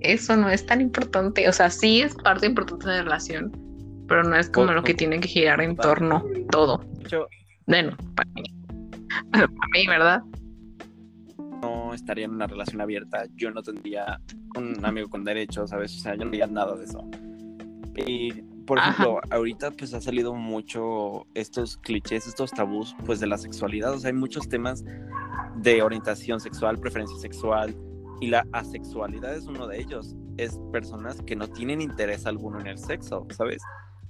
eso 0.00 0.36
no 0.36 0.48
es 0.50 0.66
tan 0.66 0.80
importante. 0.80 1.48
O 1.48 1.52
sea, 1.52 1.70
sí 1.70 2.02
es 2.02 2.14
parte 2.16 2.46
importante 2.46 2.88
de 2.88 2.96
la 2.96 3.02
relación, 3.04 3.52
pero 4.10 4.24
no 4.24 4.34
es 4.36 4.50
como 4.50 4.66
Por- 4.66 4.74
lo 4.74 4.82
que 4.82 4.92
tiene 4.92 5.20
que 5.20 5.28
girar 5.28 5.60
en 5.62 5.76
torno 5.76 6.22
todo. 6.50 6.84
Hecho, 7.04 7.26
Bueno, 7.66 7.96
para 8.16 8.28
mí. 8.32 8.42
Para 9.30 9.46
mí, 9.72 9.86
¿verdad? 9.86 10.22
no 11.62 11.92
estaría 11.94 12.24
en 12.24 12.30
una 12.32 12.46
relación 12.46 12.80
abierta, 12.80 13.24
yo 13.36 13.50
no 13.50 13.62
tendría 13.62 14.18
un 14.56 14.82
amigo 14.84 15.08
con 15.10 15.24
derechos, 15.24 15.70
¿sabes? 15.70 15.94
O 15.96 16.00
sea, 16.00 16.14
yo 16.14 16.24
no 16.24 16.28
haría 16.30 16.46
nada 16.46 16.74
de 16.74 16.84
eso. 16.84 17.04
Y, 18.06 18.32
por 18.66 18.78
Ajá. 18.78 18.90
ejemplo, 18.92 19.20
ahorita 19.30 19.70
pues 19.72 19.92
ha 19.94 20.00
salido 20.00 20.34
mucho 20.34 21.26
estos 21.34 21.76
clichés, 21.76 22.26
estos 22.26 22.50
tabús, 22.50 22.96
pues 23.04 23.20
de 23.20 23.26
la 23.26 23.36
sexualidad, 23.36 23.92
o 23.92 23.98
sea, 23.98 24.08
hay 24.08 24.16
muchos 24.16 24.48
temas 24.48 24.84
de 25.56 25.82
orientación 25.82 26.40
sexual, 26.40 26.78
preferencia 26.78 27.18
sexual, 27.18 27.74
y 28.22 28.28
la 28.28 28.44
asexualidad 28.52 29.34
es 29.36 29.46
uno 29.46 29.66
de 29.66 29.80
ellos. 29.80 30.16
Es 30.38 30.58
personas 30.72 31.20
que 31.22 31.36
no 31.36 31.46
tienen 31.48 31.80
interés 31.82 32.24
alguno 32.26 32.58
en 32.60 32.68
el 32.68 32.78
sexo, 32.78 33.26
¿sabes? 33.36 33.60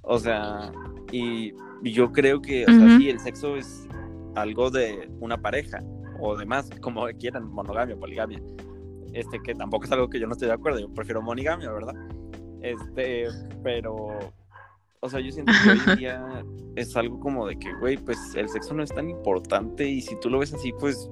O 0.03 0.17
sea, 0.19 0.71
y 1.11 1.53
y 1.83 1.91
yo 1.91 2.11
creo 2.11 2.41
que, 2.41 2.65
o 2.65 2.67
sea, 2.67 2.85
Ujú. 2.85 2.97
sí, 2.97 3.09
el 3.09 3.19
sexo 3.19 3.55
es 3.55 3.87
algo 4.35 4.69
de 4.69 5.09
una 5.19 5.41
pareja, 5.41 5.79
o 6.19 6.37
demás, 6.37 6.69
como 6.81 7.05
quieran, 7.19 7.51
monogamia, 7.51 7.95
poligamia. 7.97 8.39
Este, 9.13 9.41
que 9.41 9.55
tampoco 9.55 9.85
es 9.85 9.91
algo 9.91 10.09
que 10.09 10.19
yo 10.19 10.27
no 10.27 10.33
estoy 10.33 10.47
de 10.47 10.53
acuerdo, 10.53 10.79
yo 10.79 10.93
prefiero 10.93 11.21
monogamia, 11.21 11.71
¿verdad? 11.71 11.95
Este, 12.61 13.27
pero, 13.63 14.19
o 14.99 15.09
sea, 15.09 15.19
yo 15.19 15.31
siento 15.31 15.51
que 15.63 15.71
hoy 15.71 15.81
en 15.87 15.95
día 15.97 16.45
es 16.75 16.95
algo 16.95 17.19
como 17.19 17.47
de 17.47 17.57
que, 17.57 17.73
güey, 17.73 17.97
pues 17.97 18.35
el 18.35 18.47
sexo 18.47 18.73
no 18.73 18.83
es 18.83 18.93
tan 18.93 19.09
importante 19.09 19.89
y 19.89 20.01
si 20.01 20.17
tú 20.19 20.29
lo 20.29 20.39
ves 20.39 20.53
así, 20.53 20.71
pues, 20.79 21.09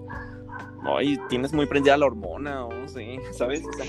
ay, 0.85 1.17
tienes 1.29 1.51
muy 1.51 1.65
prendida 1.65 1.97
la 1.97 2.05
hormona, 2.05 2.65
o 2.65 2.73
no 2.73 2.87
sé, 2.87 3.19
¿sabes? 3.33 3.63
O 3.67 3.73
sea, 3.73 3.85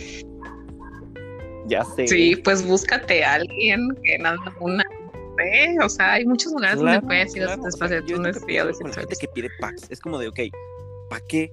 ya 1.71 1.85
sé. 1.85 2.07
Sí, 2.07 2.37
pues 2.37 2.66
búscate 2.66 3.25
a 3.25 3.35
alguien 3.35 3.97
que 4.05 4.18
nada 4.18 4.37
una 4.61 4.85
sé, 5.41 5.77
o 5.83 5.89
sea, 5.89 6.12
hay 6.14 6.27
muchos 6.27 6.53
lugares 6.53 6.77
donde 6.77 6.93
Claro, 6.93 7.07
puedes 7.07 7.37
ir 7.37 7.43
a 7.45 7.47
claro, 7.47 7.62
o 7.62 7.71
sea, 7.71 8.01
necesidades 8.01 8.79
con 8.79 8.91
la 8.91 8.97
gente 8.97 9.16
que 9.21 9.29
pide 9.29 9.49
packs, 9.61 9.91
es 9.91 10.01
como 10.01 10.18
de, 10.18 10.29
ok, 10.29 10.41
¿para 11.09 11.25
qué? 11.27 11.53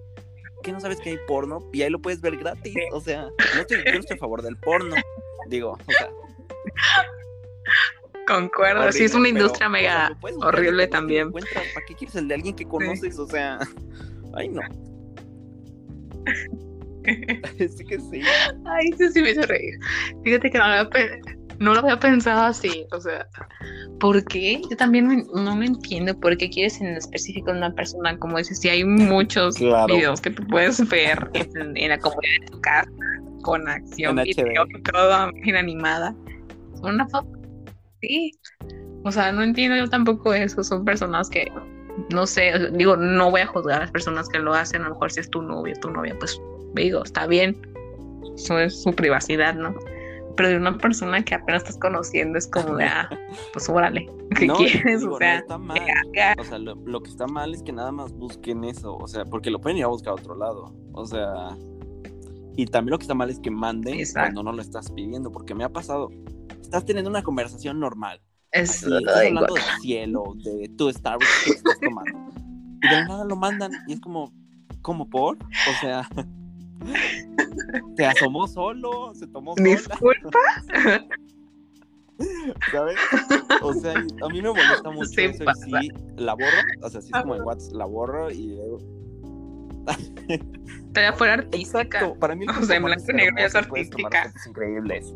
¿Qué 0.63 0.71
no 0.71 0.79
sabes 0.79 0.99
que 0.99 1.11
hay 1.11 1.17
porno? 1.27 1.59
Y 1.71 1.83
ahí 1.83 1.89
lo 1.89 1.99
puedes 1.99 2.19
ver 2.19 2.35
gratis. 2.35 2.73
Sí. 2.73 2.81
O 2.91 2.99
sea, 2.99 3.29
no 3.55 3.61
estoy, 3.61 3.77
yo 3.85 3.93
no 3.93 3.99
estoy 3.99 4.17
a 4.17 4.19
favor 4.19 4.41
del 4.41 4.57
porno. 4.57 4.95
Digo, 5.47 5.73
o 5.73 5.91
sea, 5.91 6.09
Concuerdo, 8.27 8.91
sí, 8.91 9.05
es 9.05 9.13
horrible, 9.13 9.19
una 9.19 9.23
pero, 9.23 9.45
industria 9.45 9.67
o 9.67 9.71
sea, 9.71 10.09
mega 10.09 10.17
horrible 10.45 10.87
también. 10.87 11.31
¿Para 11.31 11.85
qué 11.87 11.95
quieres 11.95 12.15
el 12.15 12.27
de 12.27 12.35
alguien 12.35 12.55
que 12.55 12.65
conoces? 12.65 13.17
O 13.19 13.27
sea, 13.27 13.59
ay 14.33 14.49
no. 14.49 14.61
sí 17.57 17.85
que 17.85 17.99
sí. 17.99 18.21
Ay, 18.65 18.91
sí, 18.97 19.09
sí 19.13 19.21
me 19.21 19.31
hizo 19.31 19.41
reír. 19.43 19.75
Fíjate 20.23 20.49
que 20.51 20.57
no 20.57 20.67
lo 20.67 20.73
había, 20.73 20.89
pe- 20.89 21.21
no 21.59 21.73
lo 21.73 21.79
había 21.79 21.99
pensado 21.99 22.43
así, 22.43 22.85
o 22.91 22.99
sea, 23.01 23.27
¿por 23.99 24.23
qué? 24.25 24.61
Yo 24.69 24.77
también 24.77 25.07
no, 25.07 25.43
no 25.43 25.55
lo 25.55 25.63
entiendo 25.63 26.17
por 26.19 26.37
qué 26.37 26.49
quieres 26.49 26.79
en 26.81 26.87
específico 26.89 27.51
una 27.51 27.73
persona, 27.73 28.17
como 28.19 28.37
dices, 28.37 28.59
si 28.59 28.69
hay 28.69 28.83
muchos 28.83 29.55
Claro. 29.57 29.95
videos 29.95 30.21
que 30.21 30.29
tú 30.29 30.45
puedes 30.47 30.87
ver 30.89 31.29
en, 31.33 31.75
en 31.77 31.89
la 31.89 31.97
comodidad 31.97 32.41
de 32.41 32.51
tu 32.51 32.61
casa, 32.61 32.91
con 33.41 33.67
acción, 33.67 34.19
En 34.19 34.27
y 34.27 34.33
todo 34.33 35.31
bien 35.33 35.55
animada. 35.55 36.13
Una 36.83 37.07
foto, 37.07 37.27
sí. 38.01 38.31
O 39.03 39.11
sea, 39.11 39.31
no 39.31 39.41
entiendo 39.41 39.77
yo 39.77 39.89
tampoco 39.89 40.33
eso, 40.33 40.63
son 40.63 40.83
personas 40.83 41.29
que, 41.29 41.49
no 42.11 42.27
sé, 42.27 42.53
o 42.53 42.71
digo, 42.71 42.97
no 42.97 43.31
voy 43.31 43.41
a 43.41 43.47
juzgar 43.47 43.77
a 43.77 43.85
las 43.85 43.91
personas 43.91 44.27
que 44.29 44.39
lo 44.39 44.53
hacen, 44.53 44.81
a 44.81 44.85
lo 44.85 44.89
mejor 44.95 45.11
si 45.11 45.21
es 45.21 45.29
tu 45.29 45.41
novio, 45.41 45.73
tu 45.81 45.89
novia, 45.89 46.15
pues 46.19 46.39
digo, 46.83 47.03
está 47.03 47.27
bien, 47.27 47.57
eso 48.35 48.59
es 48.59 48.81
su 48.81 48.93
privacidad, 48.93 49.55
¿no? 49.55 49.75
pero 50.37 50.49
de 50.49 50.57
una 50.57 50.77
persona 50.77 51.25
que 51.25 51.35
apenas 51.35 51.63
estás 51.63 51.77
conociendo 51.77 52.37
es 52.37 52.47
como 52.47 52.75
de, 52.77 52.85
ah, 52.85 53.09
pues 53.53 53.67
órale, 53.67 54.09
¿qué 54.37 54.45
No, 54.45 54.55
quieres? 54.55 55.01
digo, 55.01 55.15
o 55.15 55.17
sea, 55.17 55.33
no 55.33 55.39
está 55.39 55.57
mal. 55.57 55.83
que 56.13 56.21
haga. 56.21 56.41
O 56.41 56.43
sea, 56.45 56.59
lo, 56.59 56.75
lo 56.75 57.01
que 57.01 57.09
está 57.09 57.27
mal 57.27 57.53
es 57.53 57.63
que 57.63 57.73
nada 57.73 57.91
más 57.91 58.13
busquen 58.13 58.63
eso, 58.63 58.95
o 58.95 59.07
sea, 59.07 59.25
porque 59.25 59.49
lo 59.49 59.59
pueden 59.59 59.79
ir 59.79 59.83
a 59.83 59.87
buscar 59.87 60.11
a 60.11 60.13
otro 60.15 60.35
lado, 60.35 60.73
o 60.93 61.05
sea, 61.05 61.57
y 62.55 62.65
también 62.67 62.91
lo 62.91 62.99
que 62.99 63.03
está 63.03 63.15
mal 63.15 63.29
es 63.29 63.39
que 63.39 63.51
manden 63.51 63.95
Exacto. 63.95 64.27
cuando 64.27 64.43
no 64.43 64.55
lo 64.55 64.61
estás 64.61 64.91
pidiendo, 64.91 65.31
porque 65.31 65.53
me 65.53 65.63
ha 65.63 65.69
pasado, 65.69 66.09
estás 66.61 66.85
teniendo 66.85 67.09
una 67.09 67.23
conversación 67.23 67.79
normal, 67.79 68.21
es, 68.51 68.83
así, 68.83 68.95
estás 68.95 69.17
hablando 69.17 69.53
del 69.55 69.63
cielo, 69.81 70.23
de 70.43 70.69
tu 70.77 70.89
Starbucks 70.91 71.43
que 71.45 71.51
estás 71.51 71.79
tomando, 71.79 72.19
y 72.83 72.87
de 72.87 73.05
nada 73.05 73.25
lo 73.25 73.35
mandan, 73.35 73.71
y 73.87 73.93
es 73.93 73.99
como, 73.99 74.31
¿cómo 74.83 75.09
por? 75.09 75.37
O 75.37 75.81
sea, 75.81 76.07
se 77.95 78.05
asomó 78.05 78.47
solo, 78.47 79.13
se 79.15 79.27
tomó 79.27 79.55
sola, 79.55 79.69
Disculpa. 79.69 80.39
¿sabes? 82.71 82.95
O 83.61 83.73
sea, 83.73 83.93
a 83.93 84.29
mí 84.29 84.41
me 84.41 84.49
molesta 84.49 84.89
mucho 84.89 85.05
Sí 85.05 85.21
eso 85.21 85.43
y 85.43 85.45
pasa. 85.45 85.65
sí, 85.65 85.91
la 86.17 86.33
borro, 86.33 86.47
o 86.81 86.89
sea, 86.89 87.01
sí 87.01 87.11
es 87.13 87.21
como 87.21 87.35
en 87.35 87.43
WhatsApp, 87.43 87.73
la 87.75 87.85
borro 87.85 88.31
y 88.31 88.55
luego... 88.55 88.79
Todavía 90.93 91.13
fuera 91.13 91.33
artística. 91.35 91.81
Exacto, 91.81 92.19
para 92.19 92.35
mí 92.35 92.45
O 92.49 92.65
sea, 92.65 92.77
en 92.77 92.83
blanco 92.83 93.03
y 93.09 93.13
negro 93.13 93.35
ya 93.37 93.45
es 93.45 93.55
artística. 93.55 94.33
increíbles. 94.47 95.13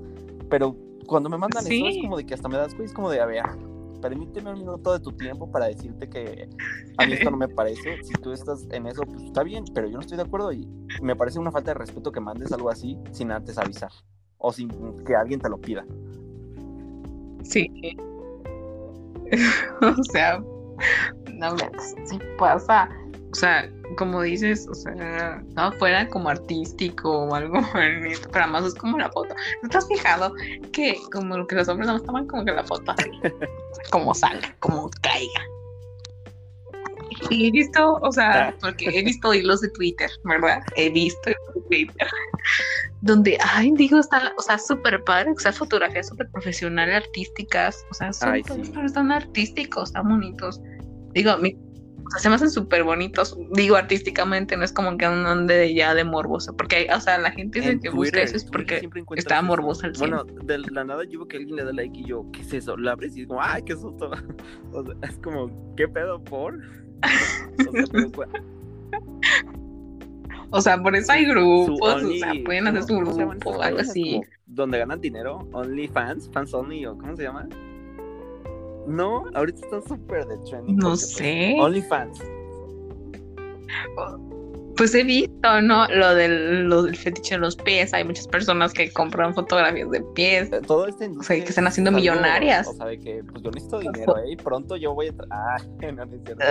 Pero 0.49 0.77
cuando 1.07 1.29
me 1.29 1.37
mandan 1.37 1.65
eso 1.65 1.87
es 1.87 2.01
como 2.01 2.17
de 2.17 2.25
que 2.25 2.33
hasta 2.35 2.47
me 2.47 2.57
das 2.57 2.73
güey, 2.75 2.85
es 2.85 2.93
como 2.93 3.09
de, 3.09 3.19
a 3.19 3.25
ver, 3.25 3.43
permíteme 4.01 4.51
un 4.51 4.59
minuto 4.59 4.93
de 4.93 4.99
tu 4.99 5.11
tiempo 5.11 5.49
para 5.49 5.67
decirte 5.67 6.09
que 6.09 6.49
a 6.97 7.05
mí 7.05 7.13
esto 7.13 7.31
no 7.31 7.37
me 7.37 7.47
parece. 7.47 8.03
Si 8.03 8.13
tú 8.13 8.31
estás 8.31 8.67
en 8.71 8.87
eso, 8.87 9.03
pues 9.03 9.23
está 9.23 9.43
bien, 9.43 9.63
pero 9.73 9.87
yo 9.87 9.93
no 9.93 10.01
estoy 10.01 10.17
de 10.17 10.23
acuerdo 10.23 10.51
y 10.51 10.67
me 11.01 11.15
parece 11.15 11.39
una 11.39 11.51
falta 11.51 11.71
de 11.71 11.75
respeto 11.75 12.11
que 12.11 12.19
mandes 12.19 12.51
algo 12.51 12.69
así 12.69 12.97
sin 13.11 13.31
antes 13.31 13.57
avisar 13.57 13.91
o 14.37 14.51
sin 14.51 14.69
que 15.05 15.15
alguien 15.15 15.39
te 15.39 15.49
lo 15.49 15.59
pida. 15.59 15.85
Sí. 17.43 17.69
o 19.81 20.03
sea, 20.11 20.39
no 20.39 21.55
me 21.55 22.05
sí 22.05 22.19
pasa. 22.37 22.89
O 23.31 23.35
sea, 23.35 23.71
como 23.97 24.21
dices, 24.21 24.67
o 24.69 24.73
sea, 24.73 25.41
no 25.55 25.71
fuera 25.73 26.07
como 26.07 26.29
artístico 26.29 27.25
o 27.25 27.35
algo 27.35 27.53
pero 27.73 28.43
además 28.43 28.65
es 28.65 28.75
como 28.75 28.97
la 28.97 29.09
foto. 29.11 29.35
¿No 29.61 29.69
te 29.69 29.77
has 29.77 29.87
fijado 29.87 30.33
que 30.71 30.95
como 31.11 31.37
lo 31.37 31.47
que 31.47 31.55
los 31.55 31.67
hombres 31.67 31.87
no 31.87 31.99
toman 31.99 32.27
como 32.27 32.45
que 32.45 32.51
la 32.51 32.63
foto 32.63 32.91
así, 32.91 33.09
como 33.91 34.13
salga, 34.13 34.55
como 34.59 34.89
caiga? 35.01 35.41
Y 37.29 37.47
he 37.47 37.51
visto, 37.51 37.99
o 38.01 38.11
sea, 38.11 38.55
porque 38.61 38.85
he 38.87 39.03
visto 39.03 39.33
hilos 39.33 39.61
de 39.61 39.69
Twitter, 39.69 40.09
¿verdad? 40.23 40.61
He 40.75 40.89
visto 40.89 41.29
hilos 41.29 41.55
de 41.55 41.61
Twitter 41.61 42.07
donde, 43.01 43.37
ay, 43.53 43.71
digo, 43.75 43.99
está, 43.99 44.33
o 44.37 44.41
sea, 44.41 44.57
súper 44.57 45.03
padre, 45.03 45.31
o 45.31 45.39
sea, 45.39 45.51
fotografías 45.51 46.07
súper 46.07 46.29
profesionales, 46.31 47.03
artísticas, 47.03 47.85
o 47.89 47.93
sea, 47.93 48.11
todos 48.11 48.67
sí. 48.67 48.73
están 48.85 49.11
artísticos, 49.11 49.89
están 49.89 50.07
bonitos. 50.07 50.61
Digo, 51.13 51.37
mi- 51.37 51.57
sea, 52.11 52.19
se 52.19 52.29
me 52.29 52.35
hacen 52.35 52.49
súper 52.49 52.83
bonitos, 52.83 53.37
digo, 53.51 53.75
artísticamente, 53.75 54.55
no 54.57 54.63
es 54.63 54.71
como 54.71 54.97
que 54.97 55.05
ande 55.05 55.55
de 55.55 55.73
ya 55.73 55.93
de 55.95 56.03
morboso, 56.03 56.55
porque, 56.55 56.87
o 56.95 56.99
sea, 56.99 57.17
la 57.17 57.31
gente 57.31 57.59
dice 57.59 57.79
que 57.79 57.89
busca 57.89 58.11
Twitter, 58.11 58.19
eso 58.25 58.35
es 58.37 58.43
porque 58.45 58.87
está 59.15 59.35
eso. 59.37 59.43
morboso 59.43 59.85
al. 59.85 59.93
Bueno, 59.97 60.23
de 60.25 60.57
la 60.59 60.83
nada 60.83 61.03
yo 61.05 61.19
veo 61.19 61.27
que 61.27 61.37
alguien 61.37 61.55
le 61.55 61.63
da 61.63 61.71
like 61.73 61.97
y 61.99 62.05
yo, 62.05 62.25
¿qué 62.31 62.41
es 62.41 62.53
eso? 62.53 62.77
Lo 62.77 62.91
abres 62.91 63.15
y 63.17 63.21
es 63.21 63.27
como, 63.27 63.41
¡ay, 63.41 63.63
qué 63.63 63.75
susto! 63.75 64.11
O 64.73 64.83
sea, 64.83 64.95
es 65.09 65.17
como, 65.17 65.75
¿qué 65.75 65.87
pedo 65.87 66.23
por? 66.23 66.59
O 67.57 67.71
sea, 67.73 67.83
pero, 67.91 68.11
pues, 68.11 68.29
o 70.51 70.61
sea, 70.61 70.81
por 70.81 70.95
eso 70.95 71.11
hay 71.11 71.25
grupos, 71.25 71.79
o 71.81 71.99
sea, 72.13 72.33
pueden 72.45 72.67
hacer 72.67 72.83
su 72.83 72.87
¿cómo- 72.89 72.99
cómo 73.05 73.13
se 73.13 73.19
llaman 73.21 73.39
grupo, 73.39 73.61
algo 73.61 73.79
así. 73.79 74.21
Donde 74.45 74.77
ganan 74.79 74.99
dinero, 74.99 75.47
Only 75.53 75.87
Fans, 75.87 76.29
Fans 76.33 76.53
Only, 76.53 76.85
o 76.85 76.97
¿cómo 76.97 77.15
se 77.15 77.23
llama? 77.23 77.47
No, 78.87 79.25
ahorita 79.33 79.59
está 79.65 79.81
súper 79.87 80.25
de 80.27 80.37
trending. 80.49 80.77
No 80.77 80.89
pues, 80.89 81.13
sé. 81.13 81.55
Only 81.59 81.81
Fans. 81.83 82.19
Pues 84.77 84.95
he 84.95 85.03
visto, 85.03 85.61
¿no? 85.61 85.87
Lo 85.89 86.15
del, 86.15 86.63
lo 86.63 86.83
del 86.83 86.95
fetiche 86.95 87.35
de 87.35 87.41
los 87.41 87.55
pies. 87.55 87.93
Hay 87.93 88.03
muchas 88.03 88.27
personas 88.27 88.73
que 88.73 88.91
compran 88.91 89.33
fotografías 89.33 89.91
de 89.91 90.01
pies. 90.15 90.51
Eh, 90.51 90.61
Todo 90.65 90.87
este 90.87 91.07
O 91.09 91.23
sea, 91.23 91.35
que 91.37 91.49
están 91.49 91.67
haciendo 91.67 91.91
millonarias. 91.91 92.67
O 92.67 92.73
sea, 92.73 92.87
de 92.87 92.99
que 92.99 93.23
pues 93.23 93.43
yo 93.43 93.51
necesito 93.51 93.79
dinero, 93.79 94.17
¿eh? 94.17 94.31
Y 94.31 94.35
pronto 94.35 94.75
yo 94.77 94.93
voy 94.93 95.07
a. 95.09 95.13
Ah, 95.29 95.57
no, 95.93 96.05
no 96.05 96.15
es 96.15 96.21
cierto. 96.25 96.43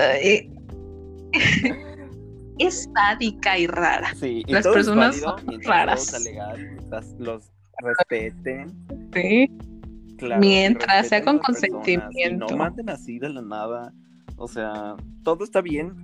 Es 2.61 2.91
sádica 2.95 3.57
y 3.57 3.66
rara. 3.66 4.12
Sí, 4.16 4.43
y 4.47 4.53
las 4.53 4.66
personas 4.66 5.18
válido 5.22 5.39
son 5.39 5.62
raras. 5.62 6.22
legal, 6.22 6.76
los 7.18 7.51
respeten. 7.78 8.87
¿sí? 9.14 9.51
Claro, 10.21 10.41
Mientras 10.41 11.09
sea 11.09 11.25
con 11.25 11.39
consentimiento. 11.39 12.47
no 12.49 12.57
manden 12.57 12.89
así 12.91 13.18
de 13.18 13.31
la 13.31 13.43
nada. 13.43 13.93
O 14.37 14.47
sea, 14.49 14.97
todo 15.25 15.45
está 15.45 15.61
bien. 15.61 15.95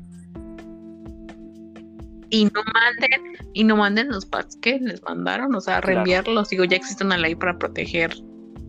Y 2.31 2.47
no 2.47 2.61
manden, 2.75 3.49
y 3.53 3.65
no 3.65 3.77
manden 3.77 4.09
los 4.09 4.27
packs 4.27 4.57
que 4.57 4.79
les 4.81 5.03
mandaron, 5.05 5.55
o 5.55 5.61
sea, 5.61 5.81
Claro. 5.81 5.87
reenviarlos. 5.87 6.49
Digo, 6.51 6.65
ya 6.65 6.77
existe 6.77 7.05
una 7.05 7.17
ley 7.17 7.35
para 7.37 7.57
proteger 7.59 8.13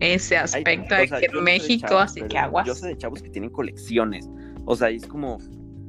ese 0.00 0.36
aspecto 0.36 0.94
o 0.94 0.98
de 0.98 1.08
sea, 1.08 1.18
que 1.18 1.26
yo 1.26 1.32
no 1.32 1.38
de 1.38 1.44
México, 1.44 1.88
chavos, 1.88 2.02
así 2.04 2.22
que 2.22 2.38
aguas. 2.38 2.66
Yo 2.66 2.74
sé 2.74 2.86
de 2.88 2.96
chavos 2.96 3.20
que 3.20 3.30
tienen 3.30 3.50
colecciones. 3.50 4.28
O 4.64 4.76
sea, 4.76 4.90
es 4.90 5.04
como, 5.06 5.38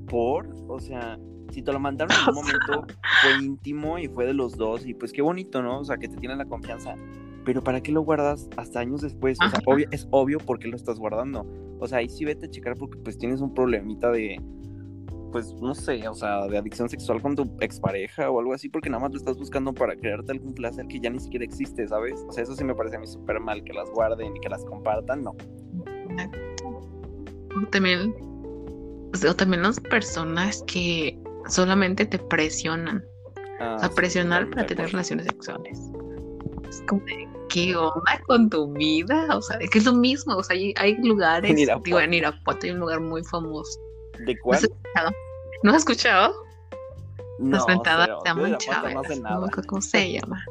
por, 0.08 0.50
o 0.68 0.80
sea, 0.80 1.20
si 1.52 1.62
te 1.62 1.72
lo 1.72 1.80
mandaron 1.80 2.16
en 2.24 2.30
un 2.30 2.36
momento, 2.76 2.88
fue 3.22 3.44
íntimo 3.44 4.00
y 4.00 4.08
fue 4.08 4.26
de 4.26 4.34
los 4.34 4.58
dos, 4.58 4.86
y 4.86 4.96
pues 4.96 5.12
qué 5.14 5.22
bonito, 5.22 5.62
¿no? 5.62 5.80
O 5.80 5.86
sea, 5.86 5.98
que 5.98 6.08
te 6.08 6.18
tienen 6.18 6.40
la 6.40 6.46
confianza. 6.46 6.96
Pero 7.46 7.64
¿para 7.64 7.82
qué 7.82 7.92
lo 7.92 8.02
guardas 8.02 8.48
hasta 8.58 8.80
años 8.80 9.02
después? 9.02 9.38
O 9.42 9.50
sea, 9.50 9.60
obvio- 9.66 9.88
es 9.92 10.08
obvio 10.12 10.38
por 10.40 10.60
qué 10.60 10.68
lo 10.68 10.76
estás 10.76 11.00
guardando. 11.00 11.46
O 11.80 11.88
sea, 11.88 12.00
ahí 12.00 12.10
sí 12.10 12.26
vete 12.26 12.46
a 12.48 12.50
checar 12.50 12.76
porque 12.76 12.98
pues 13.00 13.18
tienes 13.18 13.40
un 13.42 13.54
problemita 13.54 14.12
de, 14.12 14.40
pues 15.32 15.54
no 15.62 15.74
sé, 15.74 16.08
o 16.08 16.14
sea, 16.14 16.48
de 16.48 16.58
adicción 16.58 16.90
sexual 16.90 17.22
con 17.22 17.36
tu 17.36 17.44
expareja 17.62 18.30
o 18.30 18.40
algo 18.40 18.54
así, 18.54 18.68
porque 18.68 18.90
nada 18.90 19.04
más 19.04 19.12
lo 19.12 19.18
estás 19.18 19.38
buscando 19.38 19.74
para 19.74 19.96
crearte 19.96 20.32
algún 20.34 20.54
placer 20.54 20.86
que 20.88 21.00
ya 21.00 21.10
ni 21.10 21.20
siquiera 21.20 21.46
existe, 21.46 21.88
¿sabes? 21.88 22.24
O 22.28 22.32
sea, 22.32 22.44
eso 22.44 22.56
sí 22.56 22.64
me 22.64 22.76
parece 22.76 22.98
a 22.98 23.00
mí 23.00 23.08
súper 23.08 23.40
mal, 23.40 23.64
que 23.64 23.74
las 23.74 23.90
guarden 23.92 24.36
y 24.36 24.40
que 24.42 24.50
las 24.50 24.66
compartan, 24.66 25.24
no. 25.24 25.36
También, 27.72 28.14
o 29.28 29.34
también 29.36 29.64
las 29.64 29.80
personas 29.80 30.64
que 30.68 31.20
solamente 31.48 32.06
te 32.06 32.20
presionan. 32.20 33.04
Ah, 33.60 33.76
O 33.76 33.80
sea, 33.80 33.90
sí, 33.90 33.96
presionar 33.96 34.50
para 34.50 34.66
tener 34.66 34.88
relaciones 34.92 35.26
sexuales. 35.26 35.80
Es 36.80 36.88
como, 36.88 37.02
de, 37.06 37.28
¿qué 37.50 37.76
onda 37.76 38.22
con 38.28 38.50
tu 38.50 38.72
vida? 38.74 39.28
O 39.36 39.42
sea, 39.42 39.58
es 39.58 39.70
que 39.70 39.80
es 39.80 39.86
lo 39.86 39.94
mismo. 39.94 40.36
O 40.36 40.44
sea, 40.44 40.56
hay, 40.56 40.74
hay 40.78 40.96
lugares. 41.04 41.50
En 41.50 41.56
Digo, 41.58 42.00
en 42.00 42.14
Irapuato. 42.14 42.16
Irapuato 42.16 42.66
hay 42.66 42.72
un 42.72 42.80
lugar 42.80 43.02
muy 43.02 43.24
famoso. 43.24 43.80
¿De 44.26 44.34
¿No 44.36 44.42
cuál? 44.44 44.58
has 44.58 44.64
escuchado? 44.64 45.12
¿No 45.64 45.72
has 45.72 45.78
escuchado? 45.78 46.34
No, 47.40 47.56
Las 47.58 47.66
ventadas 47.68 48.08
cero. 48.08 48.20
se 48.24 48.30
Irapuato 48.30 48.50
no 48.50 48.58
Chávez. 48.58 49.08
sé 49.08 49.16
No 49.18 49.22
nada. 49.24 49.36
acuerdo 49.48 49.68
cómo 49.68 49.82
se 49.82 50.12
llama. 50.12 50.46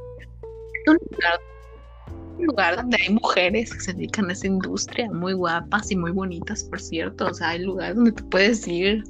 Es 0.86 0.88
un 0.88 0.98
lugar, 1.10 1.40
un 2.38 2.46
lugar 2.46 2.76
donde 2.76 2.96
hay 3.02 3.12
mujeres 3.14 3.74
que 3.74 3.80
se 3.80 3.92
dedican 3.92 4.30
a 4.30 4.32
esa 4.32 4.46
industria, 4.46 5.10
muy 5.10 5.32
guapas 5.34 5.90
y 5.90 5.96
muy 5.96 6.12
bonitas, 6.12 6.64
por 6.64 6.80
cierto. 6.80 7.26
O 7.26 7.34
sea, 7.34 7.50
hay 7.50 7.60
lugares 7.64 7.96
donde 7.96 8.12
tú 8.12 8.28
puedes 8.30 8.66
ir, 8.66 9.04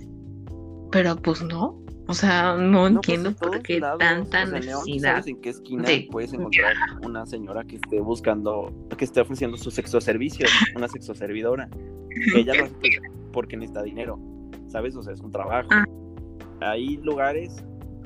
pero 0.90 1.14
pues 1.16 1.40
no. 1.42 1.78
O 2.09 2.14
sea, 2.14 2.54
no, 2.56 2.88
No, 2.88 3.00
pues, 3.00 3.09
entiendo 3.11 3.28
en 3.28 3.34
por 3.34 3.62
qué 3.62 3.80
lados, 3.80 3.98
tanta 3.98 4.44
o 4.44 4.46
sea, 4.46 4.59
en 4.59 4.64
León, 4.66 4.80
¿tú 4.80 4.86
necesidad. 4.86 5.11
¿Sabes 5.12 5.26
en 5.26 5.40
qué 5.42 5.48
esquina 5.50 5.82
de- 5.84 6.09
puedes 6.11 6.32
encontrar 6.32 6.74
una 7.04 7.26
señora 7.26 7.64
que 7.64 7.76
esté 7.76 8.00
buscando, 8.00 8.72
que 8.96 9.04
esté 9.04 9.20
ofreciendo 9.20 9.56
sus 9.59 9.74
sexoservicios, 9.74 10.50
una 10.74 10.88
sexoservidora? 10.88 11.68
Ella 12.34 12.54
lo 12.54 12.64
hace 12.64 12.74
pues, 12.80 12.98
porque 13.32 13.56
necesita 13.59 13.82
dinero, 13.82 14.18
¿sabes? 14.68 14.96
O 14.96 15.02
sea, 15.02 15.12
es 15.12 15.20
un 15.20 15.30
trabajo. 15.30 15.68
Ah. 15.70 15.84
Hay 16.61 16.96
lugares 16.96 17.62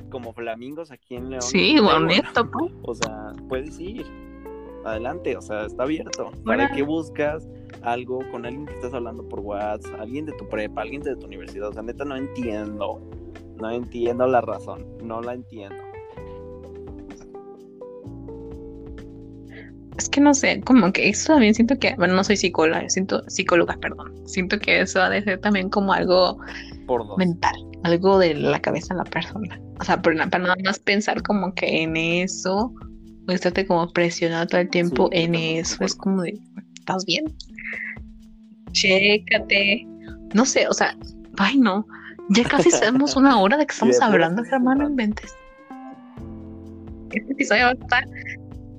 como 0.09 0.33
flamingos 0.33 0.91
aquí 0.91 1.15
en 1.15 1.29
León. 1.29 1.41
Sí, 1.41 1.79
bonito, 1.79 2.51
pues. 2.51 2.71
O 2.83 2.93
sea, 2.95 3.31
puedes 3.49 3.79
ir. 3.79 4.05
Adelante, 4.85 5.37
o 5.37 5.41
sea, 5.41 5.65
está 5.65 5.83
abierto. 5.83 6.31
¿Para 6.45 6.69
qué 6.73 6.83
buscas 6.83 7.47
algo 7.83 8.19
con 8.31 8.45
alguien 8.45 8.65
que 8.65 8.73
estás 8.73 8.93
hablando 8.93 9.27
por 9.29 9.39
WhatsApp, 9.39 9.97
alguien 9.97 10.25
de 10.25 10.33
tu 10.33 10.47
prepa, 10.49 10.81
alguien 10.81 11.01
de 11.01 11.15
tu 11.15 11.25
universidad? 11.25 11.69
O 11.69 11.73
sea, 11.73 11.81
neta, 11.83 12.03
no 12.03 12.17
entiendo. 12.17 12.99
No 13.59 13.71
entiendo 13.71 14.27
la 14.27 14.41
razón. 14.41 14.85
No 15.03 15.21
la 15.21 15.33
entiendo. 15.33 15.75
Es 19.97 20.09
que 20.09 20.19
no 20.21 20.33
sé, 20.33 20.59
como 20.61 20.91
que 20.91 21.07
eso 21.09 21.33
también 21.33 21.53
siento 21.53 21.77
que, 21.77 21.93
bueno, 21.97 22.15
no 22.15 22.23
soy 22.23 22.35
psicóloga, 22.35 22.89
siento 22.89 23.23
psicóloga, 23.29 23.77
perdón. 23.77 24.11
Siento 24.27 24.57
que 24.57 24.81
eso 24.81 25.01
ha 25.01 25.09
de 25.09 25.21
ser 25.23 25.39
también 25.39 25.69
como 25.69 25.93
algo 25.93 26.39
Por 26.87 27.07
dos. 27.07 27.17
mental, 27.17 27.53
algo 27.83 28.17
de 28.17 28.33
la 28.33 28.59
cabeza 28.59 28.95
de 28.95 28.97
la 28.99 29.03
persona. 29.03 29.61
O 29.79 29.83
sea, 29.83 30.01
para, 30.01 30.27
para 30.29 30.43
nada 30.43 30.55
más 30.65 30.79
pensar 30.79 31.21
como 31.21 31.53
que 31.53 31.83
en 31.83 31.95
eso, 31.95 32.73
o 33.27 33.31
estarte 33.31 33.67
como 33.67 33.87
presionado 33.93 34.47
todo 34.47 34.61
el 34.61 34.69
tiempo 34.69 35.09
Sí, 35.11 35.19
en 35.19 35.35
eso, 35.35 35.83
es 35.83 35.93
como 35.95 36.23
de, 36.23 36.39
¿estás 36.79 37.05
bien? 37.05 37.25
Chécate. 38.71 39.87
No 40.33 40.43
sé, 40.45 40.67
o 40.67 40.73
sea, 40.73 40.97
ay 41.37 41.57
no, 41.59 41.85
ya 42.29 42.43
casi 42.49 42.71
sabemos 42.71 43.15
una 43.15 43.39
hora 43.39 43.57
de 43.57 43.65
que 43.65 43.73
estamos 43.73 44.01
hablando, 44.01 44.43
hermano, 44.43 44.87
disfrutando. 44.87 44.89
inventes. 44.89 45.35
Este 47.11 47.31
episodio 47.31 47.65
va 47.65 47.69
a 47.69 47.73
estar 47.73 48.07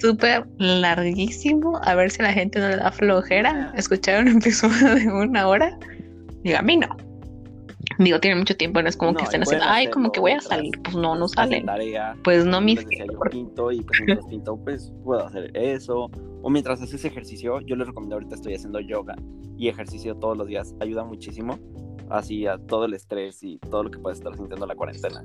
súper 0.01 0.47
larguísimo. 0.59 1.81
A 1.85 1.95
ver 1.95 2.11
si 2.11 2.21
a 2.21 2.25
la 2.25 2.33
gente 2.33 2.59
no 2.59 2.69
le 2.69 2.77
da 2.77 2.91
flojera 2.91 3.73
escuchar 3.77 4.25
un 4.25 4.29
episodio 4.39 4.95
de 4.95 5.07
una 5.09 5.47
hora. 5.47 5.79
Digo, 6.43 6.59
a 6.59 6.63
mí 6.63 6.77
no. 6.77 6.97
Digo, 7.99 8.19
tiene 8.19 8.37
mucho 8.37 8.57
tiempo, 8.57 8.83
no 8.83 8.89
es 8.89 8.97
como 8.97 9.13
No, 9.13 9.19
que 9.19 9.25
estén 9.25 9.43
haciendo, 9.43 9.65
ay, 9.69 9.89
como 9.89 10.11
que 10.11 10.19
voy 10.19 10.33
a 10.33 10.41
salir. 10.41 10.73
Pues 10.83 10.97
no, 10.97 11.15
no 11.15 11.29
salen. 11.29 11.67
Pues 12.25 12.45
no, 12.45 12.61
mi 12.61 12.75
les 12.75 12.85
decía 12.85 13.07
yo 13.07 13.21
pinto 13.31 13.71
y 13.71 13.83
pues 13.83 14.01
mientras 14.05 14.27
pinto 14.29 14.57
pues 14.57 14.93
puedo 15.05 15.25
hacer 15.25 15.51
eso 15.57 16.11
o 16.43 16.51
mientras 16.51 16.83
haces 16.83 17.05
ejercicio 17.05 17.61
yo 17.61 17.77
les 17.77 17.87
recomiendo 17.87 18.17
ahorita 18.17 18.35
estoy 18.35 18.55
haciendo 18.55 18.81
yoga 18.81 19.15
y 19.57 19.69
ejercicio 19.69 20.17
todos 20.17 20.37
los 20.37 20.49
días 20.49 20.75
ayuda 20.81 21.05
muchísimo 21.05 21.59
así 22.11 22.47
a 22.47 22.59
todo 22.59 22.85
el 22.85 22.95
estrés 22.95 23.43
y 23.43 23.59
todo 23.59 23.85
lo 23.85 23.91
que 23.91 23.99
puedes 23.99 24.19
estar 24.19 24.35
sintiendo 24.35 24.65
en 24.65 24.69
la 24.69 24.75
cuarentena 24.75 25.23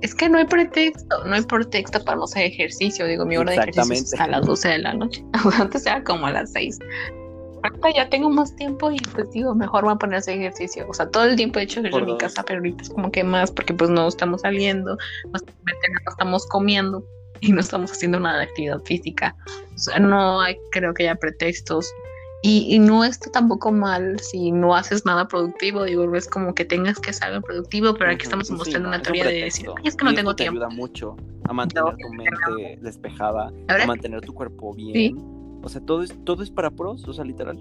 Es 0.00 0.14
que 0.14 0.28
no 0.28 0.38
hay 0.38 0.46
pretexto, 0.46 1.24
no 1.24 1.34
hay 1.34 1.42
pretexto 1.42 2.02
para 2.04 2.16
no 2.16 2.24
hacer 2.24 2.44
ejercicio. 2.44 3.06
Digo, 3.06 3.24
mi 3.26 3.36
hora 3.36 3.52
de 3.52 3.58
ejercicio 3.58 3.94
es 3.94 4.20
a 4.20 4.26
las 4.26 4.46
12 4.46 4.68
de 4.68 4.78
la 4.78 4.94
noche. 4.94 5.24
Antes 5.58 5.86
era 5.86 6.02
como 6.04 6.26
a 6.26 6.32
las 6.32 6.52
6. 6.52 6.78
Ahorita 7.62 7.90
ya 7.94 8.08
tengo 8.08 8.30
más 8.30 8.56
tiempo 8.56 8.90
y 8.90 8.98
pues 9.12 9.30
digo, 9.32 9.54
mejor 9.54 9.84
voy 9.84 9.92
a 9.92 9.96
poner 9.96 10.16
a 10.16 10.18
hacer 10.18 10.38
ejercicio. 10.38 10.86
O 10.88 10.94
sea, 10.94 11.10
todo 11.10 11.24
el 11.24 11.36
tiempo 11.36 11.58
he 11.58 11.64
hecho 11.64 11.80
ejercicio 11.80 12.06
en 12.06 12.12
mi 12.12 12.18
casa, 12.18 12.42
pero 12.42 12.60
ahorita 12.60 12.82
es 12.82 12.90
como 12.90 13.10
que 13.12 13.22
más 13.22 13.50
porque 13.50 13.74
pues 13.74 13.90
no 13.90 14.08
estamos 14.08 14.40
saliendo, 14.40 14.96
no 15.32 15.40
estamos 16.08 16.46
comiendo 16.46 17.04
y 17.40 17.52
no 17.52 17.60
estamos 17.60 17.92
haciendo 17.92 18.20
nada 18.20 18.38
de 18.38 18.44
actividad 18.44 18.80
física. 18.80 19.36
O 19.74 19.78
sea, 19.78 19.98
no 19.98 20.40
hay, 20.40 20.56
creo 20.72 20.94
que 20.94 21.04
haya 21.04 21.16
pretextos. 21.16 21.92
Y, 22.42 22.74
y 22.74 22.78
no 22.78 23.04
está 23.04 23.30
tampoco 23.30 23.70
mal 23.70 24.18
si 24.20 24.50
no 24.50 24.74
haces 24.74 25.04
nada 25.04 25.28
productivo, 25.28 25.84
digo, 25.84 26.06
no 26.06 26.16
es 26.16 26.26
como 26.26 26.54
que 26.54 26.64
tengas 26.64 26.98
que 26.98 27.10
hacer 27.10 27.28
algo 27.28 27.42
productivo, 27.42 27.94
pero 27.94 28.12
aquí 28.12 28.22
estamos 28.24 28.46
sí, 28.46 28.54
mostrando 28.54 28.88
no, 28.88 28.94
una 28.94 29.02
teoría 29.02 29.24
de 29.26 29.42
decir, 29.42 29.66
pretexto. 29.66 29.74
"Ay, 29.76 29.88
es 29.88 29.96
que 29.96 30.04
no 30.04 30.12
Y 30.12 30.14
tengo 30.14 30.34
te 30.34 30.44
tiempo. 30.44 30.58
ayuda 30.64 30.70
mucho 30.70 31.16
a 31.44 31.52
mantener 31.52 31.96
tu 31.98 32.08
mente 32.14 32.78
despejada 32.80 33.52
Ahora 33.68 33.84
a 33.84 33.86
mantener 33.86 34.22
tu 34.22 34.32
cuerpo 34.32 34.72
bien. 34.74 35.18
O 35.62 35.68
sea 35.68 35.80
todo 35.82 36.02
es 36.02 36.14
todo 36.24 36.42
es 36.42 36.50
para 36.50 36.70
pros 36.70 37.06
o 37.06 37.12
sea 37.12 37.24
literal. 37.24 37.58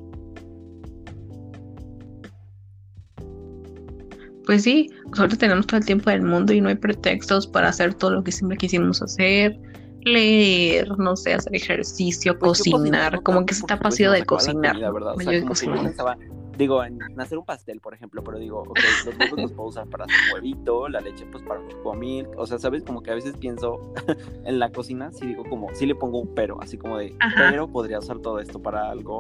Pues 4.46 4.64
sí, 4.64 4.90
nosotros 5.12 5.38
tenemos 5.38 5.68
todo 5.68 5.78
el 5.78 5.86
tiempo 5.86 6.10
del 6.10 6.24
mundo 6.24 6.54
y 6.54 6.62
no 6.62 6.70
hay 6.70 6.76
pretextos 6.76 7.46
para 7.48 7.70
hacer 7.70 7.94
todo 7.94 8.12
lo 8.12 8.24
que 8.24 8.32
siempre 8.32 8.58
quisimos 8.58 9.02
hacer, 9.02 9.60
leer, 10.04 10.98
no 10.98 11.16
sé, 11.16 11.34
hacer 11.34 11.56
ejercicio, 11.56 12.38
Pues 12.40 12.64
yo 12.64 12.72
cocinar, 12.72 13.22
como 13.24 13.46
que 13.46 13.54
se 13.54 13.62
porque, 13.62 13.74
está 13.74 13.82
pues, 13.82 14.00
nos 14.00 14.12
de 14.14 14.20
la 14.20 14.26
cocinar. 14.26 14.76
O 14.76 14.80
sea, 14.80 15.34
Yo 15.34 15.40
como 15.42 15.54
que 15.54 15.66
yo 15.66 15.72
cocino. 15.72 15.84
pensaba, 15.84 16.18
digo, 16.58 16.84
en 16.84 17.00
hacer 17.20 17.38
un 17.38 17.46
pastel, 17.46 17.80
por 17.82 17.94
ejemplo, 17.94 18.24
pero 18.24 18.38
digo, 18.40 18.62
ok, 18.62 18.80
los 19.06 19.18
huevos 19.20 19.40
los 19.42 19.52
puedo 19.54 19.70
usar 19.70 19.88
para 19.88 20.06
hacer 20.06 20.18
huevito, 20.34 20.88
la 20.90 21.02
leche 21.02 21.26
pues 21.32 21.44
para 21.44 21.62
milk, 21.96 22.30
o 22.38 22.46
sea, 22.48 22.60
¿sabes? 22.60 22.84
Como 22.84 23.02
que 23.02 23.12
a 23.12 23.16
veces 23.16 23.36
pienso 23.38 23.94
en 24.46 24.60
la 24.60 24.72
cocina, 24.72 25.12
sí 25.12 25.28
digo 25.28 25.44
como, 25.46 25.74
sí 25.74 25.86
le 25.86 25.96
pongo 25.96 26.20
un 26.20 26.34
pero, 26.36 26.62
así 26.62 26.78
como 26.78 26.98
de, 26.98 27.16
Ajá. 27.20 27.48
pero 27.50 27.68
podría 27.68 28.00
usar 28.00 28.20
todo 28.20 28.40
esto 28.40 28.62
para 28.62 28.90
algo 28.90 29.20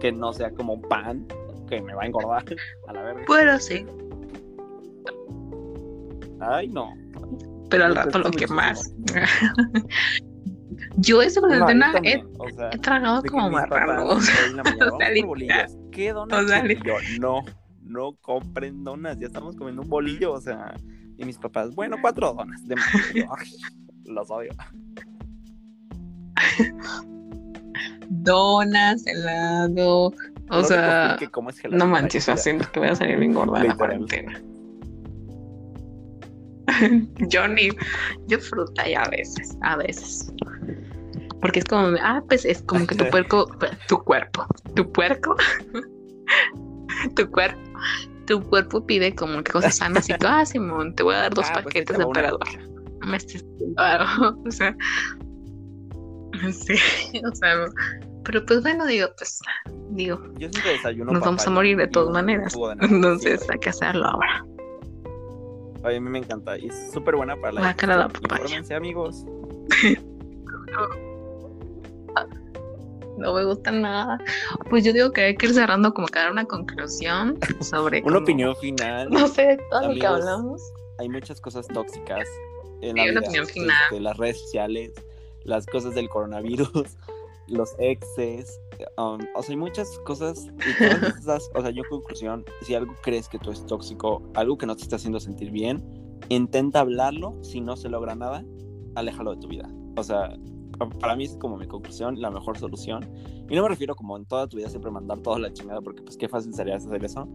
que 0.00 0.12
no 0.12 0.32
sea 0.32 0.50
como 0.52 0.74
un 0.74 0.82
pan, 0.82 1.26
que 1.68 1.80
me 1.80 1.94
va 1.94 2.02
a 2.02 2.06
engordar 2.06 2.44
a 2.88 2.92
la 2.92 3.02
verga. 3.02 3.24
Pero 3.26 3.58
sí, 3.58 3.84
Ay, 6.40 6.68
no. 6.68 6.94
Pero 7.72 7.84
al 7.86 7.96
rato 7.96 8.18
lo 8.20 8.30
que 8.30 8.46
más. 8.46 8.94
Yo 10.96 11.22
yo 11.22 11.40
cuarentena 11.40 11.92
he, 12.02 12.22
o 12.38 12.48
sea, 12.50 12.70
he 12.72 12.78
tragado 12.78 13.22
como 13.22 13.50
marrano. 13.50 14.06
o 14.08 14.20
sea, 14.20 14.46
en 14.46 14.56
la 14.56 14.62
mañana, 14.64 14.86
o 14.86 14.90
"Vamos 14.90 14.98
sea, 14.98 15.06
por 15.08 15.14
literal. 15.14 15.26
bolillos. 15.28 15.76
¿Qué 15.90 16.12
donas? 16.12 16.44
O 16.44 16.48
sea, 16.48 16.66
Y 16.70 16.76
yo, 16.84 16.94
no, 17.20 17.42
no 17.82 18.12
compren 18.20 18.84
donas, 18.84 19.18
ya 19.18 19.26
estamos 19.26 19.56
comiendo 19.56 19.82
un 19.82 19.88
bolillo, 19.88 20.32
o 20.32 20.40
sea, 20.40 20.74
y 21.16 21.24
mis 21.24 21.38
papás, 21.38 21.74
bueno, 21.74 21.96
cuatro 22.00 22.34
donas, 22.34 22.66
de 22.66 22.76
más. 22.76 22.86
Y 23.14 23.20
yo, 23.20 23.26
"Ay, 23.36 23.48
los 24.04 24.30
odio. 24.30 24.50
Donas, 28.08 29.06
helado, 29.06 30.12
o 30.50 30.64
sea, 30.64 31.16
que 31.18 31.28
no 31.70 31.86
manches, 31.86 32.28
haciendo 32.28 32.70
que 32.70 32.80
voy 32.80 32.90
a 32.90 32.94
salir 32.96 33.18
bien 33.18 33.32
gorda 33.32 33.60
de 33.60 33.68
la 33.68 33.76
cuarentena. 33.76 34.40
yo 37.28 37.48
ni, 37.48 37.68
yo 38.26 38.38
fruta 38.38 38.88
y 38.88 38.94
a 38.94 39.04
veces, 39.04 39.56
a 39.62 39.76
veces. 39.76 40.32
Porque 41.40 41.58
es 41.60 41.64
como, 41.64 41.96
ah, 42.00 42.22
pues 42.28 42.44
es 42.44 42.62
como 42.62 42.86
que 42.86 42.94
tu 42.94 43.04
puerco, 43.10 43.46
tu 43.88 43.98
cuerpo, 43.98 44.46
tu 44.74 44.90
puerco, 44.92 45.36
tu 47.16 47.30
cuerpo, 47.30 47.60
tu 48.26 48.40
cuerpo 48.42 48.86
pide 48.86 49.14
como 49.14 49.42
que 49.42 49.52
cosas 49.52 49.76
sanas 49.76 50.08
y 50.08 50.14
tú, 50.14 50.26
ah, 50.28 50.46
Simón, 50.46 50.94
te 50.94 51.02
voy 51.02 51.14
a 51.14 51.18
dar 51.18 51.34
dos 51.34 51.46
Ah, 51.48 51.54
pues 51.54 51.64
paquetes 51.64 51.96
te 51.96 51.98
de 51.98 52.04
emperador. 52.04 52.46
Me 53.04 53.16
estés 53.16 53.44
o 53.76 54.50
sea, 54.50 54.76
sí, 56.52 56.74
o 57.24 57.34
sea, 57.34 57.64
pero 58.24 58.44
pues 58.46 58.62
bueno, 58.62 58.86
digo, 58.86 59.08
pues, 59.16 59.40
digo, 59.90 60.20
Yo 60.38 60.48
siempre 60.50 60.72
desayuno 60.72 61.12
nos 61.12 61.22
vamos 61.22 61.46
a 61.46 61.50
morir 61.50 61.76
de 61.76 61.88
todas 61.88 62.12
maneras. 62.12 62.54
Entonces 62.80 63.48
hay 63.50 63.58
que 63.58 63.70
hacerlo 63.70 64.06
ahora. 64.06 64.44
A 65.84 65.88
mí 65.88 66.00
me 66.00 66.18
encanta 66.18 66.56
y 66.58 66.66
es 66.68 66.92
súper 66.92 67.16
buena 67.16 67.34
para 67.36 67.52
la 67.54 67.60
Guácala 67.60 67.96
la 67.96 68.08
digestión. 68.08 68.64
papaya. 68.64 68.76
Amigos. 68.76 69.24
No 73.18 73.34
me 73.34 73.44
gusta 73.44 73.70
nada. 73.70 74.18
Pues 74.70 74.84
yo 74.84 74.92
digo 74.92 75.12
que 75.12 75.20
hay 75.22 75.36
que 75.36 75.46
ir 75.46 75.54
cerrando 75.54 75.92
como 75.94 76.06
que 76.08 76.18
dar 76.18 76.30
una 76.32 76.44
conclusión 76.44 77.38
sobre 77.60 77.98
Una 78.02 78.14
como- 78.14 78.18
opinión 78.24 78.56
final. 78.56 79.10
No 79.10 79.28
sé, 79.28 79.58
todo 79.70 79.80
lo 79.82 79.86
que 79.94 80.06
Amigos, 80.06 80.10
hablamos. 80.26 80.62
hay 80.98 81.08
muchas 81.08 81.40
cosas 81.40 81.68
tóxicas 81.68 82.26
en 82.80 82.96
la 82.96 83.02
una 83.04 83.10
vida. 83.12 83.20
opinión 83.20 83.46
final. 83.46 83.76
Este, 83.84 84.00
las 84.00 84.16
redes 84.16 84.40
sociales, 84.40 84.92
las 85.44 85.66
cosas 85.66 85.94
del 85.94 86.08
coronavirus, 86.08 86.70
los 87.48 87.74
exes, 87.78 88.58
um, 88.98 89.18
o 89.34 89.42
sea, 89.42 89.52
hay 89.52 89.56
muchas 89.56 89.98
cosas 90.06 90.46
y 90.46 90.78
todas 90.78 91.16
esas, 91.18 91.50
o 91.54 91.60
sea, 91.62 91.70
yo 91.70 91.82
en 91.82 91.88
conclusión, 91.90 92.44
si 92.62 92.74
algo 92.74 92.94
crees 93.02 93.28
que 93.28 93.38
tú 93.38 93.50
es 93.50 93.64
tóxico, 93.66 94.22
algo 94.34 94.56
que 94.58 94.66
no 94.66 94.76
te 94.76 94.82
está 94.82 94.96
haciendo 94.96 95.18
sentir 95.20 95.50
bien, 95.50 95.82
intenta 96.28 96.80
hablarlo, 96.80 97.36
si 97.42 97.60
no 97.60 97.76
se 97.76 97.88
logra 97.88 98.14
nada, 98.14 98.44
aléjalo 98.94 99.34
de 99.34 99.40
tu 99.40 99.48
vida. 99.48 99.68
O 99.96 100.02
sea, 100.02 100.36
pa- 100.78 100.88
para 100.88 101.16
mí 101.16 101.24
es 101.24 101.36
como 101.36 101.56
mi 101.56 101.66
conclusión, 101.66 102.20
la 102.20 102.30
mejor 102.30 102.56
solución. 102.58 103.08
Y 103.50 103.54
no 103.54 103.62
me 103.62 103.68
refiero 103.68 103.94
como 103.94 104.16
en 104.16 104.24
toda 104.24 104.46
tu 104.46 104.56
vida 104.56 104.68
siempre 104.68 104.90
mandar 104.90 105.18
toda 105.20 105.38
la 105.38 105.52
chingada, 105.52 105.80
porque 105.80 106.02
pues 106.02 106.16
qué 106.16 106.28
fácil 106.28 106.54
sería 106.54 106.76
hacer 106.76 107.04
eso. 107.04 107.28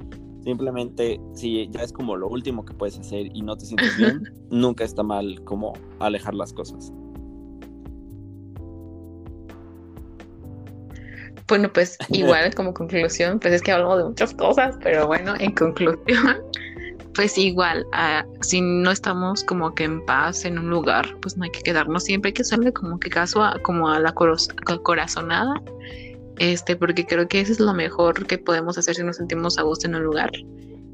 Simplemente, 0.43 1.20
si 1.34 1.68
ya 1.72 1.82
es 1.82 1.91
como 1.91 2.16
lo 2.16 2.30
último 2.30 2.64
que 2.64 2.74
puedes 2.74 2.98
hacer 2.98 3.28
y 3.36 3.41
no 3.41 3.58
te 3.58 3.66
sientes 3.66 3.98
bien, 3.98 4.24
nunca 4.50 4.84
está 4.86 5.04
mal 5.04 5.43
como 5.43 5.74
alejar 6.00 6.34
las 6.36 6.54
cosas. 6.54 6.93
Bueno, 11.48 11.72
pues 11.72 11.98
igual 12.10 12.54
como 12.56 12.74
conclusión, 12.74 13.39
pues 13.39 13.54
es 13.54 13.62
que 13.62 13.72
hablamos 13.72 13.98
de 14.00 14.04
muchas 14.04 14.34
cosas, 14.34 14.76
pero 14.84 15.08
bueno, 15.08 15.34
en 15.39 15.54
conclusión, 15.54 16.38
pues 17.16 17.38
igual, 17.38 17.86
ah, 17.93 18.26
si 18.41 18.60
no 18.60 18.91
estamos 18.91 19.45
como 19.45 19.74
que 19.74 19.86
en 19.86 20.06
paz 20.06 20.43
en 20.43 20.60
un 20.60 20.70
lugar, 20.70 21.08
pues 21.22 21.38
no 21.38 21.45
hay 21.45 21.52
que 21.52 21.62
quedarnos 21.62 22.04
siempre, 22.04 22.30
hay 22.30 22.34
que 22.34 22.41
hacerle 22.41 22.74
como 22.74 23.00
que 23.00 23.10
caso 23.10 23.41
a, 23.43 23.58
como 23.62 23.89
a 23.89 24.00
la 24.00 24.14
corazonada, 24.14 25.62
este, 26.38 26.76
porque 26.76 27.06
creo 27.06 27.28
que 27.30 27.39
eso 27.39 27.54
es 27.54 27.62
lo 27.62 27.74
mejor 27.74 28.28
que 28.28 28.38
podemos 28.38 28.78
hacer 28.78 28.95
si 28.95 29.04
nos 29.04 29.16
sentimos 29.16 29.58
a 29.58 29.62
gusto 29.62 29.88
en 29.88 29.95
un 29.95 30.04
lugar, 30.04 30.32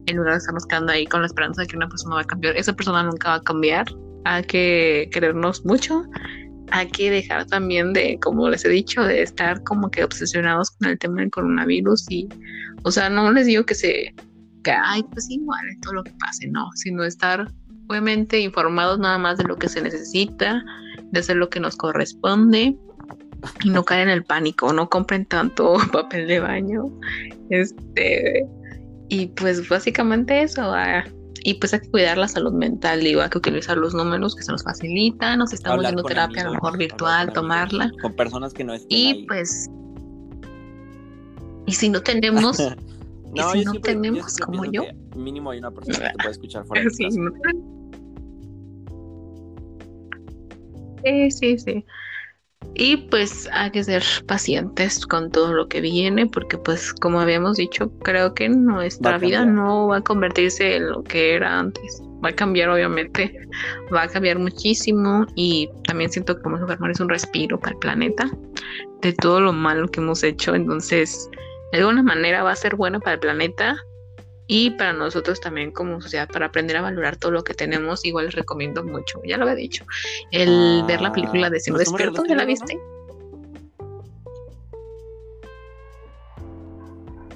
en 0.06 0.16
lugar 0.16 0.34
de 0.34 0.38
estarnos 0.38 0.68
quedando 0.68 0.92
ahí 0.92 1.08
con 1.08 1.22
la 1.22 1.28
esperanza 1.28 1.62
de 1.62 1.68
que 1.68 1.78
una 1.78 1.90
persona 1.90 2.16
va 2.16 2.22
a 2.22 2.26
cambiar, 2.26 2.56
esa 2.58 2.74
persona 2.74 3.02
nunca 3.02 3.30
va 3.30 3.36
a 3.36 3.42
cambiar, 3.42 3.88
hay 4.26 4.44
que 4.44 5.10
querernos 5.12 5.66
mucho 5.66 6.06
hay 6.72 6.88
que 6.88 7.12
dejar 7.12 7.46
también 7.46 7.94
de, 7.94 8.20
como 8.22 8.50
les 8.50 8.66
he 8.66 8.70
dicho, 8.70 9.04
de 9.04 9.22
estar 9.22 9.62
como 9.64 9.90
que 9.90 10.04
obsesionados 10.04 10.72
con 10.72 10.90
el 10.90 11.00
tema 11.00 11.22
del 11.22 11.32
coronavirus 11.32 12.10
y, 12.10 12.28
o 12.84 12.92
sea, 12.92 13.10
no 13.10 13.32
les 13.32 13.46
digo 13.46 13.66
que 13.66 13.76
se, 13.76 14.14
que, 14.64 14.72
ay, 14.72 15.04
pues 15.12 15.30
igual, 15.30 15.66
todo 15.82 15.94
lo 15.94 16.04
que 16.04 16.14
pase, 16.20 16.48
no, 16.48 16.70
sino 16.76 17.04
estar 17.04 17.52
obviamente 17.90 18.40
informados 18.40 19.00
nada 19.00 19.18
más 19.18 19.38
de 19.38 19.44
lo 19.44 19.58
que 19.58 19.70
se 19.70 19.82
necesita, 19.82 20.64
de 21.12 21.20
hacer 21.20 21.36
lo 21.36 21.50
que 21.50 21.60
nos 21.60 21.76
corresponde 21.76 22.76
y 23.64 23.70
no 23.70 23.84
caer 23.84 24.08
en 24.08 24.14
el 24.14 24.24
pánico, 24.24 24.72
no 24.74 24.90
compren 24.90 25.26
tanto 25.26 25.78
papel 25.92 26.28
de 26.28 26.40
baño, 26.40 26.86
este, 27.50 28.48
y 29.10 29.28
pues 29.28 29.68
básicamente 29.68 30.42
eso, 30.42 30.62
ah, 30.74 31.04
y 31.44 31.56
pues 31.56 31.74
hay 31.74 31.82
que 31.82 31.90
cuidar 31.90 32.18
la 32.18 32.28
salud 32.28 32.54
mental, 32.54 33.02
digo, 33.02 33.22
hay 33.22 33.30
que 33.30 33.38
utilizar 33.38 33.78
los 33.78 33.94
números 33.94 34.36
que 34.36 34.44
se 34.44 34.52
nos 34.52 34.64
facilitan, 34.64 35.40
nos 35.40 35.54
estamos 35.54 35.78
Hablar 35.86 35.96
con 35.96 36.06
terapia 36.06 36.42
a 36.44 36.46
lo 36.46 36.54
mejor 36.54 36.78
virtual, 36.78 37.26
con 37.28 37.34
tomarla. 37.34 37.92
Con 38.02 38.14
personas 38.14 38.54
que 38.54 38.64
no 38.64 38.74
estén 38.74 38.98
Y 38.98 39.08
ahí. 39.08 39.26
pues, 39.28 39.70
y 41.66 41.72
si 41.74 41.90
no 41.90 42.02
tenemos, 42.02 42.44
no, 43.34 43.52
si 43.52 43.64
no 43.64 43.72
siempre- 43.72 43.74
yo 43.74 43.82
tenemos 43.82 44.38
como 44.38 44.66
yo? 44.66 44.84
Mínimo 45.16 45.52
hay 45.52 45.60
una 45.60 45.72
persona 45.72 46.00
que 46.00 46.14
te 46.14 46.18
puede 46.20 46.32
escuchar 46.32 46.66
fuera 46.66 46.84
de 46.84 46.90
tu 46.90 46.96
sí, 46.98 47.04
casa. 47.04 47.20
no- 47.20 47.34
sí, 51.04 51.32
sí, 51.32 51.58
sí. 51.60 51.86
Y 52.76 52.98
pues 52.98 53.48
hay 53.52 53.70
que 53.72 53.84
ser 53.84 54.04
pacientes 54.28 55.06
con 55.06 55.30
todo 55.30 55.54
lo 55.54 55.68
que 55.68 55.80
viene, 55.80 56.26
porque 56.26 56.58
pues 56.58 56.94
como 56.94 57.20
habíamos 57.20 57.58
dicho, 57.58 57.92
creo 58.00 58.34
que 58.34 58.50
nuestra 58.50 59.18
vida 59.20 59.46
no 59.46 59.88
va 59.88 59.98
a 59.98 60.02
convertirse 60.02 60.78
en 60.78 60.90
lo 60.90 61.04
que 61.04 61.36
era 61.36 61.60
antes. 61.60 62.02
Va 62.24 62.30
a 62.30 62.36
cambiar 62.36 62.70
obviamente, 62.70 63.38
va 63.94 64.04
a 64.04 64.08
cambiar 64.08 64.40
muchísimo 64.40 65.28
y 65.36 65.70
también 65.86 66.10
siento 66.10 66.36
que 66.36 66.42
como 66.42 66.58
enfermar 66.58 66.92
es 66.92 67.00
un 67.00 67.10
respiro 67.10 67.60
para 67.60 67.74
el 67.74 67.80
planeta 67.80 68.30
de 69.02 69.14
todo 69.14 69.40
lo 69.40 69.54
malo 69.54 69.88
que 69.88 70.00
hemos 70.00 70.24
hecho. 70.24 70.56
Entonces, 70.56 71.30
de 71.74 71.80
alguna 71.80 72.02
manera 72.02 72.42
va 72.42 72.54
a 72.54 72.56
ser 72.56 72.76
bueno 72.76 73.00
para 73.00 73.16
el 73.16 73.20
planeta 73.20 73.76
y 74.48 74.72
para 74.72 74.94
nosotros 74.94 75.40
también 75.40 75.72
como 75.72 76.02
sociedad 76.02 76.28
para 76.28 76.48
aprender 76.48 76.78
a 76.78 76.82
valorar 76.82 77.16
todo 77.16 77.32
lo 77.32 77.44
que 77.44 77.54
tenemos 77.54 78.04
igual 78.04 78.26
les 78.26 78.36
recomiendo 78.36 78.84
mucho 78.84 79.22
ya 79.24 79.38
lo 79.38 79.44
había 79.44 79.56
dicho 79.56 79.86
el 80.32 80.84
ver 80.86 81.02
la 81.02 81.12
película 81.12 81.50
de 81.50 81.60
Sino 81.60 81.78
Despierto 81.78 82.26
¿ya 82.26 82.36
la 82.36 82.46
viste? 82.46 82.78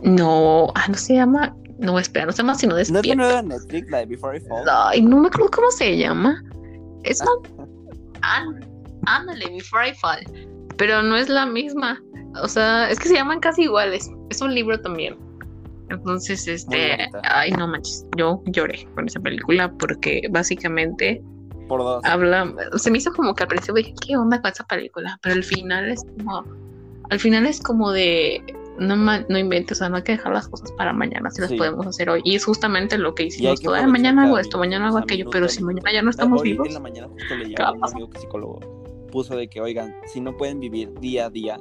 No, 0.03 0.71
ah, 0.75 0.87
no 0.87 0.95
se 0.95 1.15
llama, 1.15 1.55
no, 1.79 1.99
espera, 1.99 2.25
no 2.25 2.31
se 2.31 2.37
llama 2.39 2.55
Sino 2.55 2.75
Despierto. 2.75 3.15
¿No 3.15 3.29
es 3.29 3.43
Netflix, 3.43 3.89
la 3.89 3.97
de 3.99 4.05
Before 4.05 4.37
I 4.37 4.41
Fall? 4.41 4.65
Ay, 4.69 5.01
no 5.01 5.17
me 5.17 5.27
acuerdo 5.27 5.49
cómo 5.51 5.71
se 5.71 5.97
llama. 5.97 6.43
Es 7.03 7.21
ah, 8.21 8.45
ándale, 9.05 9.49
Before 9.49 9.89
I 9.89 9.93
Fall. 9.95 10.19
Pero 10.77 11.01
no 11.01 11.17
es 11.17 11.29
la 11.29 11.45
misma. 11.45 12.01
O 12.41 12.47
sea, 12.47 12.89
es 12.89 12.99
que 12.99 13.09
se 13.09 13.15
llaman 13.15 13.39
casi 13.39 13.63
iguales. 13.63 14.09
Es 14.29 14.41
un 14.41 14.53
libro 14.53 14.79
también. 14.79 15.17
Entonces, 15.89 16.47
este, 16.47 17.09
ay, 17.23 17.51
no 17.51 17.67
manches, 17.67 18.05
yo 18.17 18.41
lloré 18.47 18.87
con 18.95 19.07
esa 19.07 19.19
película 19.19 19.71
porque 19.79 20.27
básicamente 20.29 21.21
Por 21.67 21.79
dos. 21.79 22.03
habla, 22.03 22.53
se 22.75 22.91
me 22.91 22.97
hizo 22.97 23.13
como 23.13 23.33
que 23.33 23.43
al 23.43 23.49
principio 23.49 23.75
dije, 23.75 23.93
¿qué 24.05 24.17
onda 24.17 24.41
con 24.41 24.51
esa 24.51 24.65
película? 24.65 25.17
Pero 25.21 25.35
al 25.35 25.43
final 25.43 25.89
es 25.89 26.03
como, 26.17 26.43
al 27.09 27.19
final 27.19 27.45
es 27.45 27.61
como 27.61 27.91
de, 27.91 28.41
no, 28.79 28.95
no 28.95 29.37
inventes, 29.37 29.77
o 29.77 29.79
sea, 29.79 29.89
no 29.89 29.97
hay 29.97 30.03
que 30.03 30.13
dejar 30.13 30.33
las 30.33 30.49
cosas 30.49 30.71
para 30.73 30.91
mañana, 30.91 31.31
si 31.31 31.41
las 31.41 31.53
podemos 31.53 31.87
hacer 31.87 32.09
hoy. 32.09 32.21
Y 32.25 32.35
es 32.35 32.45
justamente 32.45 32.97
lo 32.97 33.15
que 33.15 33.23
hicimos, 33.23 33.61
toda 33.61 33.87
mañana 33.87 34.25
hago 34.25 34.39
esto, 34.39 34.57
mañana 34.57 34.87
hago 34.87 34.97
aquello, 34.97 35.29
pero 35.31 35.47
si 35.47 35.63
mañana 35.63 35.91
ya 35.91 36.01
no 36.01 36.09
estamos 36.09 36.41
vivos. 36.41 36.67
En 36.67 36.73
la 36.73 36.79
mañana 36.79 37.07
justo 37.07 37.35
leía 37.35 37.71
un 37.71 37.83
amigo 37.83 38.09
psicólogo 38.19 38.77
puso 39.07 39.35
de 39.35 39.47
que, 39.47 39.61
oigan, 39.61 39.95
si 40.05 40.21
no 40.21 40.35
pueden 40.37 40.59
vivir 40.59 40.93
día 40.99 41.25
a 41.25 41.29
día, 41.29 41.59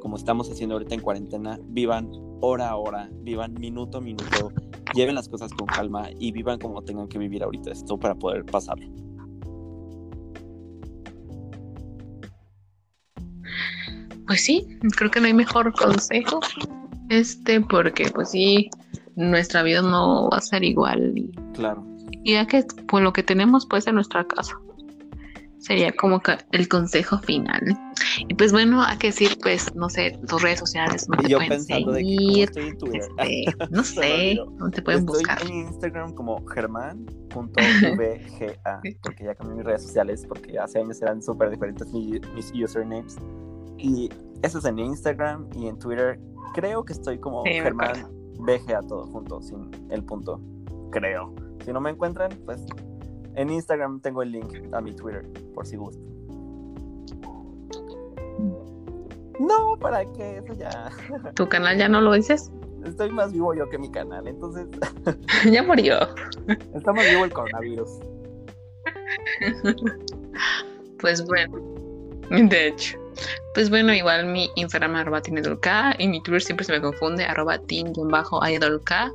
como 0.00 0.16
estamos 0.16 0.50
haciendo 0.50 0.74
ahorita 0.76 0.94
en 0.94 1.00
cuarentena, 1.00 1.58
vivan 1.64 2.10
hora 2.40 2.70
a 2.70 2.76
hora, 2.76 3.08
vivan 3.22 3.54
minuto 3.54 3.98
a 3.98 4.00
minuto, 4.00 4.52
lleven 4.94 5.14
las 5.14 5.28
cosas 5.28 5.52
con 5.52 5.66
calma 5.66 6.08
y 6.18 6.32
vivan 6.32 6.58
como 6.58 6.82
tengan 6.82 7.08
que 7.08 7.18
vivir 7.18 7.42
ahorita 7.42 7.72
esto 7.72 7.98
para 7.98 8.14
poder 8.14 8.44
pasarlo. 8.44 8.88
Pues 14.26 14.44
sí, 14.44 14.66
creo 14.96 15.10
que 15.10 15.20
no 15.20 15.26
hay 15.26 15.34
mejor 15.34 15.72
consejo, 15.72 16.40
este, 17.08 17.60
porque 17.62 18.10
pues 18.10 18.30
sí, 18.30 18.68
nuestra 19.16 19.62
vida 19.62 19.80
no 19.80 20.28
va 20.30 20.36
a 20.36 20.42
ser 20.42 20.62
igual. 20.64 21.16
Y, 21.16 21.30
claro. 21.54 21.84
Y 22.24 22.32
ya 22.32 22.46
que 22.46 22.64
pues 22.86 23.02
lo 23.02 23.12
que 23.12 23.22
tenemos 23.22 23.66
puede 23.66 23.82
ser 23.82 23.94
nuestra 23.94 24.26
casa. 24.26 24.54
Sería 25.68 25.92
como 25.92 26.20
que 26.20 26.32
el 26.52 26.66
consejo 26.66 27.18
final. 27.18 27.60
Y 28.26 28.32
pues 28.32 28.52
bueno, 28.52 28.82
hay 28.82 28.96
que 28.96 29.08
decir, 29.08 29.36
pues, 29.42 29.74
no 29.74 29.90
sé, 29.90 30.18
tus 30.26 30.40
redes 30.40 30.60
sociales, 30.60 31.06
no 31.10 31.18
te 31.18 31.36
pueden 31.36 31.62
seguir. 31.62 32.50
Este, 32.56 33.44
no 33.70 33.84
sé, 33.84 34.38
no 34.56 34.70
te 34.70 34.80
pueden 34.80 35.00
estoy 35.00 35.18
buscar. 35.18 35.42
en 35.42 35.68
Instagram 35.68 36.14
como 36.14 36.42
germán.vga, 36.46 37.34
porque 39.02 39.24
ya 39.24 39.34
cambié 39.34 39.56
mis 39.56 39.64
redes 39.66 39.82
sociales, 39.82 40.24
porque 40.26 40.52
ya 40.52 40.64
hace 40.64 40.78
años 40.78 41.02
eran 41.02 41.22
súper 41.22 41.50
diferentes 41.50 41.86
mis, 41.92 42.22
mis, 42.32 42.50
usernames. 42.64 43.18
Y 43.76 44.08
eso 44.42 44.60
es 44.60 44.64
en 44.64 44.78
Instagram 44.78 45.50
y 45.54 45.66
en 45.66 45.78
Twitter. 45.78 46.18
Creo 46.54 46.82
que 46.82 46.94
estoy 46.94 47.18
como 47.18 47.44
Germán 47.44 48.08
VGA 48.38 48.80
todo 48.88 49.06
junto, 49.08 49.42
sin 49.42 49.70
el 49.90 50.02
punto. 50.02 50.40
Creo. 50.92 51.34
Si 51.62 51.74
no 51.74 51.80
me 51.82 51.90
encuentran, 51.90 52.30
pues 52.46 52.64
en 53.38 53.50
Instagram 53.50 54.00
tengo 54.00 54.22
el 54.22 54.32
link 54.32 54.52
a 54.72 54.80
mi 54.80 54.92
Twitter, 54.92 55.24
por 55.54 55.64
si 55.64 55.76
gustan. 55.76 56.02
No, 59.38 59.76
¿para 59.80 60.04
qué? 60.12 60.38
Eso 60.38 60.54
ya. 60.54 60.90
¿Tu 61.34 61.48
canal 61.48 61.78
ya 61.78 61.88
no 61.88 62.00
lo 62.00 62.12
dices? 62.12 62.50
Estoy 62.84 63.10
más 63.10 63.32
vivo 63.32 63.54
yo 63.54 63.68
que 63.70 63.78
mi 63.78 63.90
canal, 63.90 64.26
entonces. 64.26 64.66
ya 65.50 65.62
murió. 65.62 66.00
Está 66.74 66.92
más 66.92 67.08
vivo 67.08 67.24
el 67.24 67.32
coronavirus. 67.32 67.88
pues 71.00 71.24
bueno. 71.24 71.60
De 72.30 72.66
hecho. 72.68 72.98
Pues 73.54 73.70
bueno, 73.70 73.92
igual 73.94 74.26
mi 74.26 74.50
Instagram 74.56 74.96
arroba 74.96 75.22
K 75.60 75.94
y 75.98 76.08
mi 76.08 76.20
Twitter 76.22 76.42
siempre 76.42 76.64
se 76.66 76.72
me 76.72 76.80
confunde, 76.80 77.24
arroba 77.24 77.60
bajo 78.10 78.40
K. 78.84 79.12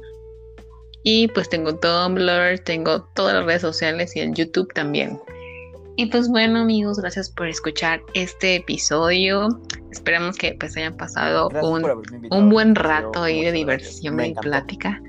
Y 1.03 1.27
pues 1.29 1.49
tengo 1.49 1.75
Tumblr, 1.75 2.59
tengo 2.59 3.03
todas 3.13 3.35
las 3.35 3.45
redes 3.45 3.61
sociales 3.61 4.15
y 4.15 4.21
el 4.21 4.33
YouTube 4.33 4.73
también. 4.73 5.19
Y 5.95 6.07
pues 6.07 6.27
bueno 6.29 6.59
amigos, 6.59 6.97
gracias 6.97 7.29
por 7.29 7.47
escuchar 7.47 8.01
este 8.13 8.55
episodio. 8.55 9.61
Esperamos 9.91 10.37
que 10.37 10.55
pues 10.59 10.75
hayan 10.77 10.95
pasado 10.95 11.49
un, 11.61 11.85
un, 12.31 12.49
buen 12.49 12.73
rato 12.73 13.23
ahí 13.23 13.43
de 13.43 13.51
diversión 13.51 14.19
y 14.23 14.33
plática. 14.33 14.99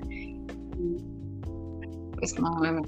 Pues 2.19 2.39
no, 2.39 2.83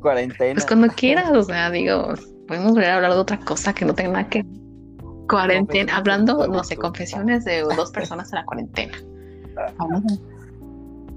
Cuarentena. 0.00 0.54
Pues 0.54 0.66
cuando 0.66 0.88
quieras, 0.88 1.30
o 1.30 1.42
sea, 1.42 1.70
digo, 1.70 2.14
podemos 2.48 2.72
volver 2.72 2.90
a 2.90 2.96
hablar 2.96 3.12
de 3.12 3.18
otra 3.18 3.38
cosa 3.38 3.72
que 3.74 3.84
no 3.84 3.94
tenga 3.94 4.10
nada 4.10 4.28
que 4.28 4.44
cuarentena, 5.28 5.96
hablando, 5.96 6.48
no 6.48 6.64
sé, 6.64 6.76
confesiones 6.76 7.44
de 7.44 7.60
dos 7.60 7.92
personas 7.92 8.32
en 8.32 8.38
la 8.40 8.44
cuarentena. 8.44 8.98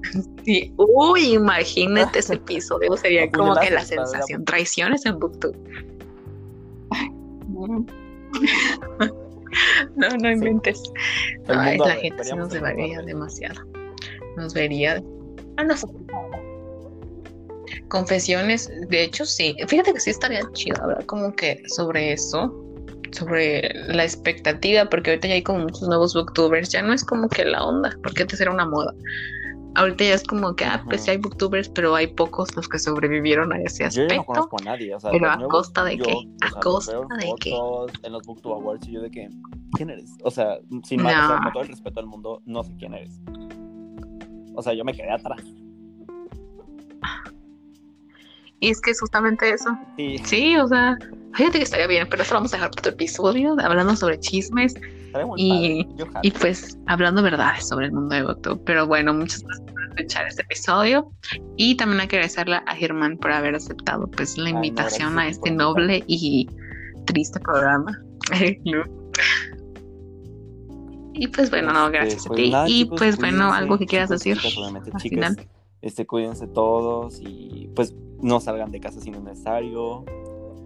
Sí. 0.46 0.74
Uy, 0.78 1.36
imagínate 1.36 2.20
ese 2.20 2.36
episodio, 2.36 2.96
sería 2.98 3.32
como 3.32 3.56
que 3.56 3.72
la 3.72 3.86
sensación, 3.86 4.44
traiciones 4.46 5.06
en 5.06 5.20
Booktube. 5.20 5.58
No, 9.96 10.10
no 10.10 10.32
inventes. 10.32 10.82
Ay, 11.48 11.78
la 11.78 11.96
gente 11.96 12.24
se 12.24 12.36
nos 12.36 12.50
vería 12.50 13.02
demasiado. 13.04 13.62
Nos 14.36 14.54
vería. 14.54 15.02
Ah, 15.58 15.64
no. 15.64 15.76
Confesiones, 17.90 18.72
de 18.90 19.04
hecho 19.04 19.26
sí. 19.26 19.56
Fíjate 19.68 19.94
que 19.94 20.00
sí 20.00 20.10
estaría 20.10 20.42
chido 20.54 20.82
hablar 20.82 21.06
como 21.06 21.36
que 21.36 21.62
sobre 21.68 22.14
eso, 22.14 22.52
sobre 23.12 23.72
la 23.90 24.04
expectativa, 24.04 24.90
porque 24.90 25.12
ahorita 25.12 25.28
ya 25.28 25.36
hay 25.36 25.44
como 25.44 25.60
muchos 25.60 25.84
nuevos 25.84 26.16
booktubers, 26.16 26.70
ya 26.70 26.82
no 26.82 26.92
es 26.92 27.04
como 27.04 27.30
que 27.30 27.46
la 27.46 27.64
onda, 27.64 27.96
porque 28.02 28.24
antes 28.24 28.42
era 28.42 28.52
una 28.52 28.66
moda 28.66 28.96
ahorita 29.76 30.04
ya 30.04 30.14
es 30.14 30.24
como 30.24 30.56
que, 30.56 30.66
ah, 30.66 30.84
pues 30.86 31.04
sí 31.04 31.12
hay 31.12 31.18
booktubers, 31.18 31.70
pero 31.70 31.96
hay 31.96 32.08
pocos 32.08 32.56
los 32.56 32.68
que 32.68 32.80
sobrevivieron 32.80 33.54
a 33.54 33.62
ese 33.62 33.86
aspecto. 33.86 34.14
Yo 34.14 34.20
no 34.22 34.26
conozco 34.26 34.58
a 34.62 34.64
nadie, 34.64 34.94
o 34.96 35.00
sea, 35.00 35.12
pero 35.12 35.30
a 35.30 35.48
costa 35.48 35.84
de 35.84 35.98
qué, 35.98 36.14
a 36.42 36.50
costa 36.60 36.98
de 37.20 37.34
qué. 37.40 37.54
En 38.04 38.14
los 38.14 38.24
Booktube 38.24 38.54
Awards 38.54 38.88
y 38.88 38.94
yo 38.94 39.02
de 39.02 39.12
que, 39.12 39.30
¿quién 39.74 39.90
eres? 39.90 40.12
O 40.24 40.32
sea, 40.32 40.60
sin 40.84 41.02
más, 41.02 41.42
con 41.42 41.54
todo 41.54 41.64
el 41.64 41.70
respeto 41.70 42.00
al 42.00 42.08
mundo, 42.08 42.42
no 42.46 42.64
sé 42.64 42.76
quién 42.78 42.94
eres. 42.94 43.20
O 44.56 44.62
sea, 44.62 44.74
yo 44.74 44.84
me 44.84 44.94
quedé 44.94 45.12
atrás. 45.12 45.42
Y 48.60 48.70
es 48.70 48.80
que 48.80 48.92
es 48.92 49.00
justamente 49.02 49.50
eso. 49.50 49.78
Sí. 49.98 50.18
Sí, 50.24 50.56
o 50.56 50.68
sea, 50.68 50.98
fíjate 51.34 51.58
que 51.58 51.64
estaría 51.66 51.88
bien, 51.88 52.08
pero 52.10 52.24
eso 52.24 52.34
vamos 52.34 52.54
a 52.54 52.58
dejar 52.58 52.72
para 52.72 52.80
otro 52.80 52.92
episodio, 52.94 53.58
hablando 53.60 53.96
sobre 53.96 54.20
chismes. 54.20 54.76
Y, 55.38 55.88
y, 56.22 56.32
pues 56.32 56.78
hablando 56.88 57.22
verdades 57.22 57.68
sobre 57.68 57.88
el 57.88 57.92
mundo 57.92 58.16
de 58.16 58.24
Booktube. 58.24 58.62
Pero 58.66 58.88
bueno, 58.88 59.14
muchas 59.14 59.44
gracias 59.44 59.72
por 59.72 59.84
escuchar 59.90 60.28
este 60.28 60.42
episodio. 60.44 61.12
Y 61.58 61.76
también 61.76 62.02
hay 62.02 62.08
que 62.08 62.18
agradecerle 62.18 62.56
a 62.56 62.76
Germán 62.76 63.18
por 63.18 63.32
haber 63.32 63.56
aceptado 63.56 64.08
pues 64.08 64.38
la 64.38 64.50
invitación 64.50 65.20
a 65.20 65.28
este 65.28 65.52
noble 65.52 66.04
y 66.08 66.50
triste 67.06 67.40
programa. 67.40 68.02
y 71.14 71.28
pues 71.28 71.50
bueno, 71.50 71.74
no, 71.74 71.86
este, 71.86 71.98
gracias 71.98 72.26
a 72.26 72.30
pues 72.30 72.38
ti. 72.38 72.54
y 72.68 72.86
pues 72.86 73.18
bueno, 73.18 73.54
algo 73.54 73.78
que 73.78 73.86
quieras 73.86 74.10
decir. 74.10 74.38
Al 74.94 75.02
final. 75.02 75.48
Este, 75.82 76.08
cuídense 76.08 76.48
todos 76.48 77.20
y 77.20 77.70
pues 77.76 77.94
no 78.22 78.40
salgan 78.40 78.72
de 78.72 78.80
casa 78.80 79.02
si 79.02 79.12
no 79.12 79.18
es 79.18 79.24
necesario. 79.24 80.06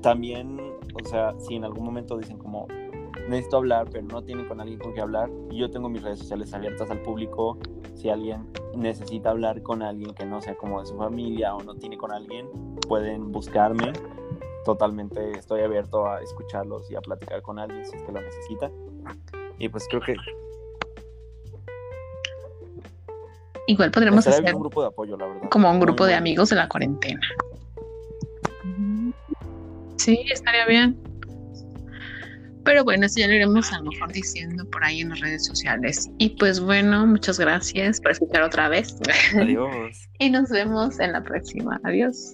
También, 0.02 0.60
o 0.94 1.07
sea, 1.07 1.34
si 1.40 1.56
en 1.56 1.65
algún 1.65 1.84
momento 1.84 2.18
dicen 2.18 2.38
como 2.38 2.68
necesito 3.28 3.58
hablar, 3.58 3.88
pero 3.91 4.06
no 4.08 4.24
tienen 4.24 4.48
con 4.48 4.62
alguien 4.62 4.80
con 4.80 4.94
que 4.94 5.02
hablar, 5.02 5.30
yo 5.52 5.70
tengo 5.70 5.90
mis 5.90 6.02
redes 6.02 6.20
sociales 6.20 6.54
abiertas 6.54 6.90
al 6.90 7.02
público. 7.02 7.58
Si 7.95 8.10
alguien 8.10 8.48
necesita 8.76 9.32
hablar 9.32 9.62
con 9.64 9.82
alguien 9.82 10.14
que 10.14 10.26
no 10.26 10.41
sea 10.41 10.56
como 10.56 10.80
de 10.80 10.86
su 10.86 10.98
familia 10.98 11.56
o 11.56 11.64
no 11.64 11.76
tiene 11.76 11.98
con 11.98 12.12
alguien, 12.12 12.48
pueden 12.88 13.32
buscarme. 13.32 13.91
Totalmente 14.66 15.32
estoy 15.32 15.62
abierto 15.62 16.08
a 16.08 16.22
escucharlos 16.22 16.90
y 16.91 16.95
a 16.95 17.02
platicar 17.02 17.41
con 17.41 17.58
alguien 17.60 17.86
si 17.86 17.95
es 17.95 18.04
que 18.04 18.12
lo 18.12 18.22
necesita. 18.22 18.72
Y 19.58 19.70
pues 19.70 19.88
creo 19.90 20.02
que 20.02 20.16
Igual 23.70 23.91
podremos 23.91 24.26
hacer 24.26 24.56
un 24.56 24.62
grupo 24.62 24.82
de 24.82 24.88
apoyo, 24.88 25.18
la 25.18 25.28
verdad. 25.28 25.49
Como 25.49 25.70
un 25.70 25.80
grupo 25.80 26.06
de 26.06 26.16
amigos 26.16 26.49
de 26.49 26.56
la 26.56 26.70
cuarentena. 26.70 27.20
Sí, 29.98 30.26
estaría 30.32 30.66
bien. 30.66 30.98
Pero 32.68 32.84
bueno, 32.84 33.06
eso 33.06 33.22
ya 33.22 33.27
lo 33.27 33.34
iremos 33.34 33.72
a 33.72 33.80
lo 33.80 33.91
mejor 33.91 34.11
diciendo 34.11 34.69
por 34.69 34.84
ahí 34.84 34.99
en 34.99 35.07
las 35.07 35.22
redes 35.22 35.45
sociales. 35.45 36.10
Y 36.18 36.31
pues 36.31 36.60
bueno, 36.60 37.07
muchas 37.07 37.39
gracias 37.39 38.02
por 38.02 38.11
escuchar 38.11 38.41
otra 38.44 38.68
vez. 38.68 38.94
Adiós. 39.38 40.10
y 40.19 40.30
nos 40.30 40.49
vemos 40.49 40.99
en 40.99 41.14
la 41.14 41.23
próxima. 41.23 41.80
Adiós. 41.85 42.34